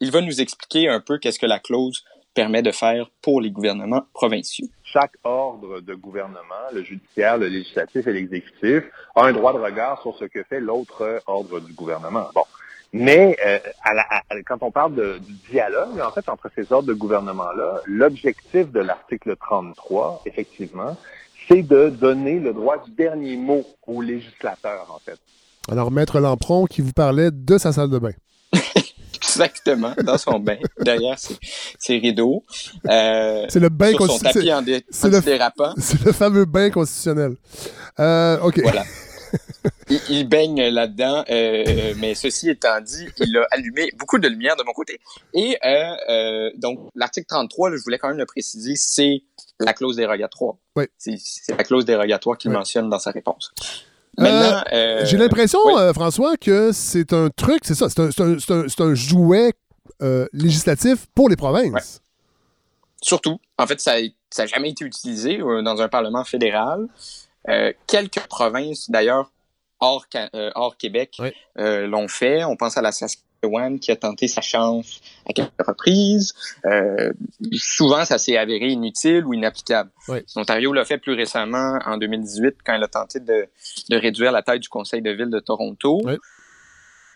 Il 0.00 0.10
va 0.10 0.20
nous 0.20 0.40
expliquer 0.40 0.88
un 0.88 1.00
peu 1.00 1.18
qu'est-ce 1.18 1.38
que 1.38 1.46
la 1.46 1.58
clause 1.58 2.04
permet 2.34 2.62
de 2.62 2.72
faire 2.72 3.08
pour 3.22 3.40
les 3.40 3.50
gouvernements 3.50 4.02
provinciaux. 4.12 4.66
Chaque 4.82 5.14
ordre 5.22 5.80
de 5.80 5.94
gouvernement, 5.94 6.68
le 6.72 6.82
judiciaire, 6.82 7.38
le 7.38 7.46
législatif 7.46 8.06
et 8.06 8.12
l'exécutif, 8.12 8.84
a 9.14 9.24
un 9.24 9.32
droit 9.32 9.52
de 9.52 9.58
regard 9.58 10.02
sur 10.02 10.16
ce 10.18 10.24
que 10.24 10.42
fait 10.42 10.60
l'autre 10.60 11.22
ordre 11.26 11.60
du 11.60 11.72
gouvernement. 11.72 12.28
Bon. 12.34 12.44
Mais 12.96 13.36
euh, 13.44 13.58
quand 14.46 14.58
on 14.60 14.70
parle 14.70 14.94
du 14.94 15.32
dialogue, 15.50 16.00
en 16.00 16.12
fait, 16.12 16.28
entre 16.28 16.48
ces 16.54 16.72
ordres 16.72 16.86
de 16.86 16.92
gouvernement-là, 16.92 17.80
l'objectif 17.86 18.70
de 18.70 18.78
l'article 18.78 19.34
33, 19.36 20.22
effectivement, 20.26 20.96
c'est 21.48 21.62
de 21.62 21.88
donner 21.88 22.38
le 22.38 22.52
droit 22.52 22.78
du 22.84 22.92
dernier 22.92 23.36
mot 23.36 23.64
aux 23.88 24.00
législateurs, 24.00 24.86
en 24.94 25.00
fait. 25.00 25.18
Alors, 25.68 25.90
Maître 25.90 26.20
Lampron 26.20 26.66
qui 26.66 26.82
vous 26.82 26.92
parlait 26.92 27.30
de 27.32 27.58
sa 27.58 27.72
salle 27.72 27.90
de 27.90 27.98
bain. 27.98 28.12
Exactement, 29.16 29.92
dans 30.04 30.18
son 30.18 30.38
bain, 30.38 30.58
derrière 30.80 31.18
ses, 31.18 31.98
rideaux. 31.98 32.44
Euh, 32.88 33.46
c'est 33.48 33.58
le 33.58 33.70
bain 33.70 33.92
constitutionnel. 33.94 34.82
C'est 34.88 35.10
le, 35.10 35.20
c'est 35.78 36.04
le 36.04 36.12
fameux 36.12 36.44
bain 36.44 36.70
constitutionnel. 36.70 37.34
Euh, 37.98 38.38
OK. 38.40 38.60
Voilà. 38.62 38.84
Il, 39.88 40.28
baigne 40.28 40.68
là-dedans, 40.68 41.24
euh, 41.30 41.94
mais 41.98 42.14
ceci 42.14 42.50
étant 42.50 42.80
dit, 42.80 43.06
il 43.18 43.36
a 43.36 43.46
allumé 43.50 43.90
beaucoup 43.98 44.18
de 44.18 44.28
lumière 44.28 44.56
de 44.56 44.62
mon 44.64 44.72
côté. 44.72 45.00
Et 45.32 45.56
euh, 45.64 45.94
euh, 46.08 46.50
donc, 46.56 46.78
l'article 46.94 47.26
33, 47.26 47.72
je 47.72 47.82
voulais 47.82 47.98
quand 47.98 48.08
même 48.08 48.18
le 48.18 48.26
préciser, 48.26 48.74
c'est 48.76 49.22
la 49.60 49.72
clause 49.72 49.96
dérogatoire. 49.96 50.54
Oui. 50.76 50.84
C'est 50.98 51.56
la 51.56 51.64
clause 51.64 51.84
dérogatoire 51.84 52.38
qu'il 52.38 52.50
mentionne 52.50 52.88
dans 52.88 52.98
sa 52.98 53.10
réponse. 53.10 53.52
Maintenant, 54.16 54.62
J'ai 55.04 55.16
l'impression, 55.16 55.58
François, 55.92 56.36
que 56.36 56.72
c'est 56.72 57.12
un 57.12 57.30
truc, 57.30 57.60
c'est 57.62 57.74
ça, 57.74 57.88
c'est 57.88 58.20
un, 58.20 58.66
un, 58.78 58.94
jouet 58.94 59.52
législatif 60.32 61.06
pour 61.14 61.28
les 61.28 61.36
provinces. 61.36 62.00
Surtout. 63.02 63.38
En 63.58 63.66
fait, 63.66 63.80
ça 63.80 64.00
n'a 64.00 64.46
jamais 64.46 64.70
été 64.70 64.84
utilisé 64.84 65.38
dans 65.38 65.80
un 65.82 65.88
Parlement 65.88 66.24
fédéral. 66.24 66.88
Euh, 67.48 67.72
quelques 67.86 68.26
provinces, 68.28 68.90
d'ailleurs, 68.90 69.30
hors, 69.80 70.06
euh, 70.14 70.50
hors 70.54 70.76
Québec, 70.76 71.16
euh, 71.58 71.86
l'ont 71.86 72.08
fait. 72.08 72.44
On 72.44 72.56
pense 72.56 72.76
à 72.76 72.82
la 72.82 72.92
Saskatchewan 72.92 73.78
qui 73.78 73.90
a 73.90 73.96
tenté 73.96 74.28
sa 74.28 74.40
chance 74.40 75.00
à 75.28 75.32
quelques 75.32 75.50
reprises. 75.66 76.34
Euh, 76.64 77.12
souvent, 77.52 78.04
ça 78.04 78.18
s'est 78.18 78.36
avéré 78.36 78.68
inutile 78.68 79.24
ou 79.26 79.34
inapplicable. 79.34 79.90
L'Ontario 80.34 80.72
l'a 80.72 80.84
fait 80.84 80.98
plus 80.98 81.14
récemment 81.14 81.78
en 81.84 81.98
2018 81.98 82.56
quand 82.64 82.74
il 82.74 82.82
a 82.82 82.88
tenté 82.88 83.20
de, 83.20 83.46
de 83.90 83.96
réduire 83.96 84.32
la 84.32 84.42
taille 84.42 84.60
du 84.60 84.68
conseil 84.68 85.02
de 85.02 85.10
ville 85.10 85.30
de 85.30 85.40
Toronto. 85.40 86.00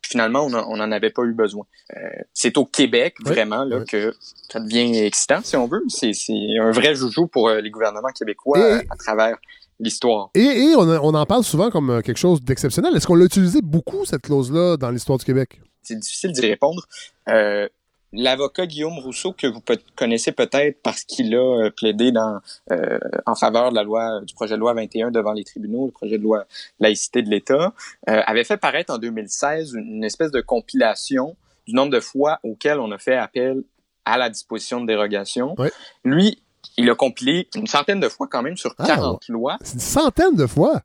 Finalement, 0.09 0.47
on 0.47 0.77
n'en 0.77 0.91
avait 0.91 1.11
pas 1.11 1.23
eu 1.25 1.35
besoin. 1.35 1.67
Euh, 1.95 2.01
c'est 2.33 2.57
au 2.57 2.65
Québec, 2.65 3.17
vraiment, 3.21 3.65
là, 3.65 3.85
que 3.85 4.15
ça 4.49 4.59
devient 4.59 4.97
excitant, 5.01 5.41
si 5.43 5.55
on 5.57 5.67
veut. 5.67 5.83
C'est 5.89 6.13
un 6.59 6.71
vrai 6.71 6.95
joujou 6.95 7.27
pour 7.27 7.51
euh, 7.51 7.61
les 7.61 7.69
gouvernements 7.69 8.09
québécois 8.09 8.79
à 8.89 8.97
travers 8.97 9.37
l'histoire. 9.81 10.31
Et, 10.35 10.75
on, 10.77 11.15
en 11.15 11.27
parle 11.27 11.45
souvent 11.45 11.71
comme 11.71 11.91
euh, 11.91 12.01
quelque 12.01 12.19
chose 12.19 12.43
d'exceptionnel. 12.43 12.95
Est-ce 12.97 13.07
qu'on 13.07 13.15
l'a 13.15 13.25
utilisé 13.25 13.61
beaucoup, 13.63 14.05
cette 14.05 14.23
clause-là, 14.23 14.77
dans 14.77 14.91
l'histoire 14.91 15.19
du 15.19 15.25
Québec? 15.25 15.61
C'est 15.83 15.99
difficile 15.99 16.33
d'y 16.33 16.47
répondre. 16.47 16.87
Euh, 17.29 17.69
L'avocat 18.13 18.67
Guillaume 18.67 18.99
Rousseau, 18.99 19.35
que 19.35 19.47
vous 19.47 19.63
connaissez 19.95 20.33
peut-être 20.33 20.81
parce 20.83 21.05
qu'il 21.05 21.35
a 21.35 21.67
euh, 21.67 21.71
plaidé 21.71 22.11
dans, 22.11 22.41
euh, 22.73 22.99
en 23.27 23.35
faveur 23.35 23.71
de 23.71 23.75
la 23.75 23.83
loi 23.83 24.23
du 24.23 24.33
projet 24.33 24.55
de 24.55 24.61
loi 24.61 24.73
21 24.73 25.11
devant 25.11 25.35
les 25.35 25.45
tribunaux, 25.45 25.87
le 25.87 25.93
projet 25.93 26.17
de 26.17 26.23
loi 26.23 26.47
laïcité 26.81 27.21
de 27.21 27.29
l'État, 27.29 27.75
avait 28.07 28.45
fait 28.45 28.57
paraître 28.57 28.95
en 28.95 28.99
2016 28.99 29.75
une, 29.75 30.05
espèce 30.05 30.31
de 30.31 30.41
compilation 30.41 31.37
du 31.67 31.75
nombre 31.75 31.93
de 31.93 32.01
fois 32.01 32.39
auxquelles 32.45 32.81
on 32.81 32.91
a 32.93 32.99
fait 32.99 33.17
appel 33.17 33.63
à 34.07 34.17
la 34.17 34.31
disposition 34.31 34.81
de 34.81 34.87
dérogation. 34.87 35.55
Lui, 36.03 36.43
il 36.79 36.89
a 36.89 36.95
compilé 36.95 37.49
une 37.57 37.67
centaine 37.67 38.01
de 38.01 38.09
fois 38.09 38.29
quand 38.29 38.43
même 38.43 38.57
sur 38.57 38.75
40 38.77 39.23
ah, 39.29 39.33
lois. 39.33 39.59
C'est 39.63 39.75
une 39.75 39.81
centaine 39.81 40.35
de 40.37 40.47
fois? 40.47 40.81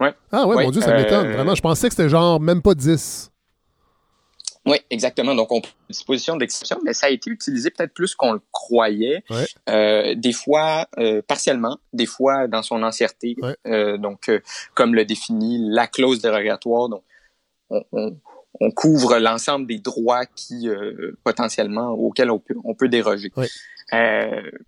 Ouais. 0.00 0.14
Ah 0.32 0.46
ouais, 0.46 0.64
mon 0.64 0.70
Dieu, 0.70 0.80
ça 0.80 0.94
m'étonne. 0.94 1.26
Euh, 1.26 1.32
Vraiment, 1.34 1.54
je 1.54 1.62
pensais 1.62 1.88
que 1.88 1.94
c'était 1.94 2.08
genre 2.08 2.40
même 2.40 2.62
pas 2.62 2.74
10. 2.74 3.30
Oui, 4.64 4.78
exactement. 4.90 5.34
Donc, 5.34 5.52
on 5.52 5.60
prend 5.60 5.70
une 5.88 5.92
disposition 5.92 6.36
d'exception, 6.36 6.78
mais 6.84 6.92
ça 6.92 7.06
a 7.06 7.10
été 7.10 7.30
utilisé 7.30 7.70
peut-être 7.70 7.94
plus 7.94 8.14
qu'on 8.14 8.32
le 8.32 8.40
croyait. 8.50 9.22
Euh, 9.68 10.14
des 10.16 10.32
fois 10.32 10.88
euh, 10.98 11.22
partiellement, 11.22 11.78
des 11.92 12.06
fois 12.06 12.48
dans 12.48 12.62
son 12.62 12.82
entièreté. 12.82 13.36
donc, 13.64 14.30
comme 14.74 14.94
le 14.94 15.04
définit 15.04 15.58
la 15.70 15.86
clause 15.86 16.20
dérogatoire. 16.20 16.88
Donc, 16.88 17.04
on, 17.70 18.16
on 18.60 18.70
couvre 18.70 19.18
l'ensemble 19.18 19.66
des 19.66 19.78
droits 19.78 20.24
qui 20.26 20.68
potentiellement 21.24 21.90
auxquels 21.90 22.30
on 22.30 22.38
peut, 22.38 22.56
on 22.64 22.74
peut 22.74 22.88
déroger. 22.88 23.30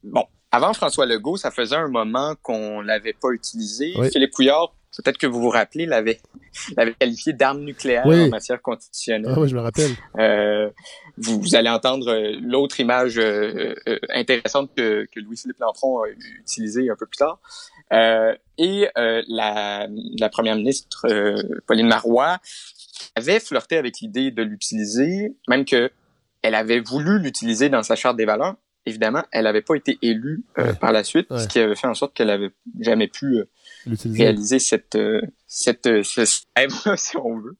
bon, 0.04 0.24
avant 0.50 0.72
François 0.72 1.06
Legault, 1.06 1.36
ça 1.36 1.50
faisait 1.50 1.76
un 1.76 1.88
moment 1.88 2.34
qu'on 2.42 2.80
l'avait 2.80 3.12
pas 3.12 3.30
utilisé. 3.30 3.92
Philippe 4.10 4.32
Couillard, 4.32 4.72
peut-être 4.96 5.18
que 5.18 5.26
vous 5.26 5.40
vous 5.40 5.50
rappelez, 5.50 5.86
l'avait 5.86 6.20
l'avait 6.76 6.94
qualifié 6.94 7.32
d'arme 7.32 7.60
nucléaire 7.60 8.06
en 8.06 8.28
matière 8.28 8.60
constitutionnelle. 8.62 9.32
Ah 9.34 9.40
oui, 9.40 9.48
je 9.48 9.54
me 9.54 9.60
rappelle. 9.60 9.90
Euh, 10.18 10.70
vous, 11.16 11.54
allez 11.54 11.68
entendre 11.68 12.10
euh, 12.10 12.36
l'autre 12.40 12.80
image 12.80 13.18
euh, 13.18 13.74
intéressante 14.08 14.70
que, 14.76 15.06
que 15.12 15.20
Louis-Philippe 15.20 15.58
Lantron 15.60 16.02
a 16.02 16.08
utilisée 16.40 16.90
un 16.90 16.96
peu 16.96 17.06
plus 17.06 17.18
tard. 17.18 17.38
et 18.58 18.88
la, 18.96 19.86
la 20.18 20.28
première 20.28 20.56
ministre 20.56 21.06
Pauline 21.66 21.88
Marois 21.88 22.38
avait 23.14 23.40
flirté 23.40 23.76
avec 23.76 24.00
l'idée 24.00 24.30
de 24.30 24.42
l'utiliser, 24.42 25.36
même 25.48 25.64
que 25.64 25.90
elle 26.42 26.54
avait 26.54 26.80
voulu 26.80 27.18
l'utiliser 27.18 27.68
dans 27.68 27.82
sa 27.82 27.96
charte 27.96 28.16
des 28.16 28.24
valeurs, 28.24 28.54
évidemment, 28.88 29.22
elle 29.32 29.44
n'avait 29.44 29.62
pas 29.62 29.74
été 29.74 29.98
élue 30.02 30.44
euh, 30.58 30.72
par 30.74 30.92
la 30.92 31.04
suite, 31.04 31.26
ce 31.36 31.46
qui 31.46 31.58
avait 31.58 31.74
fait 31.74 31.86
en 31.86 31.94
sorte 31.94 32.14
qu'elle 32.14 32.28
n'avait 32.28 32.50
jamais 32.80 33.08
pu 33.08 33.36
euh, 33.36 33.44
réaliser 34.04 34.58
cette 34.58 34.96
euh, 34.96 35.20
cette 35.46 36.02
ce 36.02 36.24
si 36.96 37.16
on 37.16 37.38
veut. 37.38 37.56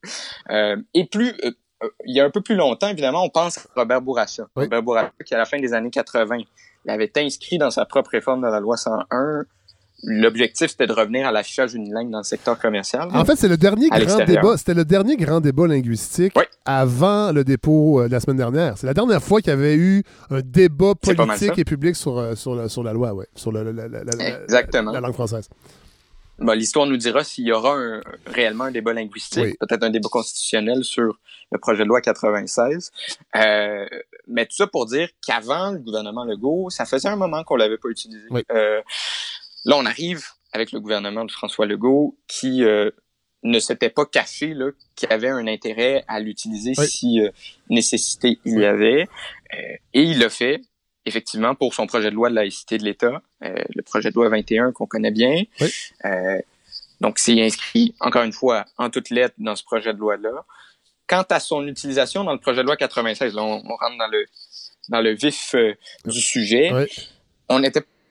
et 0.94 1.04
plus 1.04 1.34
il 2.04 2.16
y 2.16 2.20
a 2.20 2.24
un 2.24 2.30
peu 2.30 2.40
plus 2.40 2.56
longtemps, 2.56 2.88
évidemment, 2.88 3.22
on 3.22 3.30
pense 3.30 3.58
à 3.58 3.62
Robert 3.76 4.02
Bourassa. 4.02 4.48
Robert 4.56 4.82
Bourassa, 4.82 5.12
qui 5.24 5.34
à 5.34 5.38
la 5.38 5.44
fin 5.44 5.60
des 5.60 5.74
années 5.74 5.90
80, 5.90 6.38
il 6.84 6.90
avait 6.90 7.12
inscrit 7.18 7.56
dans 7.56 7.70
sa 7.70 7.84
propre 7.84 8.10
réforme 8.10 8.40
de 8.42 8.48
la 8.48 8.58
loi 8.58 8.76
101 8.76 9.44
L'objectif, 10.04 10.70
c'était 10.70 10.86
de 10.86 10.92
revenir 10.92 11.26
à 11.26 11.32
l'affichage 11.32 11.72
d'une 11.72 11.92
langue 11.92 12.10
dans 12.10 12.18
le 12.18 12.24
secteur 12.24 12.58
commercial. 12.58 13.08
En 13.12 13.24
fait, 13.24 13.34
c'est 13.36 13.48
le 13.48 13.56
dernier 13.56 13.88
grand 13.88 14.24
débat. 14.24 14.56
C'était 14.56 14.74
le 14.74 14.84
dernier 14.84 15.16
grand 15.16 15.40
débat 15.40 15.66
linguistique 15.66 16.34
avant 16.64 17.32
le 17.32 17.42
dépôt 17.42 18.00
euh, 18.00 18.06
de 18.06 18.12
la 18.12 18.20
semaine 18.20 18.36
dernière. 18.36 18.78
C'est 18.78 18.86
la 18.86 18.94
dernière 18.94 19.22
fois 19.22 19.40
qu'il 19.40 19.50
y 19.50 19.54
avait 19.54 19.74
eu 19.74 20.04
un 20.30 20.40
débat 20.40 20.94
politique 20.94 21.58
et 21.58 21.64
public 21.64 21.96
sur, 21.96 22.18
euh, 22.18 22.34
sur, 22.36 22.54
la, 22.54 22.68
sur 22.68 22.84
la 22.84 22.92
loi, 22.92 23.12
ouais, 23.12 23.26
sur 23.34 23.50
la, 23.50 23.64
la, 23.64 25.00
langue 25.00 25.14
française. 25.14 25.48
L'histoire 26.40 26.86
nous 26.86 26.96
dira 26.96 27.24
s'il 27.24 27.46
y 27.46 27.52
aura 27.52 27.76
réellement 28.26 28.64
un 28.64 28.70
débat 28.70 28.92
linguistique, 28.92 29.58
peut-être 29.58 29.82
un 29.82 29.90
débat 29.90 30.08
constitutionnel 30.08 30.84
sur 30.84 31.18
le 31.50 31.58
projet 31.58 31.82
de 31.82 31.88
loi 31.88 32.00
96. 32.00 32.92
Euh, 33.36 33.86
mais 34.26 34.46
tout 34.46 34.56
ça 34.56 34.66
pour 34.66 34.86
dire 34.86 35.08
qu'avant 35.26 35.72
le 35.72 35.78
gouvernement 35.78 36.24
Legault, 36.24 36.70
ça 36.70 36.84
faisait 36.84 37.08
un 37.08 37.16
moment 37.16 37.42
qu'on 37.44 37.56
l'avait 37.56 37.78
pas 37.78 37.88
utilisé. 37.88 38.26
Euh, 38.52 38.80
Là, 39.64 39.76
on 39.76 39.86
arrive 39.86 40.24
avec 40.52 40.72
le 40.72 40.80
gouvernement 40.80 41.24
de 41.24 41.32
François 41.32 41.66
Legault 41.66 42.16
qui 42.26 42.64
euh, 42.64 42.90
ne 43.42 43.58
s'était 43.58 43.90
pas 43.90 44.06
caché 44.06 44.54
là, 44.54 44.70
qu'il 44.96 45.12
avait 45.12 45.28
un 45.28 45.46
intérêt 45.46 46.04
à 46.08 46.20
l'utiliser 46.20 46.74
si 46.74 47.20
euh, 47.20 47.30
nécessité 47.68 48.38
il 48.44 48.60
y 48.60 48.64
avait. 48.64 49.08
Euh, 49.54 49.76
et 49.94 50.02
il 50.02 50.18
l'a 50.18 50.30
fait, 50.30 50.60
effectivement, 51.04 51.54
pour 51.54 51.74
son 51.74 51.86
projet 51.86 52.10
de 52.10 52.14
loi 52.14 52.30
de 52.30 52.34
laïcité 52.34 52.78
de 52.78 52.84
l'État, 52.84 53.22
le 53.40 53.82
projet 53.82 54.10
de 54.10 54.14
loi 54.14 54.28
21 54.28 54.72
qu'on 54.72 54.86
connaît 54.86 55.10
bien. 55.10 55.42
donc, 57.00 57.18
c'est 57.18 57.40
inscrit, 57.40 57.94
encore 58.00 58.24
une 58.24 58.32
fois, 58.32 58.64
en 58.76 58.90
toutes 58.90 59.10
lettres 59.10 59.36
dans 59.38 59.54
ce 59.54 59.64
projet 59.64 59.92
de 59.92 59.98
loi-là. 59.98 60.44
Quant 61.06 61.24
à 61.30 61.40
son 61.40 61.66
utilisation 61.66 62.24
dans 62.24 62.32
le 62.32 62.40
projet 62.40 62.58
de 62.58 62.66
loi 62.66 62.76
96, 62.76 63.34
là, 63.34 63.42
on, 63.42 63.62
rentre 63.62 63.96
dans 63.98 64.08
le, 64.08 64.26
dans 64.90 65.00
le 65.00 65.14
vif 65.14 65.54
du 66.04 66.20
sujet. 66.20 66.70
On 67.48 67.62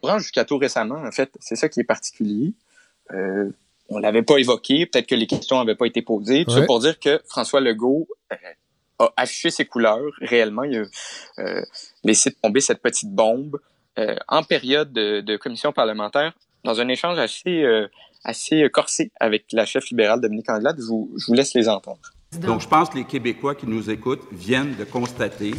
était 0.04 0.20
jusqu'à 0.20 0.46
tout 0.46 0.58
récemment, 0.58 1.04
en 1.04 1.12
fait. 1.12 1.32
C'est 1.40 1.56
ça 1.56 1.70
qui 1.70 1.80
est 1.80 1.86
particulier. 1.86 2.54
Euh, 3.12 3.50
on 3.90 4.00
l'avait 4.00 4.24
pas 4.24 4.38
évoqué, 4.38 4.86
peut-être 4.86 5.08
que 5.08 5.16
les 5.16 5.28
questions 5.28 5.58
n'avaient 5.58 5.76
pas 5.76 5.86
été 5.86 6.02
posées. 6.02 6.46
Tout 6.46 6.52
ça 6.52 6.62
pour 6.64 6.80
dire 6.80 7.00
que 7.00 7.22
François 7.28 7.62
Legault 7.62 8.08
euh, 8.32 8.36
a 9.00 9.14
affiché 9.18 9.50
ses 9.50 9.66
couleurs 9.66 10.12
réellement. 10.22 10.64
Il 10.64 10.78
a 10.78 11.42
euh, 11.42 11.62
laissé 12.04 12.32
tomber 12.32 12.60
cette 12.60 12.82
petite 12.82 13.12
bombe 13.12 13.60
euh, 13.98 14.16
en 14.28 14.44
période 14.44 14.92
de, 14.92 15.38
commission 15.38 15.72
parlementaire 15.72 16.34
dans 16.64 16.82
un 16.82 16.88
échange 16.88 17.18
assez 17.18 17.66
assez 18.24 18.70
corsé 18.70 19.12
avec 19.22 19.46
la 19.54 19.66
chef 19.66 19.90
libérale 19.90 20.20
Dominique 20.20 20.50
Anglade. 20.50 20.76
Je 20.80 20.86
vous, 20.86 21.10
je 21.16 21.28
vous 21.28 21.34
laisse 21.34 21.54
les 21.54 21.70
entendre. 21.70 22.00
Donc, 22.42 22.60
je 22.60 22.68
pense 22.68 22.90
que 22.90 22.98
les 22.98 23.06
Québécois 23.06 23.56
qui 23.56 23.68
nous 23.68 23.90
écoutent 23.90 24.28
viennent 24.34 24.76
de 24.76 24.84
constater 24.84 25.52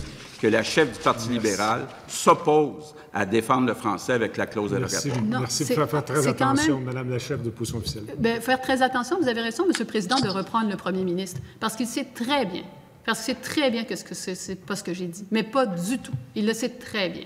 que 0.43 0.47
la 0.47 0.62
chef 0.62 0.93
du 0.93 1.02
Parti 1.02 1.31
libéral 1.31 1.86
s'oppose 2.09 2.94
à 3.12 3.26
défendre 3.26 3.66
le 3.66 3.74
français 3.74 4.12
avec 4.12 4.36
la 4.36 4.47
clause 4.47 4.70
dérogatoire. 4.70 5.16
Merci, 5.22 5.64
Merci 5.64 5.64
de 5.64 5.86
faire 5.86 6.05
très 6.05 6.26
attention, 6.26 6.80
Madame 6.80 7.10
la 7.10 7.18
chef 7.18 7.43
de 7.43 7.51
position 7.51 7.78
officielle. 7.78 8.05
Ben, 8.18 8.40
faire 8.40 8.60
très 8.60 8.82
attention, 8.82 9.18
vous 9.20 9.28
avez 9.28 9.40
raison, 9.40 9.66
Monsieur 9.66 9.85
le 9.85 9.89
Président, 9.89 10.20
de 10.20 10.28
reprendre 10.28 10.70
le 10.70 10.76
Premier 10.76 11.05
ministre, 11.05 11.40
parce 11.60 11.76
qu'il 11.76 11.86
sait 11.86 12.09
très 12.14 12.44
bien, 12.44 12.62
parce 13.05 13.24
qu'il 13.24 13.35
sait 13.35 13.40
très 13.40 13.70
bien 13.70 13.85
que 13.85 13.97
ce 13.97 14.35
c'est 14.35 14.55
pas 14.56 14.76
ce 14.76 14.85
que 14.85 14.94
j'ai 14.94 15.06
dit, 15.06 15.26
mais 15.30 15.43
pas 15.43 15.66
du 15.66 15.98
tout. 15.98 16.12
Il 16.35 16.47
le 16.47 16.52
sait 16.52 16.68
très 16.68 17.09
bien. 17.09 17.24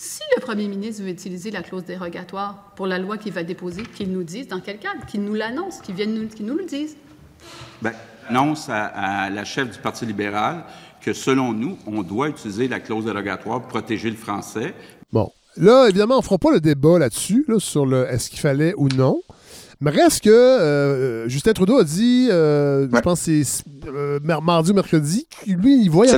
Si 0.00 0.22
le 0.36 0.40
premier 0.40 0.68
ministre 0.68 1.02
veut 1.02 1.08
utiliser 1.08 1.50
la 1.50 1.62
clause 1.62 1.84
dérogatoire 1.84 2.72
pour 2.76 2.86
la 2.86 3.00
loi 3.00 3.18
qu'il 3.18 3.32
va 3.32 3.42
déposer, 3.42 3.82
qu'il 3.82 4.12
nous 4.12 4.22
dise 4.22 4.46
dans 4.46 4.60
quel 4.60 4.78
cadre, 4.78 5.04
qu'il 5.06 5.22
nous 5.22 5.34
l'annonce, 5.34 5.80
qu'il 5.80 5.96
vienne 5.96 6.14
nous, 6.14 6.28
qu'il 6.28 6.46
nous 6.46 6.56
le 6.56 6.66
dise. 6.66 6.96
Bien, 7.82 7.92
annonce 8.28 8.68
à, 8.68 9.28
la 9.28 9.44
chef 9.44 9.70
du 9.70 9.78
Parti 9.80 10.06
libéral 10.06 10.64
que, 11.00 11.12
selon 11.12 11.52
nous, 11.52 11.78
on 11.84 12.04
doit 12.04 12.28
utiliser 12.28 12.68
la 12.68 12.78
clause 12.78 13.06
dérogatoire 13.06 13.60
pour 13.60 13.68
protéger 13.68 14.08
le 14.08 14.16
français. 14.16 14.72
Bon. 15.12 15.32
Là, 15.56 15.86
évidemment, 15.88 16.14
on 16.14 16.18
ne 16.18 16.24
fera 16.24 16.38
pas 16.38 16.52
le 16.52 16.60
débat 16.60 16.98
là-dessus, 16.98 17.46
sur 17.58 17.84
le 17.86 18.06
est-ce 18.08 18.30
qu'il 18.30 18.38
fallait 18.38 18.74
ou 18.76 18.88
non. 18.88 19.20
Mais 19.80 19.92
reste 19.92 20.24
que 20.24 20.30
euh, 20.30 21.28
Justin 21.28 21.52
Trudeau 21.52 21.78
a 21.78 21.84
dit, 21.84 22.28
euh, 22.30 22.88
je 22.92 23.00
pense 23.00 23.24
que 23.24 23.44
c'est 23.44 23.64
euh, 23.86 24.18
mardi 24.20 24.72
ou 24.72 24.74
mercredi, 24.74 25.28
lui, 25.46 25.82
il 25.82 25.88
voyait, 25.88 26.12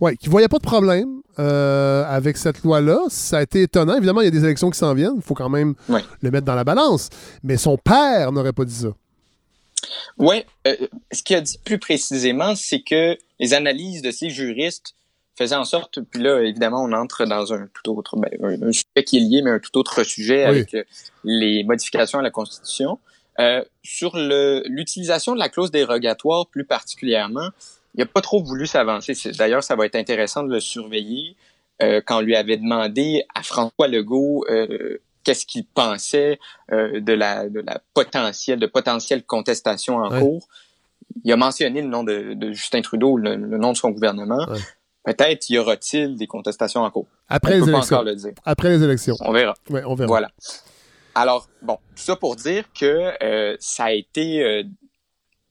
ouais, 0.00 0.16
voyait 0.26 0.48
pas 0.48 0.58
de 0.58 0.62
problème 0.62 1.20
avec 1.36 2.38
cette 2.38 2.62
loi-là. 2.62 2.98
Ça 3.08 3.38
a 3.38 3.42
été 3.42 3.62
étonnant. 3.62 3.96
Évidemment, 3.96 4.22
il 4.22 4.24
y 4.24 4.28
a 4.28 4.30
des 4.30 4.44
élections 4.44 4.70
qui 4.70 4.78
s'en 4.78 4.94
viennent. 4.94 5.16
Il 5.16 5.22
faut 5.22 5.34
quand 5.34 5.50
même 5.50 5.74
le 6.22 6.30
mettre 6.30 6.46
dans 6.46 6.54
la 6.54 6.64
balance. 6.64 7.10
Mais 7.42 7.58
son 7.58 7.76
père 7.76 8.32
n'aurait 8.32 8.54
pas 8.54 8.64
dit 8.64 8.74
ça. 8.74 8.88
Oui, 10.16 10.42
ce 11.12 11.22
qu'il 11.22 11.36
a 11.36 11.42
dit 11.42 11.58
plus 11.62 11.78
précisément, 11.78 12.54
c'est 12.56 12.80
que 12.80 13.18
les 13.38 13.52
analyses 13.52 14.00
de 14.00 14.10
ces 14.10 14.30
juristes 14.30 14.95
faisaient 15.36 15.56
en 15.56 15.64
sorte, 15.64 16.00
puis 16.00 16.22
là, 16.22 16.40
évidemment, 16.40 16.82
on 16.82 16.92
entre 16.92 17.24
dans 17.26 17.52
un 17.52 17.68
tout 17.72 17.96
autre, 17.96 18.16
ben, 18.16 18.30
un, 18.42 18.72
sujet 18.72 19.04
qui 19.04 19.18
est 19.18 19.20
lié, 19.20 19.42
mais 19.42 19.50
un 19.50 19.58
tout 19.58 19.76
autre 19.78 20.02
sujet 20.02 20.44
avec 20.44 20.74
euh, 20.74 20.84
les 21.24 21.64
modifications 21.64 22.18
à 22.18 22.22
la 22.22 22.30
Constitution. 22.30 22.98
Euh, 23.38 23.62
sur 23.82 24.16
l'utilisation 24.16 25.34
de 25.34 25.38
la 25.38 25.50
clause 25.50 25.70
dérogatoire 25.70 26.46
plus 26.46 26.64
particulièrement, 26.64 27.50
il 27.94 28.00
n'a 28.00 28.06
pas 28.06 28.22
trop 28.22 28.42
voulu 28.42 28.66
s'avancer. 28.66 29.12
D'ailleurs, 29.36 29.62
ça 29.62 29.76
va 29.76 29.86
être 29.86 29.96
intéressant 29.96 30.42
de 30.42 30.52
le 30.52 30.60
surveiller. 30.60 31.36
quand 31.80 32.18
on 32.18 32.20
lui 32.20 32.34
avait 32.34 32.56
demandé 32.56 33.24
à 33.34 33.42
François 33.42 33.88
Legault 33.88 34.44
qu'est-ce 35.26 35.44
qu'il 35.44 35.66
pensait 35.66 36.38
euh, 36.70 37.00
de 37.00 37.12
la 37.12 37.48
de 37.48 37.60
la 37.60 37.80
potentielle 37.94 38.60
de 38.60 38.66
potentielle 38.66 39.24
contestation 39.24 39.96
en 39.96 40.20
cours. 40.20 40.46
il 41.24 41.32
a 41.32 41.36
mentionné 41.36 41.82
le 41.82 41.88
nom 41.88 42.04
de, 42.04 42.36
Justin 42.52 42.80
Trudeau, 42.80 43.16
le, 43.16 43.36
nom 43.36 43.72
de 43.72 43.76
son 43.76 43.90
gouvernement. 43.90 44.46
Peut-être 45.06 45.48
y 45.50 45.56
aura-t-il 45.56 46.16
des 46.16 46.26
contestations 46.26 46.82
en 46.82 46.90
cours. 46.90 47.06
Après 47.28 47.60
les 47.60 47.68
élections. 47.68 48.04
Après 48.44 48.70
les 48.70 48.82
élections. 48.82 49.14
On 49.20 49.30
verra. 49.30 49.54
Ouais, 49.70 49.84
on 49.86 49.94
verra. 49.94 50.08
Voilà. 50.08 50.30
Alors, 51.14 51.48
bon, 51.62 51.78
tout 51.94 52.02
ça 52.02 52.16
pour 52.16 52.34
dire 52.34 52.64
que 52.78 53.12
euh, 53.22 53.56
ça 53.60 53.84
a 53.84 53.92
été 53.92 54.42
euh, 54.42 54.64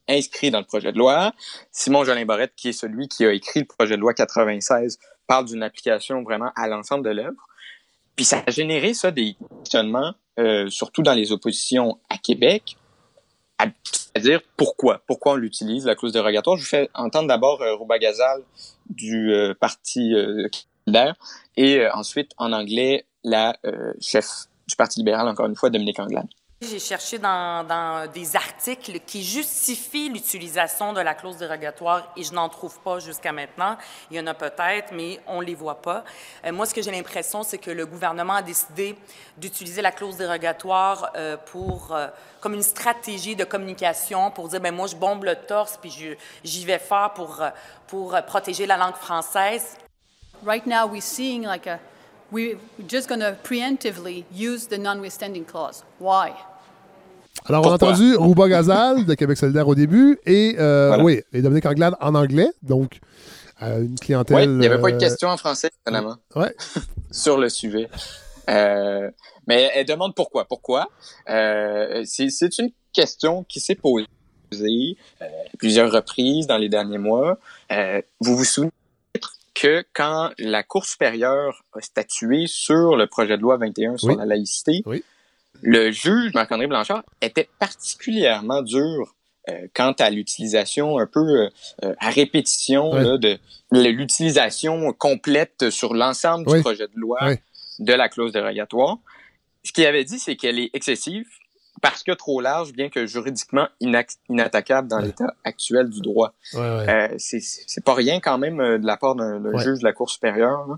inscrit 0.10 0.52
dans 0.52 0.60
le 0.60 0.65
projet 0.65 0.91
de 0.91 0.98
loi. 0.98 1.32
Simon 1.72 2.03
Jolin 2.03 2.26
Barrette, 2.26 2.52
qui 2.57 2.68
est 2.69 2.73
celui 2.73 3.07
qui 3.07 3.26
a 3.26 3.32
écrit 3.32 3.61
le 3.61 3.65
projet 3.65 3.95
de 3.95 4.02
loi 4.02 4.14
96, 4.14 4.99
parle 5.26 5.45
d'une 5.45 5.64
application 5.64 6.22
vraiment 6.22 6.52
à 6.57 6.68
l'ensemble 6.68 7.06
de 7.06 7.11
l'œuvre. 7.11 7.48
Puis 8.18 8.26
ça 8.26 8.44
a 8.45 8.52
généré 8.52 8.94
ça 8.94 9.11
des 9.11 9.38
questionnements, 9.60 10.15
euh, 10.38 10.69
surtout 10.69 11.02
dans 11.02 11.14
les 11.14 11.32
oppositions 11.32 11.98
à 12.10 12.18
Québec, 12.18 12.76
c'est-à-dire 13.60 14.41
pourquoi, 14.57 15.02
pourquoi 15.07 15.34
on 15.34 15.36
l'utilise, 15.36 15.86
la 15.86 15.95
clause 15.95 16.14
dérogatoire. 16.14 16.57
Je 16.57 16.61
vous 16.61 16.69
fais 16.69 16.90
entendre 16.94 17.27
d'abord 17.27 17.61
euh, 17.61 17.76
Rouba 17.76 17.99
Gazal 17.99 18.41
du 18.90 19.34
euh, 19.34 19.53
Parti 19.53 20.14
euh, 20.14 20.48
et 21.57 21.88
ensuite 21.94 22.32
en 22.38 22.53
anglais 22.53 23.06
la 23.23 23.57
chef 23.99 24.45
du 24.68 24.76
Parti 24.76 24.99
libéral, 24.99 25.27
encore 25.27 25.48
une 25.48 25.56
fois, 25.56 25.72
Dominique 25.72 25.99
Anglade. 25.99 26.27
J'ai 26.61 26.80
cherché 26.80 27.19
dans, 27.19 28.10
des 28.14 28.38
articles 28.38 29.02
qui 29.06 29.26
justifient 29.26 30.07
l'utilisation 30.07 30.94
de 30.94 31.02
la 31.02 31.14
clause 31.14 31.36
dérogatoire 31.36 32.14
et 32.15 32.23
je 32.23 32.32
n'en 32.32 32.48
trouve 32.48 32.80
pas 32.80 32.99
jusqu'à 32.99 33.34
maintenant. 33.34 33.77
Il 34.10 34.15
y 34.15 34.19
en 34.22 34.27
a 34.27 34.34
peut-être, 34.34 34.94
mais 34.94 35.19
on 35.27 35.41
ne 35.41 35.45
les 35.45 35.53
voit 35.53 35.82
pas. 35.82 36.06
Euh, 36.45 36.53
moi, 36.53 36.65
ce 36.65 36.73
que 36.73 36.82
j'ai 36.82 36.91
l'impression, 36.91 37.44
c'est 37.44 37.57
que 37.57 37.72
le 37.72 37.86
gouvernement 37.86 38.36
a 38.36 38.41
décidé 38.41 38.98
d'utiliser 39.36 39.82
la 39.82 39.91
clause 39.91 40.15
dérogatoire 40.15 41.11
euh, 41.18 41.36
pour, 41.36 41.94
euh, 41.94 42.07
comme 42.40 42.53
une 42.53 42.64
stratégie 42.64 43.36
de 43.36 43.44
communication 43.44 44.32
pour 44.32 44.48
dire, 44.48 44.61
ben 44.61 44.73
moi, 44.73 44.88
je 44.88 44.95
bombe 44.95 45.26
le 45.26 45.36
torse 45.36 45.76
puis 45.76 46.15
j'y 46.41 46.65
vais 46.65 46.80
fort 46.80 47.14
pour, 47.15 47.44
pour 47.88 48.18
protéger 48.26 48.65
la 48.65 48.77
langue 48.77 48.95
française. 48.95 49.76
Right 50.45 50.65
now, 50.65 50.88
we're 50.88 51.02
seeing 51.02 51.44
like 51.44 51.68
a 51.68 51.82
we're 52.31 52.57
just 52.88 53.07
going 53.07 53.22
to 53.22 53.38
preemptively 53.43 54.26
use 54.31 54.68
the 54.68 54.77
notwithstanding 54.77 55.45
clause. 55.45 55.84
Why? 55.99 56.34
Alors, 57.47 57.65
on 57.65 57.72
a 57.72 57.73
entendu 57.76 58.15
Rouba 58.15 58.47
Gazal 58.47 59.06
de 59.06 59.14
Québec 59.14 59.38
solidaire 59.38 59.68
au 59.68 59.76
début 59.76 60.18
et, 60.26 60.56
euh, 60.57 60.97
oui, 61.02 61.22
et 61.31 61.41
Dominique 61.41 61.65
Anglade 61.65 61.95
en 61.99 62.15
anglais, 62.15 62.47
donc 62.64 62.99
euh, 63.61 63.84
une 63.84 63.99
clientèle. 63.99 64.38
Oui, 64.38 64.43
il 64.43 64.57
n'y 64.57 64.65
avait 64.65 64.81
pas 64.81 64.89
de 64.89 64.95
euh, 64.95 64.99
question 64.99 65.30
en 65.30 65.38
français, 65.38 65.69
finalement, 65.85 66.15
ouais. 66.35 66.56
sur 67.11 67.38
le 67.38 67.49
sujet. 67.49 67.89
Euh, 68.49 69.11
mais 69.47 69.69
elle 69.76 69.85
demande 69.85 70.15
pourquoi. 70.15 70.45
Pourquoi? 70.45 70.89
Euh, 71.30 72.03
c'est 72.06 72.57
une 72.57 72.72
question 72.93 73.43
qui 73.43 73.60
s'est 73.60 73.76
posée 73.76 74.97
à 75.22 75.26
plusieurs 75.57 75.91
reprises 75.91 76.47
dans 76.47 76.57
les 76.57 76.69
derniers 76.69 76.97
mois. 76.97 77.38
vous 78.22 78.38
vous 78.38 78.43
souvenez 78.43 78.72
que 79.56 79.84
quand 79.94 80.32
la 80.38 80.64
Cour 80.64 80.86
supérieure 80.86 81.64
a 81.73 81.82
statué 81.82 82.45
sur 82.48 82.95
le 82.95 83.07
projet 83.07 83.38
de 83.38 83.41
loi 83.41 83.57
21 83.57 83.98
sur 83.98 84.15
la 84.15 84.26
laïcité, 84.26 84.84
le 85.61 85.91
juge 85.91 86.34
Marc-André 86.34 86.68
Blanchard 86.68 87.03
était 87.22 87.49
particulièrement 87.57 88.61
dur 88.61 89.15
euh, 89.49 89.68
quant 89.73 89.94
à 89.99 90.10
l'utilisation 90.10 90.99
un 90.99 91.07
peu 91.07 91.49
euh, 91.84 91.95
à 91.99 92.10
répétition 92.10 92.91
de 93.18 93.40
l'utilisation 93.72 94.91
complète 94.94 95.69
sur 95.69 95.94
l'ensemble 95.94 96.45
du 96.45 96.61
projet 96.61 96.88
de 96.88 96.99
loi 96.99 97.19
de 97.80 97.94
la 97.94 98.10
clause 98.10 98.32
dérogatoire. 98.32 98.98
Ce 99.64 99.72
qu'il 99.72 99.86
avait 99.86 100.03
dit, 100.03 100.19
c'est 100.19 100.36
qu'elle 100.36 100.60
est 100.60 100.69
excessive, 100.73 101.27
parce 101.81 102.03
que 102.03 102.11
trop 102.11 102.41
large, 102.41 102.72
bien 102.72 102.89
que 102.89 103.06
juridiquement 103.06 103.68
inattaquable 103.80 104.88
dans 104.88 104.99
l'état 104.99 105.35
actuel 105.43 105.89
du 105.89 106.02
droit. 106.02 106.34
Euh, 106.56 107.10
c'est 107.18 107.84
pas 107.84 107.93
rien 107.93 108.19
quand 108.19 108.38
même 108.38 108.60
euh, 108.60 108.77
de 108.77 108.85
la 108.85 108.97
part 108.97 109.15
d'un 109.15 109.57
juge 109.57 109.80
de 109.80 109.84
la 109.84 109.93
Cour 109.93 110.10
supérieure. 110.10 110.77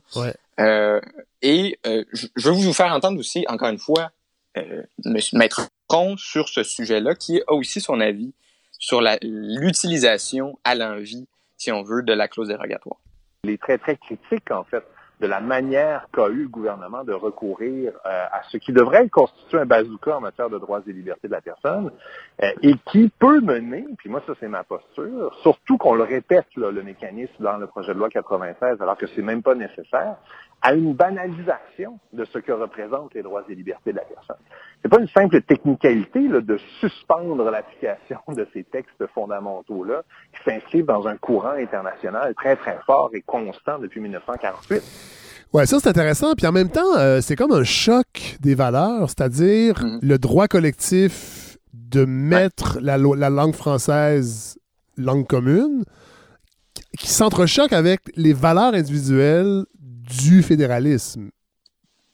Euh, 0.59 0.99
et 1.41 1.79
euh, 1.85 2.03
je, 2.13 2.27
veux 2.49 2.51
vous 2.51 2.73
faire 2.73 2.91
entendre 2.93 3.19
aussi, 3.19 3.45
encore 3.47 3.69
une 3.69 3.77
fois, 3.77 4.11
euh, 4.57 4.83
Maître 5.33 5.69
Con 5.87 6.17
sur 6.17 6.49
ce 6.49 6.63
sujet-là, 6.63 7.15
qui 7.15 7.41
a 7.47 7.53
aussi 7.53 7.79
son 7.79 7.99
avis 7.99 8.33
sur 8.79 9.01
l'utilisation 9.21 10.57
à 10.63 10.75
l'envie, 10.75 11.27
si 11.57 11.71
on 11.71 11.83
veut, 11.83 12.01
de 12.01 12.13
la 12.13 12.27
clause 12.27 12.47
dérogatoire. 12.47 12.97
Il 13.43 13.51
est 13.51 13.61
très, 13.61 13.77
très 13.77 13.97
critique, 13.97 14.49
en 14.51 14.63
fait, 14.63 14.83
de 15.19 15.27
la 15.27 15.39
manière 15.39 16.07
qu'a 16.13 16.27
eu 16.29 16.43
le 16.43 16.47
gouvernement 16.47 17.03
de 17.03 17.13
recourir 17.13 17.93
euh, 18.05 18.25
à 18.31 18.43
ce 18.51 18.57
qui 18.57 18.71
devrait 18.71 19.09
constituer 19.09 19.59
un 19.59 19.65
bazooka 19.65 20.17
en 20.17 20.21
matière 20.21 20.49
de 20.49 20.59
droits 20.59 20.81
et 20.85 20.93
libertés 20.93 21.27
de 21.27 21.33
la 21.33 21.41
personne 21.41 21.91
euh, 22.43 22.51
et 22.61 22.73
qui 22.91 23.11
peut 23.17 23.41
mener, 23.41 23.85
puis 23.97 24.09
moi 24.09 24.21
ça 24.27 24.33
c'est 24.39 24.47
ma 24.47 24.63
posture, 24.63 25.35
surtout 25.41 25.77
qu'on 25.77 25.95
le 25.95 26.03
répète 26.03 26.47
là, 26.55 26.69
le 26.69 26.83
mécanisme 26.83 27.33
dans 27.39 27.57
le 27.57 27.67
projet 27.67 27.93
de 27.93 27.99
loi 27.99 28.09
96 28.09 28.79
alors 28.81 28.97
que 28.97 29.07
c'est 29.07 29.23
même 29.23 29.41
pas 29.41 29.55
nécessaire, 29.55 30.17
à 30.61 30.73
une 30.73 30.93
banalisation 30.93 31.99
de 32.13 32.25
ce 32.25 32.39
que 32.39 32.51
représentent 32.51 33.13
les 33.13 33.21
droits 33.21 33.43
et 33.47 33.55
libertés 33.55 33.91
de 33.91 33.97
la 33.97 34.03
personne. 34.03 34.37
C'est 34.81 34.89
pas 34.89 34.99
une 34.99 35.07
simple 35.07 35.41
technicalité 35.41 36.27
là, 36.27 36.41
de 36.41 36.57
suspendre 36.79 37.49
l'application 37.49 38.19
de 38.29 38.47
ces 38.53 38.63
textes 38.63 39.05
fondamentaux-là 39.13 40.03
qui 40.33 40.43
s'inscrivent 40.43 40.85
dans 40.85 41.07
un 41.07 41.17
courant 41.17 41.51
international 41.51 42.33
très, 42.35 42.55
très 42.55 42.79
fort 42.85 43.11
et 43.13 43.21
constant 43.21 43.79
depuis 43.79 43.99
1948. 44.01 44.81
Ouais, 45.53 45.65
ça 45.65 45.79
c'est 45.79 45.89
intéressant. 45.89 46.33
Puis 46.35 46.47
en 46.47 46.51
même 46.51 46.69
temps, 46.69 46.97
euh, 46.97 47.21
c'est 47.21 47.35
comme 47.35 47.51
un 47.51 47.63
choc 47.63 48.37
des 48.41 48.55
valeurs, 48.55 49.09
c'est-à-dire 49.09 49.75
mm-hmm. 49.75 49.99
le 50.01 50.17
droit 50.17 50.47
collectif 50.47 51.57
de 51.73 52.05
mettre 52.05 52.79
la, 52.81 52.97
la 52.97 53.29
langue 53.29 53.55
française 53.55 54.57
langue 54.97 55.27
commune, 55.27 55.83
qui 56.97 57.07
s'entrechoque 57.07 57.73
avec 57.73 58.01
les 58.15 58.33
valeurs 58.33 58.73
individuelles 58.73 59.65
du 60.07 60.43
fédéralisme. 60.43 61.29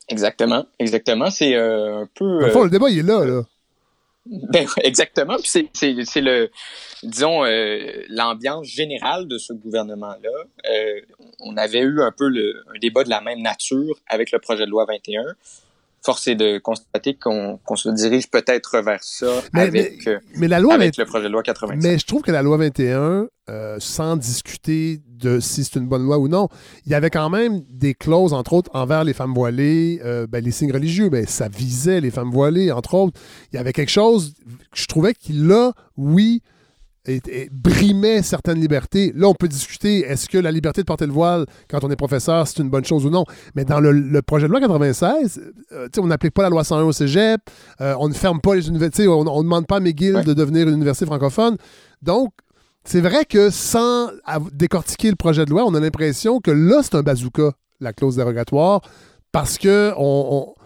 Exactement, 0.10 0.66
exactement. 0.80 1.30
C'est 1.30 1.56
euh, 1.56 2.02
un 2.02 2.10
peu. 2.14 2.46
Enfin, 2.46 2.66
le 2.66 2.70
débat, 2.70 2.90
il 2.90 3.00
est 3.00 3.04
là, 3.04 3.26
là. 3.26 3.44
Ben, 4.26 4.68
exactement. 4.84 5.36
Puis 5.38 5.70
c'est 5.74 6.22
le, 6.22 6.50
disons, 7.04 7.44
euh, 7.46 8.04
l'ambiance 8.10 8.68
générale 8.68 9.28
de 9.28 9.38
ce 9.38 9.54
gouvernement-là. 9.54 10.30
Euh, 10.70 11.02
on 11.40 11.58
avait 11.58 11.82
eu 11.82 12.02
un 12.02 12.12
peu 12.12 12.30
le, 12.30 12.64
un 12.74 12.80
débat 12.80 13.04
de 13.04 13.10
la 13.10 13.22
même 13.22 13.42
nature 13.42 14.00
avec 14.08 14.32
le 14.32 14.40
projet 14.40 14.66
de 14.66 14.72
loi 14.72 14.86
21 14.86 15.24
force 16.04 16.28
est 16.28 16.36
de 16.36 16.58
constater 16.58 17.16
qu'on 17.16 17.60
se 17.76 17.90
dirige 17.90 18.30
peut-être 18.30 18.82
vers 18.82 19.04
ça 19.04 19.42
avec, 19.54 20.08
euh, 20.08 20.20
la 20.40 20.60
loi 20.60 20.78
le 20.78 21.06
projet 21.06 21.26
de 21.26 21.32
loi 21.32 21.44
85. 21.44 21.82
Mais 21.82 21.98
je 21.98 22.06
trouve 22.06 22.22
que 22.22 22.32
la 22.32 22.42
loi 22.42 22.58
21, 22.58 23.28
euh, 23.50 23.78
sans 23.80 24.18
discuter 24.18 25.02
de 25.08 25.40
si 25.40 25.64
c'est 25.64 25.80
une 25.80 25.88
bonne 25.88 26.04
loi 26.04 26.18
ou 26.18 26.28
non, 26.28 26.50
il 26.86 26.92
y 26.92 26.96
avait 26.96 27.10
quand 27.10 27.30
même 27.30 27.62
des 27.70 27.94
clauses, 27.94 28.34
entre 28.34 28.54
autres, 28.54 28.70
envers 28.74 29.04
les 29.04 29.14
femmes 29.14 29.34
voilées, 29.34 30.02
euh, 30.04 30.28
ben, 30.28 30.44
les 30.44 30.52
signes 30.52 30.74
religieux, 30.74 31.10
ben, 31.10 31.26
ça 31.26 31.48
visait 31.48 32.02
les 32.02 32.12
femmes 32.12 32.32
voilées, 32.32 32.72
entre 32.72 32.96
autres. 32.96 33.20
Il 33.52 33.56
y 33.56 33.60
avait 33.60 33.74
quelque 33.74 33.92
chose 33.92 34.34
que 34.72 34.80
je 34.80 34.86
trouvais 34.88 35.14
qu'il 35.14 35.48
là, 35.48 35.72
oui, 35.98 36.42
et, 37.06 37.50
brimait 37.52 38.22
certaines 38.22 38.60
libertés. 38.60 39.12
Là, 39.16 39.28
on 39.28 39.34
peut 39.34 39.48
discuter, 39.48 40.02
est-ce 40.02 40.30
que 40.30 40.38
la 40.38 40.52
liberté 40.52 40.82
de 40.82 40.86
porter 40.86 41.06
le 41.06 41.12
voile 41.12 41.46
quand 41.70 41.84
on 41.84 41.92
est 41.92 41.96
professeur, 41.96 42.48
c'est 42.48 42.62
une 42.62 42.70
bonne 42.70 42.86
chose 42.86 43.06
ou 43.06 43.10
non? 43.10 43.26
Mais 43.56 43.66
dans 43.66 43.80
le, 43.80 44.22
projet 44.22 44.48
de 44.48 44.52
loi 44.52 44.62
96, 44.62 45.42
euh, 45.72 45.88
on 45.98 46.08
n'applique 46.08 46.34
pas 46.34 46.44
la 46.44 46.50
loi 46.50 46.64
101 46.64 46.84
au 46.84 46.92
cégep, 46.92 47.42
euh, 47.82 47.96
on 48.00 48.08
ne 48.08 48.14
ferme 48.14 48.40
pas 48.40 48.56
les 48.56 48.68
universités, 48.68 49.08
on 49.08 49.24
ne 49.24 49.44
demande 49.44 49.68
pas 49.68 49.78
à 49.78 49.80
McGill 49.80 50.22
de 50.26 50.34
devenir 50.34 50.68
une 50.68 50.76
université 50.76 51.06
francophone. 51.06 51.58
Donc, 52.02 52.32
c'est 52.86 53.02
vrai 53.02 53.26
que 53.26 53.50
sans 53.50 54.10
décortiquer 54.52 55.10
le 55.10 55.16
projet 55.16 55.46
de 55.46 55.50
loi, 55.50 55.64
on 55.66 55.74
a 55.74 55.80
l'impression 55.80 56.40
que 56.40 56.52
là, 56.52 56.82
c'est 56.84 56.96
un 56.96 57.02
bazooka, 57.02 57.52
la 57.80 57.94
clause 57.94 58.18
dérogatoire, 58.18 58.82
parce 59.32 59.58
que 59.58 59.94
on 59.98 60.54
on 60.58 60.63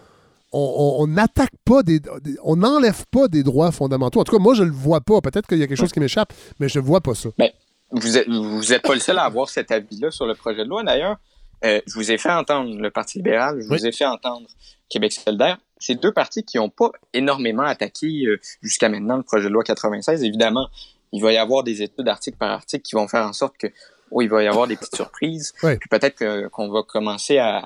n'attaque 0.52 1.52
pas 1.64 1.82
des, 1.82 2.00
on 2.42 2.56
n'enlève 2.56 3.04
pas 3.10 3.28
des 3.28 3.42
droits 3.42 3.70
fondamentaux. 3.72 4.20
En 4.20 4.24
tout 4.24 4.36
cas, 4.36 4.42
moi, 4.42 4.54
je 4.54 4.62
le 4.62 4.70
vois 4.70 5.00
pas. 5.00 5.20
Peut-être 5.20 5.46
qu'il 5.46 5.58
y 5.58 5.62
a 5.62 5.66
quelque 5.66 5.78
chose 5.78 5.92
qui 5.92 6.00
m'échappe, 6.00 6.32
mais 6.58 6.68
je 6.68 6.78
ne 6.78 6.84
vois 6.84 7.00
pas 7.00 7.14
ça. 7.14 7.28
Mais 7.38 7.54
ben, 7.92 8.00
vous 8.00 8.18
êtes, 8.18 8.28
vous 8.28 8.72
êtes 8.72 8.82
pas 8.82 8.94
le 8.94 9.00
seul 9.00 9.18
à 9.18 9.24
avoir 9.24 9.48
cet 9.48 9.70
avis-là 9.70 10.10
sur 10.10 10.26
le 10.26 10.34
projet 10.34 10.64
de 10.64 10.68
loi. 10.68 10.82
D'ailleurs, 10.82 11.16
euh, 11.64 11.80
je 11.86 11.94
vous 11.94 12.10
ai 12.10 12.18
fait 12.18 12.30
entendre 12.30 12.78
le 12.78 12.90
Parti 12.90 13.18
libéral, 13.18 13.60
je 13.60 13.66
vous 13.66 13.86
ai 13.86 13.92
fait 13.92 14.04
entendre 14.04 14.46
Québec 14.88 15.12
solidaire. 15.12 15.58
C'est 15.78 15.94
deux 15.94 16.12
partis 16.12 16.44
qui 16.44 16.56
n'ont 16.56 16.70
pas 16.70 16.90
énormément 17.12 17.62
attaqué 17.62 18.26
euh, 18.26 18.40
jusqu'à 18.62 18.88
maintenant 18.88 19.16
le 19.16 19.22
projet 19.22 19.48
de 19.48 19.52
loi 19.52 19.62
96. 19.64 20.22
Évidemment, 20.24 20.68
il 21.12 21.22
va 21.22 21.32
y 21.32 21.36
avoir 21.36 21.62
des 21.62 21.82
études 21.82 22.08
article 22.08 22.36
par 22.36 22.50
article 22.50 22.82
qui 22.82 22.94
vont 22.94 23.08
faire 23.08 23.26
en 23.26 23.32
sorte 23.32 23.56
que, 23.56 23.68
oh, 24.10 24.22
il 24.22 24.28
va 24.28 24.42
y 24.42 24.46
avoir 24.46 24.66
des 24.66 24.76
petites 24.76 24.96
surprises. 24.96 25.54
Puis 25.60 25.88
peut-être 25.90 26.48
qu'on 26.50 26.68
va 26.68 26.82
commencer 26.82 27.38
à, 27.38 27.64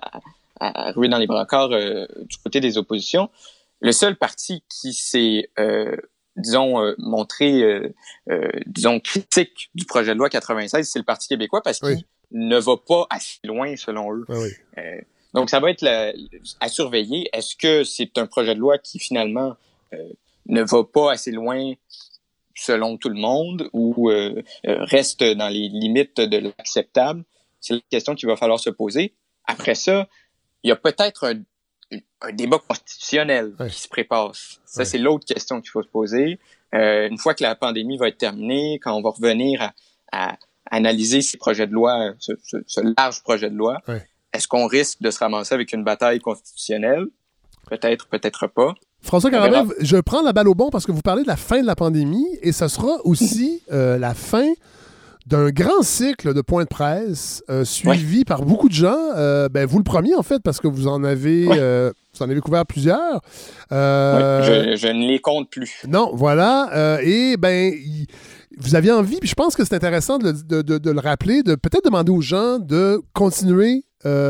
à, 0.61 0.93
dans 0.93 1.19
les 1.19 1.27
brancards 1.27 1.73
euh, 1.73 2.07
du 2.23 2.37
côté 2.39 2.61
des 2.61 2.79
oppositions. 2.79 3.31
Le 3.81 3.93
seul 3.93 4.17
parti 4.17 4.63
qui 4.69 4.93
s'est, 4.93 5.51
euh, 5.59 5.97
disons, 6.37 6.81
euh, 6.81 6.95
montré, 6.99 7.93
disons, 8.67 9.01
critique 9.01 9.71
du 9.75 9.85
projet 9.85 10.15
de 10.15 10.19
loi 10.19 10.29
96, 10.29 10.89
c'est 10.89 10.99
le 10.99 11.05
Parti 11.05 11.29
québécois 11.29 11.63
parce 11.63 11.81
qu'il 11.81 12.05
ne 12.31 12.59
va 12.59 12.77
pas 12.77 13.07
assez 13.11 13.39
loin 13.45 13.75
selon 13.77 14.15
eux. 14.15 14.25
donc, 15.35 15.51
ça 15.51 15.59
va 15.59 15.71
être 15.71 15.85
à 16.61 16.69
surveiller. 16.69 17.29
Est-ce 17.33 17.57
que 17.57 17.83
c'est 17.83 18.17
un 18.19 18.27
projet 18.27 18.55
de 18.55 18.61
loi 18.61 18.79
qui 18.79 19.01
finalement 19.01 19.57
ne 20.47 20.63
va 20.63 20.85
pas 20.85 21.13
assez 21.13 21.33
loin 21.33 21.73
selon 22.55 22.97
tout 22.99 23.09
le 23.09 23.21
monde 23.21 23.69
ou 23.73 24.11
reste 24.65 25.25
dans 25.25 25.49
les 25.49 25.69
limites 25.69 26.21
de 26.21 26.39
l'acceptable? 26.39 27.25
C'est 27.61 27.75
la 27.75 27.81
question 27.91 28.15
qu'il 28.15 28.29
va 28.29 28.37
falloir 28.37 28.61
se 28.61 28.71
poser. 28.71 29.15
Après 29.47 29.75
ça, 29.75 30.09
il 30.63 30.69
y 30.69 30.73
a 30.73 30.77
peut-être 30.77 31.35
un, 31.35 31.43
débat 32.33 32.59
constitutionnel 32.67 33.53
qui 33.69 33.83
se 33.83 33.89
prépare. 33.89 34.33
Ça, 34.65 34.85
c'est 34.85 34.97
l'autre 34.97 35.27
question 35.27 35.61
qu'il 35.61 35.71
faut 35.71 35.83
se 35.83 35.89
poser. 35.89 36.39
Euh, 36.75 37.09
une 37.09 37.19
fois 37.19 37.35
que 37.35 37.43
la 37.43 37.55
pandémie 37.55 37.99
va 37.99 38.09
être 38.09 38.17
terminée, 38.17 38.79
quand 38.83 38.97
on 38.97 39.03
va 39.03 39.11
revenir 39.11 39.73
à, 40.11 40.37
analyser 40.71 41.21
ces 41.21 41.37
projets 41.37 41.67
de 41.67 41.73
loi, 41.73 42.15
ce, 42.19 42.95
large 42.97 43.23
projet 43.23 43.51
de 43.51 43.57
loi, 43.57 43.83
est-ce 44.33 44.49
qu'on 44.49 44.67
risque 44.67 45.03
de 45.03 45.11
se 45.11 45.19
ramasser 45.19 45.55
avec 45.55 45.73
une 45.73 45.85
bataille 45.85 46.21
constitutionnelle? 46.21 47.07
Peut-être, 47.69 48.09
peut-être 48.09 48.47
pas. 48.47 48.75
François 49.03 49.31
Carabin, 49.31 49.69
je 49.81 49.97
prends 49.99 50.23
la 50.23 50.33
balle 50.33 50.49
au 50.49 50.55
bon 50.55 50.71
parce 50.71 50.87
que 50.87 50.93
vous 50.93 51.03
parlez 51.03 51.23
de 51.23 51.29
la 51.29 51.37
fin 51.37 51.61
de 51.61 51.67
la 51.67 51.77
pandémie 51.77 52.27
et 52.41 52.53
ce 52.53 52.69
sera 52.69 53.05
aussi 53.05 53.63
euh, 53.71 53.99
la 53.99 54.15
fin 54.15 54.49
d'un 55.27 55.51
grand 55.51 55.83
cycle 55.83 56.35
de 56.35 56.41
points 56.41 56.65
de 56.65 56.69
presse 56.69 57.43
euh, 57.49 57.65
suivi 57.65 58.25
par 58.25 58.43
beaucoup 58.45 58.69
de 58.69 58.75
gens. 58.75 58.97
Euh, 59.17 59.49
ben, 59.49 59.67
vous 59.67 59.79
le 59.79 59.85
premier, 59.85 60.15
en 60.15 60.23
fait, 60.23 60.41
parce 60.43 60.61
que 60.61 60.69
vous 60.69 60.89
en 60.89 61.05
avez, 61.05 61.47
euh, 61.51 61.93
vous 62.15 62.23
en 62.25 62.31
avez 62.31 62.41
couvert 62.41 62.67
plusieurs. 62.67 63.21
Je, 63.71 64.93
ne 64.93 65.07
les 65.07 65.19
compte 65.19 65.51
plus. 65.51 65.83
Non, 65.89 66.11
voilà. 66.15 66.99
et 67.03 67.37
ben, 67.37 67.73
vous 68.59 68.75
aviez 68.75 68.93
envie, 68.93 69.19
puis 69.19 69.29
je 69.29 69.35
pense 69.35 69.55
que 69.55 69.65
c'est 69.65 69.75
intéressant 69.75 70.19
de, 70.19 70.91
le 70.91 71.01
rappeler, 71.01 71.43
de 71.43 71.55
peut-être 71.55 71.85
demander 71.85 72.13
aux 72.13 72.21
gens 72.21 72.59
de 72.59 73.01
continuer 73.13 73.85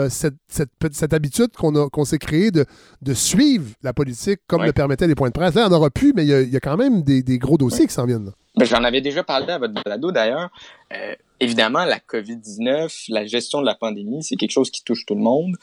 cette, 0.09 0.35
cette, 0.49 1.15
habitude 1.15 1.51
qu'on 1.57 2.05
s'est 2.05 2.19
créée 2.19 2.51
de, 2.51 2.67
de 3.01 3.15
suivre 3.15 3.67
la 3.83 3.93
politique 3.93 4.41
comme 4.47 4.65
le 4.65 4.73
permettaient 4.73 5.07
les 5.07 5.15
points 5.15 5.29
de 5.29 5.35
presse. 5.35 5.55
Là, 5.55 5.69
on 5.69 5.73
aura 5.73 5.91
plus, 5.91 6.13
mais 6.15 6.25
il 6.25 6.53
y, 6.53 6.57
a 6.57 6.61
quand 6.61 6.77
même 6.77 7.03
des, 7.03 7.39
gros 7.39 7.57
dossiers 7.57 7.87
qui 7.87 7.93
s'en 7.93 8.07
viennent. 8.07 8.33
Ben, 8.57 8.65
J'en 8.65 8.85
avais 8.85 9.01
déjà 9.01 9.23
parlé 9.25 9.51
à 9.51 9.59
votre 9.59 9.75
balado 9.75 10.13
d'ailleurs. 10.13 10.51
Euh, 10.93 11.15
évidemment, 11.41 11.85
la 11.85 11.99
COVID-19, 11.99 13.07
la 13.09 13.27
gestion 13.27 13.61
de 13.61 13.67
la 13.67 13.75
pandémie, 13.75 14.23
c'est 14.23 14.37
quelque 14.37 14.51
chose 14.51 14.71
qui 14.71 14.85
touche 14.85 15.07
tout 15.07 15.15
le 15.15 15.23
monde. 15.23 15.57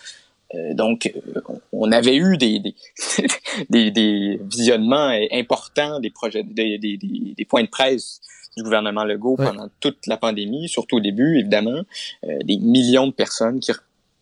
Euh, 0.56 0.74
donc, 0.74 1.12
euh, 1.16 1.42
on 1.72 1.92
avait 1.92 2.16
eu 2.16 2.38
des, 2.38 2.60
des, 2.60 3.92
des, 3.92 4.40
visionnements 4.44 5.16
importants 5.32 6.00
des 6.00 6.10
projets, 6.10 6.44
des, 6.44 6.80
des, 6.80 6.98
des, 6.98 7.46
points 7.46 7.64
de 7.64 7.70
presse 7.70 8.22
du 8.58 8.64
gouvernement 8.64 9.04
Legault 9.04 9.36
pendant 9.36 9.70
toute 9.80 10.08
la 10.08 10.18
pandémie, 10.18 10.68
surtout 10.68 10.98
au 10.98 11.00
début, 11.00 11.38
évidemment. 11.38 11.84
des 12.24 12.58
millions 12.58 13.06
de 13.06 13.14
personnes 13.14 13.60
qui 13.60 13.72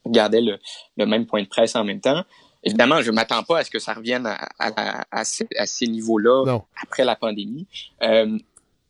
regardaient 0.07 0.41
le, 0.41 0.59
le 0.97 1.05
même 1.05 1.25
point 1.25 1.41
de 1.41 1.47
presse 1.47 1.75
en 1.75 1.83
même 1.83 2.01
temps. 2.01 2.23
Évidemment, 2.63 3.01
je 3.01 3.11
m'attends 3.11 3.43
pas 3.43 3.59
à 3.59 3.63
ce 3.63 3.69
que 3.69 3.79
ça 3.79 3.93
revienne 3.93 4.25
à, 4.25 4.49
à, 4.59 5.05
à 5.11 5.23
ces, 5.23 5.47
ces 5.65 5.87
niveaux-là 5.87 6.59
après 6.81 7.05
la 7.05 7.15
pandémie. 7.15 7.67
Euh, 8.01 8.37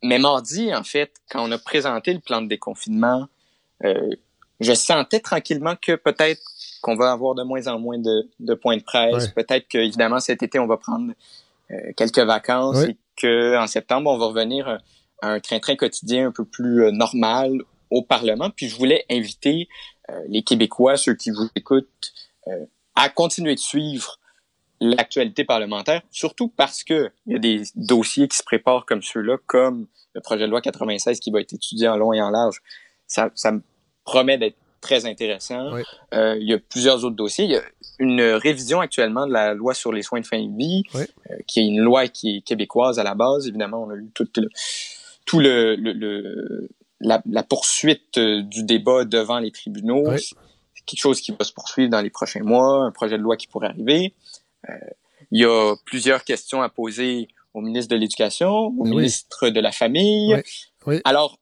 mais 0.02 0.18
mardi, 0.18 0.74
en 0.74 0.84
fait, 0.84 1.12
quand 1.30 1.46
on 1.46 1.52
a 1.52 1.58
présenté 1.58 2.12
le 2.12 2.20
plan 2.20 2.40
de 2.40 2.48
déconfinement, 2.48 3.28
euh, 3.84 4.10
je 4.60 4.72
sentais 4.72 5.20
tranquillement 5.20 5.74
que 5.80 5.94
peut-être 5.94 6.42
qu'on 6.80 6.96
va 6.96 7.12
avoir 7.12 7.34
de 7.34 7.42
moins 7.42 7.66
en 7.66 7.78
moins 7.78 7.98
de, 7.98 8.28
de 8.40 8.54
points 8.54 8.76
de 8.76 8.82
presse. 8.82 9.28
Peut-être 9.28 9.68
que, 9.68 9.78
évidemment, 9.78 10.20
cet 10.20 10.42
été, 10.42 10.58
on 10.58 10.66
va 10.66 10.76
prendre 10.76 11.12
euh, 11.70 11.92
quelques 11.96 12.18
vacances 12.18 12.82
et 12.84 12.96
qu'en 13.20 13.66
septembre, 13.66 14.10
on 14.10 14.18
va 14.18 14.26
revenir 14.26 14.68
à, 14.68 14.78
un 15.22 15.40
train-train 15.40 15.76
quotidien 15.76 16.28
un 16.28 16.32
peu 16.32 16.44
plus 16.44 16.84
euh, 16.84 16.90
normal 16.90 17.62
au 17.90 18.02
Parlement. 18.02 18.50
Puis 18.50 18.68
je 18.68 18.76
voulais 18.76 19.04
inviter 19.10 19.68
les 20.28 20.42
Québécois, 20.42 20.96
ceux 20.96 21.14
qui 21.14 21.30
vous 21.30 21.48
écoutent, 21.54 22.12
à 22.94 23.08
continuer 23.08 23.54
de 23.54 23.60
suivre 23.60 24.18
l'actualité 24.80 25.44
parlementaire, 25.44 26.02
surtout 26.10 26.48
parce 26.48 26.84
que 26.84 27.10
il 27.26 27.32
y 27.32 27.36
a 27.36 27.38
des 27.38 27.62
dossiers 27.74 28.28
qui 28.28 28.36
se 28.36 28.44
préparent 28.44 28.86
comme 28.86 29.02
ceux-là, 29.02 29.36
comme 29.46 29.86
le 30.14 30.20
projet 30.20 30.44
de 30.44 30.50
loi 30.50 30.60
96 30.60 31.20
qui 31.20 31.30
va 31.30 31.40
être 31.40 31.52
étudié 31.52 31.88
en 31.88 31.96
long 31.96 32.12
et 32.12 32.20
en 32.20 32.30
large. 32.30 32.60
Ça, 33.06 33.30
ça 33.34 33.52
me 33.52 33.62
promet 34.04 34.38
d'être 34.38 34.56
très 34.80 35.06
intéressant. 35.06 35.72
Euh, 36.14 36.36
il 36.40 36.48
y 36.48 36.54
a 36.54 36.58
plusieurs 36.58 37.04
autres 37.04 37.16
dossiers. 37.16 37.44
Il 37.44 37.50
y 37.50 37.56
a 37.56 37.62
une 37.98 38.22
révision 38.22 38.80
actuellement 38.80 39.26
de 39.26 39.32
la 39.32 39.54
loi 39.54 39.74
sur 39.74 39.92
les 39.92 40.02
soins 40.02 40.20
de 40.20 40.26
fin 40.26 40.40
de 40.40 40.56
vie, 40.56 40.82
euh, 40.94 41.36
qui 41.46 41.60
est 41.60 41.66
une 41.66 41.80
loi 41.80 42.06
qui 42.08 42.36
est 42.36 42.40
québécoise 42.42 42.98
à 42.98 43.02
la 43.02 43.14
base. 43.14 43.48
Évidemment, 43.48 43.82
on 43.82 43.90
a 43.90 43.96
eu 43.96 44.08
tout 44.14 44.26
le, 44.36 44.48
tout 45.24 45.40
le, 45.40 45.74
le, 45.74 46.68
la, 47.00 47.22
la, 47.26 47.42
poursuite 47.42 48.18
euh, 48.18 48.42
du 48.42 48.64
débat 48.64 49.04
devant 49.04 49.38
les 49.38 49.50
tribunaux. 49.50 50.04
C'est 50.16 50.84
quelque 50.86 51.00
chose 51.00 51.20
qui 51.20 51.32
va 51.32 51.44
se 51.44 51.52
poursuivre 51.52 51.90
dans 51.90 52.00
les 52.00 52.10
prochains 52.10 52.42
mois, 52.42 52.84
un 52.84 52.90
projet 52.90 53.18
de 53.18 53.22
loi 53.22 53.36
qui 53.36 53.46
pourrait 53.46 53.68
arriver. 53.68 54.14
Euh, 54.68 54.74
il 55.30 55.40
y 55.40 55.44
a 55.44 55.74
plusieurs 55.84 56.24
questions 56.24 56.62
à 56.62 56.68
poser 56.68 57.28
au 57.54 57.60
ministre 57.60 57.94
de 57.94 58.00
l'Éducation, 58.00 58.66
au 58.66 58.84
ministre 58.84 59.48
de 59.48 59.60
la 59.60 59.72
Famille. 59.72 60.34
Alors, 61.04 61.38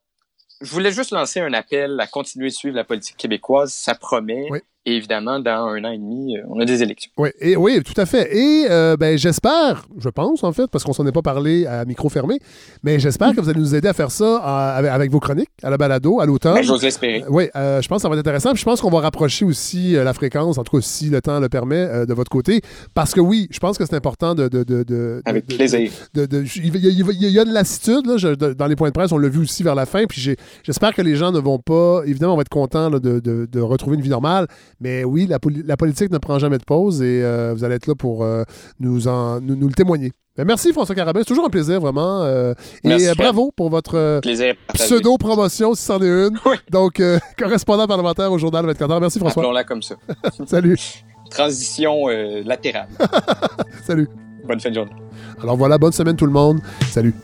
je 0.61 0.71
voulais 0.71 0.93
juste 0.93 1.11
lancer 1.11 1.41
un 1.41 1.53
appel 1.53 2.01
à 2.01 2.07
continuer 2.07 2.49
de 2.49 2.55
suivre 2.55 2.77
la 2.77 2.85
politique 2.85 3.17
québécoise. 3.17 3.73
Ça 3.73 3.95
promet. 3.95 4.49
Et 4.89 4.95
évidemment, 4.95 5.41
dans 5.41 5.67
un 5.67 5.85
an 5.85 5.91
et 5.91 5.99
demi, 5.99 6.39
euh, 6.39 6.43
on 6.49 6.61
a 6.61 6.65
des 6.65 6.81
élections. 6.81 7.11
Oui, 7.19 7.31
et, 7.41 7.57
oui 7.57 7.83
tout 7.83 8.01
à 8.01 8.07
fait. 8.07 8.33
Et 8.33 8.67
euh, 8.71 8.97
ben, 8.97 9.19
j'espère, 9.19 9.85
je 9.99 10.09
pense 10.09 10.45
en 10.45 10.53
fait, 10.53 10.69
parce 10.71 10.85
qu'on 10.85 10.93
s'en 10.93 11.05
est 11.09 11.13
pas 11.13 11.23
parlé 11.23 11.67
à 11.67 11.85
micro 11.85 12.09
fermé, 12.09 12.39
mais 12.85 13.01
j'espère 13.01 13.35
que 13.35 13.41
vous 13.41 13.49
allez 13.49 13.59
nous 13.59 13.75
aider 13.75 13.89
à 13.89 13.93
faire 13.93 14.13
ça 14.13 14.37
avec, 14.37 15.11
vos 15.11 15.19
chroniques 15.19 15.51
à 15.65 15.71
la 15.71 15.77
balado 15.77 16.21
à 16.21 16.27
l'automne. 16.27 16.55
Ben, 16.55 16.63
j'ose 16.63 16.85
l'espérer. 16.85 17.25
oui, 17.29 17.49
euh, 17.57 17.83
je 17.83 17.89
pense 17.89 17.97
que 17.97 18.03
ça 18.03 18.09
va 18.09 18.15
être 18.15 18.21
intéressant. 18.21 18.53
Puis 18.53 18.61
je 18.61 18.65
pense 18.65 18.81
qu'on 18.81 18.91
va 18.91 19.01
rapprocher 19.01 19.45
aussi 19.45 19.95
la 19.95 20.15
fréquence, 20.15 20.57
en 20.57 20.63
tout 20.63 20.77
cas 20.77 20.83
si 20.83 21.11
le 21.11 21.21
temps 21.21 21.41
le 21.41 21.49
permet, 21.49 22.07
de 22.07 22.15
votre 22.15 22.31
côté. 22.31 22.61
Parce 22.95 23.13
que 23.13 23.21
oui, 23.21 23.49
je 23.51 23.59
pense 23.59 23.79
que 23.79 23.85
c'est 23.85 23.97
important 23.97 24.37
de, 24.37 24.47
de, 24.47 24.63
de, 24.63 25.21
Avec 25.25 25.49
plaisir. 25.49 25.91
Il 26.15 26.23
y, 26.23 27.39
a 27.41 27.45
de 27.45 27.53
lassitude 27.53 28.07
là, 28.07 28.37
dans 28.55 28.67
les 28.69 28.77
points 28.77 28.91
de 28.91 28.95
presse, 28.95 29.11
on 29.11 29.19
l'a 29.19 29.29
vu 29.29 29.41
aussi 29.41 29.65
vers 29.65 29.75
la 29.75 29.85
fin. 29.85 30.05
Puis 30.07 30.37
j'espère 30.63 30.95
que 30.95 31.03
les 31.03 31.17
gens 31.17 31.33
ne 31.33 31.41
vont 31.41 31.59
pas, 31.59 32.03
évidemment, 32.07 32.35
on 32.35 32.37
va 32.37 32.43
être 32.43 32.49
contents 32.49 32.89
de, 32.89 33.61
retrouver 33.61 33.97
une 33.97 34.03
vie 34.03 34.11
normale. 34.11 34.47
Mais 34.81 35.05
oui, 35.05 35.27
la, 35.27 35.39
politique 35.77 36.11
ne 36.11 36.19
prend 36.19 36.39
jamais 36.39 36.59
de 36.59 36.65
pause 36.65 37.01
et 37.01 37.23
euh, 37.23 37.55
vous 37.55 37.65
allez 37.65 37.77
être 37.77 37.87
là 37.87 37.95
pour 37.95 38.25
euh, 38.25 38.43
nous, 38.79 39.09
en, 39.09 39.41
nous, 39.41 39.69
le 39.69 39.75
témoigner. 39.75 40.13
Ben, 40.37 40.45
merci 40.45 40.73
François 40.73 40.95
Carabin, 40.95 41.21
c'est 41.21 41.29
toujours 41.29 41.47
un 41.47 41.51
plaisir 41.51 41.81
vraiment. 41.81 42.23
Euh, 42.25 42.53
et 42.85 43.09
bravo 43.17 43.53
pour 43.57 43.71
votre 43.71 44.21
pseudo-promotion, 44.75 45.75
si 45.75 45.83
c'en 45.83 46.01
est 46.03 46.09
une. 46.09 46.39
Donc, 46.71 47.03
correspondant 47.39 47.87
parlementaire 47.87 48.31
au 48.31 48.39
journal 48.39 48.67
24 48.67 48.91
heures. 48.91 49.01
Merci 49.01 49.19
François. 49.19 49.43
Appelons-la 49.43 49.65
comme 49.65 49.83
ça. 49.83 49.95
Salut. 50.47 50.79
Transition 51.31 52.07
latérale. 52.45 52.89
Salut. 53.87 54.09
Bonne 54.47 54.61
fin 54.61 54.69
de 54.69 54.75
journée. 54.75 54.93
Alors 55.43 55.57
voilà, 55.57 55.79
bonne 55.79 55.93
semaine 55.93 56.17
tout 56.17 56.27
le 56.27 56.33
monde. 56.33 56.61
Salut. 56.91 57.15